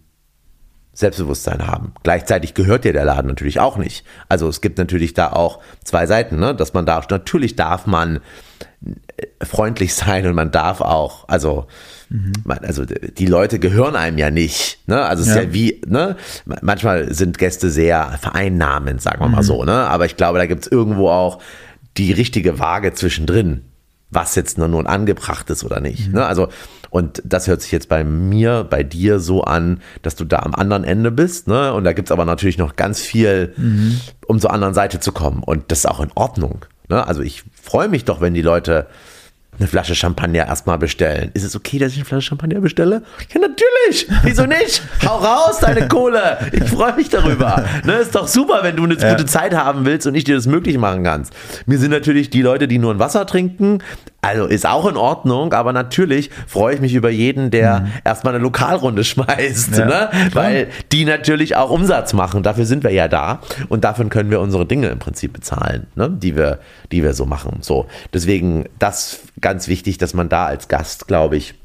Selbstbewusstsein 0.93 1.67
haben. 1.67 1.93
Gleichzeitig 2.03 2.53
gehört 2.53 2.83
dir 2.83 2.93
der 2.93 3.05
Laden 3.05 3.27
natürlich 3.27 3.59
auch 3.59 3.77
nicht. 3.77 4.05
Also 4.29 4.47
es 4.47 4.61
gibt 4.61 4.77
natürlich 4.77 5.13
da 5.13 5.31
auch 5.31 5.59
zwei 5.83 6.05
Seiten, 6.05 6.37
ne? 6.39 6.53
dass 6.53 6.73
man 6.73 6.85
da, 6.85 7.01
natürlich 7.09 7.55
darf 7.55 7.85
man 7.87 8.19
äh, 9.17 9.45
freundlich 9.45 9.93
sein 9.95 10.25
und 10.27 10.35
man 10.35 10.51
darf 10.51 10.81
auch, 10.81 11.27
also, 11.27 11.67
man, 12.43 12.59
also 12.59 12.83
die 12.85 13.25
Leute 13.25 13.59
gehören 13.59 13.95
einem 13.95 14.17
ja 14.17 14.31
nicht. 14.31 14.79
Ne? 14.87 15.01
Also 15.01 15.23
es 15.23 15.29
ist 15.29 15.35
Ja. 15.35 15.41
ja 15.43 15.53
wie, 15.53 15.81
ne? 15.87 16.17
manchmal 16.61 17.13
sind 17.13 17.37
Gäste 17.37 17.69
sehr 17.69 18.17
vereinnahmend, 18.21 19.01
sagen 19.01 19.21
wir 19.21 19.29
mal 19.29 19.43
so, 19.43 19.63
ne? 19.63 19.73
aber 19.73 20.05
ich 20.05 20.17
glaube, 20.17 20.37
da 20.37 20.45
gibt 20.45 20.65
es 20.65 20.71
irgendwo 20.71 21.09
auch 21.09 21.39
die 21.97 22.11
richtige 22.11 22.59
Waage 22.59 22.93
zwischendrin, 22.93 23.61
was 24.09 24.35
jetzt 24.35 24.57
nur 24.57 24.67
nun 24.67 24.87
angebracht 24.87 25.49
ist 25.49 25.63
oder 25.63 25.79
nicht. 25.79 26.11
Ne? 26.13 26.25
Also, 26.25 26.49
und 26.89 27.21
das 27.25 27.47
hört 27.47 27.61
sich 27.61 27.71
jetzt 27.71 27.87
bei 27.87 28.03
mir, 28.03 28.65
bei 28.69 28.83
dir 28.83 29.19
so 29.19 29.43
an, 29.43 29.79
dass 30.01 30.15
du 30.17 30.25
da 30.25 30.39
am 30.39 30.53
anderen 30.53 30.83
Ende 30.83 31.11
bist. 31.11 31.47
Ne? 31.47 31.73
Und 31.73 31.85
da 31.85 31.93
gibt 31.93 32.09
es 32.09 32.11
aber 32.11 32.25
natürlich 32.25 32.57
noch 32.57 32.75
ganz 32.75 32.99
viel, 32.99 33.53
um 34.27 34.39
zur 34.39 34.51
anderen 34.51 34.73
Seite 34.73 34.99
zu 34.99 35.13
kommen. 35.13 35.41
Und 35.43 35.71
das 35.71 35.79
ist 35.79 35.85
auch 35.85 36.01
in 36.01 36.11
Ordnung. 36.15 36.65
Ne? 36.89 37.07
Also 37.07 37.21
ich 37.21 37.43
freue 37.61 37.87
mich 37.87 38.03
doch, 38.03 38.19
wenn 38.19 38.33
die 38.33 38.41
Leute 38.41 38.87
eine 39.59 39.67
Flasche 39.67 39.95
Champagner 39.95 40.47
erstmal 40.47 40.77
bestellen. 40.77 41.29
Ist 41.33 41.43
es 41.43 41.55
okay, 41.55 41.77
dass 41.77 41.91
ich 41.91 41.97
eine 41.99 42.05
Flasche 42.05 42.27
Champagner 42.29 42.61
bestelle? 42.61 43.03
Ja, 43.33 43.39
natürlich. 43.41 44.07
Wieso 44.23 44.45
nicht? 44.45 44.81
Hau 45.05 45.17
raus, 45.17 45.59
deine 45.59 45.87
Kohle. 45.87 46.37
Ich 46.51 46.63
freue 46.63 46.95
mich 46.95 47.09
darüber. 47.09 47.63
Ne, 47.83 47.93
ist 47.97 48.15
doch 48.15 48.27
super, 48.27 48.59
wenn 48.63 48.75
du 48.75 48.83
eine 48.83 48.95
gute 48.95 49.25
Zeit 49.25 49.53
haben 49.53 49.85
willst 49.85 50.07
und 50.07 50.15
ich 50.15 50.23
dir 50.23 50.35
das 50.35 50.47
möglich 50.47 50.77
machen 50.77 51.03
kannst. 51.03 51.33
Mir 51.65 51.77
sind 51.77 51.91
natürlich 51.91 52.29
die 52.29 52.41
Leute, 52.41 52.67
die 52.67 52.79
nur 52.79 52.93
ein 52.93 52.99
Wasser 52.99 53.25
trinken, 53.27 53.79
also 54.23 54.45
ist 54.45 54.67
auch 54.67 54.87
in 54.87 54.97
Ordnung, 54.97 55.51
aber 55.53 55.73
natürlich 55.73 56.29
freue 56.45 56.75
ich 56.75 56.81
mich 56.81 56.93
über 56.93 57.09
jeden, 57.09 57.49
der 57.49 57.87
erstmal 58.03 58.35
eine 58.35 58.43
Lokalrunde 58.43 59.03
schmeißt, 59.11 59.77
Ja, 59.77 59.85
ne? 59.85 60.09
weil 60.33 60.67
die 60.91 61.05
natürlich 61.05 61.55
auch 61.55 61.71
Umsatz 61.71 62.13
machen. 62.13 62.43
Dafür 62.43 62.65
sind 62.65 62.83
wir 62.83 62.91
ja 62.91 63.07
da 63.07 63.41
und 63.69 63.83
dafür 63.83 64.07
können 64.09 64.29
wir 64.29 64.39
unsere 64.39 64.67
Dinge 64.67 64.89
im 64.89 64.99
Prinzip 64.99 65.33
bezahlen, 65.33 65.87
ne? 65.95 66.09
die, 66.09 66.35
wir, 66.35 66.59
die 66.91 67.01
wir 67.03 67.13
so 67.13 67.25
machen. 67.25 67.57
So, 67.61 67.87
deswegen 68.13 68.65
das 68.77 69.21
ganz 69.41 69.67
wichtig, 69.67 69.97
dass 69.97 70.13
man 70.13 70.29
da 70.29 70.45
als 70.45 70.67
Gast, 70.67 71.07
glaube 71.07 71.37
ich, 71.37 71.55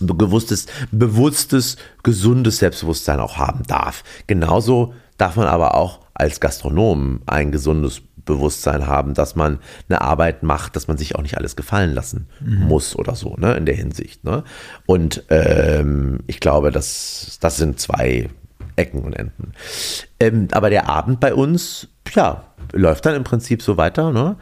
bewusstes, 0.00 0.66
bewusstes, 0.90 1.76
gesundes 2.02 2.58
Selbstbewusstsein 2.58 3.20
auch 3.20 3.36
haben 3.36 3.62
darf. 3.66 4.04
Genauso 4.26 4.94
darf 5.18 5.36
man 5.36 5.46
aber 5.46 5.74
auch 5.74 6.00
als 6.14 6.40
Gastronom 6.40 7.20
ein 7.26 7.52
gesundes 7.52 8.02
Bewusstsein 8.24 8.86
haben, 8.86 9.14
dass 9.14 9.34
man 9.34 9.58
eine 9.88 10.02
Arbeit 10.02 10.42
macht, 10.42 10.76
dass 10.76 10.88
man 10.88 10.96
sich 10.96 11.16
auch 11.16 11.22
nicht 11.22 11.36
alles 11.36 11.56
gefallen 11.56 11.94
lassen 11.94 12.28
muss 12.40 12.94
oder 12.94 13.14
so, 13.16 13.34
ne, 13.36 13.54
in 13.54 13.66
der 13.66 13.74
Hinsicht. 13.74 14.24
Ne? 14.24 14.44
Und 14.86 15.24
ähm, 15.30 16.20
ich 16.26 16.40
glaube, 16.40 16.70
das, 16.70 17.38
das 17.40 17.56
sind 17.56 17.80
zwei 17.80 18.30
Ecken 18.76 19.02
und 19.02 19.14
Enden. 19.14 19.52
Ähm, 20.20 20.48
aber 20.52 20.70
der 20.70 20.88
Abend 20.88 21.20
bei 21.20 21.34
uns, 21.34 21.88
ja, 22.14 22.44
läuft 22.72 23.06
dann 23.06 23.14
im 23.14 23.24
Prinzip 23.24 23.62
so 23.62 23.76
weiter. 23.76 24.12
Ne? 24.12 24.36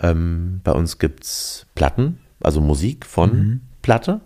Ähm, 0.00 0.60
bei 0.64 0.72
uns 0.72 0.98
gibt 0.98 1.24
es 1.24 1.66
Platten, 1.74 2.18
also 2.40 2.60
Musik 2.60 3.06
von 3.06 3.60
Platte. 3.82 4.20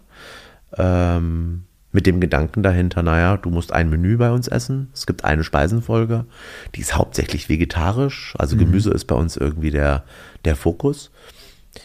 Ähm, 0.76 1.64
mit 1.90 2.06
dem 2.06 2.20
Gedanken 2.20 2.62
dahinter, 2.62 3.02
naja, 3.02 3.38
du 3.38 3.48
musst 3.50 3.72
ein 3.72 3.88
Menü 3.88 4.18
bei 4.18 4.30
uns 4.30 4.46
essen. 4.46 4.88
Es 4.92 5.06
gibt 5.06 5.24
eine 5.24 5.42
Speisenfolge, 5.42 6.26
die 6.74 6.80
ist 6.80 6.94
hauptsächlich 6.94 7.48
vegetarisch. 7.48 8.34
Also 8.38 8.56
Gemüse 8.56 8.90
ist 8.90 9.06
bei 9.06 9.14
uns 9.14 9.36
irgendwie 9.36 9.70
der, 9.70 10.04
der 10.44 10.54
Fokus. 10.54 11.10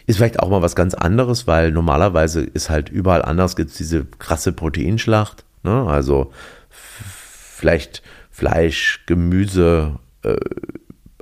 Ist 0.06 0.18
vielleicht 0.18 0.40
auch 0.40 0.50
mal 0.50 0.62
was 0.62 0.76
ganz 0.76 0.94
anderes, 0.94 1.48
weil 1.48 1.72
normalerweise 1.72 2.42
ist 2.42 2.70
halt 2.70 2.90
überall 2.90 3.22
anders, 3.22 3.56
gibt 3.56 3.72
es 3.72 3.78
diese 3.78 4.06
krasse 4.06 4.52
Proteinschlacht. 4.52 5.46
Ne? 5.64 5.86
Also 5.88 6.32
vielleicht 6.70 8.04
Fleisch, 8.30 9.04
Gemüse, 9.06 10.00
äh, 10.24 10.36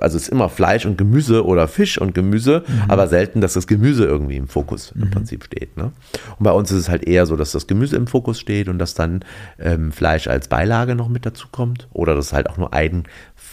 also 0.02 0.16
es 0.16 0.24
ist 0.24 0.28
immer 0.28 0.48
Fleisch 0.48 0.84
und 0.86 0.98
Gemüse 0.98 1.44
oder 1.46 1.68
Fisch 1.68 1.98
und 1.98 2.14
Gemüse, 2.14 2.64
Mhm. 2.66 2.82
aber 2.90 3.06
selten, 3.08 3.40
dass 3.40 3.54
das 3.54 3.66
Gemüse 3.66 4.04
irgendwie 4.04 4.36
im 4.36 4.48
Fokus 4.48 4.92
im 4.94 5.10
Prinzip 5.10 5.44
steht. 5.44 5.76
Ne? 5.76 5.92
Und 6.38 6.44
bei 6.44 6.52
uns 6.52 6.70
ist 6.70 6.78
es 6.78 6.88
halt 6.88 7.04
eher 7.06 7.26
so, 7.26 7.36
dass 7.36 7.52
das 7.52 7.66
Gemüse 7.66 7.96
im 7.96 8.06
Fokus 8.06 8.38
steht 8.38 8.68
und 8.68 8.78
dass 8.78 8.94
dann 8.94 9.24
ähm, 9.58 9.92
Fleisch 9.92 10.26
als 10.28 10.48
Beilage 10.48 10.94
noch 10.94 11.08
mit 11.08 11.24
dazu 11.26 11.48
kommt 11.50 11.88
oder 11.92 12.14
dass 12.14 12.26
es 12.26 12.32
halt 12.32 12.50
auch 12.50 12.56
nur 12.58 12.72
einen 12.74 13.04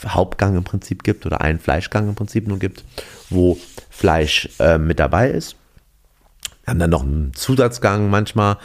Hauptgang 0.08 0.56
im 0.56 0.64
Prinzip 0.64 1.04
gibt 1.04 1.26
oder 1.26 1.42
einen 1.42 1.60
Fleischgang 1.60 2.08
im 2.10 2.16
Prinzip 2.16 2.48
nur 2.48 2.60
gibt, 2.60 2.84
wo 3.30 3.58
Fleisch 3.90 4.50
äh, 4.60 4.78
mit 4.78 5.00
dabei 5.00 5.30
ist. 5.30 5.56
Wir 6.64 6.72
haben 6.72 6.80
dann 6.80 6.90
noch 6.92 7.04
einen 7.04 7.34
Zusatzgang 7.34 8.10
manchmal, 8.10 8.58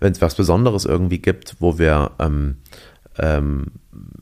wenn 0.00 0.12
es 0.12 0.20
was 0.20 0.34
Besonderes 0.34 0.84
irgendwie 0.84 1.18
gibt, 1.20 1.56
wo 1.60 1.78
wir 1.78 2.10
ähm, 2.18 2.56
ähm, 3.18 3.66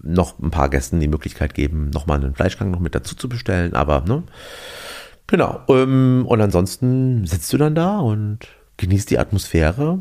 noch 0.02 0.38
ein 0.38 0.50
paar 0.50 0.68
Gästen 0.68 1.00
die 1.00 1.08
Möglichkeit 1.08 1.54
geben, 1.54 1.90
nochmal 1.90 2.22
einen 2.22 2.34
Fleischgang 2.34 2.70
noch 2.70 2.80
mit 2.80 2.94
dazu 2.94 3.14
zu 3.14 3.28
bestellen. 3.28 3.74
Aber, 3.74 4.02
ne? 4.02 4.22
Genau. 5.26 5.60
Ähm, 5.68 6.24
und 6.26 6.40
ansonsten 6.40 7.26
sitzt 7.26 7.52
du 7.52 7.56
dann 7.56 7.74
da 7.74 7.98
und 7.98 8.48
genießt 8.78 9.10
die 9.10 9.18
Atmosphäre. 9.18 10.00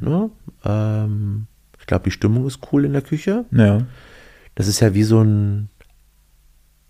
Ne? 0.00 0.30
Ähm, 0.64 1.46
ich 1.78 1.86
glaube, 1.86 2.04
die 2.04 2.10
Stimmung 2.10 2.46
ist 2.46 2.60
cool 2.72 2.84
in 2.84 2.92
der 2.92 3.02
Küche. 3.02 3.44
Ja. 3.50 3.80
Das 4.54 4.68
ist 4.68 4.80
ja 4.80 4.94
wie 4.94 5.02
so 5.02 5.20
ein 5.20 5.68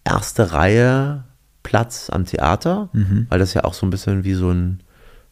erste 0.04 0.52
Reihe 0.52 1.24
Platz 1.62 2.10
am 2.10 2.24
Theater, 2.24 2.90
weil 3.28 3.38
das 3.38 3.54
ja 3.54 3.64
auch 3.64 3.74
so 3.74 3.86
ein 3.86 3.90
bisschen 3.90 4.24
wie 4.24 4.34
so 4.34 4.50
ein, 4.50 4.80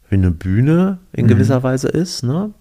wie 0.08 0.14
eine 0.14 0.30
Bühne 0.30 0.98
in 1.12 1.26
gewisser 1.26 1.62
Weise 1.62 1.88
ist. 1.88 2.22
Ne? 2.22 2.52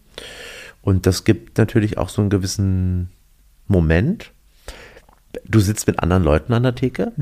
Und 0.81 1.05
das 1.05 1.23
gibt 1.23 1.57
natürlich 1.57 1.97
auch 1.97 2.09
so 2.09 2.21
einen 2.21 2.29
gewissen 2.29 3.09
Moment. 3.69 4.33
Du 5.45 5.61
sitzt 5.61 5.87
mit 5.87 5.99
anderen 5.99 6.23
Leuten 6.23 6.51
an 6.51 6.63
der 6.63 6.75
Theke. 6.75 7.13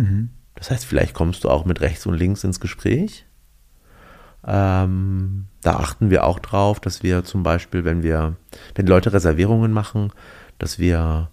Das 0.55 0.71
heißt, 0.71 0.85
vielleicht 0.85 1.13
kommst 1.13 1.43
du 1.43 1.49
auch 1.49 1.65
mit 1.65 1.81
rechts 1.81 2.07
und 2.07 2.15
links 2.15 2.43
ins 2.43 2.59
Gespräch. 2.59 3.25
Ähm, 4.45 5.45
da 5.61 5.75
achten 5.75 6.09
wir 6.09 6.25
auch 6.25 6.39
drauf, 6.39 6.79
dass 6.79 7.03
wir 7.03 7.23
zum 7.23 7.43
Beispiel, 7.43 7.85
wenn 7.85 8.01
wir, 8.01 8.37
wenn 8.75 8.87
Leute 8.87 9.13
Reservierungen 9.13 9.71
machen, 9.71 10.11
dass 10.57 10.79
wir 10.79 11.29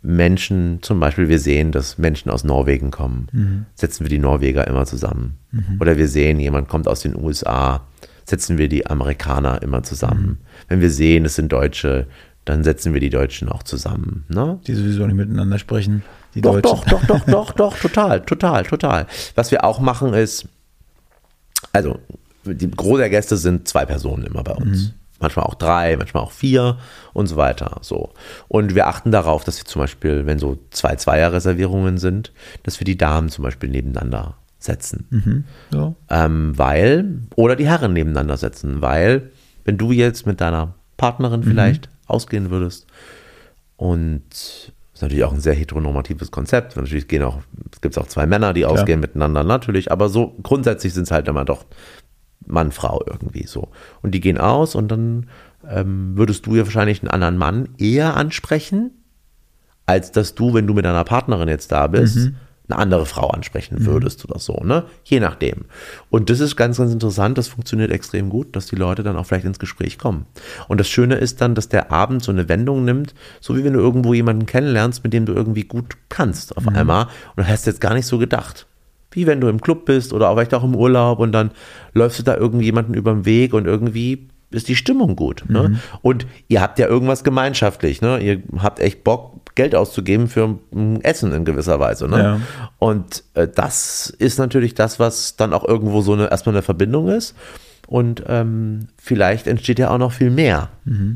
Menschen, 0.00 0.78
zum 0.82 0.98
Beispiel 0.98 1.28
wir 1.28 1.38
sehen, 1.38 1.70
dass 1.70 1.98
Menschen 1.98 2.30
aus 2.30 2.42
Norwegen 2.42 2.90
kommen, 2.90 3.28
setzen 3.74 4.04
wir 4.04 4.10
die 4.10 4.18
Norweger 4.18 4.66
immer 4.66 4.86
zusammen. 4.86 5.38
Oder 5.78 5.96
wir 5.98 6.08
sehen, 6.08 6.40
jemand 6.40 6.68
kommt 6.68 6.88
aus 6.88 7.00
den 7.00 7.14
USA, 7.14 7.86
setzen 8.24 8.58
wir 8.58 8.68
die 8.68 8.86
Amerikaner 8.86 9.62
immer 9.62 9.82
zusammen. 9.84 10.38
Wenn 10.68 10.80
wir 10.80 10.90
sehen, 10.90 11.24
es 11.24 11.36
sind 11.36 11.52
Deutsche, 11.52 12.06
dann 12.44 12.64
setzen 12.64 12.92
wir 12.92 13.00
die 13.00 13.10
Deutschen 13.10 13.48
auch 13.48 13.62
zusammen. 13.62 14.24
Ne? 14.28 14.58
Die 14.66 14.74
sowieso 14.74 15.06
nicht 15.06 15.16
miteinander 15.16 15.58
sprechen. 15.58 16.02
Die 16.34 16.40
Doch, 16.40 16.60
Deutschen. 16.60 16.90
doch, 16.90 17.04
doch, 17.06 17.24
doch, 17.24 17.24
doch, 17.24 17.52
doch, 17.52 17.78
total, 17.80 18.22
total, 18.22 18.64
total. 18.64 19.06
Was 19.34 19.50
wir 19.50 19.64
auch 19.64 19.80
machen 19.80 20.14
ist, 20.14 20.48
also 21.72 21.98
die 22.44 22.70
Gros 22.70 22.98
der 22.98 23.10
Gäste 23.10 23.36
sind 23.36 23.68
zwei 23.68 23.84
Personen 23.84 24.24
immer 24.24 24.42
bei 24.42 24.54
uns. 24.54 24.92
Manchmal 25.20 25.46
auch 25.46 25.54
drei, 25.54 25.96
manchmal 25.96 26.24
auch 26.24 26.32
vier 26.32 26.78
und 27.12 27.28
so 27.28 27.36
weiter. 27.36 27.78
So. 27.82 28.10
Und 28.48 28.74
wir 28.74 28.88
achten 28.88 29.12
darauf, 29.12 29.44
dass 29.44 29.58
wir 29.58 29.64
zum 29.64 29.80
Beispiel, 29.80 30.26
wenn 30.26 30.40
so 30.40 30.58
zwei 30.70 30.96
Zweier-Reservierungen 30.96 31.98
sind, 31.98 32.32
dass 32.64 32.80
wir 32.80 32.84
die 32.84 32.98
Damen 32.98 33.28
zum 33.28 33.44
Beispiel 33.44 33.68
nebeneinander 33.68 34.34
setzen. 34.58 35.44
Ja. 35.72 35.94
Ähm, 36.10 36.58
weil, 36.58 37.20
oder 37.36 37.54
die 37.54 37.66
Herren 37.68 37.92
nebeneinander 37.92 38.36
setzen, 38.36 38.82
weil, 38.82 39.30
wenn 39.64 39.78
du 39.78 39.92
jetzt 39.92 40.26
mit 40.26 40.40
deiner 40.40 40.74
Partnerin 40.96 41.44
vielleicht 41.44 41.88
ausgehen 42.12 42.50
würdest 42.50 42.86
und 43.76 44.22
das 44.30 44.70
ist 44.94 45.02
natürlich 45.02 45.24
auch 45.24 45.32
ein 45.32 45.40
sehr 45.40 45.54
heteronormatives 45.54 46.30
Konzept. 46.30 46.76
Natürlich 46.76 47.08
gehen 47.08 47.22
auch, 47.22 47.38
es 47.72 47.80
gibt 47.80 47.96
auch 47.98 48.06
zwei 48.06 48.26
Männer, 48.26 48.52
die 48.52 48.66
ausgehen 48.66 49.00
miteinander, 49.00 49.42
natürlich, 49.42 49.90
aber 49.90 50.08
so 50.08 50.36
grundsätzlich 50.42 50.94
sind 50.94 51.04
es 51.04 51.10
halt 51.10 51.26
immer 51.28 51.44
doch 51.44 51.64
Mann, 52.46 52.72
Frau 52.72 53.02
irgendwie 53.06 53.46
so. 53.46 53.68
Und 54.02 54.12
die 54.12 54.20
gehen 54.20 54.38
aus 54.38 54.74
und 54.74 54.88
dann 54.88 55.28
ähm, 55.68 56.16
würdest 56.16 56.46
du 56.46 56.56
ja 56.56 56.64
wahrscheinlich 56.64 57.00
einen 57.00 57.10
anderen 57.10 57.36
Mann 57.36 57.68
eher 57.78 58.16
ansprechen, 58.16 58.90
als 59.86 60.12
dass 60.12 60.34
du, 60.34 60.54
wenn 60.54 60.66
du 60.66 60.74
mit 60.74 60.84
deiner 60.84 61.04
Partnerin 61.04 61.48
jetzt 61.48 61.72
da 61.72 61.86
bist, 61.86 62.30
eine 62.68 62.78
andere 62.78 63.06
Frau 63.06 63.28
ansprechen 63.28 63.84
würdest 63.84 64.24
oder 64.24 64.38
so, 64.38 64.62
ne? 64.64 64.84
Je 65.04 65.20
nachdem. 65.20 65.64
Und 66.10 66.30
das 66.30 66.40
ist 66.40 66.56
ganz, 66.56 66.78
ganz 66.78 66.92
interessant, 66.92 67.36
das 67.38 67.48
funktioniert 67.48 67.90
extrem 67.90 68.30
gut, 68.30 68.54
dass 68.54 68.66
die 68.66 68.76
Leute 68.76 69.02
dann 69.02 69.16
auch 69.16 69.26
vielleicht 69.26 69.44
ins 69.44 69.58
Gespräch 69.58 69.98
kommen. 69.98 70.26
Und 70.68 70.78
das 70.78 70.88
Schöne 70.88 71.16
ist 71.16 71.40
dann, 71.40 71.54
dass 71.54 71.68
der 71.68 71.90
Abend 71.90 72.22
so 72.22 72.32
eine 72.32 72.48
Wendung 72.48 72.84
nimmt, 72.84 73.14
so 73.40 73.56
wie 73.56 73.64
wenn 73.64 73.72
du 73.72 73.80
irgendwo 73.80 74.14
jemanden 74.14 74.46
kennenlernst, 74.46 75.02
mit 75.04 75.12
dem 75.12 75.26
du 75.26 75.32
irgendwie 75.32 75.64
gut 75.64 75.96
kannst 76.08 76.56
auf 76.56 76.68
einmal 76.68 77.08
und 77.36 77.48
hast 77.48 77.66
jetzt 77.66 77.80
gar 77.80 77.94
nicht 77.94 78.06
so 78.06 78.18
gedacht. 78.18 78.66
Wie 79.10 79.26
wenn 79.26 79.40
du 79.40 79.48
im 79.48 79.60
Club 79.60 79.84
bist 79.84 80.12
oder 80.12 80.32
vielleicht 80.32 80.54
auch 80.54 80.64
im 80.64 80.74
Urlaub 80.74 81.18
und 81.18 81.32
dann 81.32 81.50
läufst 81.92 82.18
du 82.18 82.22
da 82.22 82.36
irgendjemanden 82.36 82.94
über 82.94 83.12
den 83.12 83.26
Weg 83.26 83.52
und 83.52 83.66
irgendwie 83.66 84.28
ist 84.54 84.68
die 84.68 84.76
Stimmung 84.76 85.16
gut. 85.16 85.44
Ne? 85.48 85.80
Und 86.02 86.26
ihr 86.48 86.60
habt 86.60 86.78
ja 86.78 86.86
irgendwas 86.86 87.24
gemeinschaftlich. 87.24 88.00
Ne? 88.00 88.18
Ihr 88.20 88.42
habt 88.58 88.80
echt 88.80 89.04
Bock, 89.04 89.54
Geld 89.54 89.74
auszugeben 89.74 90.28
für 90.28 90.58
Essen 91.02 91.32
in 91.32 91.44
gewisser 91.44 91.78
Weise. 91.78 92.08
Ne? 92.08 92.18
Ja. 92.18 92.40
Und 92.78 93.24
äh, 93.34 93.48
das 93.48 94.08
ist 94.18 94.38
natürlich 94.38 94.74
das, 94.74 94.98
was 94.98 95.36
dann 95.36 95.52
auch 95.52 95.66
irgendwo 95.66 96.00
so 96.00 96.14
eine 96.14 96.30
erstmal 96.30 96.54
eine 96.54 96.62
Verbindung 96.62 97.08
ist. 97.08 97.34
Und 97.86 98.24
ähm, 98.28 98.88
vielleicht 98.96 99.46
entsteht 99.46 99.78
ja 99.78 99.90
auch 99.90 99.98
noch 99.98 100.12
viel 100.12 100.30
mehr. 100.30 100.70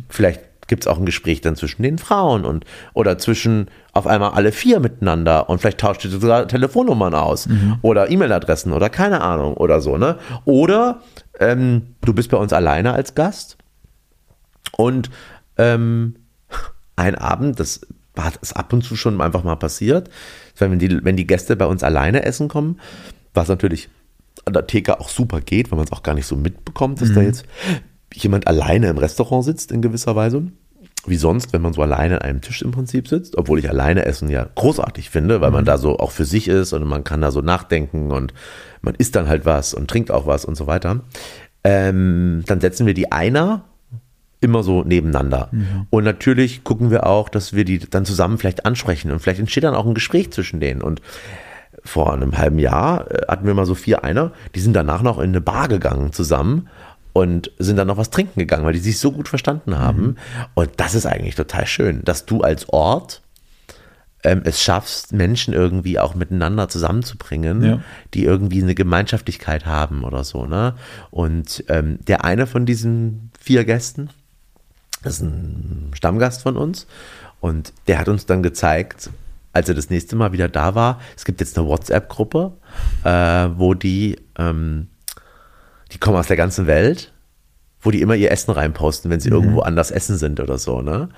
Vielleicht 0.08 0.40
gibt 0.66 0.84
es 0.84 0.86
auch 0.86 0.98
ein 0.98 1.06
Gespräch 1.06 1.40
dann 1.40 1.56
zwischen 1.56 1.82
den 1.82 1.98
Frauen 1.98 2.44
und 2.44 2.64
oder 2.94 3.18
zwischen 3.18 3.68
auf 3.92 4.06
einmal 4.06 4.32
alle 4.32 4.52
vier 4.52 4.80
miteinander 4.80 5.48
und 5.48 5.60
vielleicht 5.60 5.78
tauscht 5.78 6.04
ihr 6.04 6.10
sogar 6.10 6.48
Telefonnummern 6.48 7.14
aus 7.14 7.48
oder 7.82 8.10
E-Mail-Adressen 8.10 8.72
oder 8.72 8.90
keine 8.90 9.20
Ahnung 9.20 9.54
oder 9.54 9.80
so, 9.80 9.96
ne? 9.96 10.18
Oder 10.44 11.00
ähm, 11.38 11.94
du 12.02 12.12
bist 12.12 12.30
bei 12.30 12.36
uns 12.36 12.52
alleine 12.52 12.92
als 12.92 13.14
Gast 13.14 13.56
und 14.76 15.10
ähm, 15.56 16.16
ein 16.96 17.14
Abend, 17.14 17.60
das 17.60 17.86
es 18.40 18.52
ab 18.52 18.72
und 18.72 18.82
zu 18.82 18.96
schon 18.96 19.20
einfach 19.20 19.44
mal 19.44 19.56
passiert, 19.56 20.08
wenn 20.58 20.78
die, 20.78 21.04
wenn 21.04 21.16
die 21.16 21.26
Gäste 21.26 21.54
bei 21.54 21.66
uns 21.66 21.82
alleine 21.82 22.24
essen 22.24 22.48
kommen, 22.48 22.80
was 23.34 23.48
natürlich 23.48 23.90
an 24.44 24.54
der 24.54 24.66
Theke 24.66 25.00
auch 25.00 25.08
super 25.08 25.40
geht, 25.40 25.70
weil 25.70 25.76
man 25.76 25.86
es 25.86 25.92
auch 25.92 26.02
gar 26.02 26.14
nicht 26.14 26.26
so 26.26 26.36
mitbekommt, 26.36 27.00
dass 27.00 27.12
da 27.12 27.20
jetzt 27.20 27.44
jemand 28.22 28.46
alleine 28.46 28.88
im 28.88 28.98
Restaurant 28.98 29.44
sitzt 29.44 29.72
in 29.72 29.82
gewisser 29.82 30.16
Weise. 30.16 30.44
Wie 31.06 31.16
sonst, 31.16 31.52
wenn 31.52 31.62
man 31.62 31.72
so 31.72 31.82
alleine 31.82 32.16
an 32.16 32.22
einem 32.22 32.40
Tisch 32.40 32.62
im 32.62 32.72
Prinzip 32.72 33.06
sitzt, 33.06 33.38
obwohl 33.38 33.60
ich 33.60 33.68
alleine 33.68 34.04
essen 34.04 34.28
ja 34.28 34.48
großartig 34.54 35.10
finde, 35.10 35.40
weil 35.40 35.52
man 35.52 35.64
da 35.64 35.78
so 35.78 35.98
auch 35.98 36.10
für 36.10 36.24
sich 36.24 36.48
ist 36.48 36.72
und 36.72 36.84
man 36.84 37.04
kann 37.04 37.20
da 37.20 37.30
so 37.30 37.42
nachdenken 37.42 38.10
und 38.10 38.34
man 38.82 38.96
isst 38.96 39.14
dann 39.14 39.28
halt 39.28 39.44
was 39.44 39.72
und 39.72 39.88
trinkt 39.88 40.10
auch 40.10 40.26
was 40.26 40.44
und 40.44 40.56
so 40.56 40.66
weiter. 40.66 41.00
Ähm, 41.62 42.42
dann 42.46 42.60
setzen 42.60 42.86
wir 42.86 42.94
die 42.94 43.12
einer 43.12 43.64
immer 44.40 44.62
so 44.62 44.82
nebeneinander. 44.82 45.50
Und 45.90 46.04
natürlich 46.04 46.64
gucken 46.64 46.90
wir 46.90 47.06
auch, 47.06 47.28
dass 47.28 47.52
wir 47.54 47.64
die 47.64 47.78
dann 47.78 48.04
zusammen 48.04 48.38
vielleicht 48.38 48.66
ansprechen 48.66 49.10
und 49.10 49.20
vielleicht 49.20 49.40
entsteht 49.40 49.64
dann 49.64 49.74
auch 49.74 49.86
ein 49.86 49.94
Gespräch 49.94 50.30
zwischen 50.32 50.60
denen. 50.60 50.82
Und 50.82 51.00
vor 51.84 52.12
einem 52.12 52.36
halben 52.36 52.58
Jahr 52.58 53.10
äh, 53.10 53.26
hatten 53.28 53.46
wir 53.46 53.54
mal 53.54 53.66
so 53.66 53.74
vier 53.74 54.04
einer, 54.04 54.32
die 54.54 54.60
sind 54.60 54.74
danach 54.74 55.02
noch 55.02 55.18
in 55.18 55.30
eine 55.30 55.40
Bar 55.40 55.68
gegangen 55.68 56.12
zusammen 56.12 56.68
und 57.16 57.50
sind 57.58 57.76
dann 57.76 57.86
noch 57.86 57.96
was 57.96 58.10
trinken 58.10 58.38
gegangen, 58.40 58.66
weil 58.66 58.74
die 58.74 58.78
sich 58.78 58.98
so 58.98 59.10
gut 59.10 59.26
verstanden 59.26 59.78
haben. 59.78 60.16
Und 60.52 60.68
das 60.76 60.94
ist 60.94 61.06
eigentlich 61.06 61.34
total 61.34 61.66
schön, 61.66 62.04
dass 62.04 62.26
du 62.26 62.42
als 62.42 62.68
Ort 62.68 63.22
ähm, 64.22 64.42
es 64.44 64.62
schaffst, 64.62 65.14
Menschen 65.14 65.54
irgendwie 65.54 65.98
auch 65.98 66.14
miteinander 66.14 66.68
zusammenzubringen, 66.68 67.64
Ja. 67.64 67.80
die 68.12 68.24
irgendwie 68.24 68.62
eine 68.62 68.74
Gemeinschaftlichkeit 68.74 69.64
haben 69.64 70.04
oder 70.04 70.24
so. 70.24 70.44
Ne? 70.44 70.74
Und 71.10 71.64
ähm, 71.68 72.00
der 72.06 72.22
eine 72.26 72.46
von 72.46 72.66
diesen 72.66 73.30
vier 73.40 73.64
Gästen, 73.64 74.10
das 75.02 75.14
ist 75.14 75.22
ein 75.22 75.92
Stammgast 75.94 76.42
von 76.42 76.58
uns, 76.58 76.86
und 77.40 77.72
der 77.86 77.98
hat 77.98 78.08
uns 78.08 78.26
dann 78.26 78.42
gezeigt, 78.42 79.08
als 79.54 79.70
er 79.70 79.74
das 79.74 79.88
nächste 79.88 80.16
Mal 80.16 80.32
wieder 80.32 80.48
da 80.50 80.74
war, 80.74 81.00
es 81.16 81.24
gibt 81.24 81.40
jetzt 81.40 81.56
eine 81.56 81.66
WhatsApp-Gruppe, 81.66 82.52
äh, 83.04 83.48
wo 83.56 83.72
die, 83.72 84.18
ähm, 84.38 84.88
die 85.92 85.98
kommen 85.98 86.16
aus 86.16 86.26
der 86.26 86.36
ganzen 86.36 86.66
Welt, 86.66 87.12
wo 87.80 87.90
die 87.90 88.00
immer 88.00 88.14
ihr 88.16 88.30
Essen 88.32 88.50
reinposten, 88.52 89.10
wenn 89.10 89.20
sie 89.20 89.28
irgendwo 89.28 89.60
anders 89.60 89.90
essen 89.90 90.16
sind 90.16 90.40
oder 90.40 90.58
so, 90.58 90.82
ne? 90.82 91.08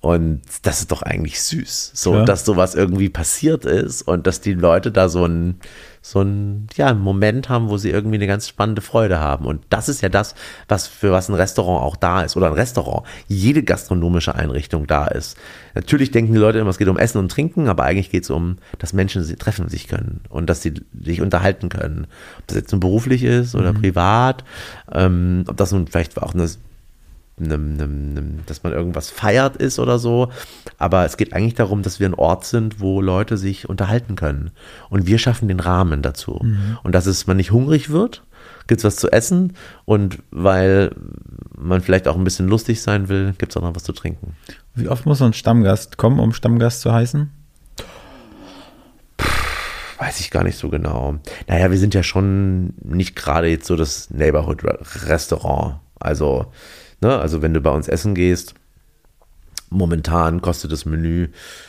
Und 0.00 0.42
das 0.62 0.80
ist 0.80 0.90
doch 0.92 1.02
eigentlich 1.02 1.40
süß, 1.42 1.92
so, 1.94 2.14
Ja. 2.16 2.24
dass 2.24 2.44
sowas 2.44 2.74
irgendwie 2.74 3.08
passiert 3.08 3.64
ist 3.64 4.02
und 4.02 4.26
dass 4.26 4.40
die 4.40 4.52
Leute 4.54 4.90
da 4.92 5.08
so 5.08 5.24
ein, 5.26 5.60
so 6.04 6.20
ein, 6.20 6.66
ja, 6.76 6.88
einen 6.88 7.00
Moment 7.00 7.48
haben, 7.48 7.68
wo 7.68 7.78
sie 7.78 7.90
irgendwie 7.90 8.16
eine 8.16 8.26
ganz 8.26 8.48
spannende 8.48 8.82
Freude 8.82 9.20
haben. 9.20 9.46
Und 9.46 9.62
das 9.70 9.88
ist 9.88 10.00
ja 10.02 10.08
das, 10.08 10.34
was 10.66 10.88
für 10.88 11.12
was 11.12 11.28
ein 11.28 11.34
Restaurant 11.34 11.82
auch 11.82 11.94
da 11.94 12.22
ist 12.22 12.36
oder 12.36 12.48
ein 12.48 12.54
Restaurant, 12.54 13.06
jede 13.28 13.62
gastronomische 13.62 14.34
Einrichtung 14.34 14.88
da 14.88 15.06
ist. 15.06 15.38
Natürlich 15.74 16.10
denken 16.10 16.32
die 16.32 16.40
Leute 16.40 16.58
immer, 16.58 16.70
es 16.70 16.78
geht 16.78 16.88
um 16.88 16.98
Essen 16.98 17.18
und 17.18 17.30
Trinken, 17.30 17.68
aber 17.68 17.84
eigentlich 17.84 18.10
geht 18.10 18.24
es 18.24 18.30
um, 18.30 18.58
dass 18.80 18.92
Menschen 18.92 19.22
sie 19.22 19.36
treffen 19.36 19.68
sich 19.68 19.86
können 19.86 20.22
und 20.28 20.50
dass 20.50 20.60
sie 20.60 20.74
sich 21.00 21.22
unterhalten 21.22 21.68
können. 21.68 22.08
Ob 22.40 22.46
das 22.48 22.56
jetzt 22.56 22.72
nun 22.72 22.80
beruflich 22.80 23.22
ist 23.22 23.54
oder 23.54 23.72
privat, 23.72 24.42
ähm, 24.92 25.44
ob 25.46 25.56
das 25.56 25.70
nun 25.70 25.86
vielleicht 25.86 26.20
auch 26.20 26.34
eine 26.34 26.48
einem, 27.38 27.80
einem, 27.80 28.40
dass 28.46 28.62
man 28.62 28.72
irgendwas 28.72 29.10
feiert 29.10 29.56
ist 29.56 29.78
oder 29.78 29.98
so. 29.98 30.30
Aber 30.78 31.04
es 31.04 31.16
geht 31.16 31.32
eigentlich 31.32 31.54
darum, 31.54 31.82
dass 31.82 32.00
wir 32.00 32.08
ein 32.08 32.14
Ort 32.14 32.44
sind, 32.44 32.80
wo 32.80 33.00
Leute 33.00 33.36
sich 33.36 33.68
unterhalten 33.68 34.16
können. 34.16 34.50
Und 34.90 35.06
wir 35.06 35.18
schaffen 35.18 35.48
den 35.48 35.60
Rahmen 35.60 36.02
dazu. 36.02 36.40
Mhm. 36.42 36.78
Und 36.82 36.94
dass 36.94 37.06
es 37.06 37.26
man 37.26 37.36
nicht 37.36 37.50
hungrig 37.50 37.90
wird, 37.90 38.22
gibt 38.66 38.80
es 38.80 38.84
was 38.84 38.96
zu 38.96 39.10
essen. 39.10 39.54
Und 39.84 40.18
weil 40.30 40.94
man 41.56 41.80
vielleicht 41.80 42.08
auch 42.08 42.16
ein 42.16 42.24
bisschen 42.24 42.48
lustig 42.48 42.82
sein 42.82 43.08
will, 43.08 43.34
gibt 43.38 43.52
es 43.52 43.56
auch 43.56 43.62
noch 43.62 43.74
was 43.74 43.84
zu 43.84 43.92
trinken. 43.92 44.36
Wie 44.74 44.88
oft 44.88 45.06
muss 45.06 45.22
ein 45.22 45.32
Stammgast 45.32 45.96
kommen, 45.96 46.18
um 46.20 46.32
Stammgast 46.32 46.80
zu 46.80 46.92
heißen? 46.92 47.30
Weiß 49.98 50.18
ich 50.20 50.30
gar 50.30 50.42
nicht 50.42 50.58
so 50.58 50.68
genau. 50.68 51.16
Naja, 51.46 51.70
wir 51.70 51.78
sind 51.78 51.94
ja 51.94 52.02
schon 52.02 52.74
nicht 52.82 53.14
gerade 53.14 53.46
jetzt 53.46 53.66
so 53.66 53.76
das 53.76 54.10
Neighborhood-Restaurant. 54.10 55.76
Also, 56.00 56.46
ne, 57.02 57.18
also 57.18 57.42
wenn 57.42 57.54
du 57.54 57.60
bei 57.60 57.70
uns 57.70 57.88
essen 57.88 58.14
gehst, 58.14 58.54
momentan 59.70 60.40
kostet 60.42 60.72
das 60.72 60.84
Menü 60.84 61.28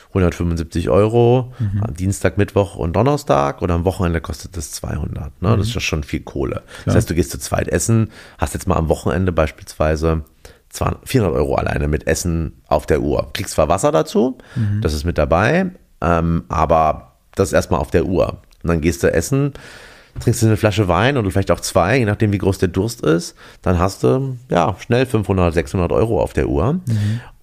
175 0.10 0.90
Euro, 0.90 1.54
am 1.82 1.94
Dienstag, 1.96 2.38
Mittwoch 2.38 2.76
und 2.76 2.96
Donnerstag 2.96 3.62
und 3.62 3.72
am 3.72 3.84
Wochenende 3.84 4.22
kostet 4.22 4.56
das 4.56 4.72
200. 4.72 5.42
Ne? 5.42 5.58
Das 5.58 5.68
ist 5.68 5.74
ja 5.74 5.82
schon 5.82 6.04
viel 6.04 6.20
Kohle. 6.20 6.62
Das 6.86 6.96
heißt, 6.96 7.10
du 7.10 7.16
gehst 7.16 7.32
zu 7.32 7.40
zweit 7.40 7.68
essen, 7.68 8.12
hast 8.38 8.54
jetzt 8.54 8.68
mal 8.68 8.76
am 8.76 8.90
Wochenende 8.90 9.32
beispielsweise 9.32 10.24
200 10.70 11.08
400 11.08 11.36
Euro 11.36 11.56
alleine 11.56 11.88
mit 11.88 12.06
Essen 12.06 12.62
auf 12.68 12.86
der 12.86 13.02
Uhr. 13.02 13.30
Kriegst 13.34 13.56
zwar 13.56 13.70
Wasser 13.70 13.92
dazu, 13.92 14.38
das 14.82 14.94
ist 14.94 15.04
mit 15.04 15.18
dabei, 15.18 15.72
ähm, 16.02 16.44
aber 16.48 17.14
das 17.36 17.50
ist 17.50 17.54
erstmal 17.54 17.80
auf 17.80 17.90
der 17.90 18.06
Uhr. 18.06 18.42
Und 18.62 18.70
dann 18.70 18.82
gehst 18.82 19.02
du 19.02 19.12
essen, 19.12 19.54
trinkst 20.20 20.42
du 20.42 20.48
eine 20.48 20.58
Flasche 20.58 20.88
Wein 20.88 21.18
oder 21.18 21.30
vielleicht 21.32 21.52
auch 21.52 21.60
zwei, 21.60 21.98
je 21.98 22.06
nachdem 22.06 22.32
wie 22.32 22.38
groß 22.38 22.58
der 22.60 22.70
Durst 22.70 23.02
ist, 23.02 23.36
dann 23.62 23.80
hast 23.80 24.04
du 24.04 24.38
ja 24.50 24.76
schnell 24.80 25.06
500, 25.06 25.54
600 25.54 25.92
Euro 25.92 26.22
auf 26.22 26.34
der 26.34 26.50
Uhr. 26.50 26.80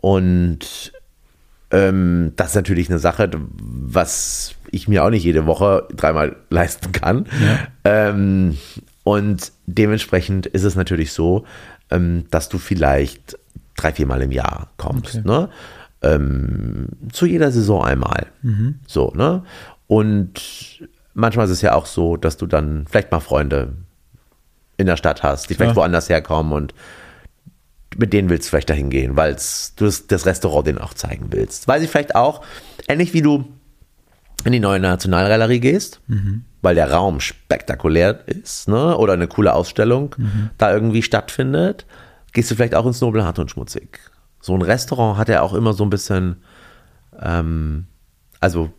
Und 0.01 0.93
ähm, 1.71 2.33
das 2.37 2.51
ist 2.51 2.55
natürlich 2.57 2.89
eine 2.89 2.99
Sache, 2.99 3.31
was 3.61 4.55
ich 4.71 4.89
mir 4.89 5.05
auch 5.05 5.11
nicht 5.11 5.25
jede 5.25 5.47
Woche 5.47 5.87
dreimal 5.95 6.37
leisten 6.51 6.93
kann. 6.93 7.27
Ähm, 7.85 8.59
und 9.05 9.53
dementsprechend 9.67 10.47
ist 10.47 10.65
es 10.65 10.75
natürlich 10.75 11.13
so, 11.13 11.45
ähm, 11.91 12.25
dass 12.31 12.49
du 12.49 12.59
vielleicht 12.59 13.39
drei, 13.77 13.93
viermal 13.93 14.23
im 14.23 14.33
Jahr 14.33 14.71
kommst. 14.77 15.17
Okay. 15.17 15.27
Ne? 15.27 15.49
Ähm, 16.03 16.89
zu 17.13 17.27
jeder 17.27 17.51
Saison 17.51 17.85
einmal. 17.85 18.27
So, 18.87 19.13
ne? 19.15 19.43
Und 19.87 20.41
manchmal 21.21 21.47
ist 21.47 21.53
es 21.53 21.63
ja 21.63 21.75
auch 21.75 21.87
so, 21.87 22.17
dass 22.17 22.37
du 22.37 22.47
dann 22.47 22.87
vielleicht 22.89 23.13
mal 23.13 23.21
Freunde 23.21 23.75
in 24.77 24.87
der 24.87 24.97
Stadt 24.97 25.23
hast, 25.23 25.51
die 25.51 25.55
vielleicht 25.55 25.73
Klar. 25.73 25.85
woanders 25.85 26.09
herkommen 26.09 26.53
und 26.53 26.75
mit 27.97 28.13
denen 28.13 28.31
willst 28.31 28.47
du 28.47 28.51
vielleicht 28.51 28.71
dahin 28.71 28.89
gehen, 28.91 29.17
weil 29.17 29.37
du 29.77 29.85
das, 29.85 30.07
das 30.07 30.27
Restaurant 30.27 30.67
denen 30.67 30.79
auch 30.79 30.95
zeigen 30.95 31.27
willst. 31.31 31.69
Weiß 31.69 31.83
ich 31.83 31.91
vielleicht 31.91 32.15
auch, 32.15 32.43
ähnlich 32.89 33.13
wie 33.13 33.23
du 33.23 33.45
in 34.45 34.53
die 34.53 34.61
neue 34.61 34.81
Nationalgalerie 34.81 35.61
gehst, 35.61 36.01
weil 36.63 36.75
der 36.75 36.91
Raum 36.91 37.21
spektakulär 37.21 38.27
ist, 38.27 38.69
ne? 38.69 38.97
oder 38.97 39.13
eine 39.13 39.29
coole 39.29 39.53
Ausstellung 39.53 40.15
da 40.57 40.73
irgendwie 40.73 41.03
stattfindet, 41.03 41.85
gehst 42.33 42.51
du 42.51 42.55
vielleicht 42.55 42.75
auch 42.75 42.87
ins 42.87 43.01
Nobelhart 43.01 43.39
und 43.39 43.51
Schmutzig. 43.51 43.99
So 44.41 44.55
ein 44.55 44.63
Restaurant 44.63 45.19
hat 45.19 45.29
ja 45.29 45.43
auch 45.43 45.53
immer 45.53 45.75
so 45.75 45.85
ein 45.85 45.91
bisschen, 45.91 46.37
ähm, 47.21 47.87
also 48.39 48.71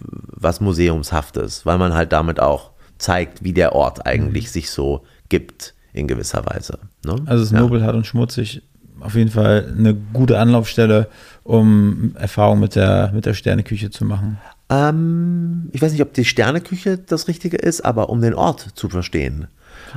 was 0.00 0.60
Museumshaftes, 0.60 1.66
weil 1.66 1.78
man 1.78 1.94
halt 1.94 2.12
damit 2.12 2.40
auch 2.40 2.70
zeigt, 2.98 3.44
wie 3.44 3.52
der 3.52 3.74
Ort 3.74 4.06
eigentlich 4.06 4.50
sich 4.50 4.70
so 4.70 5.04
gibt 5.28 5.74
in 5.92 6.06
gewisser 6.08 6.44
Weise. 6.46 6.78
Ne? 7.04 7.16
Also 7.26 7.42
es 7.42 7.48
ist 7.50 7.52
Ja. 7.54 7.60
nobelhart 7.60 7.94
und 7.94 8.06
schmutzig. 8.06 8.62
Auf 9.00 9.14
jeden 9.14 9.30
Fall 9.30 9.72
eine 9.76 9.94
gute 9.94 10.38
Anlaufstelle, 10.40 11.08
um 11.44 12.14
Erfahrung 12.16 12.58
mit 12.58 12.74
der, 12.74 13.12
mit 13.14 13.26
der 13.26 13.34
Sterneküche 13.34 13.90
zu 13.90 14.04
machen. 14.04 14.38
Ähm, 14.70 15.68
ich 15.72 15.80
weiß 15.80 15.92
nicht, 15.92 16.02
ob 16.02 16.12
die 16.14 16.24
Sterneküche 16.24 16.98
das 16.98 17.28
Richtige 17.28 17.56
ist, 17.56 17.84
aber 17.84 18.10
um 18.10 18.20
den 18.20 18.34
Ort 18.34 18.68
zu 18.74 18.88
verstehen. 18.88 19.46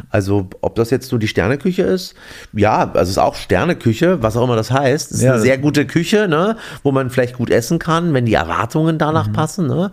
Also, 0.09 0.49
ob 0.61 0.75
das 0.75 0.89
jetzt 0.89 1.09
so 1.09 1.17
die 1.17 1.27
Sterneküche 1.27 1.83
ist, 1.83 2.15
ja, 2.53 2.79
also 2.91 3.01
es 3.01 3.09
ist 3.09 3.17
auch 3.17 3.35
Sterneküche, 3.35 4.21
was 4.21 4.37
auch 4.37 4.43
immer 4.43 4.55
das 4.55 4.71
heißt. 4.71 5.11
Es 5.11 5.17
ist 5.17 5.23
Ja. 5.23 5.33
eine 5.33 5.41
sehr 5.41 5.57
gute 5.57 5.85
Küche, 5.85 6.27
ne, 6.27 6.57
wo 6.83 6.91
man 6.91 7.09
vielleicht 7.09 7.35
gut 7.37 7.49
essen 7.49 7.79
kann, 7.79 8.13
wenn 8.13 8.25
die 8.25 8.33
Erwartungen 8.33 8.97
danach 8.97 9.31
passen, 9.31 9.67
ne. 9.67 9.91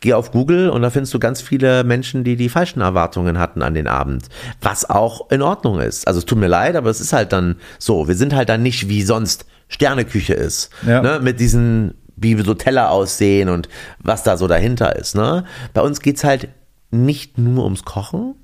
Geh 0.00 0.12
auf 0.12 0.32
Google 0.32 0.68
und 0.68 0.82
da 0.82 0.90
findest 0.90 1.14
du 1.14 1.18
ganz 1.18 1.40
viele 1.40 1.82
Menschen, 1.82 2.24
die 2.24 2.36
die 2.36 2.50
falschen 2.50 2.82
Erwartungen 2.82 3.38
hatten 3.38 3.62
an 3.62 3.72
den 3.72 3.86
Abend. 3.86 4.26
Was 4.60 4.88
auch 4.90 5.30
in 5.30 5.40
Ordnung 5.40 5.80
ist. 5.80 6.06
Also 6.06 6.18
es 6.18 6.26
tut 6.26 6.36
mir 6.36 6.48
leid, 6.48 6.76
aber 6.76 6.90
es 6.90 7.00
ist 7.00 7.14
halt 7.14 7.32
dann 7.32 7.56
so. 7.78 8.06
Wir 8.06 8.14
sind 8.14 8.34
halt 8.34 8.50
dann 8.50 8.62
nicht 8.62 8.88
wie 8.90 9.02
sonst 9.02 9.46
Sterneküche 9.68 10.34
ist. 10.34 10.68
Ja. 10.86 11.00
Ne? 11.00 11.20
Mit 11.22 11.40
diesen, 11.40 11.94
wie 12.16 12.38
so 12.42 12.52
Teller 12.52 12.90
aussehen 12.90 13.48
und 13.48 13.70
was 13.98 14.22
da 14.24 14.36
so 14.36 14.46
dahinter 14.46 14.94
ist. 14.96 15.14
Ne? 15.14 15.44
Bei 15.72 15.80
uns 15.80 16.00
geht 16.00 16.16
es 16.16 16.24
halt 16.24 16.48
nicht 16.90 17.38
nur 17.38 17.64
ums 17.64 17.84
Kochen, 17.84 18.34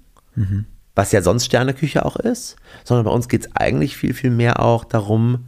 was 1.01 1.13
ja 1.13 1.23
sonst 1.23 1.47
Sterneküche 1.47 2.05
auch 2.05 2.17
ist, 2.17 2.57
sondern 2.85 3.07
bei 3.07 3.11
uns 3.11 3.31
geht 3.31 3.47
es 3.47 3.57
eigentlich 3.57 3.97
viel, 3.97 4.13
viel 4.13 4.29
mehr 4.29 4.61
auch 4.61 4.85
darum, 4.85 5.47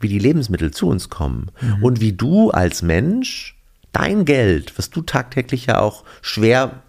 wie 0.00 0.08
die 0.08 0.18
Lebensmittel 0.18 0.70
zu 0.70 0.88
uns 0.88 1.10
kommen. 1.10 1.50
Und 1.82 2.00
wie 2.00 2.14
du 2.14 2.50
als 2.50 2.80
Mensch 2.80 3.54
dein 3.92 4.24
Geld, 4.24 4.78
was 4.78 4.88
du 4.88 5.02
tagtäglich 5.02 5.66
ja 5.66 5.78
auch 5.78 6.04
schwer 6.22 6.82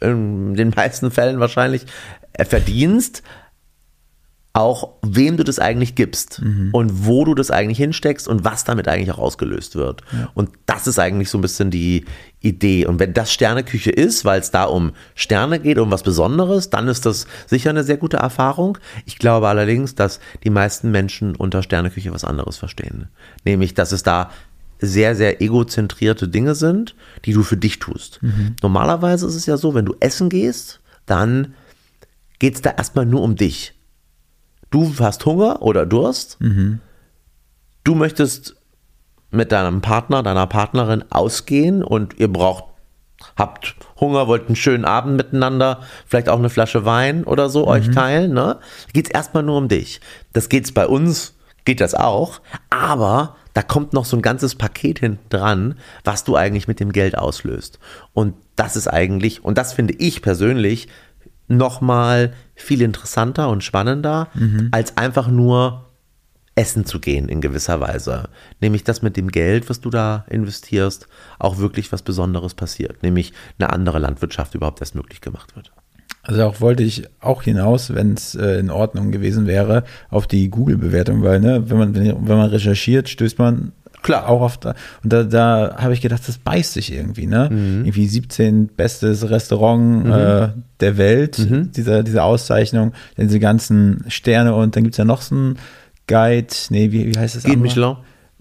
in 0.00 0.54
den 0.54 0.70
meisten 0.76 1.10
Fällen 1.10 1.40
wahrscheinlich 1.40 1.86
äh, 2.34 2.44
verdienst, 2.44 3.24
auch 4.56 4.94
wem 5.02 5.36
du 5.36 5.44
das 5.44 5.58
eigentlich 5.58 5.94
gibst 5.96 6.40
und 6.72 7.06
wo 7.06 7.26
du 7.26 7.34
das 7.34 7.50
eigentlich 7.50 7.76
hinsteckst 7.76 8.26
und 8.26 8.42
was 8.42 8.64
damit 8.64 8.88
eigentlich 8.88 9.12
auch 9.12 9.18
ausgelöst 9.18 9.76
wird. 9.76 10.00
Und 10.32 10.48
das 10.64 10.86
ist 10.86 10.98
eigentlich 10.98 11.28
so 11.28 11.36
ein 11.36 11.42
bisschen 11.42 11.70
die 11.70 12.06
Idee. 12.40 12.86
Und 12.86 12.98
wenn 12.98 13.12
das 13.12 13.30
Sterneküche 13.30 13.90
ist, 13.90 14.24
weil 14.24 14.40
es 14.40 14.50
da 14.50 14.64
um 14.64 14.92
Sterne 15.14 15.60
geht, 15.60 15.76
um 15.78 15.90
was 15.90 16.02
Besonderes, 16.02 16.70
dann 16.70 16.88
ist 16.88 17.04
das 17.04 17.26
sicher 17.46 17.68
eine 17.68 17.84
sehr 17.84 17.98
gute 17.98 18.16
Erfahrung. 18.16 18.78
Ich 19.04 19.18
glaube 19.18 19.46
allerdings, 19.48 19.94
dass 19.94 20.20
die 20.42 20.48
meisten 20.48 20.90
Menschen 20.90 21.36
unter 21.36 21.62
Sterneküche 21.62 22.14
was 22.14 22.24
anderes 22.24 22.56
verstehen. 22.56 23.08
Nämlich, 23.44 23.74
dass 23.74 23.92
es 23.92 24.04
da 24.04 24.30
sehr, 24.78 25.14
sehr 25.14 25.42
egozentrierte 25.42 26.28
Dinge 26.28 26.54
sind, 26.54 26.94
die 27.26 27.34
du 27.34 27.42
für 27.42 27.58
dich 27.58 27.78
tust. 27.78 28.20
Normalerweise 28.62 29.26
ist 29.26 29.34
es 29.34 29.44
ja 29.44 29.58
so, 29.58 29.74
wenn 29.74 29.84
du 29.84 29.94
essen 30.00 30.30
gehst, 30.30 30.80
dann 31.04 31.52
geht 32.38 32.54
es 32.54 32.62
da 32.62 32.70
erstmal 32.70 33.04
nur 33.04 33.20
um 33.20 33.36
dich. 33.36 33.75
Du 34.70 34.92
hast 34.98 35.24
Hunger 35.26 35.62
oder 35.62 35.86
Durst. 35.86 36.38
Du 37.84 37.94
möchtest 37.94 38.56
mit 39.30 39.52
deinem 39.52 39.80
Partner, 39.80 40.22
deiner 40.22 40.46
Partnerin 40.46 41.04
ausgehen 41.10 41.82
und 41.82 42.18
ihr 42.18 42.32
braucht, 42.32 42.64
habt 43.36 43.76
Hunger, 44.00 44.26
wollt 44.26 44.46
einen 44.46 44.56
schönen 44.56 44.84
Abend 44.84 45.16
miteinander, 45.16 45.80
vielleicht 46.06 46.28
auch 46.28 46.38
eine 46.38 46.50
Flasche 46.50 46.84
Wein 46.84 47.24
oder 47.24 47.48
so 47.48 47.66
euch 47.66 47.90
teilen. 47.90 48.32
Ne? 48.32 48.58
Geht 48.92 49.06
es 49.06 49.12
erstmal 49.12 49.42
nur 49.42 49.58
um 49.58 49.68
dich. 49.68 50.00
Das 50.32 50.48
geht's 50.48 50.72
bei 50.72 50.86
uns, 50.86 51.34
geht 51.64 51.80
das 51.80 51.94
auch, 51.94 52.40
aber 52.70 53.36
da 53.54 53.62
kommt 53.62 53.92
noch 53.92 54.04
so 54.04 54.16
ein 54.16 54.22
ganzes 54.22 54.54
Paket 54.54 54.98
hinten 54.98 55.28
dran, 55.30 55.78
was 56.04 56.24
du 56.24 56.36
eigentlich 56.36 56.68
mit 56.68 56.78
dem 56.78 56.92
Geld 56.92 57.16
auslöst. 57.16 57.78
Und 58.12 58.34
das 58.54 58.76
ist 58.76 58.88
eigentlich, 58.88 59.44
und 59.44 59.56
das 59.58 59.72
finde 59.72 59.94
ich 59.94 60.22
persönlich 60.22 60.88
nochmal 61.48 62.32
viel 62.54 62.82
interessanter 62.82 63.48
und 63.48 63.62
spannender, 63.62 64.28
als 64.72 64.96
einfach 64.96 65.28
nur 65.28 65.86
essen 66.56 66.86
zu 66.86 66.98
gehen 66.98 67.28
in 67.28 67.40
gewisser 67.40 67.80
Weise. 67.80 68.30
Nämlich, 68.60 68.82
dass 68.82 69.02
mit 69.02 69.16
dem 69.16 69.28
Geld, 69.28 69.68
was 69.68 69.80
du 69.80 69.90
da 69.90 70.24
investierst, 70.28 71.06
auch 71.38 71.58
wirklich 71.58 71.92
was 71.92 72.02
Besonderes 72.02 72.54
passiert. 72.54 73.02
Nämlich 73.02 73.32
eine 73.58 73.70
andere 73.72 73.98
Landwirtschaft 73.98 74.54
überhaupt 74.54 74.80
erst 74.80 74.94
möglich 74.94 75.20
gemacht 75.20 75.54
wird. 75.54 75.70
Also 76.22 76.42
auch 76.42 76.60
wollte 76.60 76.82
ich 76.82 77.04
auch 77.20 77.42
hinaus, 77.42 77.94
wenn 77.94 78.14
es 78.14 78.34
äh, 78.34 78.58
in 78.58 78.70
Ordnung 78.70 79.12
gewesen 79.12 79.46
wäre, 79.46 79.84
auf 80.10 80.26
die 80.26 80.48
Google-Bewertung, 80.48 81.22
weil 81.22 81.38
ne, 81.38 81.70
wenn 81.70 81.78
man 81.78 81.94
wenn 81.94 82.26
man 82.26 82.50
recherchiert, 82.50 83.08
stößt 83.08 83.38
man 83.38 83.72
Klar. 84.02 84.28
auch 84.28 84.40
auf 84.40 84.58
da 84.58 84.74
und 85.02 85.12
da, 85.12 85.24
da 85.24 85.76
habe 85.78 85.92
ich 85.94 86.00
gedacht, 86.00 86.22
das 86.26 86.38
beißt 86.38 86.72
sich 86.74 86.92
irgendwie, 86.92 87.26
ne? 87.26 87.48
Irgendwie 87.50 88.06
17 88.06 88.68
bestes 88.68 89.28
Restaurant 89.28 90.06
äh, 90.06 90.48
der 90.80 90.96
Welt, 90.96 91.38
dieser 91.76 92.02
diese 92.02 92.22
Auszeichnung, 92.22 92.92
dann 93.16 93.26
diese 93.26 93.40
ganzen 93.40 94.04
Sterne 94.08 94.54
und 94.54 94.76
dann 94.76 94.84
gibt's 94.84 94.98
ja 94.98 95.04
noch 95.04 95.22
so 95.22 95.34
einen 95.34 95.58
Guide, 96.06 96.46
nee, 96.70 96.92
wie, 96.92 97.12
wie 97.14 97.18
heißt 97.18 97.36
das? 97.36 97.44
Guide? 97.44 97.56
Michelin? 97.56 97.96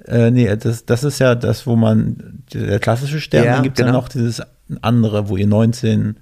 Äh, 0.06 0.30
nee, 0.30 0.56
das, 0.56 0.86
das 0.86 1.04
ist 1.04 1.20
ja 1.20 1.34
das, 1.34 1.66
wo 1.66 1.76
man, 1.76 2.44
der 2.54 2.80
klassische 2.80 3.20
Stern, 3.20 3.46
Ja, 3.46 3.54
dann 3.56 3.64
gibt 3.64 3.80
es 3.80 3.84
genau. 3.84 3.98
ja 3.98 4.02
noch 4.02 4.08
dieses 4.08 4.42
andere, 4.82 5.30
wo 5.30 5.38
ihr 5.38 5.48
19 5.48 6.18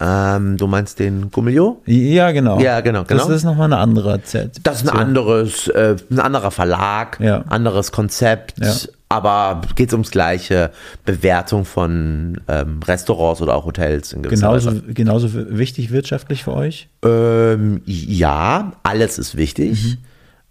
Ähm, 0.00 0.56
du 0.56 0.66
meinst 0.66 0.98
den 0.98 1.30
Gomilio? 1.30 1.80
Ja, 1.86 2.32
genau. 2.32 2.58
Ja, 2.58 2.80
genau, 2.80 3.04
genau. 3.04 3.26
Das 3.28 3.36
ist 3.36 3.44
nochmal 3.44 3.66
eine 3.66 3.78
andere 3.78 4.20
Z 4.22 4.60
Das 4.64 4.82
ist 4.82 4.88
ein 4.88 4.96
anderes, 4.98 5.68
äh, 5.68 5.96
ein 6.10 6.18
anderer 6.18 6.50
Verlag, 6.50 7.20
Ja. 7.20 7.44
anderes 7.48 7.92
Konzept, 7.92 8.54
Ja. 8.60 8.74
aber 9.08 9.60
geht 9.76 9.92
ums 9.92 10.10
gleiche 10.10 10.72
Bewertung 11.04 11.64
von 11.64 12.40
ähm, 12.48 12.80
Restaurants 12.84 13.40
oder 13.40 13.54
auch 13.54 13.66
Hotels 13.66 14.12
in 14.12 14.22
gewisser 14.22 14.48
Genauso, 14.48 14.70
Weise. 14.72 14.82
genauso 14.94 15.28
wichtig 15.32 15.92
wirtschaftlich 15.92 16.42
für 16.42 16.54
euch? 16.54 16.88
Ähm, 17.04 17.80
ja, 17.86 18.72
alles 18.82 19.18
ist 19.18 19.36
wichtig. 19.36 19.98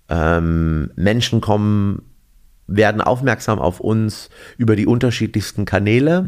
Ähm, 0.08 0.90
Menschen 0.96 1.42
kommen, 1.42 2.04
werden 2.68 3.02
aufmerksam 3.02 3.60
auf 3.60 3.82
uns 3.82 4.30
über 4.58 4.78
die 4.78 4.88
unterschiedlichsten 4.88 5.66
Kanäle 5.66 6.26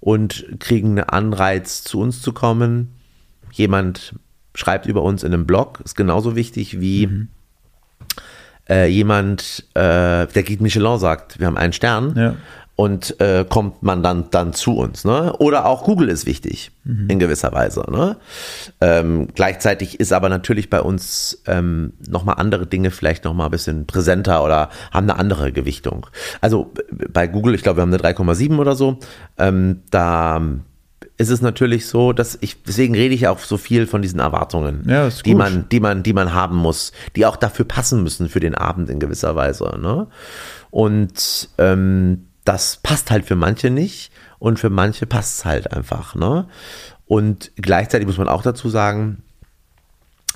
und 0.00 0.46
kriegen 0.60 0.98
einen 0.98 1.08
Anreiz, 1.08 1.82
zu 1.82 2.00
uns 2.00 2.22
zu 2.22 2.32
kommen. 2.32 2.94
Jemand 3.52 4.14
schreibt 4.54 4.86
über 4.86 5.02
uns 5.02 5.22
in 5.22 5.32
einem 5.32 5.46
Blog, 5.46 5.80
ist 5.84 5.96
genauso 5.96 6.36
wichtig 6.36 6.80
wie 6.80 7.26
äh, 8.68 8.88
jemand, 8.88 9.64
äh, 9.74 10.26
der 10.26 10.42
Guide 10.42 10.62
Michelin 10.62 10.98
sagt, 10.98 11.38
wir 11.38 11.46
haben 11.46 11.56
einen 11.56 11.72
Stern 11.72 12.14
Ja. 12.16 12.34
Und 12.78 13.20
äh, 13.20 13.44
kommt 13.48 13.82
man 13.82 14.04
dann, 14.04 14.30
dann 14.30 14.52
zu 14.52 14.76
uns. 14.76 15.04
Ne? 15.04 15.32
Oder 15.38 15.66
auch 15.66 15.82
Google 15.82 16.08
ist 16.08 16.26
wichtig 16.26 16.70
in 17.08 17.18
gewisser 17.18 17.52
Weise. 17.52 17.82
Ne? 17.90 18.18
Ähm, 18.80 19.26
gleichzeitig 19.34 19.98
ist 19.98 20.12
aber 20.12 20.28
natürlich 20.28 20.70
bei 20.70 20.80
uns 20.80 21.42
ähm, 21.48 21.94
nochmal 22.08 22.36
andere 22.38 22.68
Dinge 22.68 22.92
vielleicht 22.92 23.24
nochmal 23.24 23.48
ein 23.48 23.50
bisschen 23.50 23.88
präsenter 23.88 24.44
oder 24.44 24.70
haben 24.92 25.10
eine 25.10 25.18
andere 25.18 25.50
Gewichtung. 25.50 26.06
Also 26.40 26.72
bei 27.12 27.26
Google, 27.26 27.56
ich 27.56 27.64
glaube, 27.64 27.78
wir 27.78 27.82
haben 27.82 27.92
eine 27.92 28.00
3,7 28.00 28.58
oder 28.58 28.76
so. 28.76 28.98
Ähm, 29.38 29.82
da 29.90 30.40
ist 31.16 31.30
es 31.30 31.42
natürlich 31.42 31.88
so, 31.88 32.12
dass 32.12 32.38
ich, 32.40 32.62
deswegen 32.62 32.94
rede 32.94 33.12
ich 33.12 33.26
auch 33.26 33.40
so 33.40 33.56
viel 33.56 33.88
von 33.88 34.02
diesen 34.02 34.20
Erwartungen, 34.20 34.84
Ja, 34.88 35.08
die 35.08 35.34
man, 35.34 35.68
die 35.68 35.80
man, 35.80 36.04
die 36.04 36.12
man 36.12 36.32
haben 36.32 36.56
muss, 36.56 36.92
die 37.16 37.26
auch 37.26 37.34
dafür 37.34 37.64
passen 37.64 38.04
müssen 38.04 38.28
für 38.28 38.38
den 38.38 38.54
Abend 38.54 38.88
in 38.88 39.00
gewisser 39.00 39.34
Weise. 39.34 39.76
Ne? 39.82 40.06
Und 40.70 41.48
ähm, 41.58 42.27
das 42.48 42.78
passt 42.78 43.10
halt 43.10 43.26
für 43.26 43.36
manche 43.36 43.68
nicht 43.68 44.10
und 44.38 44.58
für 44.58 44.70
manche 44.70 45.04
passt 45.04 45.40
es 45.40 45.44
halt 45.44 45.70
einfach. 45.70 46.14
Ne? 46.14 46.48
Und 47.04 47.52
gleichzeitig 47.56 48.06
muss 48.06 48.16
man 48.16 48.28
auch 48.28 48.40
dazu 48.40 48.70
sagen, 48.70 49.22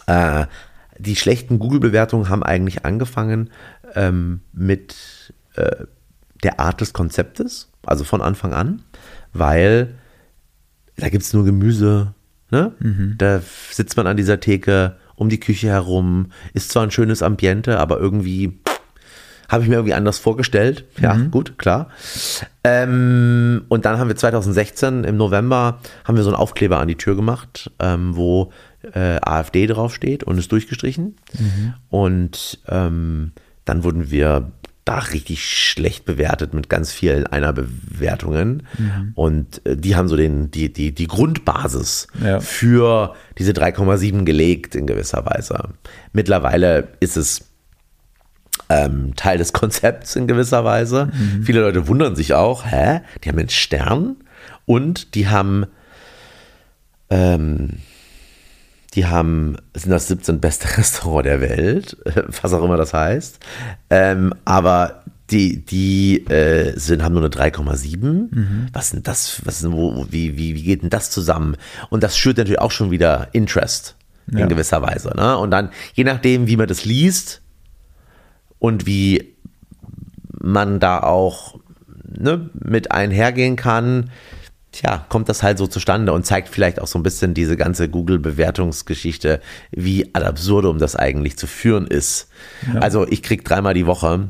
äh, 0.07 0.45
die 0.99 1.17
schlechten 1.17 1.59
Google-Bewertungen 1.59 2.29
haben 2.29 2.43
eigentlich 2.43 2.85
angefangen 2.85 3.49
ähm, 3.95 4.43
mit 4.53 5.33
äh, 5.55 5.87
der 6.43 6.61
Art 6.61 6.83
des 6.83 6.93
Konzeptes, 6.93 7.71
also 7.87 8.05
von 8.05 8.21
Anfang 8.21 8.53
an, 8.53 8.83
weil 9.33 9.95
da 10.97 11.09
gibt 11.09 11.25
es 11.25 11.33
nur 11.33 11.47
Gemüse. 11.47 12.13
Ne? 12.51 12.73
Da 13.17 13.41
sitzt 13.71 13.97
man 13.97 14.07
an 14.07 14.19
dieser 14.19 14.39
Theke 14.39 14.97
um 15.15 15.31
die 15.31 15.41
Küche 15.41 15.69
herum, 15.69 16.31
ist 16.53 16.73
zwar 16.73 16.83
ein 16.83 16.91
schönes 16.91 17.23
Ambiente, 17.23 17.79
aber 17.79 17.99
irgendwie 17.99 18.61
habe 19.53 19.63
ich 19.63 19.69
mir 19.69 19.77
irgendwie 19.77 19.95
anders 19.95 20.19
vorgestellt. 20.19 20.87
Ja, 21.01 21.15
gut, 21.31 21.59
klar. 21.59 21.89
Ähm, 22.65 23.65
und 23.69 23.85
dann 23.85 23.99
haben 23.99 24.09
wir 24.09 24.17
2016 24.17 25.05
im 25.05 25.17
November 25.17 25.79
haben 26.05 26.17
wir 26.17 26.23
so 26.25 26.31
einen 26.31 26.37
Aufkleber 26.39 26.79
an 26.79 26.89
die 26.89 26.97
Tür 26.97 27.17
gemacht, 27.17 27.71
ähm, 27.79 28.17
wo 28.17 28.53
äh, 28.95 29.19
AfD 29.23 29.67
draufsteht 29.67 30.25
und 30.25 30.39
ist 30.39 30.51
durchgestrichen. 30.53 31.17
Und 31.91 32.59
ähm, 32.69 33.33
dann 33.65 33.85
wurden 33.85 34.11
wir 34.11 34.51
da 34.85 34.99
richtig 34.99 35.45
schlecht 35.49 36.05
bewertet 36.05 36.55
mit 36.55 36.69
ganz 36.69 36.91
vielen 36.91 37.25
Einer-Bewertungen. 37.27 38.65
Und 39.15 39.65
äh, 39.65 39.77
die 39.77 39.95
haben 39.95 40.09
so 40.09 40.17
den, 40.17 40.51
die, 40.51 40.73
die, 40.73 40.93
die 40.93 41.07
Grundbasis 41.07 42.09
Ja. 42.25 42.41
für 42.41 43.15
diese 43.39 43.53
3,7 43.53 44.25
gelegt 44.25 44.75
in 44.75 44.87
gewisser 44.89 45.25
Weise. 45.25 45.69
Mittlerweile 46.13 46.89
ist 46.99 47.17
es 47.17 47.45
ähm, 48.73 49.15
Teil 49.17 49.39
des 49.39 49.53
Konzepts 49.53 50.17
in 50.17 50.27
gewisser 50.27 50.65
Weise. 50.65 51.11
Viele 51.45 51.61
Leute 51.61 51.89
wundern 51.89 52.17
sich 52.17 52.35
auch, 52.35 52.65
hä? 52.65 53.01
Die 53.23 53.29
haben 53.29 53.39
einen 53.39 53.49
Stern 53.49 54.17
und 54.67 55.15
die 55.15 55.29
haben, 55.29 55.67
ähm, 57.11 57.71
die 58.95 59.07
haben, 59.07 59.57
sind 59.75 59.91
das 59.91 60.09
17 60.09 60.41
beste 60.41 60.69
Restaurant 60.79 61.27
der 61.27 61.41
Welt, 61.41 61.97
was 62.43 62.53
auch 62.53 62.65
immer 62.65 62.77
das 62.77 62.93
heißt. 62.95 63.39
Ähm, 63.91 64.35
aber 64.45 65.03
die, 65.31 65.65
die 65.65 66.27
äh, 66.29 66.79
sind, 66.79 67.03
haben 67.03 67.15
nur 67.15 67.23
eine 67.23 67.31
3,7. 67.33 68.69
Was 68.73 68.91
sind 68.91 69.09
das? 69.09 69.41
Was 69.45 69.61
sind, 69.61 69.73
wo, 69.73 70.07
wie, 70.11 70.37
wie, 70.37 70.55
wie 70.55 70.63
geht 70.63 70.83
denn 70.83 70.91
das 70.91 71.11
zusammen? 71.11 71.57
Und 71.91 72.03
das 72.03 72.19
schürt 72.19 72.37
natürlich 72.37 72.61
auch 72.61 72.71
schon 72.71 72.91
wieder 72.91 73.29
Interest 73.33 73.97
in 74.31 74.39
Ja. 74.39 74.47
gewisser 74.47 74.83
Weise. 74.83 75.13
Ne? 75.17 75.37
Und 75.39 75.51
dann, 75.51 75.71
je 75.95 76.05
nachdem, 76.05 76.47
wie 76.47 76.57
man 76.57 76.69
das 76.69 76.85
liest, 76.85 77.41
und 78.63 78.87
wie 78.87 79.35
man 80.41 80.79
da 80.79 81.01
auch 81.01 81.59
ne, 82.07 82.49
mit 82.55 82.93
einhergehen 82.93 83.57
kann, 83.57 84.11
tja, 84.71 85.05
kommt 85.09 85.29
das 85.29 85.43
halt 85.43 85.59
so 85.59 85.67
zustande 85.67 86.13
und 86.13 86.25
zeigt 86.25 86.49
vielleicht 86.49 86.81
auch 86.81 86.87
so 86.87 86.97
ein 86.97 87.03
bisschen 87.03 87.35
diese 87.35 87.57
ganze 87.57 87.89
Google-Bewertungsgeschichte, 87.89 89.41
wie 89.73 90.15
ad 90.15 90.25
absurdum 90.25 90.79
das 90.79 90.95
eigentlich 90.95 91.37
zu 91.37 91.49
führen 91.49 91.89
ist. 91.89 92.29
Also 92.81 93.05
ich 93.09 93.25
krieg 93.25 93.45
dreimal 93.45 93.75
die 93.75 93.87
Woche 93.87 94.29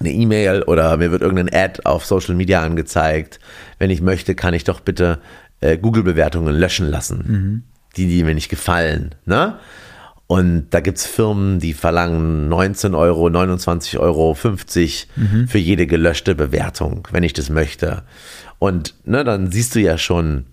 eine 0.00 0.12
E-Mail 0.12 0.64
oder 0.64 0.98
mir 0.98 1.10
wird 1.10 1.22
irgendein 1.22 1.48
Ad 1.58 1.80
auf 1.84 2.04
Social 2.04 2.34
Media 2.34 2.62
angezeigt. 2.62 3.40
Wenn 3.78 3.88
ich 3.88 4.02
möchte, 4.02 4.34
kann 4.34 4.52
ich 4.52 4.64
doch 4.64 4.80
bitte 4.80 5.18
äh, 5.62 5.78
Google-Bewertungen 5.78 6.54
löschen 6.54 6.90
lassen, 6.90 7.64
die, 7.96 8.06
die 8.06 8.22
mir 8.22 8.34
nicht 8.34 8.50
gefallen. 8.50 9.14
Ne? 9.24 9.58
Und 10.28 10.66
da 10.70 10.80
gibt's 10.80 11.06
Firmen, 11.06 11.58
die 11.58 11.72
verlangen 11.72 12.48
19 12.48 12.94
Euro, 12.94 13.30
29 13.30 13.98
Euro, 13.98 14.34
50 14.34 15.08
für 15.48 15.58
jede 15.58 15.86
gelöschte 15.86 16.34
Bewertung, 16.34 17.08
wenn 17.10 17.22
ich 17.24 17.32
das 17.32 17.48
möchte. 17.48 18.02
Und 18.58 18.94
ne, 19.04 19.24
dann 19.24 19.50
siehst 19.50 19.74
du 19.74 19.80
ja 19.80 19.96
schon, 19.96 20.44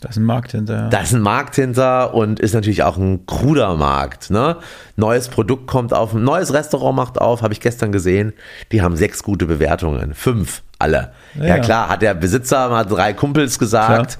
Da 0.00 0.08
ist 0.10 0.18
ein 0.18 0.24
Markt 0.24 0.52
hinterher. 0.52 0.88
da 0.88 1.00
ist 1.00 1.12
ein 1.14 1.20
Markt 1.20 1.56
hinter 1.56 2.14
und 2.14 2.38
ist 2.38 2.54
natürlich 2.54 2.84
auch 2.84 2.96
ein 2.96 3.26
kruder 3.26 3.74
Markt. 3.76 4.30
Ne? 4.30 4.58
Neues 4.96 5.28
Produkt 5.28 5.66
kommt 5.66 5.92
auf, 5.92 6.14
ein 6.14 6.22
neues 6.22 6.52
Restaurant 6.52 6.94
macht 6.96 7.18
auf, 7.20 7.42
habe 7.42 7.52
ich 7.54 7.60
gestern 7.60 7.90
gesehen. 7.90 8.32
Die 8.70 8.82
haben 8.82 8.94
sechs 8.96 9.24
gute 9.24 9.46
Bewertungen, 9.46 10.14
fünf 10.14 10.62
alle. 10.78 11.12
Ja, 11.34 11.44
Ja. 11.46 11.58
klar, 11.58 11.88
hat 11.88 12.02
der 12.02 12.14
Besitzer 12.14 12.68
mal 12.68 12.84
drei 12.84 13.14
Kumpels 13.14 13.58
gesagt. 13.58 14.16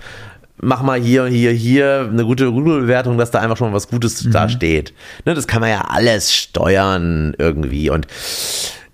Mach 0.65 0.81
mal 0.83 1.01
hier, 1.01 1.27
hier, 1.27 1.51
hier 1.51 2.09
eine 2.09 2.25
gute 2.25 2.53
Google-Bewertung, 2.53 3.19
dass 3.19 3.33
da 3.33 3.41
einfach 3.41 3.57
schon 3.57 3.73
was 3.73 3.89
Gutes 3.89 4.29
da 4.31 4.49
steht. 4.49 4.95
Ne, 5.25 5.35
das 5.35 5.49
kann 5.49 5.61
man 5.61 5.71
ja 5.71 5.81
alles 5.89 6.33
steuern 6.33 7.35
irgendwie. 7.37 7.91
Und 7.91 8.07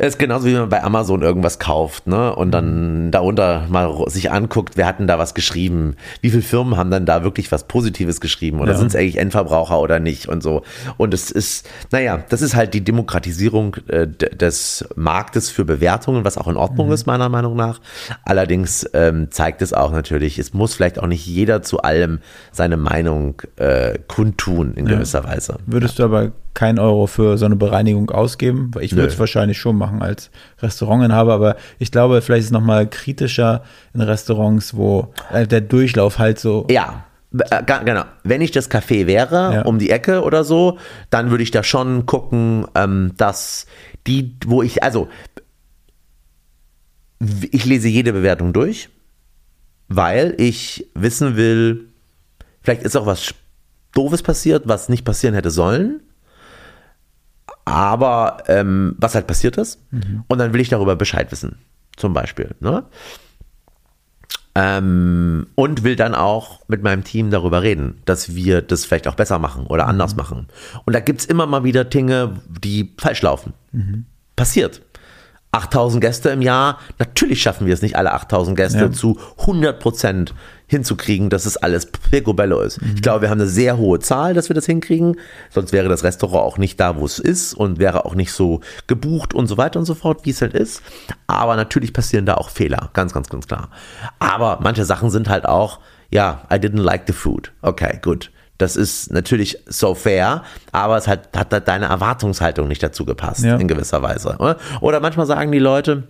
es 0.00 0.10
ist 0.14 0.18
genauso 0.18 0.46
wie 0.46 0.54
man 0.54 0.68
bei 0.68 0.82
Amazon 0.82 1.22
irgendwas 1.22 1.58
kauft, 1.58 2.06
ne? 2.06 2.34
Und 2.34 2.52
dann 2.52 3.10
darunter 3.10 3.66
mal 3.68 4.08
sich 4.08 4.30
anguckt, 4.30 4.76
wer 4.76 4.86
hat 4.86 5.00
denn 5.00 5.08
da 5.08 5.18
was 5.18 5.34
geschrieben? 5.34 5.96
Wie 6.20 6.30
viele 6.30 6.42
Firmen 6.42 6.76
haben 6.76 6.92
dann 6.92 7.04
da 7.04 7.24
wirklich 7.24 7.50
was 7.50 7.64
Positives 7.66 8.20
geschrieben? 8.20 8.60
Oder 8.60 8.72
Ja. 8.72 8.78
sind 8.78 8.88
es 8.88 8.96
eigentlich 8.96 9.18
Endverbraucher 9.18 9.80
oder 9.80 9.98
nicht? 9.98 10.28
Und 10.28 10.40
so. 10.42 10.62
Und 10.98 11.12
es 11.14 11.32
ist, 11.32 11.68
naja, 11.90 12.22
das 12.28 12.42
ist 12.42 12.54
halt 12.54 12.74
die 12.74 12.84
Demokratisierung 12.84 13.74
äh, 13.88 14.06
des 14.06 14.84
Marktes 14.94 15.50
für 15.50 15.64
Bewertungen, 15.64 16.24
was 16.24 16.38
auch 16.38 16.46
in 16.46 16.56
Ordnung 16.56 16.92
ist, 16.92 17.06
meiner 17.06 17.28
Meinung 17.28 17.56
nach. 17.56 17.80
Allerdings 18.24 18.88
ähm, 18.94 19.32
zeigt 19.32 19.62
es 19.62 19.72
auch 19.72 19.90
natürlich, 19.90 20.38
es 20.38 20.54
muss 20.54 20.74
vielleicht 20.74 21.00
auch 21.00 21.08
nicht 21.08 21.26
jeder 21.26 21.62
zu 21.62 21.82
allem 21.82 22.20
seine 22.52 22.76
Meinung 22.76 23.42
äh, 23.56 23.98
kundtun 24.06 24.74
in 24.74 24.86
gewisser 24.86 25.24
Weise. 25.24 25.56
Würdest 25.66 25.98
du 25.98 26.04
aber 26.04 26.30
keinen 26.54 26.78
Euro 26.78 27.06
für 27.06 27.38
so 27.38 27.46
eine 27.46 27.56
Bereinigung 27.56 28.10
ausgeben? 28.10 28.70
Weil 28.74 28.84
Ich 28.84 28.94
würde 28.96 29.08
es 29.08 29.14
Nö. 29.14 29.20
wahrscheinlich 29.20 29.58
schon 29.58 29.76
machen 29.76 30.02
als 30.02 30.30
Restaurantinhaber, 30.60 31.32
aber 31.34 31.56
ich 31.78 31.90
glaube, 31.92 32.20
vielleicht 32.22 32.40
ist 32.40 32.46
es 32.46 32.52
nochmal 32.52 32.88
kritischer 32.88 33.62
in 33.94 34.00
Restaurants, 34.00 34.74
wo 34.76 35.12
äh, 35.32 35.46
der 35.46 35.60
Durchlauf 35.60 36.18
halt 36.18 36.38
so. 36.38 36.66
Ja, 36.70 37.04
äh, 37.50 37.62
genau. 37.84 38.04
Wenn 38.24 38.40
ich 38.40 38.50
das 38.50 38.70
Café 38.70 39.06
wäre, 39.06 39.54
Ja. 39.54 39.62
um 39.62 39.78
die 39.78 39.90
Ecke 39.90 40.22
oder 40.22 40.44
so, 40.44 40.78
dann 41.10 41.30
würde 41.30 41.42
ich 41.42 41.50
da 41.50 41.62
schon 41.62 42.06
gucken, 42.06 42.66
ähm, 42.74 43.12
dass 43.16 43.66
die, 44.06 44.36
wo 44.46 44.62
ich, 44.62 44.82
also 44.82 45.08
ich 47.50 47.64
lese 47.64 47.88
jede 47.88 48.12
Bewertung 48.12 48.52
durch, 48.52 48.88
weil 49.88 50.34
ich 50.38 50.88
wissen 50.94 51.36
will, 51.36 51.88
vielleicht 52.62 52.82
ist 52.82 52.96
auch 52.96 53.06
was 53.06 53.34
Doofes 53.94 54.22
passiert, 54.22 54.68
was 54.68 54.88
nicht 54.88 55.04
passieren 55.04 55.34
hätte 55.34 55.50
sollen. 55.50 56.00
Aber 57.68 58.44
ähm, 58.46 58.94
was 58.98 59.14
halt 59.14 59.26
passiert 59.26 59.58
ist. 59.58 59.78
Und 60.26 60.38
dann 60.38 60.54
will 60.54 60.60
ich 60.60 60.70
darüber 60.70 60.96
Bescheid 60.96 61.30
wissen. 61.30 61.58
Zum 61.96 62.14
Beispiel. 62.14 62.54
Ne? 62.60 62.84
Ähm, 64.54 65.48
und 65.54 65.84
will 65.84 65.94
dann 65.94 66.14
auch 66.14 66.60
mit 66.66 66.82
meinem 66.82 67.04
Team 67.04 67.30
darüber 67.30 67.62
reden, 67.62 68.00
dass 68.06 68.34
wir 68.34 68.62
das 68.62 68.86
vielleicht 68.86 69.06
auch 69.06 69.16
besser 69.16 69.38
machen 69.38 69.66
oder 69.66 69.86
anders 69.86 70.16
machen. 70.16 70.48
Und 70.86 70.94
da 70.94 71.00
gibt 71.00 71.20
es 71.20 71.26
immer 71.26 71.46
mal 71.46 71.62
wieder 71.62 71.84
Dinge, 71.84 72.40
die 72.48 72.94
falsch 72.98 73.20
laufen. 73.20 73.52
Passiert. 74.34 74.80
8000 75.52 76.02
Gäste 76.02 76.28
im 76.30 76.42
Jahr, 76.42 76.78
natürlich 76.98 77.40
schaffen 77.40 77.66
wir 77.66 77.72
es 77.74 77.80
nicht, 77.82 77.96
alle 77.96 78.12
8000 78.12 78.56
Gäste 78.56 78.78
Ja. 78.78 78.92
zu 78.92 79.18
100 79.38 79.80
Prozent 79.80 80.34
hinzukriegen, 80.66 81.30
dass 81.30 81.46
es 81.46 81.56
alles 81.56 81.86
picobello 81.86 82.60
ist. 82.60 82.78
Ich 82.94 83.00
glaube, 83.00 83.22
wir 83.22 83.30
haben 83.30 83.40
eine 83.40 83.48
sehr 83.48 83.78
hohe 83.78 83.98
Zahl, 84.00 84.34
dass 84.34 84.50
wir 84.50 84.54
das 84.54 84.66
hinkriegen. 84.66 85.16
Sonst 85.48 85.72
wäre 85.72 85.88
das 85.88 86.04
Restaurant 86.04 86.44
auch 86.44 86.58
nicht 86.58 86.78
da, 86.78 86.96
wo 86.96 87.06
es 87.06 87.18
ist 87.18 87.54
und 87.54 87.78
wäre 87.78 88.04
auch 88.04 88.14
nicht 88.14 88.32
so 88.32 88.60
gebucht 88.86 89.32
und 89.32 89.46
so 89.46 89.56
weiter 89.56 89.78
und 89.78 89.86
so 89.86 89.94
fort, 89.94 90.20
wie 90.26 90.30
es 90.30 90.42
halt 90.42 90.52
ist. 90.52 90.82
Aber 91.26 91.56
natürlich 91.56 91.94
passieren 91.94 92.26
da 92.26 92.34
auch 92.34 92.50
Fehler, 92.50 92.90
ganz, 92.92 93.14
ganz, 93.14 93.30
ganz 93.30 93.46
klar. 93.46 93.70
Aber 94.18 94.58
manche 94.62 94.84
Sachen 94.84 95.08
sind 95.08 95.30
halt 95.30 95.46
auch, 95.46 95.80
ja, 96.10 96.42
I 96.52 96.56
didn't 96.56 96.82
like 96.82 97.04
the 97.06 97.14
food. 97.14 97.52
Okay, 97.62 97.98
gut. 98.02 98.30
Das 98.58 98.74
ist 98.76 99.12
natürlich 99.12 99.58
so 99.66 99.94
fair, 99.94 100.42
aber 100.72 100.96
es 100.96 101.06
hat, 101.06 101.36
hat 101.36 101.66
deine 101.68 101.86
Erwartungshaltung 101.86 102.66
nicht 102.68 102.82
dazu 102.82 103.04
gepasst, 103.04 103.44
Ja. 103.44 103.56
in 103.56 103.68
gewisser 103.68 104.02
Weise. 104.02 104.36
Oder? 104.38 104.56
oder 104.80 105.00
manchmal 105.00 105.26
sagen 105.26 105.52
die 105.52 105.60
Leute, 105.60 106.08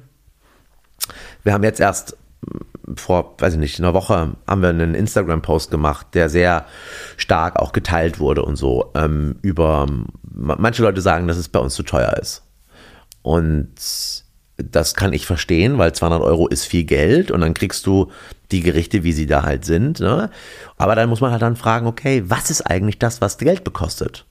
wir 1.44 1.52
haben 1.52 1.62
jetzt 1.62 1.78
erst 1.80 2.16
mm, 2.40 2.94
vor, 2.96 3.34
weiß 3.38 3.52
ich 3.54 3.58
nicht, 3.60 3.78
einer 3.78 3.92
Woche 3.92 4.32
haben 4.46 4.62
wir 4.62 4.70
einen 4.70 4.94
Instagram-Post 4.94 5.70
gemacht, 5.70 6.06
der 6.14 6.30
sehr 6.30 6.64
stark 7.18 7.56
auch 7.58 7.72
geteilt 7.72 8.18
wurde 8.18 8.42
und 8.42 8.56
so 8.56 8.90
ähm, 8.94 9.36
über, 9.42 9.86
manche 10.32 10.82
Leute 10.82 11.02
sagen, 11.02 11.28
dass 11.28 11.36
es 11.36 11.48
bei 11.50 11.60
uns 11.60 11.74
zu 11.74 11.82
teuer 11.82 12.14
ist. 12.14 12.44
Und 13.20 13.68
das 14.56 14.94
kann 14.94 15.12
ich 15.12 15.26
verstehen, 15.26 15.76
weil 15.76 15.92
200 15.92 16.22
Euro 16.22 16.48
ist 16.48 16.64
viel 16.64 16.84
Geld 16.84 17.30
und 17.30 17.42
dann 17.42 17.52
kriegst 17.54 17.86
du 17.86 18.10
die 18.52 18.60
Gerichte, 18.60 19.04
wie 19.04 19.12
sie 19.12 19.26
da 19.26 19.42
halt 19.42 19.64
sind. 19.64 20.00
Ne? 20.00 20.30
Aber 20.76 20.94
dann 20.94 21.08
muss 21.08 21.20
man 21.20 21.32
halt 21.32 21.42
dann 21.42 21.56
fragen, 21.56 21.86
okay, 21.86 22.24
was 22.26 22.50
ist 22.50 22.62
eigentlich 22.62 22.98
das, 22.98 23.20
was 23.20 23.38
Geld 23.38 23.64
bekostet? 23.64 24.26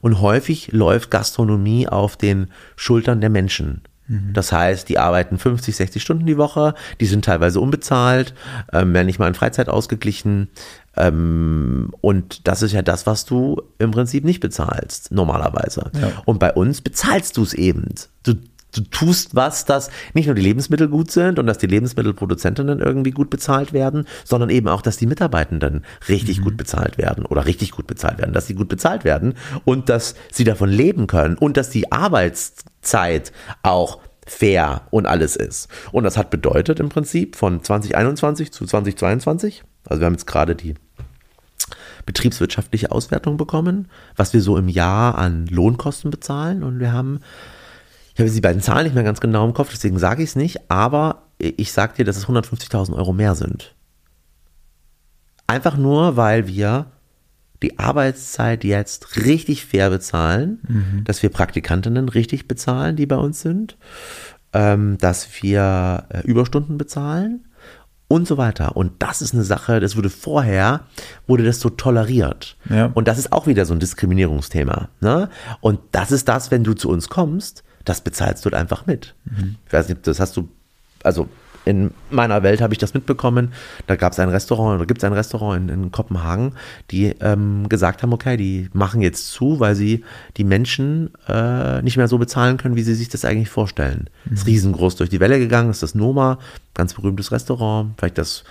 Und 0.00 0.20
häufig 0.20 0.72
läuft 0.72 1.10
Gastronomie 1.10 1.88
auf 1.88 2.16
den 2.16 2.50
Schultern 2.76 3.20
der 3.20 3.30
Menschen. 3.30 3.82
Das 4.08 4.52
heißt, 4.52 4.88
die 4.88 4.98
arbeiten 4.98 5.36
50, 5.36 5.74
60 5.74 6.00
Stunden 6.00 6.26
die 6.26 6.36
Woche, 6.36 6.74
die 7.00 7.06
sind 7.06 7.24
teilweise 7.24 7.60
unbezahlt, 7.60 8.34
ähm, 8.72 8.94
werden 8.94 9.06
nicht 9.06 9.18
mal 9.18 9.26
in 9.26 9.34
Freizeit 9.34 9.68
ausgeglichen. 9.68 10.48
Ähm, 10.96 11.92
und 12.02 12.46
das 12.46 12.62
ist 12.62 12.70
ja 12.70 12.82
das, 12.82 13.06
was 13.06 13.24
du 13.24 13.62
im 13.78 13.90
Prinzip 13.90 14.24
nicht 14.24 14.38
bezahlst, 14.38 15.10
normalerweise. 15.10 15.90
Ja. 16.00 16.22
Und 16.24 16.38
bei 16.38 16.52
uns 16.52 16.82
bezahlst 16.82 17.36
du 17.36 17.42
es 17.42 17.52
eben. 17.52 17.94
Du, 18.22 18.34
du 18.72 18.82
tust 18.82 19.34
was, 19.34 19.64
dass 19.64 19.90
nicht 20.14 20.26
nur 20.26 20.34
die 20.34 20.42
Lebensmittel 20.42 20.88
gut 20.88 21.10
sind 21.10 21.38
und 21.38 21.46
dass 21.46 21.58
die 21.58 21.66
Lebensmittelproduzentinnen 21.66 22.80
irgendwie 22.80 23.10
gut 23.10 23.30
bezahlt 23.30 23.72
werden, 23.72 24.06
sondern 24.24 24.50
eben 24.50 24.68
auch, 24.68 24.82
dass 24.82 24.96
die 24.96 25.06
Mitarbeitenden 25.06 25.84
richtig 26.08 26.42
gut 26.42 26.56
bezahlt 26.56 26.98
werden 26.98 27.24
oder 27.24 27.46
richtig 27.46 27.72
gut 27.72 27.86
bezahlt 27.86 28.18
werden, 28.18 28.32
dass 28.32 28.46
sie 28.46 28.54
gut 28.54 28.68
bezahlt 28.68 29.04
werden 29.04 29.34
und 29.64 29.88
dass 29.88 30.14
sie 30.32 30.44
davon 30.44 30.68
leben 30.68 31.06
können 31.06 31.36
und 31.36 31.56
dass 31.56 31.70
die 31.70 31.92
Arbeitszeit 31.92 33.32
auch 33.62 34.00
fair 34.26 34.82
und 34.90 35.06
alles 35.06 35.36
ist. 35.36 35.68
Und 35.92 36.04
das 36.04 36.16
hat 36.16 36.30
bedeutet 36.30 36.80
im 36.80 36.88
Prinzip 36.88 37.36
von 37.36 37.62
2021 37.62 38.52
zu 38.52 38.66
2022, 38.66 39.62
also 39.88 40.00
wir 40.00 40.06
haben 40.06 40.14
jetzt 40.14 40.26
gerade 40.26 40.56
die 40.56 40.74
betriebswirtschaftliche 42.06 42.92
Auswertung 42.92 43.36
bekommen, 43.36 43.88
was 44.14 44.32
wir 44.32 44.40
so 44.40 44.56
im 44.56 44.68
Jahr 44.68 45.18
an 45.18 45.46
Lohnkosten 45.46 46.10
bezahlen. 46.10 46.62
Und 46.62 46.78
wir 46.78 46.92
haben, 46.92 47.20
ich 48.16 48.20
habe 48.20 48.28
jetzt 48.28 48.36
die 48.36 48.40
beiden 48.40 48.62
Zahlen 48.62 48.84
nicht 48.84 48.94
mehr 48.94 49.04
ganz 49.04 49.20
genau 49.20 49.44
im 49.44 49.52
Kopf, 49.52 49.68
deswegen 49.72 49.98
sage 49.98 50.22
ich 50.22 50.30
es 50.30 50.36
nicht, 50.36 50.70
aber 50.70 51.24
ich 51.38 51.70
sage 51.70 51.96
dir, 51.98 52.06
dass 52.06 52.16
es 52.16 52.26
150.000 52.26 52.94
Euro 52.94 53.12
mehr 53.12 53.34
sind. 53.34 53.74
Einfach 55.46 55.76
nur, 55.76 56.16
weil 56.16 56.46
wir 56.46 56.86
die 57.62 57.78
Arbeitszeit 57.78 58.64
jetzt 58.64 59.16
richtig 59.26 59.66
fair 59.66 59.90
bezahlen, 59.90 61.02
dass 61.04 61.22
wir 61.22 61.28
Praktikantinnen 61.28 62.08
richtig 62.08 62.48
bezahlen, 62.48 62.96
die 62.96 63.04
bei 63.04 63.16
uns 63.16 63.42
sind, 63.42 63.76
ähm, 64.54 64.96
dass 64.96 65.42
wir 65.42 66.06
äh, 66.08 66.22
Überstunden 66.22 66.78
bezahlen 66.78 67.46
und 68.08 68.26
so 68.26 68.38
weiter. 68.38 68.78
Und 68.78 68.92
das 69.00 69.20
ist 69.20 69.34
eine 69.34 69.44
Sache, 69.44 69.78
das 69.78 69.94
wurde 69.94 70.08
vorher, 70.08 70.86
wurde 71.26 71.44
das 71.44 71.60
so 71.60 71.68
toleriert. 71.68 72.56
Ja. 72.70 72.86
Und 72.94 73.08
das 73.08 73.18
ist 73.18 73.30
auch 73.30 73.46
wieder 73.46 73.66
so 73.66 73.74
ein 73.74 73.80
Diskriminierungsthema. 73.80 74.88
Ne? 75.02 75.28
Und 75.60 75.80
das 75.92 76.12
ist 76.12 76.28
das, 76.28 76.50
wenn 76.50 76.64
du 76.64 76.72
zu 76.72 76.88
uns 76.88 77.10
kommst, 77.10 77.62
das 77.86 78.02
bezahlst 78.02 78.44
du 78.44 78.50
einfach 78.50 78.84
mit. 78.84 79.14
Ich 79.66 79.72
weiß 79.72 79.88
nicht, 79.88 80.06
das 80.06 80.20
hast 80.20 80.36
du, 80.36 80.48
also 81.02 81.28
in 81.66 81.90
meiner 82.10 82.44
Welt 82.44 82.60
habe 82.60 82.72
ich 82.72 82.78
das 82.78 82.94
mitbekommen. 82.94 83.52
Da 83.88 83.96
gab 83.96 84.12
es 84.12 84.20
ein 84.20 84.28
Restaurant 84.28 84.76
oder 84.76 84.86
gibt 84.86 85.00
es 85.00 85.04
ein 85.04 85.12
Restaurant 85.12 85.62
in, 85.62 85.68
in 85.68 85.90
Kopenhagen, 85.90 86.52
die 86.92 87.06
ähm, 87.20 87.68
gesagt 87.68 88.02
haben, 88.02 88.12
okay, 88.12 88.36
die 88.36 88.68
machen 88.72 89.02
jetzt 89.02 89.32
zu, 89.32 89.58
weil 89.58 89.74
sie 89.74 90.04
die 90.36 90.44
Menschen 90.44 91.10
äh, 91.28 91.82
nicht 91.82 91.96
mehr 91.96 92.06
so 92.06 92.18
bezahlen 92.18 92.56
können, 92.56 92.76
wie 92.76 92.84
sie 92.84 92.94
sich 92.94 93.08
das 93.08 93.24
eigentlich 93.24 93.50
vorstellen. 93.50 94.08
Ist 94.30 94.46
riesengroß 94.46 94.94
durch 94.94 95.10
die 95.10 95.18
Welle 95.18 95.40
gegangen, 95.40 95.70
ist 95.70 95.82
das 95.82 95.96
Noma, 95.96 96.38
ganz 96.72 96.94
berühmtes 96.94 97.32
Restaurant, 97.32 97.94
vielleicht 97.98 98.18
das 98.18 98.44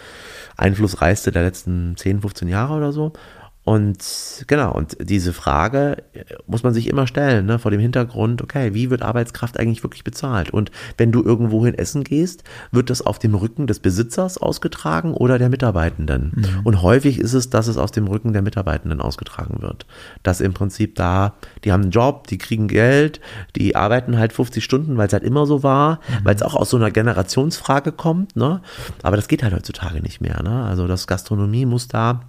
einflussreichste 0.58 1.32
der 1.32 1.44
letzten 1.44 1.96
10, 1.96 2.22
15 2.22 2.48
Jahre 2.50 2.74
oder 2.74 2.92
so. 2.92 3.14
Und 3.66 4.46
genau, 4.46 4.72
und 4.72 4.96
diese 5.02 5.34
Frage 5.34 6.04
äh, 6.14 6.24
muss 6.46 6.62
man 6.62 6.76
sich 6.76 6.88
immer 6.88 7.08
stellen, 7.08 7.48
ne, 7.48 7.58
vor 7.58 7.72
dem 7.72 7.80
Hintergrund, 7.80 8.44
okay, 8.44 8.76
wie 8.76 8.92
wird 8.92 9.02
Arbeitskraft 9.02 9.60
eigentlich 9.60 9.82
wirklich 9.82 10.04
bezahlt? 10.04 10.52
Und 10.52 10.70
wenn 10.98 11.12
du 11.12 11.24
irgendwohin 11.24 11.74
essen 11.74 12.04
gehst, 12.04 12.44
wird 12.72 12.92
das 12.92 13.02
auf 13.02 13.18
dem 13.18 13.34
Rücken 13.34 13.66
des 13.66 13.80
Besitzers 13.80 14.38
ausgetragen 14.38 15.16
oder 15.16 15.40
der 15.40 15.50
Mitarbeitenden? 15.50 16.32
Und 16.64 16.84
häufig 16.84 17.18
ist 17.18 17.34
es, 17.34 17.50
dass 17.50 17.66
es 17.66 17.78
aus 17.78 17.92
dem 17.92 18.06
Rücken 18.06 18.34
der 18.34 18.44
Mitarbeitenden 18.44 19.02
ausgetragen 19.02 19.64
wird. 19.64 19.88
Dass 20.22 20.42
im 20.42 20.54
Prinzip 20.54 20.94
da, 20.96 21.34
die 21.64 21.72
haben 21.72 21.82
einen 21.82 21.92
Job, 21.92 22.28
die 22.28 22.38
kriegen 22.38 22.68
Geld, 22.68 23.20
die 23.56 23.76
arbeiten 23.76 24.20
halt 24.20 24.32
50 24.32 24.64
Stunden, 24.64 24.96
weil 24.98 25.08
es 25.08 25.14
halt 25.14 25.24
immer 25.24 25.48
so 25.48 25.64
war, 25.64 26.02
weil 26.24 26.36
es 26.36 26.44
auch 26.44 26.54
aus 26.54 26.70
so 26.70 26.78
einer 26.78 26.92
Generationsfrage 26.92 27.92
kommt, 27.92 28.36
ne? 28.36 28.62
Aber 29.02 29.16
das 29.16 29.28
geht 29.28 29.42
halt 29.42 29.56
heutzutage 29.56 30.02
nicht 30.02 30.22
mehr, 30.22 30.44
ne? 30.44 30.64
Also 30.66 30.86
das 30.86 31.08
Gastronomie 31.08 31.66
muss 31.66 31.88
da 31.88 32.22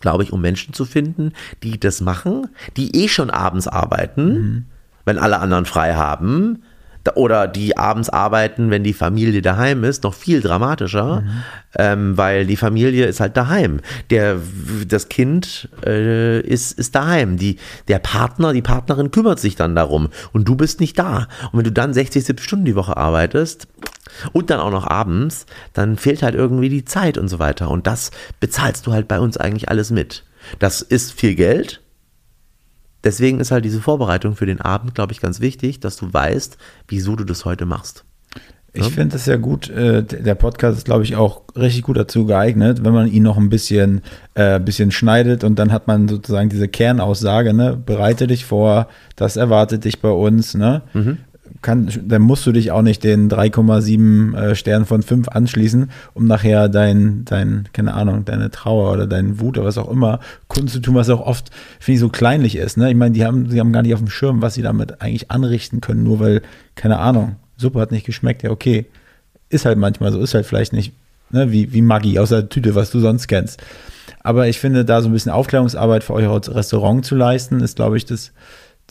glaube 0.00 0.22
ich, 0.22 0.32
um 0.32 0.40
Menschen 0.40 0.74
zu 0.74 0.84
finden, 0.84 1.32
die 1.62 1.78
das 1.78 2.00
machen, 2.00 2.48
die 2.76 3.04
eh 3.04 3.08
schon 3.08 3.30
abends 3.30 3.68
arbeiten, 3.68 4.66
wenn 5.04 5.18
alle 5.18 5.38
anderen 5.38 5.66
frei 5.66 5.94
haben. 5.94 6.62
Oder 7.14 7.48
die 7.48 7.78
abends 7.78 8.10
arbeiten, 8.10 8.70
wenn 8.70 8.84
die 8.84 8.92
Familie 8.92 9.40
daheim 9.40 9.84
ist, 9.84 10.04
noch 10.04 10.12
viel 10.12 10.42
dramatischer, 10.42 11.24
ähm, 11.76 12.18
weil 12.18 12.44
die 12.44 12.56
Familie 12.56 13.06
ist 13.06 13.20
halt 13.20 13.38
daheim. 13.38 13.80
Der, 14.10 14.36
das 14.86 15.08
Kind 15.08 15.70
äh, 15.84 16.40
ist, 16.40 16.78
ist 16.78 16.94
daheim. 16.94 17.38
Die, 17.38 17.56
der 17.88 18.00
Partner, 18.00 18.52
die 18.52 18.60
Partnerin 18.60 19.10
kümmert 19.10 19.40
sich 19.40 19.56
dann 19.56 19.74
darum 19.74 20.10
und 20.32 20.46
du 20.46 20.56
bist 20.56 20.78
nicht 20.78 20.98
da. 20.98 21.26
Und 21.50 21.58
wenn 21.58 21.64
du 21.64 21.72
dann 21.72 21.94
60, 21.94 22.22
70 22.22 22.44
Stunden 22.44 22.66
die 22.66 22.76
Woche 22.76 22.98
arbeitest, 22.98 23.66
und 24.32 24.50
dann 24.50 24.60
auch 24.60 24.70
noch 24.70 24.86
abends, 24.86 25.46
dann 25.72 25.96
fehlt 25.96 26.22
halt 26.22 26.34
irgendwie 26.34 26.68
die 26.68 26.84
Zeit 26.84 27.18
und 27.18 27.28
so 27.28 27.38
weiter. 27.38 27.70
Und 27.70 27.86
das 27.86 28.10
bezahlst 28.40 28.86
du 28.86 28.92
halt 28.92 29.08
bei 29.08 29.20
uns 29.20 29.36
eigentlich 29.36 29.68
alles 29.68 29.90
mit. 29.90 30.24
Das 30.58 30.82
ist 30.82 31.12
viel 31.12 31.34
Geld. 31.34 31.80
Deswegen 33.02 33.40
ist 33.40 33.50
halt 33.50 33.64
diese 33.64 33.80
Vorbereitung 33.80 34.36
für 34.36 34.46
den 34.46 34.60
Abend, 34.60 34.94
glaube 34.94 35.12
ich, 35.12 35.20
ganz 35.20 35.40
wichtig, 35.40 35.80
dass 35.80 35.96
du 35.96 36.12
weißt, 36.12 36.58
wieso 36.88 37.16
du 37.16 37.24
das 37.24 37.44
heute 37.44 37.64
machst. 37.64 38.04
Ich 38.72 38.86
finde 38.86 39.14
das 39.14 39.26
ja 39.26 39.36
gut. 39.36 39.68
Äh, 39.68 40.04
der 40.04 40.34
Podcast 40.36 40.78
ist, 40.78 40.84
glaube 40.84 41.02
ich, 41.02 41.16
auch 41.16 41.42
richtig 41.56 41.82
gut 41.82 41.96
dazu 41.96 42.24
geeignet, 42.26 42.84
wenn 42.84 42.92
man 42.92 43.08
ihn 43.08 43.24
noch 43.24 43.36
ein 43.36 43.48
bisschen, 43.48 44.02
äh, 44.34 44.60
bisschen 44.60 44.92
schneidet 44.92 45.42
und 45.42 45.58
dann 45.58 45.72
hat 45.72 45.88
man 45.88 46.06
sozusagen 46.06 46.50
diese 46.50 46.68
Kernaussage, 46.68 47.52
ne? 47.52 47.76
Bereite 47.84 48.28
dich 48.28 48.44
vor, 48.44 48.86
das 49.16 49.36
erwartet 49.36 49.84
dich 49.84 50.00
bei 50.00 50.10
uns, 50.10 50.54
ne? 50.54 50.82
Kann, 51.62 51.90
dann 52.06 52.22
musst 52.22 52.46
du 52.46 52.52
dich 52.52 52.70
auch 52.70 52.80
nicht 52.80 53.04
den 53.04 53.30
3,7 53.30 54.34
äh, 54.34 54.54
Sternen 54.54 54.86
von 54.86 55.02
5 55.02 55.28
anschließen, 55.28 55.90
um 56.14 56.26
nachher 56.26 56.68
dein, 56.70 57.26
dein, 57.26 57.68
keine 57.74 57.92
Ahnung, 57.92 58.24
deine 58.24 58.50
Trauer 58.50 58.92
oder 58.92 59.06
dein 59.06 59.40
Wut 59.40 59.58
oder 59.58 59.66
was 59.66 59.76
auch 59.76 59.90
immer 59.90 60.20
kundzutun, 60.48 60.94
was 60.94 61.10
auch 61.10 61.20
oft, 61.20 61.50
finde 61.78 61.96
ich, 61.96 62.00
so 62.00 62.08
kleinlich 62.08 62.56
ist. 62.56 62.78
Ne? 62.78 62.88
Ich 62.90 62.96
meine, 62.96 63.14
die 63.14 63.26
haben, 63.26 63.48
die 63.50 63.60
haben 63.60 63.72
gar 63.72 63.82
nicht 63.82 63.92
auf 63.92 64.00
dem 64.00 64.08
Schirm, 64.08 64.40
was 64.40 64.54
sie 64.54 64.62
damit 64.62 65.02
eigentlich 65.02 65.30
anrichten 65.30 65.82
können, 65.82 66.02
nur 66.02 66.18
weil, 66.18 66.42
keine 66.76 66.98
Ahnung, 66.98 67.36
Suppe 67.58 67.80
hat 67.80 67.90
nicht 67.90 68.06
geschmeckt, 68.06 68.42
ja, 68.42 68.50
okay. 68.50 68.86
Ist 69.50 69.66
halt 69.66 69.78
manchmal 69.78 70.12
so, 70.12 70.20
ist 70.20 70.32
halt 70.32 70.46
vielleicht 70.46 70.72
nicht 70.72 70.94
ne, 71.30 71.52
wie, 71.52 71.72
wie 71.72 71.82
Maggi 71.82 72.18
aus 72.18 72.30
der 72.30 72.48
Tüte, 72.48 72.74
was 72.74 72.90
du 72.90 73.00
sonst 73.00 73.26
kennst. 73.28 73.62
Aber 74.22 74.48
ich 74.48 74.58
finde, 74.58 74.84
da 74.84 75.00
so 75.00 75.08
ein 75.08 75.12
bisschen 75.12 75.32
Aufklärungsarbeit 75.32 76.04
für 76.04 76.12
euer 76.12 76.40
Restaurant 76.48 77.04
zu 77.04 77.16
leisten, 77.16 77.60
ist, 77.60 77.76
glaube 77.76 77.96
ich, 77.96 78.04
das, 78.04 78.32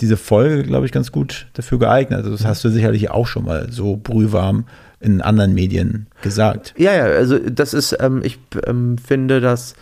diese 0.02 0.18
Folge, 0.18 0.64
glaube 0.64 0.86
ich, 0.86 0.92
ganz 0.92 1.12
gut 1.12 1.48
dafür 1.54 1.80
geeignet. 1.80 2.20
Also 2.20 2.32
das 2.32 2.46
hast 2.46 2.64
du 2.64 2.70
sicherlich 2.70 3.12
auch 3.12 3.28
schon 3.28 3.46
mal 3.46 3.68
so 3.72 3.98
brühwarm 3.98 4.66
in 5.00 5.22
anderen 5.22 5.54
Medien 5.54 6.08
gesagt. 6.22 6.74
Ja, 6.78 6.94
ja, 6.94 7.06
also 7.06 7.40
das 7.40 7.74
ist, 7.74 7.98
ähm, 8.00 8.22
ich 8.24 8.40
ähm, 8.66 8.98
finde, 8.98 9.40
dass 9.40 9.76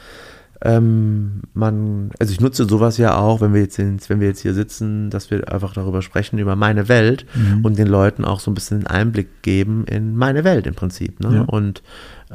ähm, 0.62 1.42
man, 1.54 2.12
also 2.20 2.34
ich 2.34 2.40
nutze 2.40 2.66
sowas 2.66 2.98
ja 2.98 3.18
auch, 3.18 3.42
wenn 3.42 3.54
wir 3.54 3.62
jetzt, 3.62 3.78
wenn 3.80 4.20
wir 4.20 4.28
jetzt 4.28 4.42
hier 4.42 4.54
sitzen, 4.54 5.10
dass 5.10 5.30
wir 5.30 5.52
einfach 5.52 5.74
darüber 5.74 6.02
sprechen, 6.02 6.40
über 6.40 6.56
meine 6.56 6.90
Welt 6.90 7.26
und 7.62 7.78
den 7.78 7.88
Leuten 7.88 8.26
auch 8.26 8.40
so 8.40 8.50
ein 8.50 8.56
bisschen 8.56 8.78
einen 8.78 8.88
Einblick 8.88 9.44
geben 9.44 9.86
in 9.86 10.16
meine 10.16 10.44
Welt 10.44 10.66
im 10.66 10.74
Prinzip. 10.74 11.20
Ne? 11.20 11.36
Ja. 11.36 11.42
Und 11.42 11.84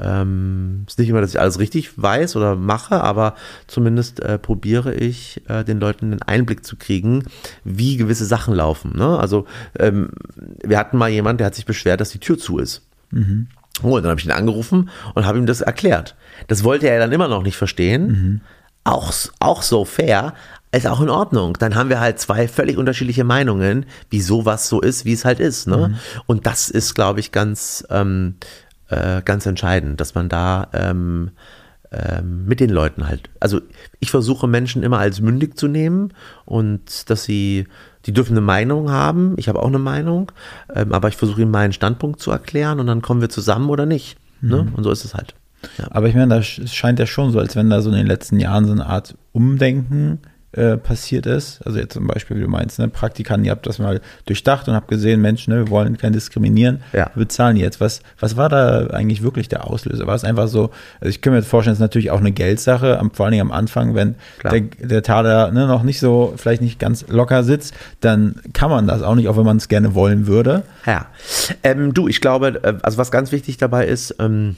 ähm, 0.01 0.85
ist 0.87 0.99
nicht 0.99 1.09
immer, 1.09 1.21
dass 1.21 1.31
ich 1.31 1.41
alles 1.41 1.59
richtig 1.59 2.01
weiß 2.01 2.37
oder 2.37 2.57
mache, 2.57 3.03
aber 3.03 3.35
zumindest 3.67 4.21
äh, 4.21 4.39
probiere 4.39 4.95
ich, 4.95 5.43
äh, 5.49 5.65
den 5.65 5.81
Leuten 5.81 6.13
einen 6.13 6.23
Einblick 6.23 6.65
zu 6.65 6.77
kriegen, 6.77 7.25
wie 7.65 7.97
gewisse 7.97 8.25
Sachen 8.25 8.55
laufen. 8.55 8.97
Ne? 8.97 9.19
Also 9.19 9.47
ähm, 9.79 10.11
wir 10.65 10.79
hatten 10.79 10.97
mal 10.97 11.11
jemand, 11.11 11.41
der 11.41 11.49
hat 11.49 11.55
sich 11.55 11.67
beschwert, 11.67 12.01
dass 12.01 12.11
die 12.11 12.21
Tür 12.21 12.39
zu 12.39 12.59
ist. 12.59 12.83
Oh, 13.83 13.97
und 13.97 14.03
dann 14.03 14.11
habe 14.11 14.21
ich 14.21 14.27
ihn 14.27 14.33
angerufen 14.33 14.91
und 15.15 15.27
habe 15.27 15.39
ihm 15.39 15.47
das 15.47 15.61
erklärt. 15.61 16.15
Das 16.49 16.65
wollte 16.65 16.89
er 16.89 16.99
dann 16.99 17.13
immer 17.13 17.29
noch 17.29 17.43
nicht 17.43 17.57
verstehen. 17.57 18.41
Auch, 18.85 19.13
auch 19.41 19.63
so 19.63 19.85
fair, 19.85 20.35
ist 20.73 20.87
auch 20.87 21.01
in 21.01 21.11
Ordnung. 21.11 21.57
Dann 21.59 21.75
haben 21.75 21.91
wir 21.91 22.01
halt 22.01 22.19
zwei 22.19 22.49
völlig 22.49 22.79
unterschiedliche 22.79 23.25
Meinungen, 23.25 23.87
wieso 24.11 24.45
was 24.45 24.69
so 24.69 24.81
ist, 24.81 25.05
wie 25.05 25.13
es 25.13 25.25
halt 25.25 25.39
ist. 25.39 25.67
Ne? 25.69 25.77
Und 26.27 26.47
das 26.47 26.71
ist, 26.71 26.95
glaube 26.95 27.21
ich, 27.21 27.31
ganz, 27.31 27.85
ähm, 27.91 28.37
äh, 28.93 29.23
ganz 29.25 29.47
entscheidend, 29.47 30.01
dass 30.01 30.15
man 30.15 30.29
da 30.29 30.69
ähm, 30.73 31.31
ähm, 31.91 32.47
mit 32.47 32.61
den 32.61 32.71
Leuten 32.71 33.07
halt. 33.07 33.31
Also 33.41 33.61
ich 34.01 34.11
versuche 34.11 34.47
Menschen 34.47 34.83
immer 34.83 34.99
als 34.99 35.21
mündig 35.21 35.59
zu 35.59 35.69
nehmen 35.69 36.13
und 36.45 37.11
dass 37.11 37.25
sie, 37.25 37.67
die 38.07 38.13
dürfen 38.13 38.33
eine 38.33 38.41
Meinung 38.41 38.91
haben. 38.91 39.35
Ich 39.37 39.49
habe 39.49 39.61
auch 39.61 39.67
eine 39.67 39.79
Meinung, 39.79 40.33
ähm, 40.75 40.93
aber 40.93 41.09
ich 41.09 41.17
versuche 41.17 41.43
ihnen 41.43 41.51
meinen 41.51 41.73
Standpunkt 41.73 42.21
zu 42.21 42.31
erklären 42.31 42.81
und 42.81 42.87
dann 42.87 43.03
kommen 43.03 43.21
wir 43.21 43.29
zusammen 43.29 43.69
oder 43.69 43.87
nicht. 43.87 44.17
Ne? 44.41 44.67
Und 44.75 44.85
so 44.85 44.91
ist 44.91 45.05
es 45.05 45.15
halt. 45.15 45.35
Ja. 45.79 45.87
Aber 45.91 46.09
ich 46.09 46.15
meine, 46.15 46.35
da 46.35 46.43
scheint 46.43 46.99
ja 46.99 47.07
schon 47.07 47.31
so, 47.31 47.39
als 47.39 47.55
wenn 47.57 47.71
da 47.71 47.81
so 47.81 47.91
in 47.91 47.97
den 47.97 48.07
letzten 48.07 48.41
Jahren 48.41 48.65
so 48.65 48.73
eine 48.73 48.87
Art 48.87 49.17
Umdenken 49.33 50.19
äh, 50.53 50.77
passiert 50.77 51.27
ist. 51.27 51.61
Also 51.67 51.79
jetzt 51.79 51.95
zum 51.95 52.07
Beispiel, 52.07 52.37
wie 52.37 52.43
du 52.43 52.49
meinst, 52.49 52.79
ne, 52.79 52.89
Praktikanten, 52.89 53.45
ihr 53.47 53.51
habt 53.53 53.67
das 53.67 53.79
mal 53.79 54.01
durchdacht 54.27 54.69
und 54.69 54.75
habt 54.75 54.89
gesehen, 54.89 55.21
Mensch, 55.21 55.49
ne, 55.49 55.57
wir 55.65 55.71
wollen 55.71 55.97
kein 55.97 56.13
diskriminieren, 56.13 56.83
Ja. 56.93 57.11
wir 57.15 57.25
bezahlen 57.25 57.57
jetzt. 57.57 57.81
Was, 57.81 58.03
was 58.21 58.37
war 58.37 58.49
da 58.49 58.89
eigentlich 58.89 59.23
wirklich 59.23 59.49
der 59.49 59.67
Auslöser? 59.69 60.07
War 60.07 60.15
es 60.15 60.25
einfach 60.25 60.49
so, 60.49 60.71
also 61.01 61.09
ich 61.09 61.21
kann 61.23 61.33
mir 61.33 61.43
vorstellen, 61.43 61.73
es 61.73 61.79
ist 61.79 61.83
natürlich 61.83 62.11
auch 62.11 62.21
eine 62.21 62.33
Geldsache, 62.33 62.99
am, 62.99 63.11
vor 63.13 63.25
allen 63.27 63.33
Dingen 63.33 63.47
am 63.47 63.53
Anfang, 63.53 63.95
wenn 63.95 64.15
Klar. 64.39 64.53
der, 64.53 64.61
der 64.87 65.03
Taler 65.03 65.51
ne, 65.53 65.67
noch 65.67 65.83
nicht 65.83 66.01
so, 66.01 66.35
vielleicht 66.37 66.61
nicht 66.63 66.79
ganz 66.79 67.07
locker 67.09 67.45
sitzt, 67.45 67.75
dann 68.01 68.37
kann 68.53 68.69
man 68.71 68.87
das 68.87 69.03
auch 69.03 69.15
nicht, 69.15 69.29
auch 69.29 69.37
wenn 69.37 69.47
man 69.47 69.57
es 69.57 69.69
gerne 69.69 69.95
wollen 69.95 70.27
würde. 70.27 70.65
Ja. 70.85 71.07
Ähm, 71.63 71.95
du, 71.95 72.09
ich 72.09 72.21
glaube, 72.21 72.61
äh, 72.63 72.75
also 72.83 72.99
was 72.99 73.11
ganz 73.11 73.33
wichtig 73.33 73.57
dabei 73.57 73.87
ist, 73.87 74.17
ähm, 74.19 74.57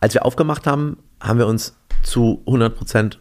als 0.00 0.14
wir 0.14 0.24
aufgemacht 0.24 0.66
haben, 0.66 0.98
haben 1.20 1.38
wir 1.38 1.46
uns 1.46 1.74
zu 2.02 2.42
100 2.46 2.76
Prozent 2.76 3.18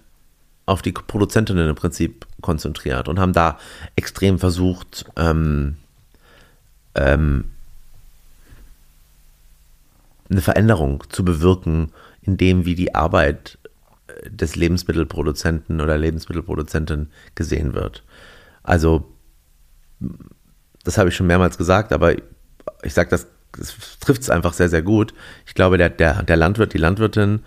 auf 0.67 0.81
die 0.81 0.91
Produzentinnen 0.91 1.69
im 1.69 1.75
Prinzip 1.75 2.27
konzentriert 2.41 3.07
und 3.07 3.19
haben 3.19 3.33
da 3.33 3.57
extrem 3.95 4.37
versucht, 4.37 5.05
ähm, 5.15 5.77
ähm, 6.93 7.45
eine 10.29 10.41
Veränderung 10.41 11.03
zu 11.09 11.23
bewirken, 11.23 11.93
in 12.21 12.35
dem, 12.35 12.65
wie 12.65 12.75
die 12.75 12.93
Arbeit 12.93 13.57
äh, 14.07 14.29
des 14.29 14.57
Lebensmittelproduzenten 14.57 15.79
oder 15.79 15.97
Lebensmittelproduzentin 15.97 17.11
gesehen 17.33 17.73
wird. 17.73 18.03
Also 18.61 19.09
das 20.83 20.97
habe 20.97 21.09
ich 21.09 21.15
schon 21.15 21.27
mehrmals 21.27 21.57
gesagt, 21.57 21.93
aber 21.93 22.13
ich 22.83 22.93
sage 22.93 23.09
das, 23.09 23.27
das 23.57 23.73
trifft 24.01 24.23
es 24.23 24.29
einfach 24.29 24.51
sehr, 24.51 24.67
sehr 24.67 24.81
gut. 24.81 25.13
Ich 25.45 25.53
glaube, 25.53 25.77
der, 25.77 25.89
der, 25.89 26.23
der 26.23 26.35
Landwirt, 26.35 26.73
die 26.73 26.77
Landwirtin 26.77 27.39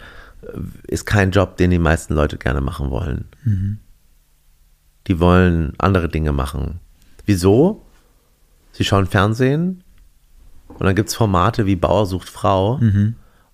ist 0.86 1.04
kein 1.06 1.30
Job, 1.30 1.56
den 1.56 1.70
die 1.70 1.78
meisten 1.78 2.14
Leute 2.14 2.38
gerne 2.38 2.60
machen 2.60 2.90
wollen. 2.90 3.28
Die 5.06 5.20
wollen 5.20 5.74
andere 5.78 6.08
Dinge 6.08 6.32
machen. 6.32 6.80
Wieso? 7.26 7.84
Sie 8.72 8.84
schauen 8.84 9.06
Fernsehen 9.06 9.82
und 10.68 10.84
dann 10.84 10.94
gibt 10.94 11.08
es 11.08 11.14
Formate 11.14 11.66
wie 11.66 11.76
Bauer 11.76 12.06
sucht 12.06 12.28
Frau, 12.28 12.80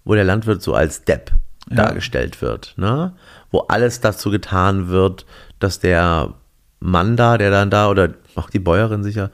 wo 0.04 0.14
der 0.14 0.24
Landwirt 0.24 0.62
so 0.62 0.74
als 0.74 1.04
Depp 1.04 1.32
dargestellt 1.68 2.42
wird. 2.42 2.74
Ne? 2.76 3.14
Wo 3.50 3.60
alles 3.60 4.00
dazu 4.00 4.30
getan 4.30 4.88
wird, 4.88 5.26
dass 5.58 5.80
der 5.80 6.34
Mann 6.78 7.16
da, 7.16 7.38
der 7.38 7.50
dann 7.50 7.70
da, 7.70 7.88
oder 7.88 8.14
auch 8.34 8.50
die 8.50 8.58
Bäuerin 8.58 9.02
sicher, 9.02 9.30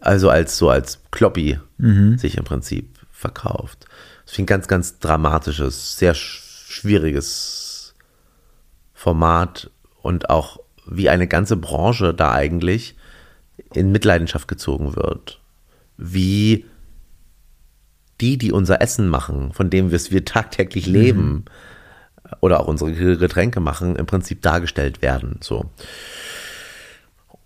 also 0.00 0.30
als 0.30 0.56
so 0.56 0.70
als 0.70 1.00
Kloppi 1.10 1.58
sich 2.16 2.36
im 2.36 2.44
Prinzip 2.44 2.98
verkauft. 3.12 3.86
Das 4.24 4.34
finde 4.34 4.42
ich 4.42 4.56
ein 4.56 4.58
ganz, 4.58 4.68
ganz 4.68 4.98
dramatisches, 4.98 5.96
sehr 5.98 6.14
schwieriges 6.76 7.94
Format 8.94 9.70
und 10.02 10.30
auch 10.30 10.60
wie 10.86 11.08
eine 11.08 11.26
ganze 11.26 11.56
Branche 11.56 12.14
da 12.14 12.32
eigentlich 12.32 12.96
in 13.74 13.90
Mitleidenschaft 13.90 14.46
gezogen 14.46 14.94
wird. 14.94 15.40
Wie 15.96 16.66
die, 18.20 18.38
die 18.38 18.52
unser 18.52 18.80
Essen 18.80 19.08
machen, 19.08 19.52
von 19.52 19.68
dem 19.68 19.90
wir 19.90 19.96
es 19.96 20.10
wir 20.10 20.24
tagtäglich 20.24 20.86
leben, 20.86 21.44
oder 22.40 22.60
auch 22.60 22.66
unsere 22.66 23.16
Getränke 23.16 23.60
machen, 23.60 23.96
im 23.96 24.06
Prinzip 24.06 24.42
dargestellt 24.42 25.02
werden. 25.02 25.38
So. 25.40 25.70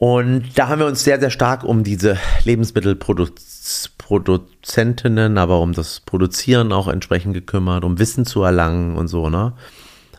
Und 0.01 0.59
da 0.59 0.66
haben 0.68 0.78
wir 0.78 0.86
uns 0.86 1.05
sehr, 1.05 1.20
sehr 1.20 1.28
stark 1.28 1.62
um 1.62 1.85
diese 1.85 2.16
Lebensmittelproduzentinnen, 2.44 5.36
aber 5.36 5.60
um 5.60 5.74
das 5.74 6.01
Produzieren 6.01 6.72
auch 6.72 6.89
entsprechend 6.89 7.35
gekümmert, 7.35 7.85
um 7.85 7.98
Wissen 7.98 8.24
zu 8.24 8.43
erlangen 8.43 8.97
und 8.97 9.09
so, 9.09 9.28
ne? 9.28 9.52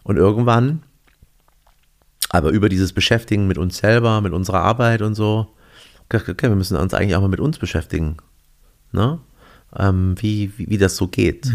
Und 0.03 0.17
irgendwann, 0.17 0.83
aber 2.29 2.51
über 2.51 2.69
dieses 2.69 2.93
Beschäftigen 2.93 3.47
mit 3.47 3.57
uns 3.57 3.77
selber, 3.77 4.21
mit 4.21 4.33
unserer 4.33 4.61
Arbeit 4.61 5.01
und 5.01 5.15
so, 5.15 5.47
okay, 6.13 6.49
wir 6.49 6.55
müssen 6.55 6.77
uns 6.77 6.93
eigentlich 6.93 7.15
auch 7.15 7.21
mal 7.21 7.27
mit 7.27 7.39
uns 7.39 7.57
beschäftigen, 7.57 8.17
ne? 8.91 9.17
Ähm, 9.75 10.13
wie, 10.19 10.55
wie, 10.59 10.69
wie 10.69 10.77
das 10.77 10.95
so 10.95 11.07
geht. 11.07 11.47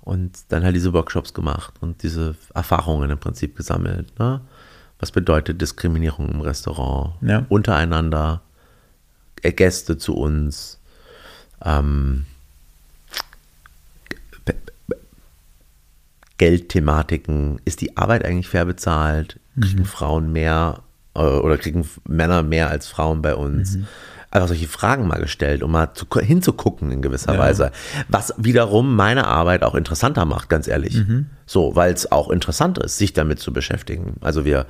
Und 0.00 0.38
dann 0.48 0.64
halt 0.64 0.74
diese 0.74 0.94
Workshops 0.94 1.34
gemacht 1.34 1.74
und 1.82 2.02
diese 2.04 2.36
Erfahrungen 2.54 3.10
im 3.10 3.18
Prinzip 3.18 3.54
gesammelt, 3.54 4.18
ne? 4.18 4.40
Was 5.04 5.12
bedeutet 5.12 5.60
Diskriminierung 5.60 6.30
im 6.30 6.40
Restaurant? 6.40 7.12
Ja. 7.20 7.44
Untereinander, 7.50 8.40
äh, 9.42 9.52
Gäste 9.52 9.98
zu 9.98 10.16
uns, 10.16 10.78
ähm, 11.62 12.24
Geldthematiken. 16.38 17.60
Ist 17.66 17.82
die 17.82 17.98
Arbeit 17.98 18.24
eigentlich 18.24 18.48
fair 18.48 18.64
bezahlt? 18.64 19.38
Kriegen 19.60 19.84
Frauen 19.84 20.32
mehr 20.32 20.82
äh, 21.12 21.20
oder 21.20 21.58
kriegen 21.58 21.86
Männer 22.08 22.42
mehr 22.42 22.70
als 22.70 22.86
Frauen 22.86 23.20
bei 23.20 23.34
uns? 23.34 23.76
Einfach 24.34 24.48
solche 24.48 24.66
Fragen 24.66 25.06
mal 25.06 25.20
gestellt, 25.20 25.62
um 25.62 25.70
mal 25.70 25.94
zu, 25.94 26.06
hinzugucken 26.18 26.90
in 26.90 27.02
gewisser 27.02 27.34
Ja. 27.34 27.38
Weise. 27.38 27.70
Was 28.08 28.34
wiederum 28.36 28.96
meine 28.96 29.28
Arbeit 29.28 29.62
auch 29.62 29.76
interessanter 29.76 30.24
macht, 30.24 30.48
ganz 30.48 30.66
ehrlich. 30.66 31.00
So, 31.46 31.76
weil 31.76 31.92
es 31.94 32.10
auch 32.10 32.30
interessant 32.30 32.78
ist, 32.78 32.98
sich 32.98 33.12
damit 33.12 33.38
zu 33.38 33.52
beschäftigen. 33.52 34.16
Also 34.22 34.44
wir 34.44 34.66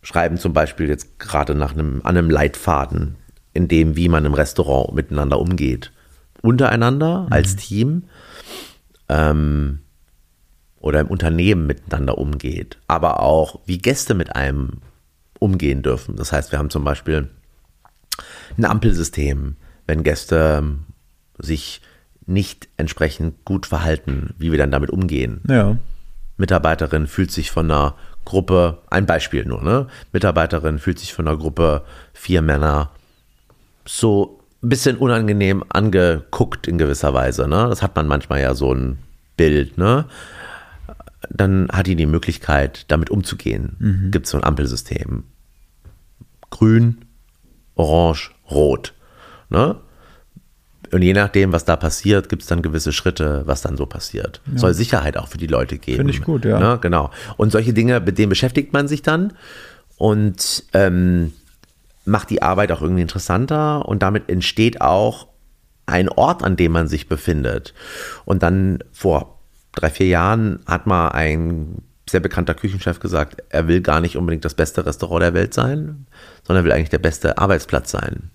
schreiben 0.00 0.36
zum 0.38 0.52
Beispiel 0.52 0.88
jetzt 0.88 1.18
gerade 1.18 1.56
nach 1.56 1.72
einem, 1.72 2.00
an 2.04 2.16
einem 2.16 2.30
Leitfaden, 2.30 3.16
in 3.52 3.66
dem, 3.66 3.96
wie 3.96 4.08
man 4.08 4.24
im 4.24 4.34
Restaurant 4.34 4.94
miteinander 4.94 5.40
umgeht. 5.40 5.90
Untereinander, 6.40 7.26
als 7.30 7.56
Team 7.56 8.04
ähm, 9.08 9.80
oder 10.78 11.00
im 11.00 11.08
Unternehmen 11.08 11.66
miteinander 11.66 12.16
umgeht, 12.16 12.78
aber 12.86 13.20
auch, 13.20 13.58
wie 13.66 13.78
Gäste 13.78 14.14
mit 14.14 14.36
einem 14.36 14.82
umgehen 15.40 15.82
dürfen. 15.82 16.14
Das 16.14 16.30
heißt, 16.30 16.52
wir 16.52 16.60
haben 16.60 16.70
zum 16.70 16.84
Beispiel 16.84 17.28
ein 18.56 18.64
Ampelsystem, 18.64 19.56
wenn 19.86 20.02
Gäste 20.02 20.58
ähm, 20.58 20.84
sich 21.38 21.80
nicht 22.26 22.68
entsprechend 22.76 23.44
gut 23.44 23.66
verhalten, 23.66 24.34
wie 24.38 24.52
wir 24.52 24.58
dann 24.58 24.70
damit 24.70 24.90
umgehen. 24.90 25.40
Ja. 25.48 25.78
Mitarbeiterin 26.36 27.06
fühlt 27.06 27.30
sich 27.30 27.50
von 27.50 27.70
einer 27.70 27.94
Gruppe, 28.24 28.82
ein 28.90 29.06
Beispiel 29.06 29.44
nur, 29.44 29.62
ne? 29.62 29.86
Mitarbeiterin 30.12 30.78
fühlt 30.78 30.98
sich 30.98 31.14
von 31.14 31.26
einer 31.26 31.36
Gruppe 31.36 31.84
vier 32.12 32.42
Männer 32.42 32.90
so 33.86 34.40
ein 34.62 34.68
bisschen 34.68 34.98
unangenehm 34.98 35.64
angeguckt 35.70 36.66
in 36.66 36.78
gewisser 36.78 37.14
Weise, 37.14 37.48
ne? 37.48 37.66
Das 37.68 37.82
hat 37.82 37.96
man 37.96 38.06
manchmal 38.06 38.40
ja 38.40 38.54
so 38.54 38.74
ein 38.74 38.98
Bild, 39.36 39.78
ne? 39.78 40.04
Dann 41.30 41.68
hat 41.72 41.86
die 41.86 41.96
die 41.96 42.06
Möglichkeit, 42.06 42.84
damit 42.88 43.10
umzugehen. 43.10 44.08
Gibt 44.10 44.26
es 44.26 44.32
so 44.32 44.38
ein 44.38 44.44
Ampelsystem. 44.44 45.24
Grün, 46.50 46.98
Orange, 47.74 48.34
Rot. 48.50 48.94
Ne? 49.50 49.76
Und 50.90 51.02
je 51.02 51.12
nachdem, 51.12 51.52
was 51.52 51.64
da 51.64 51.76
passiert, 51.76 52.28
gibt 52.28 52.42
es 52.42 52.48
dann 52.48 52.62
gewisse 52.62 52.92
Schritte, 52.92 53.42
was 53.44 53.60
dann 53.60 53.76
so 53.76 53.86
passiert. 53.86 54.40
Soll 54.54 54.72
Sicherheit 54.72 55.18
auch 55.18 55.28
für 55.28 55.38
die 55.38 55.46
Leute 55.46 55.76
geben. 55.76 55.98
Finde 55.98 56.12
ich 56.12 56.22
gut, 56.22 56.44
ja. 56.44 56.58
Ne? 56.58 56.78
Genau. 56.80 57.10
Und 57.36 57.52
solche 57.52 57.74
Dinge, 57.74 58.00
mit 58.00 58.16
denen 58.16 58.30
beschäftigt 58.30 58.72
man 58.72 58.88
sich 58.88 59.02
dann 59.02 59.34
und 59.96 60.64
ähm, 60.72 61.32
macht 62.06 62.30
die 62.30 62.40
Arbeit 62.40 62.72
auch 62.72 62.80
irgendwie 62.80 63.02
interessanter 63.02 63.86
und 63.86 64.02
damit 64.02 64.30
entsteht 64.30 64.80
auch 64.80 65.28
ein 65.84 66.08
Ort, 66.08 66.42
an 66.42 66.56
dem 66.56 66.72
man 66.72 66.88
sich 66.88 67.08
befindet. 67.08 67.74
Und 68.24 68.42
dann 68.42 68.82
vor 68.92 69.40
drei, 69.72 69.90
vier 69.90 70.06
Jahren 70.06 70.60
hat 70.66 70.86
mal 70.86 71.08
ein 71.08 71.82
sehr 72.10 72.20
bekannter 72.20 72.54
Küchenchef 72.54 73.00
gesagt, 73.00 73.42
er 73.48 73.68
will 73.68 73.80
gar 73.80 74.00
nicht 74.00 74.16
unbedingt 74.16 74.44
das 74.44 74.54
beste 74.54 74.84
Restaurant 74.86 75.22
der 75.22 75.34
Welt 75.34 75.54
sein, 75.54 76.06
sondern 76.46 76.64
will 76.64 76.72
eigentlich 76.72 76.90
der 76.90 76.98
beste 76.98 77.38
Arbeitsplatz 77.38 77.90
sein. 77.90 78.30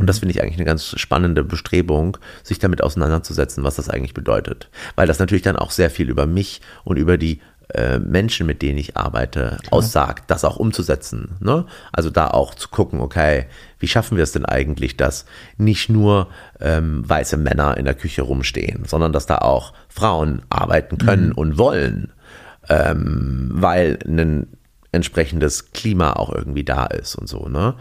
Und 0.00 0.06
das 0.06 0.20
finde 0.20 0.34
ich 0.34 0.42
eigentlich 0.42 0.56
eine 0.56 0.64
ganz 0.64 0.98
spannende 0.98 1.44
Bestrebung, 1.44 2.16
sich 2.42 2.58
damit 2.58 2.82
auseinanderzusetzen, 2.82 3.64
was 3.64 3.76
das 3.76 3.88
eigentlich 3.88 4.14
bedeutet. 4.14 4.70
Weil 4.96 5.06
das 5.06 5.18
natürlich 5.18 5.42
dann 5.42 5.56
auch 5.56 5.70
sehr 5.70 5.90
viel 5.90 6.08
über 6.08 6.26
mich 6.26 6.60
und 6.84 6.96
über 6.96 7.18
die 7.18 7.40
äh, 7.74 7.98
Menschen, 7.98 8.46
mit 8.46 8.62
denen 8.62 8.78
ich 8.78 8.96
arbeite, 8.96 9.58
aussagt, 9.70 10.30
das 10.30 10.44
auch 10.44 10.56
umzusetzen. 10.56 11.36
Ne? 11.40 11.66
Also 11.92 12.08
da 12.08 12.28
auch 12.28 12.54
zu 12.54 12.70
gucken, 12.70 13.00
okay, 13.00 13.46
wie 13.78 13.88
schaffen 13.88 14.16
wir 14.16 14.24
es 14.24 14.32
denn 14.32 14.46
eigentlich, 14.46 14.96
dass 14.96 15.26
nicht 15.58 15.90
nur 15.90 16.28
ähm, 16.60 17.06
weiße 17.06 17.36
Männer 17.36 17.76
in 17.76 17.84
der 17.84 17.94
Küche 17.94 18.22
rumstehen, 18.22 18.84
sondern 18.86 19.12
dass 19.12 19.26
da 19.26 19.38
auch 19.38 19.74
Frauen 19.88 20.42
arbeiten 20.48 20.96
können 20.96 21.32
und 21.32 21.58
wollen 21.58 22.10
ähm, 22.68 23.50
weil 23.52 23.98
ein 24.06 24.46
entsprechendes 24.92 25.72
Klima 25.72 26.14
auch 26.14 26.32
irgendwie 26.32 26.64
da 26.64 26.86
ist 26.86 27.14
und 27.14 27.28
so, 27.28 27.48
ne? 27.48 27.74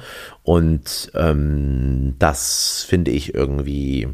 Und 0.44 1.12
ähm, 1.16 2.16
das 2.20 2.86
finde 2.88 3.12
ich 3.12 3.34
irgendwie 3.34 4.10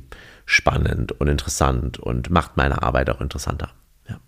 spannend 0.46 1.14
und 1.14 1.28
interessant 1.28 2.00
und 2.00 2.30
macht 2.30 2.58
meine 2.58 2.84
Arbeit 2.84 3.10
auch 3.10 3.22
interessanter. 3.22 3.70
Ja. 4.08 4.20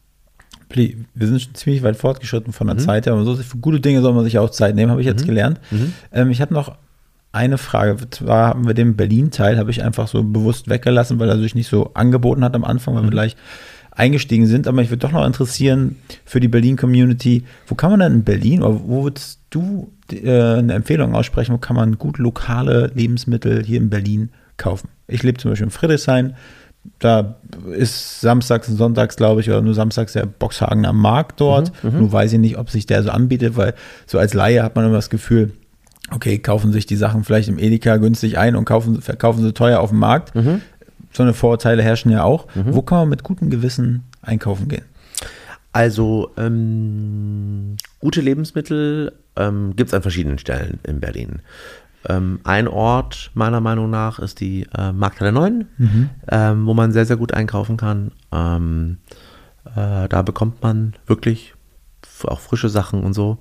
Wir 0.70 1.28
sind 1.28 1.42
schon 1.42 1.56
ziemlich 1.56 1.84
weit 1.84 1.98
fortgeschritten 1.98 2.54
von 2.54 2.68
der 2.68 2.78
Zeit 2.78 3.06
her, 3.06 3.14
aber 3.14 3.24
so 3.24 3.36
für 3.36 3.58
gute 3.58 3.80
Dinge 3.80 4.02
soll 4.02 4.14
man 4.14 4.24
sich 4.24 4.40
auch 4.40 4.50
Zeit 4.50 4.76
nehmen, 4.76 4.92
habe 4.92 5.02
ich 5.02 5.08
jetzt 5.08 5.26
gelernt. 5.26 5.60
Ähm, 6.12 6.32
ich 6.32 6.42
habe 6.42 6.54
noch 6.54 6.78
eine 7.32 7.58
Frage. 7.58 7.98
Zwar 8.10 8.48
haben 8.50 8.66
wir 8.66 8.74
den 8.74 8.96
Berlin-Teil, 8.96 9.58
habe 9.58 9.70
ich 9.70 9.84
einfach 9.84 10.08
so 10.08 10.24
bewusst 10.24 10.70
weggelassen, 10.70 11.20
weil 11.20 11.30
er 11.30 11.38
sich 11.38 11.54
nicht 11.54 11.68
so 11.68 11.94
angeboten 11.94 12.44
hat 12.44 12.56
am 12.56 12.64
Anfang, 12.64 12.96
weil 12.96 13.04
wir 13.04 13.12
gleich 13.12 13.36
eingestiegen 13.96 14.46
sind. 14.46 14.68
Aber 14.68 14.78
mich 14.78 14.90
würde 14.90 15.08
doch 15.08 15.12
noch 15.12 15.26
interessieren 15.26 15.98
für 16.26 16.40
die 16.40 16.48
Berlin-Community, 16.48 17.46
wo 17.68 17.76
kann 17.76 17.92
man 17.92 18.00
denn 18.02 18.14
in 18.14 18.24
Berlin, 18.24 18.62
oder 18.62 18.82
wo 18.86 19.04
würdest 19.06 19.40
du 19.50 19.92
äh, 20.12 20.30
eine 20.30 20.74
Empfehlung 20.74 21.16
aussprechen, 21.16 21.54
wo 21.54 21.58
kann 21.58 21.76
man 21.76 21.98
gut 21.98 22.18
lokale 22.18 22.92
Lebensmittel 22.94 23.64
hier 23.64 23.78
in 23.78 23.90
Berlin 23.90 24.30
kaufen? 24.58 24.90
Ich 25.08 25.24
lebe 25.24 25.38
zum 25.38 25.52
Beispiel 25.52 25.66
in 25.66 25.72
Friedrichshain. 25.72 26.36
Da 27.00 27.38
ist 27.76 28.22
samstags 28.22 28.70
und 28.70 28.78
sonntags, 28.78 29.16
glaube 29.16 29.42
ich, 29.42 29.50
oder 29.50 29.62
nur 29.62 29.74
samstags 29.74 30.14
der 30.14 30.28
Boxhagener 30.28 30.94
Markt 30.94 31.42
dort. 31.42 31.72
Nur 32.00 32.12
weiß 32.12 32.34
ich 32.34 32.40
nicht, 32.40 32.60
ob 32.60 32.70
sich 32.70 32.86
der 32.86 33.02
so 33.02 33.10
anbietet, 33.10 33.58
weil 33.58 33.74
so 34.06 34.20
als 34.20 34.36
Laie 34.36 34.62
hat 34.62 34.76
man 34.76 34.86
immer 34.86 34.96
das 34.96 35.10
Gefühl, 35.10 35.52
okay, 36.12 36.38
kaufen 36.38 36.72
sich 36.72 36.86
die 36.86 36.96
Sachen 36.96 37.24
vielleicht 37.24 37.50
im 37.50 37.58
Edeka 37.58 37.98
günstig 37.98 38.38
ein 38.38 38.56
und 38.56 38.66
kaufen, 38.66 39.02
verkaufen 39.02 39.42
sie 39.42 39.52
teuer 39.52 39.80
auf 39.80 39.90
dem 39.90 39.98
Markt. 39.98 40.34
So 41.16 41.24
eine 41.24 41.34
Vorurteile 41.34 41.82
herrschen 41.82 42.12
ja 42.12 42.24
auch. 42.24 42.48
Wo 42.74 42.82
kann 42.82 43.00
man 43.00 43.10
mit 43.10 43.24
gutem 43.24 43.50
Gewissen 43.50 44.04
einkaufen 44.22 44.68
gehen? 44.68 44.84
Also 45.72 46.32
ähm, 46.38 47.76
gute 48.00 48.22
Lebensmittel 48.22 49.14
ähm, 49.36 49.76
gibt 49.76 49.90
es 49.90 49.94
an 49.94 50.02
verschiedenen 50.02 50.38
Stellen 50.38 50.80
in 50.84 51.00
Berlin. 51.00 51.42
Ähm, 52.08 52.40
ein 52.44 52.68
Ort 52.68 53.32
meiner 53.34 53.62
Meinung 53.62 53.90
nach 53.90 54.20
ist 54.20 54.40
die 54.40 54.68
äh, 54.78 54.92
Markthalle 54.92 55.32
9, 55.32 55.66
ähm, 56.30 56.66
wo 56.66 56.74
man 56.74 56.92
sehr, 56.92 57.06
sehr 57.06 57.18
gut 57.18 57.34
einkaufen 57.34 57.78
kann. 57.78 58.12
Ähm, 58.32 58.98
äh, 59.76 60.08
da 60.08 60.22
bekommt 60.22 60.62
man 60.62 60.94
wirklich 61.08 61.54
auch 62.24 62.40
frische 62.40 62.70
Sachen 62.70 63.04
und 63.04 63.14
so. 63.14 63.40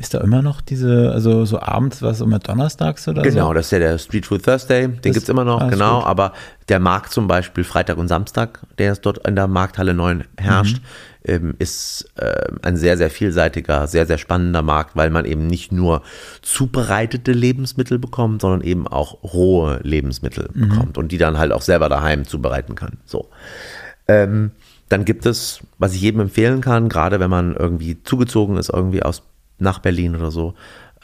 Ist 0.00 0.14
da 0.14 0.18
immer 0.22 0.40
noch 0.40 0.62
diese, 0.62 1.12
also 1.12 1.44
so 1.44 1.60
abends, 1.60 2.00
was 2.00 2.22
immer 2.22 2.38
donnerstags 2.38 3.06
oder 3.06 3.20
Genau, 3.22 3.48
so? 3.48 3.52
das 3.54 3.66
ist 3.66 3.72
ja 3.72 3.78
der 3.80 3.98
Street 3.98 4.24
Food 4.24 4.42
Thursday, 4.42 4.88
den 4.88 5.12
gibt 5.12 5.16
es 5.24 5.28
immer 5.28 5.44
noch, 5.44 5.60
ah, 5.60 5.68
genau. 5.68 5.98
gut. 5.98 6.06
Aber 6.08 6.32
der 6.70 6.80
Markt 6.80 7.12
zum 7.12 7.26
Beispiel 7.28 7.64
Freitag 7.64 7.98
und 7.98 8.08
Samstag, 8.08 8.60
der 8.78 8.92
es 8.92 9.02
dort 9.02 9.26
in 9.28 9.36
der 9.36 9.46
Markthalle 9.46 9.92
9 9.92 10.24
herrscht, 10.38 10.78
Mhm. 10.78 10.82
ähm, 11.26 11.54
ist 11.58 12.08
äh, 12.16 12.46
ein 12.62 12.78
sehr, 12.78 12.96
sehr 12.96 13.10
vielseitiger, 13.10 13.86
sehr, 13.88 14.06
sehr 14.06 14.16
spannender 14.16 14.62
Markt, 14.62 14.96
weil 14.96 15.10
man 15.10 15.26
eben 15.26 15.46
nicht 15.46 15.70
nur 15.70 16.00
zubereitete 16.40 17.32
Lebensmittel 17.32 17.98
bekommt, 17.98 18.40
sondern 18.40 18.62
eben 18.62 18.88
auch 18.88 19.22
rohe 19.22 19.80
Lebensmittel 19.82 20.48
Mhm. 20.54 20.68
bekommt 20.70 20.98
und 20.98 21.12
die 21.12 21.18
dann 21.18 21.36
halt 21.38 21.52
auch 21.52 21.62
selber 21.62 21.90
daheim 21.90 22.24
zubereiten 22.26 22.74
kann. 22.74 22.98
So. 23.04 23.28
Ähm, 24.08 24.52
dann 24.88 25.04
gibt 25.04 25.24
es, 25.26 25.60
was 25.78 25.94
ich 25.94 26.00
jedem 26.00 26.20
empfehlen 26.20 26.60
kann, 26.62 26.88
gerade 26.88 27.20
wenn 27.20 27.30
man 27.30 27.54
irgendwie 27.54 28.02
zugezogen 28.02 28.56
ist, 28.56 28.70
irgendwie 28.70 29.02
aus 29.02 29.22
nach 29.60 29.78
Berlin 29.78 30.16
oder 30.16 30.30
so, 30.30 30.54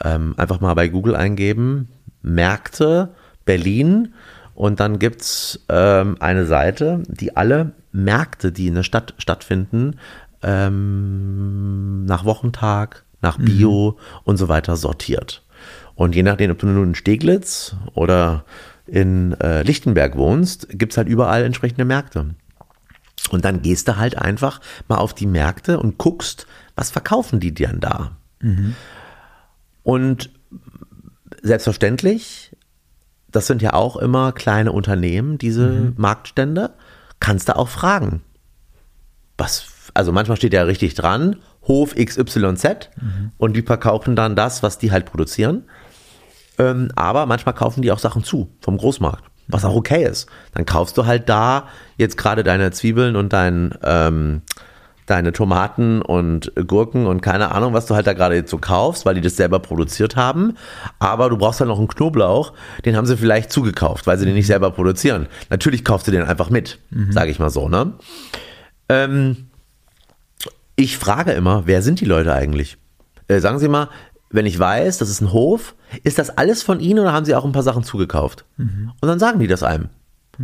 ähm, 0.03 0.33
einfach 0.37 0.59
mal 0.59 0.73
bei 0.73 0.87
Google 0.87 1.15
eingeben, 1.15 1.89
Märkte 2.21 3.09
Berlin 3.45 4.13
und 4.53 4.79
dann 4.79 4.99
gibt 4.99 5.21
es 5.21 5.65
ähm, 5.69 6.17
eine 6.19 6.45
Seite, 6.45 7.03
die 7.07 7.35
alle 7.35 7.73
Märkte, 7.91 8.51
die 8.51 8.67
in 8.67 8.75
der 8.75 8.83
Stadt 8.83 9.13
stattfinden, 9.17 9.97
ähm, 10.41 12.05
nach 12.05 12.25
Wochentag, 12.25 13.03
nach 13.21 13.37
Bio 13.37 13.97
und 14.23 14.37
so 14.37 14.47
weiter 14.47 14.75
sortiert. 14.75 15.43
Und 15.95 16.15
je 16.15 16.23
nachdem, 16.23 16.51
ob 16.51 16.59
du 16.59 16.67
nun 16.67 16.89
in 16.89 16.95
Steglitz 16.95 17.75
oder 17.93 18.45
in 18.85 19.33
äh, 19.41 19.63
Lichtenberg 19.63 20.15
wohnst, 20.15 20.69
gibt 20.69 20.93
es 20.93 20.97
halt 20.97 21.07
überall 21.07 21.43
entsprechende 21.43 21.85
Märkte. 21.85 22.35
Und 23.29 23.45
dann 23.45 23.61
gehst 23.61 23.87
du 23.87 23.97
halt 23.97 24.17
einfach 24.17 24.61
mal 24.87 24.97
auf 24.97 25.13
die 25.13 25.27
Märkte 25.27 25.79
und 25.79 25.97
guckst, 25.97 26.47
was 26.75 26.91
verkaufen 26.91 27.39
die 27.39 27.53
dir 27.53 27.67
denn 27.67 27.79
da? 27.79 28.11
Und 29.83 30.29
selbstverständlich, 31.41 32.55
das 33.31 33.47
sind 33.47 33.61
ja 33.61 33.73
auch 33.73 33.95
immer 33.95 34.31
kleine 34.31 34.71
Unternehmen, 34.71 35.37
diese 35.37 35.93
Marktstände, 35.97 36.73
kannst 37.19 37.49
du 37.49 37.55
auch 37.55 37.69
fragen. 37.69 38.21
Was, 39.37 39.91
also 39.93 40.11
manchmal 40.11 40.37
steht 40.37 40.53
ja 40.53 40.63
richtig 40.63 40.95
dran, 40.95 41.37
Hof 41.67 41.95
XYZ 41.95 42.89
und 43.37 43.55
die 43.55 43.61
verkaufen 43.61 44.15
dann 44.15 44.35
das, 44.35 44.63
was 44.63 44.77
die 44.77 44.91
halt 44.91 45.05
produzieren. 45.05 45.63
Ähm, 46.57 46.89
aber 46.95 47.25
manchmal 47.25 47.53
kaufen 47.53 47.81
die 47.81 47.91
auch 47.91 47.99
Sachen 47.99 48.23
zu 48.23 48.49
vom 48.61 48.77
Großmarkt, 48.77 49.23
was 49.47 49.65
auch 49.65 49.75
okay 49.75 50.03
ist. 50.03 50.27
Dann 50.53 50.65
kaufst 50.65 50.97
du 50.97 51.05
halt 51.05 51.29
da 51.29 51.67
jetzt 51.97 52.17
gerade 52.17 52.43
deine 52.43 52.71
Zwiebeln 52.71 53.15
und 53.15 53.33
dein, 53.33 53.77
ähm, 53.83 54.41
deine 55.07 55.31
Tomaten 55.31 56.01
und 56.01 56.51
Gurken 56.67 57.07
und 57.07 57.21
keine 57.21 57.51
Ahnung, 57.51 57.73
was 57.73 57.87
du 57.87 57.95
halt 57.95 58.05
da 58.05 58.13
gerade 58.13 58.35
jetzt 58.35 58.51
so 58.51 58.59
kaufst, 58.59 59.05
weil 59.05 59.15
die 59.15 59.21
das 59.21 59.35
selber 59.35 59.59
produziert 59.59 60.15
haben. 60.15 60.55
Aber 60.99 61.29
du 61.29 61.37
brauchst 61.37 61.59
halt 61.59 61.69
noch 61.69 61.79
einen 61.79 61.87
Knoblauch, 61.87 62.53
den 62.85 62.95
haben 62.95 63.07
sie 63.07 63.17
vielleicht 63.17 63.51
zugekauft, 63.51 64.05
weil 64.05 64.17
sie 64.19 64.25
den 64.25 64.35
nicht 64.35 64.47
selber 64.47 64.69
produzieren. 64.69 65.27
Natürlich 65.49 65.83
kaufst 65.83 66.07
du 66.07 66.11
den 66.11 66.23
einfach 66.23 66.49
mit, 66.49 66.79
sage 67.09 67.31
ich 67.31 67.39
mal 67.39 67.49
so, 67.49 67.67
ne? 67.67 67.93
Ähm, 68.89 69.47
ich 70.75 70.97
frage 70.97 71.31
immer, 71.31 71.63
wer 71.65 71.81
sind 71.81 72.01
die 72.01 72.05
Leute 72.05 72.33
eigentlich? 72.33 72.77
Äh, 73.27 73.39
sagen 73.39 73.59
Sie 73.59 73.67
mal, 73.67 73.89
wenn 74.29 74.45
ich 74.45 74.59
weiß, 74.59 74.97
das 74.99 75.09
ist 75.09 75.21
ein 75.21 75.31
Hof, 75.31 75.73
ist 76.03 76.19
das 76.19 76.37
alles 76.37 76.61
von 76.63 76.79
Ihnen 76.79 76.99
oder 76.99 77.13
haben 77.13 77.25
Sie 77.25 77.33
auch 77.33 77.45
ein 77.45 77.51
paar 77.53 77.63
Sachen 77.63 77.83
zugekauft? 77.83 78.45
Und 79.01 79.07
dann 79.07 79.19
sagen 79.19 79.39
die 79.39 79.47
das 79.47 79.63
einem. 79.63 79.89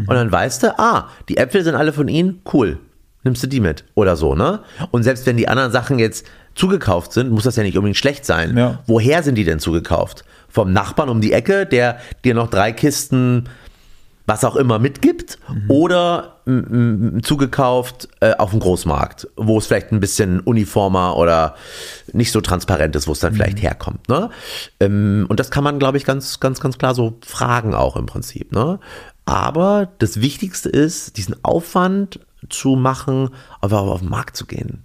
Und 0.07 0.15
dann 0.15 0.31
weißt 0.31 0.64
du, 0.64 0.80
ah, 0.80 1.10
die 1.30 1.38
Äpfel 1.38 1.64
sind 1.64 1.76
alle 1.76 1.94
von 1.94 2.07
Ihnen, 2.07 2.41
cool. 2.53 2.80
Nimmst 3.23 3.43
du 3.43 3.47
die 3.47 3.59
mit 3.59 3.85
oder 3.95 4.15
so, 4.15 4.35
ne? 4.35 4.59
Und 4.91 5.03
selbst 5.03 5.25
wenn 5.25 5.37
die 5.37 5.47
anderen 5.47 5.71
Sachen 5.71 5.99
jetzt 5.99 6.25
zugekauft 6.55 7.13
sind, 7.13 7.31
muss 7.31 7.43
das 7.43 7.55
ja 7.55 7.63
nicht 7.63 7.77
unbedingt 7.77 7.97
schlecht 7.97 8.25
sein. 8.25 8.57
Ja. 8.57 8.79
Woher 8.85 9.23
sind 9.23 9.35
die 9.35 9.45
denn 9.45 9.59
zugekauft? 9.59 10.23
Vom 10.49 10.71
Nachbarn 10.71 11.09
um 11.09 11.21
die 11.21 11.33
Ecke, 11.33 11.65
der 11.65 11.97
dir 12.23 12.33
noch 12.35 12.49
drei 12.49 12.71
Kisten 12.71 13.49
was 14.25 14.45
auch 14.45 14.55
immer 14.55 14.79
mitgibt 14.79 15.37
oder 15.67 16.37
m, 16.45 17.15
m, 17.15 17.23
zugekauft 17.23 18.07
äh, 18.21 18.33
auf 18.35 18.51
dem 18.51 18.61
Großmarkt, 18.61 19.27
wo 19.35 19.57
es 19.57 19.67
vielleicht 19.67 19.91
ein 19.91 19.99
bisschen 19.99 20.39
uniformer 20.39 21.17
oder 21.17 21.55
nicht 22.13 22.31
so 22.31 22.39
transparent 22.39 22.95
ist, 22.95 23.07
wo 23.07 23.11
es 23.11 23.19
dann 23.19 23.33
vielleicht 23.33 23.61
herkommt. 23.61 24.07
Ne? 24.07 24.29
Ähm, 24.79 25.25
und 25.27 25.39
das 25.39 25.51
kann 25.51 25.63
man, 25.63 25.77
glaube 25.77 25.97
ich, 25.97 26.05
ganz, 26.05 26.39
ganz, 26.39 26.61
ganz 26.61 26.77
klar 26.77 26.95
so 26.95 27.17
fragen 27.25 27.73
auch 27.73 27.97
im 27.97 28.05
Prinzip. 28.05 28.53
Ne? 28.53 28.79
Aber 29.25 29.89
das 29.99 30.21
Wichtigste 30.21 30.69
ist, 30.69 31.17
diesen 31.17 31.35
Aufwand 31.43 32.19
zu 32.49 32.76
machen, 32.76 33.30
einfach 33.61 33.82
auf 33.82 34.02
den 34.02 34.10
Markt 34.10 34.38
zu 34.38 34.45
gehen. 34.45 34.84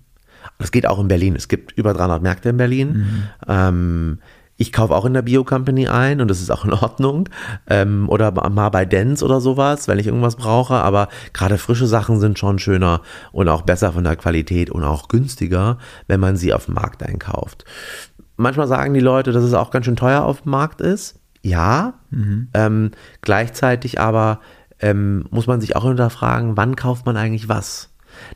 Das 0.58 0.72
geht 0.72 0.86
auch 0.86 0.98
in 0.98 1.08
Berlin. 1.08 1.36
Es 1.36 1.48
gibt 1.48 1.72
über 1.72 1.94
300 1.94 2.22
Märkte 2.22 2.48
in 2.48 2.56
Berlin. 2.56 3.06
Ähm, 3.46 4.18
ich 4.60 4.72
kaufe 4.72 4.94
auch 4.94 5.04
in 5.04 5.14
der 5.14 5.22
Bio-Company 5.22 5.86
ein 5.86 6.20
und 6.20 6.28
das 6.28 6.40
ist 6.40 6.50
auch 6.50 6.64
in 6.64 6.72
Ordnung. 6.72 7.28
Ähm, 7.68 8.08
oder 8.08 8.32
mal 8.50 8.68
bei 8.70 8.84
Dents 8.84 9.22
oder 9.22 9.40
sowas, 9.40 9.86
wenn 9.86 10.00
ich 10.00 10.06
irgendwas 10.06 10.34
brauche. 10.34 10.74
Aber 10.74 11.08
gerade 11.32 11.58
frische 11.58 11.86
Sachen 11.86 12.18
sind 12.18 12.38
schon 12.38 12.58
schöner 12.58 13.00
und 13.30 13.48
auch 13.48 13.62
besser 13.62 13.92
von 13.92 14.02
der 14.02 14.16
Qualität 14.16 14.70
und 14.70 14.82
auch 14.82 15.06
günstiger, 15.06 15.78
wenn 16.08 16.18
man 16.18 16.36
sie 16.36 16.52
auf 16.52 16.66
dem 16.66 16.74
Markt 16.74 17.04
einkauft. 17.04 17.64
Manchmal 18.36 18.66
sagen 18.66 18.94
die 18.94 19.00
Leute, 19.00 19.30
dass 19.30 19.44
es 19.44 19.54
auch 19.54 19.70
ganz 19.70 19.86
schön 19.86 19.96
teuer 19.96 20.24
auf 20.24 20.42
dem 20.42 20.50
Markt 20.50 20.80
ist. 20.80 21.20
Ja, 21.40 21.94
ähm, 22.52 22.90
gleichzeitig 23.20 24.00
aber 24.00 24.40
ähm, 24.80 25.26
muss 25.30 25.46
man 25.46 25.60
sich 25.60 25.76
auch 25.76 25.84
hinterfragen, 25.84 26.56
wann 26.56 26.76
kauft 26.76 27.06
man 27.06 27.16
eigentlich 27.16 27.48
was? 27.48 27.90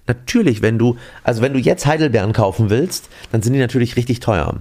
Natürlich, 0.06 0.62
wenn 0.62 0.78
du, 0.78 0.96
also 1.24 1.42
wenn 1.42 1.52
du 1.52 1.58
jetzt 1.58 1.86
Heidelbeeren 1.86 2.32
kaufen 2.32 2.70
willst, 2.70 3.08
dann 3.32 3.42
sind 3.42 3.52
die 3.52 3.58
natürlich 3.58 3.96
richtig 3.96 4.20
teuer. 4.20 4.56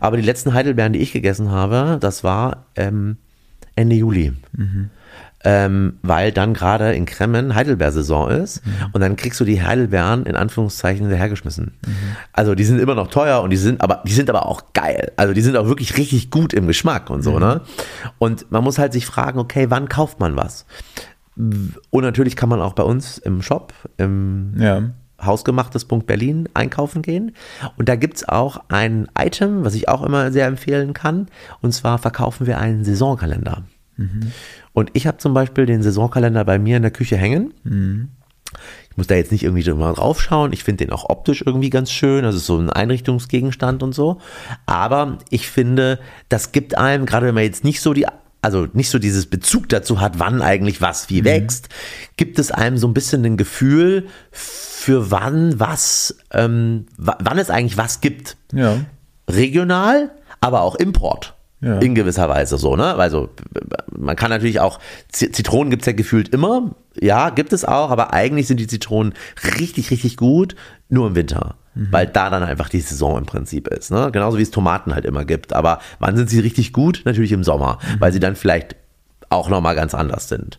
Aber 0.00 0.16
die 0.16 0.22
letzten 0.22 0.54
Heidelbeeren, 0.54 0.92
die 0.92 1.00
ich 1.00 1.12
gegessen 1.12 1.50
habe, 1.50 1.98
das 2.00 2.24
war 2.24 2.66
ähm, 2.76 3.16
Ende 3.74 3.96
Juli. 3.96 4.32
Ähm, 5.44 5.98
weil 6.02 6.30
dann 6.30 6.54
gerade 6.54 6.94
in 6.94 7.04
Kremmen 7.04 7.56
Heidelbeersaison 7.56 8.30
ist 8.30 8.62
und 8.92 9.00
dann 9.00 9.16
kriegst 9.16 9.40
du 9.40 9.44
die 9.44 9.60
Heidelbeeren 9.60 10.24
in 10.24 10.36
Anführungszeichen 10.36 11.02
hinterhergeschmissen. 11.02 11.72
Also 12.32 12.54
die 12.54 12.62
sind 12.62 12.78
immer 12.78 12.94
noch 12.94 13.08
teuer 13.08 13.42
und 13.42 13.50
die 13.50 13.56
sind 13.56 13.80
aber, 13.80 14.04
die 14.06 14.12
sind 14.12 14.30
aber 14.30 14.46
auch 14.46 14.72
geil. 14.72 15.10
Also 15.16 15.34
die 15.34 15.40
sind 15.40 15.56
auch 15.56 15.66
wirklich 15.66 15.96
richtig 15.96 16.30
gut 16.30 16.54
im 16.54 16.68
Geschmack 16.68 17.10
und 17.10 17.22
so, 17.22 17.40
ne? 17.40 17.60
Und 18.18 18.52
man 18.52 18.62
muss 18.62 18.78
halt 18.78 18.92
sich 18.92 19.04
fragen, 19.04 19.40
okay, 19.40 19.66
wann 19.68 19.88
kauft 19.88 20.20
man 20.20 20.36
was? 20.36 20.64
Und 21.36 22.02
natürlich 22.02 22.36
kann 22.36 22.48
man 22.48 22.60
auch 22.60 22.74
bei 22.74 22.82
uns 22.82 23.18
im 23.18 23.42
Shop, 23.42 23.72
im 23.96 24.54
Ja. 24.58 24.82
hausgemachtes.berlin 25.22 26.48
einkaufen 26.54 27.00
gehen. 27.02 27.32
Und 27.76 27.88
da 27.88 27.96
gibt's 27.96 28.28
auch 28.28 28.60
ein 28.68 29.08
Item, 29.18 29.64
was 29.64 29.74
ich 29.74 29.88
auch 29.88 30.02
immer 30.02 30.32
sehr 30.32 30.46
empfehlen 30.46 30.94
kann. 30.94 31.28
Und 31.60 31.72
zwar 31.72 31.98
verkaufen 31.98 32.46
wir 32.46 32.58
einen 32.58 32.84
Saisonkalender. 32.84 33.62
Und 34.72 34.90
ich 34.94 35.06
habe 35.06 35.18
zum 35.18 35.32
Beispiel 35.32 35.64
den 35.64 35.82
Saisonkalender 35.82 36.44
bei 36.44 36.58
mir 36.58 36.76
in 36.76 36.82
der 36.82 36.90
Küche 36.90 37.16
hängen. 37.16 37.54
Ich 38.90 38.96
muss 38.96 39.06
da 39.06 39.14
jetzt 39.14 39.32
nicht 39.32 39.44
irgendwie 39.44 39.70
mal 39.72 39.94
draufschauen. 39.94 40.52
Ich 40.52 40.64
finde 40.64 40.84
den 40.84 40.92
auch 40.92 41.08
optisch 41.08 41.42
irgendwie 41.46 41.70
ganz 41.70 41.90
schön. 41.90 42.24
Also 42.24 42.38
so 42.38 42.58
ein 42.58 42.68
Einrichtungsgegenstand 42.68 43.82
und 43.82 43.94
so. 43.94 44.18
Aber 44.66 45.18
ich 45.30 45.48
finde, 45.48 46.00
das 46.28 46.52
gibt 46.52 46.76
einem, 46.76 47.06
gerade 47.06 47.26
wenn 47.26 47.34
man 47.34 47.44
jetzt 47.44 47.64
nicht 47.64 47.80
so 47.80 47.94
die 47.94 48.06
also 48.42 48.66
nicht 48.72 48.90
so 48.90 48.98
dieses 48.98 49.26
Bezug 49.26 49.68
dazu 49.70 50.00
hat, 50.00 50.18
wann 50.18 50.42
eigentlich 50.42 50.80
was 50.80 51.08
wie 51.08 51.24
wächst, 51.24 51.68
gibt 52.16 52.38
es 52.38 52.50
einem 52.50 52.76
so 52.76 52.86
ein 52.88 52.94
bisschen 52.94 53.24
ein 53.24 53.36
Gefühl 53.36 54.08
für 54.30 55.10
wann 55.10 55.58
was, 55.58 56.16
ähm, 56.32 56.86
wa- 56.98 57.18
wann 57.20 57.38
es 57.38 57.48
eigentlich 57.50 57.76
was 57.78 58.00
gibt. 58.00 58.36
Ja. 58.52 58.78
Regional, 59.30 60.10
aber 60.40 60.62
auch 60.62 60.74
Import. 60.74 61.34
Ja. 61.60 61.78
In 61.78 61.94
gewisser 61.94 62.28
Weise 62.28 62.58
so, 62.58 62.74
ne? 62.74 62.96
Also 62.96 63.28
man 63.96 64.16
kann 64.16 64.30
natürlich 64.30 64.58
auch, 64.58 64.80
Zitronen 65.12 65.70
gibt's 65.70 65.86
ja 65.86 65.92
gefühlt 65.92 66.28
immer, 66.30 66.74
ja, 67.00 67.30
gibt 67.30 67.52
es 67.52 67.64
auch, 67.64 67.90
aber 67.90 68.12
eigentlich 68.12 68.48
sind 68.48 68.58
die 68.58 68.66
Zitronen 68.66 69.14
richtig, 69.60 69.92
richtig 69.92 70.16
gut, 70.16 70.56
nur 70.88 71.06
im 71.06 71.14
Winter. 71.14 71.54
Weil 71.74 72.06
da 72.06 72.28
dann 72.28 72.42
einfach 72.42 72.68
die 72.68 72.80
Saison 72.80 73.18
im 73.18 73.26
Prinzip 73.26 73.68
ist. 73.68 73.90
Ne? 73.90 74.10
Genauso 74.12 74.36
wie 74.38 74.42
es 74.42 74.50
Tomaten 74.50 74.94
halt 74.94 75.06
immer 75.06 75.24
gibt. 75.24 75.54
Aber 75.54 75.78
wann 75.98 76.16
sind 76.16 76.28
sie 76.28 76.40
richtig 76.40 76.72
gut? 76.72 77.02
Natürlich 77.04 77.32
im 77.32 77.44
Sommer, 77.44 77.78
weil 77.98 78.12
sie 78.12 78.20
dann 78.20 78.36
vielleicht 78.36 78.76
auch 79.30 79.48
nochmal 79.48 79.74
ganz 79.74 79.94
anders 79.94 80.28
sind. 80.28 80.58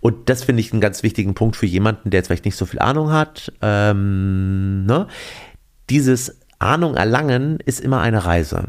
Und 0.00 0.28
das 0.28 0.42
finde 0.42 0.60
ich 0.60 0.72
einen 0.72 0.80
ganz 0.80 1.02
wichtigen 1.02 1.34
Punkt 1.34 1.56
für 1.56 1.66
jemanden, 1.66 2.10
der 2.10 2.18
jetzt 2.18 2.26
vielleicht 2.26 2.44
nicht 2.44 2.56
so 2.56 2.66
viel 2.66 2.80
Ahnung 2.80 3.12
hat. 3.12 3.52
Ähm, 3.62 4.84
ne? 4.84 5.06
Dieses 5.88 6.40
Ahnung 6.58 6.96
erlangen 6.96 7.58
ist 7.64 7.80
immer 7.80 8.00
eine 8.00 8.24
Reise. 8.24 8.68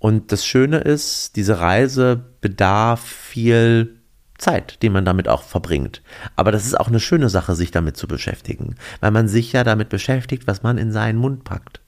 Und 0.00 0.32
das 0.32 0.44
Schöne 0.44 0.78
ist, 0.78 1.36
diese 1.36 1.60
Reise 1.60 2.24
bedarf 2.40 3.02
viel 3.02 3.99
Zeit, 4.40 4.82
die 4.82 4.90
man 4.90 5.04
damit 5.04 5.28
auch 5.28 5.42
verbringt. 5.42 6.02
Aber 6.36 6.52
das 6.52 6.66
ist 6.66 6.78
auch 6.78 6.88
eine 6.88 7.00
schöne 7.00 7.28
Sache, 7.28 7.54
sich 7.54 7.70
damit 7.70 7.96
zu 7.96 8.08
beschäftigen, 8.08 8.74
weil 9.00 9.10
man 9.10 9.28
sich 9.28 9.52
ja 9.52 9.64
damit 9.64 9.88
beschäftigt, 9.88 10.46
was 10.46 10.62
man 10.62 10.78
in 10.78 10.92
seinen 10.92 11.18
Mund 11.18 11.44
packt. 11.44 11.80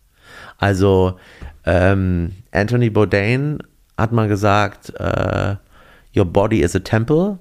Also 0.58 1.18
ähm, 1.64 2.32
Anthony 2.52 2.90
Bourdain 2.90 3.58
hat 3.96 4.12
mal 4.12 4.28
gesagt, 4.28 4.94
äh, 4.98 5.56
Your 6.14 6.26
body 6.26 6.60
is 6.60 6.76
a 6.76 6.80
temple. 6.80 7.38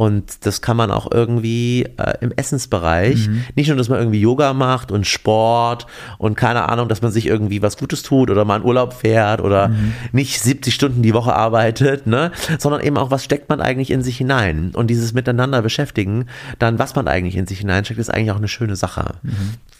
Und 0.00 0.46
das 0.46 0.62
kann 0.62 0.78
man 0.78 0.90
auch 0.90 1.12
irgendwie 1.12 1.82
äh, 1.98 2.14
im 2.22 2.32
Essensbereich, 2.32 3.28
nicht 3.54 3.68
nur, 3.68 3.76
dass 3.76 3.90
man 3.90 3.98
irgendwie 3.98 4.22
Yoga 4.22 4.54
macht 4.54 4.90
und 4.90 5.06
Sport 5.06 5.86
und 6.16 6.36
keine 6.36 6.70
Ahnung, 6.70 6.88
dass 6.88 7.02
man 7.02 7.12
sich 7.12 7.26
irgendwie 7.26 7.60
was 7.60 7.76
Gutes 7.76 8.02
tut 8.02 8.30
oder 8.30 8.46
mal 8.46 8.56
in 8.56 8.64
Urlaub 8.64 8.94
fährt 8.94 9.42
oder 9.42 9.70
nicht 10.12 10.40
70 10.40 10.72
Stunden 10.72 11.02
die 11.02 11.12
Woche 11.12 11.34
arbeitet, 11.34 12.06
ne, 12.06 12.32
sondern 12.58 12.80
eben 12.80 12.96
auch, 12.96 13.10
was 13.10 13.24
steckt 13.24 13.50
man 13.50 13.60
eigentlich 13.60 13.90
in 13.90 14.02
sich 14.02 14.16
hinein? 14.16 14.70
Und 14.74 14.86
dieses 14.86 15.12
Miteinander 15.12 15.60
beschäftigen, 15.60 16.24
dann 16.58 16.78
was 16.78 16.94
man 16.94 17.06
eigentlich 17.06 17.36
in 17.36 17.46
sich 17.46 17.58
hineinsteckt, 17.58 18.00
ist 18.00 18.08
eigentlich 18.08 18.30
auch 18.30 18.38
eine 18.38 18.48
schöne 18.48 18.76
Sache. 18.76 19.16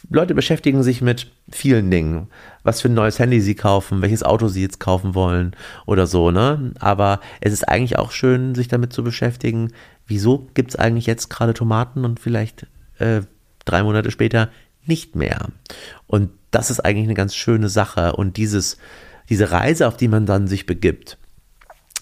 Leute 0.09 0.33
beschäftigen 0.33 0.83
sich 0.83 1.01
mit 1.01 1.31
vielen 1.49 1.91
Dingen. 1.91 2.27
Was 2.63 2.81
für 2.81 2.89
ein 2.89 2.93
neues 2.93 3.19
Handy 3.19 3.39
sie 3.41 3.55
kaufen, 3.55 4.01
welches 4.01 4.23
Auto 4.23 4.47
sie 4.47 4.61
jetzt 4.61 4.79
kaufen 4.79 5.13
wollen 5.15 5.55
oder 5.85 6.07
so, 6.07 6.31
ne? 6.31 6.73
Aber 6.79 7.19
es 7.39 7.53
ist 7.53 7.67
eigentlich 7.67 7.97
auch 7.97 8.11
schön, 8.11 8.55
sich 8.55 8.67
damit 8.67 8.93
zu 8.93 9.03
beschäftigen, 9.03 9.71
wieso 10.07 10.49
gibt 10.53 10.71
es 10.71 10.75
eigentlich 10.75 11.05
jetzt 11.05 11.29
gerade 11.29 11.53
Tomaten 11.53 12.03
und 12.03 12.19
vielleicht 12.19 12.67
äh, 12.97 13.21
drei 13.65 13.83
Monate 13.83 14.11
später 14.11 14.49
nicht 14.85 15.15
mehr. 15.15 15.49
Und 16.07 16.31
das 16.49 16.69
ist 16.69 16.79
eigentlich 16.79 17.05
eine 17.05 17.13
ganz 17.13 17.35
schöne 17.35 17.69
Sache. 17.69 18.13
Und 18.13 18.37
dieses, 18.37 18.77
diese 19.29 19.51
Reise, 19.51 19.87
auf 19.87 19.97
die 19.97 20.07
man 20.07 20.25
dann 20.25 20.47
sich 20.47 20.65
begibt, 20.65 21.17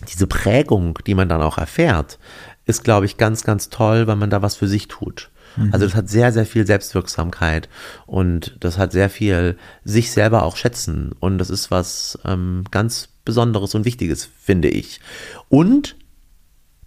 diese 0.08 0.28
Prägung, 0.28 0.98
die 1.06 1.16
man 1.16 1.30
dann 1.30 1.42
auch 1.42 1.58
erfährt, 1.58 2.20
ist, 2.66 2.84
glaube 2.84 3.06
ich, 3.06 3.18
ganz, 3.18 3.44
ganz 3.44 3.70
toll, 3.70 4.08
weil 4.08 4.16
man 4.16 4.30
da 4.30 4.42
was 4.42 4.56
für 4.56 4.68
sich 4.68 4.88
tut. 4.88 5.30
Also 5.72 5.86
das 5.86 5.96
hat 5.96 6.10
sehr, 6.10 6.32
sehr 6.32 6.46
viel 6.46 6.66
Selbstwirksamkeit 6.66 7.70
und 8.06 8.56
das 8.60 8.78
hat 8.78 8.92
sehr 8.92 9.10
viel 9.10 9.58
sich 9.84 10.12
selber 10.12 10.44
auch 10.44 10.56
schätzen 10.56 11.12
und 11.20 11.38
das 11.38 11.50
ist 11.50 11.72
was 11.72 12.18
ähm, 12.26 12.64
ganz 12.72 13.10
Besonderes 13.26 13.76
und 13.76 13.86
Wichtiges, 13.86 14.30
finde 14.40 14.70
ich. 14.70 15.02
Und 15.50 15.96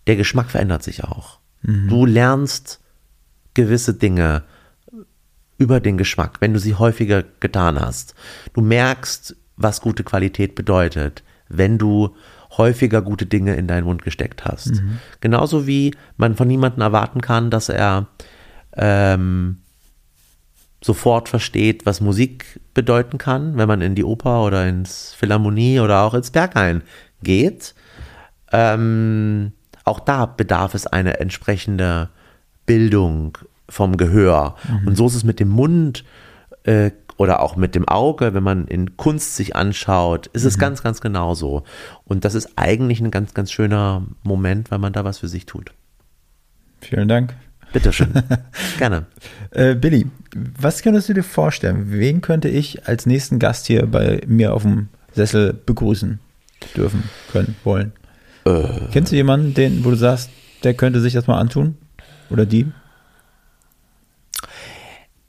der 0.07 0.17
Geschmack 0.17 0.51
verändert 0.51 0.83
sich 0.83 1.05
auch. 1.05 1.39
Du 1.89 2.07
lernst 2.07 2.81
gewisse 3.55 3.95
Dinge 3.95 4.43
über 5.59 5.79
den 5.79 5.97
Geschmack, 5.97 6.41
wenn 6.41 6.53
du 6.53 6.59
sie 6.59 6.75
häufiger 6.75 7.23
getan 7.39 7.79
hast. 7.79 8.15
Du 8.53 8.61
merkst, 8.63 9.37
was 9.57 9.81
gute 9.81 10.03
Qualität 10.03 10.57
bedeutet, 10.57 11.23
wenn 11.49 11.79
du 11.79 12.17
häufiger 12.57 13.01
gute 13.01 13.27
Dinge 13.27 13.55
in 13.55 13.69
deinen 13.69 13.85
Mund 13.85 14.03
gesteckt 14.03 14.45
hast. 14.45 14.83
Genauso 15.21 15.67
wie 15.67 15.95
man 16.17 16.35
von 16.35 16.49
niemandem 16.49 16.83
erwarten 16.83 17.21
kann, 17.21 17.51
dass 17.51 17.69
er 17.69 18.09
ähm, 18.77 19.59
sofort 20.83 21.29
versteht, 21.29 21.87
was 21.87 22.01
Musik 22.01 22.61
bedeuten 22.75 23.19
kann, 23.19 23.57
wenn 23.57 23.69
man 23.69 23.81
in 23.81 23.95
die 23.95 24.05
Oper 24.05 24.45
oder 24.45 24.67
ins 24.67 25.15
Philharmonie 25.15 25.81
oder 25.81 26.03
auch 26.03 26.15
ins 26.15 26.31
Berghain 26.31 26.83
geht. 27.23 27.75
Ähm, 28.51 29.53
auch 29.85 30.01
da 30.01 30.27
bedarf 30.27 30.75
es 30.75 30.87
eine 30.87 31.21
entsprechende 31.21 32.09
Bildung 32.67 33.39
vom 33.69 33.97
Gehör. 33.97 34.57
Und 34.87 34.97
so 34.97 35.07
ist 35.07 35.15
es 35.15 35.25
mit 35.25 35.41
dem 35.41 35.49
Mund 35.49 36.05
äh, 36.65 36.91
oder 37.17 37.41
auch 37.41 37.57
mit 37.57 37.75
dem 37.75 37.89
Auge, 37.89 38.35
wenn 38.35 38.43
man 38.43 38.67
in 38.67 38.97
Kunst 38.97 39.37
sich 39.37 39.55
anschaut, 39.57 40.29
ist 40.29 40.45
es 40.45 40.59
ganz, 40.59 40.83
ganz 40.83 41.01
genauso. 41.01 41.63
Und 42.05 42.25
das 42.25 42.35
ist 42.35 42.53
eigentlich 42.57 43.01
ein 43.01 43.11
ganz, 43.11 43.35
ganz 43.35 43.53
schöner 43.53 44.07
Moment, 44.23 44.71
weil 44.71 44.79
man 44.79 44.93
da 44.93 45.05
was 45.05 45.19
für 45.19 45.29
sich 45.29 45.47
tut. 45.47 45.73
Vielen 46.81 47.09
Dank. 47.09 47.35
Bitteschön. 47.73 48.13
Gerne. 48.79 49.07
Äh, 49.51 49.75
Billy, 49.75 50.07
was 50.35 50.83
könntest 50.83 51.09
du 51.09 51.15
dir 51.15 51.23
vorstellen? 51.23 51.87
Wen 51.89 52.21
könnte 52.21 52.49
ich 52.49 52.87
als 52.87 53.07
nächsten 53.07 53.39
Gast 53.39 53.67
hier 53.67 53.87
bei 53.87 54.21
mir 54.27 54.55
auf 54.55 54.63
dem 54.63 54.89
Sessel 55.15 55.53
begrüßen 55.53 56.21
dürfen, 56.77 57.05
können, 57.31 57.57
wollen? 57.65 57.93
Kennst 58.91 59.13
du 59.13 59.17
jemanden, 59.17 59.55
den, 59.55 59.85
wo 59.85 59.91
du 59.91 59.97
sagst, 59.97 60.31
der 60.65 60.75
könnte 60.75 61.01
sich 61.01 61.13
das 61.13 61.27
mal 61.27 61.39
antun? 61.39 61.77
Oder 62.31 62.47
die? 62.47 62.67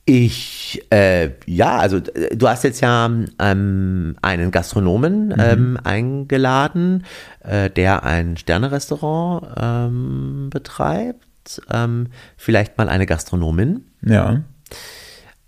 Ich, 0.06 0.82
äh, 0.90 1.30
ja, 1.46 1.78
also 1.78 1.98
äh, 1.98 2.36
du 2.36 2.48
hast 2.50 2.64
jetzt 2.64 2.82
ja 2.82 3.10
ähm, 3.40 4.16
einen 4.22 4.52
Gastronomen 4.52 5.34
ähm, 5.38 5.78
eingeladen, 5.82 7.06
äh, 7.40 7.70
der 7.70 8.04
ein 8.04 8.36
Sternerestaurant 8.36 9.48
ähm, 9.58 10.50
betreibt. 10.50 11.26
Ähm, 11.70 12.08
vielleicht 12.38 12.78
mal 12.78 12.90
eine 12.90 13.06
Gastronomin, 13.06 13.86
Ja. 14.02 14.42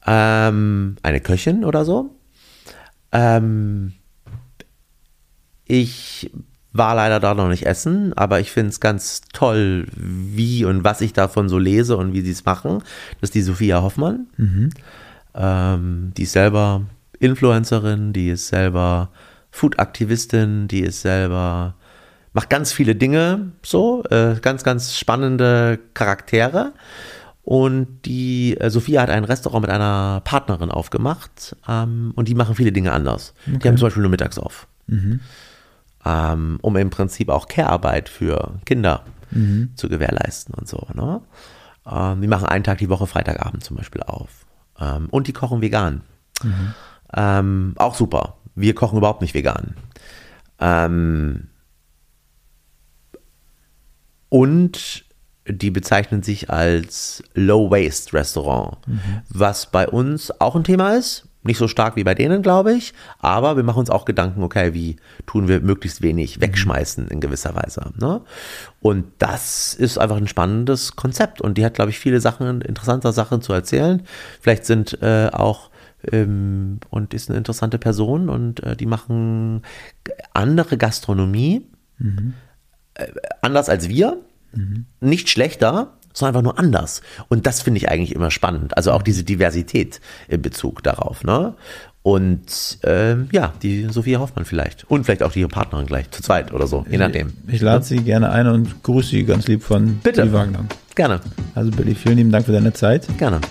ähm, 0.05 0.95
eine 1.03 1.19
Köchin 1.21 1.63
oder 1.65 1.85
so. 1.85 2.15
Ähm, 3.11 3.93
ich 5.65 6.31
war 6.73 6.93
leider 6.95 7.19
da 7.19 7.33
noch 7.33 7.47
nicht 7.47 7.65
essen, 7.65 8.13
aber 8.17 8.39
ich 8.41 8.51
finde 8.51 8.69
es 8.69 8.79
ganz 8.79 9.21
toll, 9.33 9.87
wie 9.95 10.65
und 10.65 10.83
was 10.83 11.01
ich 11.01 11.13
davon 11.13 11.47
so 11.47 11.57
lese 11.57 11.95
und 11.97 12.13
wie 12.13 12.21
sie 12.21 12.31
es 12.31 12.45
machen. 12.45 12.79
Das 13.21 13.29
ist 13.29 13.35
die 13.35 13.41
Sophia 13.41 13.81
Hoffmann. 13.81 14.27
Ähm, 15.33 16.11
die 16.17 16.23
ist 16.23 16.33
selber 16.33 16.81
Influencerin, 17.19 18.11
die 18.13 18.29
ist 18.29 18.49
selber 18.49 19.09
Food-Aktivistin, 19.51 20.67
die 20.67 20.81
ist 20.81 21.01
selber, 21.01 21.75
macht 22.35 22.49
ganz 22.49 22.73
viele 22.73 22.95
Dinge 22.95 23.53
so, 23.63 24.03
äh, 24.09 24.35
ganz, 24.41 24.63
ganz 24.63 24.97
spannende 24.97 25.79
Charaktere. 25.93 26.73
Und 27.43 28.01
die 28.05 28.57
äh, 28.59 28.69
Sophia 28.69 29.01
hat 29.01 29.09
ein 29.09 29.23
Restaurant 29.23 29.61
mit 29.61 29.71
einer 29.71 30.21
Partnerin 30.25 30.69
aufgemacht 30.69 31.55
ähm, 31.67 32.11
und 32.15 32.27
die 32.27 32.35
machen 32.35 32.55
viele 32.55 32.73
Dinge 32.73 32.91
anders. 32.91 33.33
Die 33.45 33.67
haben 33.67 33.77
zum 33.77 33.87
Beispiel 33.87 34.01
nur 34.01 34.11
mittags 34.11 34.37
auf. 34.37 34.67
Ähm, 36.05 36.59
um 36.61 36.75
im 36.75 36.89
Prinzip 36.89 37.29
auch 37.29 37.47
Care-Arbeit 37.47 38.09
für 38.09 38.59
Kinder 38.65 39.03
zu 39.75 39.87
gewährleisten 39.87 40.53
und 40.55 40.67
so. 40.67 40.87
Ne? 40.93 41.21
Ähm, 41.89 42.21
die 42.21 42.27
machen 42.27 42.47
einen 42.47 42.65
Tag 42.65 42.79
die 42.79 42.89
Woche 42.89 43.07
Freitagabend 43.07 43.63
zum 43.63 43.77
Beispiel 43.77 44.03
auf. 44.03 44.45
Ähm, 44.77 45.07
und 45.09 45.27
die 45.27 45.33
kochen 45.33 45.61
vegan. 45.61 46.01
Ähm, 47.13 47.75
auch 47.77 47.95
super. 47.95 48.35
Wir 48.55 48.75
kochen 48.75 48.97
überhaupt 48.97 49.21
nicht 49.21 49.33
vegan. 49.33 49.75
Ähm, 50.59 51.47
und 54.35 55.05
die 55.47 55.71
bezeichnen 55.71 56.23
sich 56.23 56.49
als 56.49 57.23
Low-Waste-Restaurant, 57.35 58.79
was 59.29 59.71
bei 59.71 59.87
uns 59.87 60.41
auch 60.41 60.57
ein 60.57 60.65
Thema 60.65 60.97
ist. 60.97 61.29
Nicht 61.43 61.57
so 61.57 61.69
stark 61.69 61.95
wie 61.95 62.03
bei 62.03 62.15
denen, 62.15 62.41
glaube 62.41 62.73
ich, 62.73 62.93
aber 63.19 63.55
wir 63.55 63.63
machen 63.63 63.79
uns 63.79 63.89
auch 63.89 64.03
Gedanken, 64.03 64.43
okay, 64.43 64.73
wie 64.73 64.97
tun 65.25 65.47
wir 65.47 65.61
möglichst 65.61 66.01
wenig 66.01 66.41
wegschmeißen 66.41 67.07
in 67.07 67.21
gewisser 67.21 67.55
Weise. 67.55 67.93
Ne? 67.97 68.23
Und 68.81 69.05
das 69.19 69.73
ist 69.73 69.97
einfach 69.99 70.17
ein 70.17 70.27
spannendes 70.27 70.97
Konzept 70.97 71.39
und 71.39 71.57
die 71.57 71.63
hat, 71.63 71.75
glaube 71.75 71.91
ich, 71.91 71.99
viele 71.99 72.19
Sachen, 72.19 72.59
interessante 72.59 73.13
Sachen 73.13 73.41
zu 73.41 73.53
erzählen. 73.53 74.03
Vielleicht 74.41 74.65
sind 74.65 75.01
äh, 75.01 75.29
auch 75.31 75.69
ähm, 76.11 76.81
und 76.89 77.13
ist 77.13 77.29
eine 77.29 77.37
interessante 77.37 77.77
Person 77.77 78.27
und 78.27 78.61
äh, 78.63 78.75
die 78.75 78.85
machen 78.85 79.61
andere 80.33 80.77
Gastronomie, 80.77 81.67
äh, 82.01 82.33
anders 83.41 83.69
als 83.69 83.89
wir, 83.89 84.17
nicht 85.01 85.29
schlechter, 85.29 85.93
sondern 86.13 86.35
einfach 86.35 86.43
nur 86.53 86.59
anders. 86.59 87.01
Und 87.27 87.45
das 87.45 87.61
finde 87.61 87.79
ich 87.79 87.89
eigentlich 87.89 88.15
immer 88.15 88.31
spannend. 88.31 88.77
Also 88.77 88.91
auch 88.93 89.01
diese 89.01 89.23
Diversität 89.25 89.99
in 90.29 90.41
Bezug 90.41 90.81
darauf. 90.81 91.23
Ne? 91.25 91.55
Und 92.03 92.77
ähm, 92.83 93.27
ja, 93.31 93.53
die 93.61 93.87
Sophia 93.89 94.19
Hoffmann 94.19 94.45
vielleicht. 94.45 94.85
Und 94.85 95.03
vielleicht 95.05 95.23
auch 95.23 95.31
die 95.33 95.45
Partnerin 95.47 95.87
gleich, 95.87 96.09
zu 96.11 96.21
zweit 96.21 96.53
oder 96.53 96.67
so, 96.67 96.85
je 96.89 96.97
nachdem. 96.97 97.33
Ich 97.47 97.61
lade 97.61 97.83
sie 97.83 97.97
gerne 97.97 98.29
ein 98.31 98.47
und 98.47 98.83
grüße 98.83 99.09
sie 99.09 99.25
ganz 99.25 99.47
lieb 99.47 99.63
von 99.63 99.95
Bitte. 99.97 100.21
Billy 100.21 100.33
Wagner. 100.33 100.65
Gerne, 100.95 101.19
Also 101.55 101.71
Billy, 101.71 101.95
vielen 101.95 102.17
lieben 102.17 102.31
Dank 102.31 102.45
für 102.45 102.53
deine 102.53 102.71
Zeit. 102.71 103.05
gerne. 103.17 103.41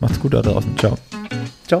Macht's 0.00 0.20
gut 0.20 0.34
da 0.34 0.42
draußen. 0.42 0.76
Ciao. 0.78 0.96
Ciao. 1.66 1.80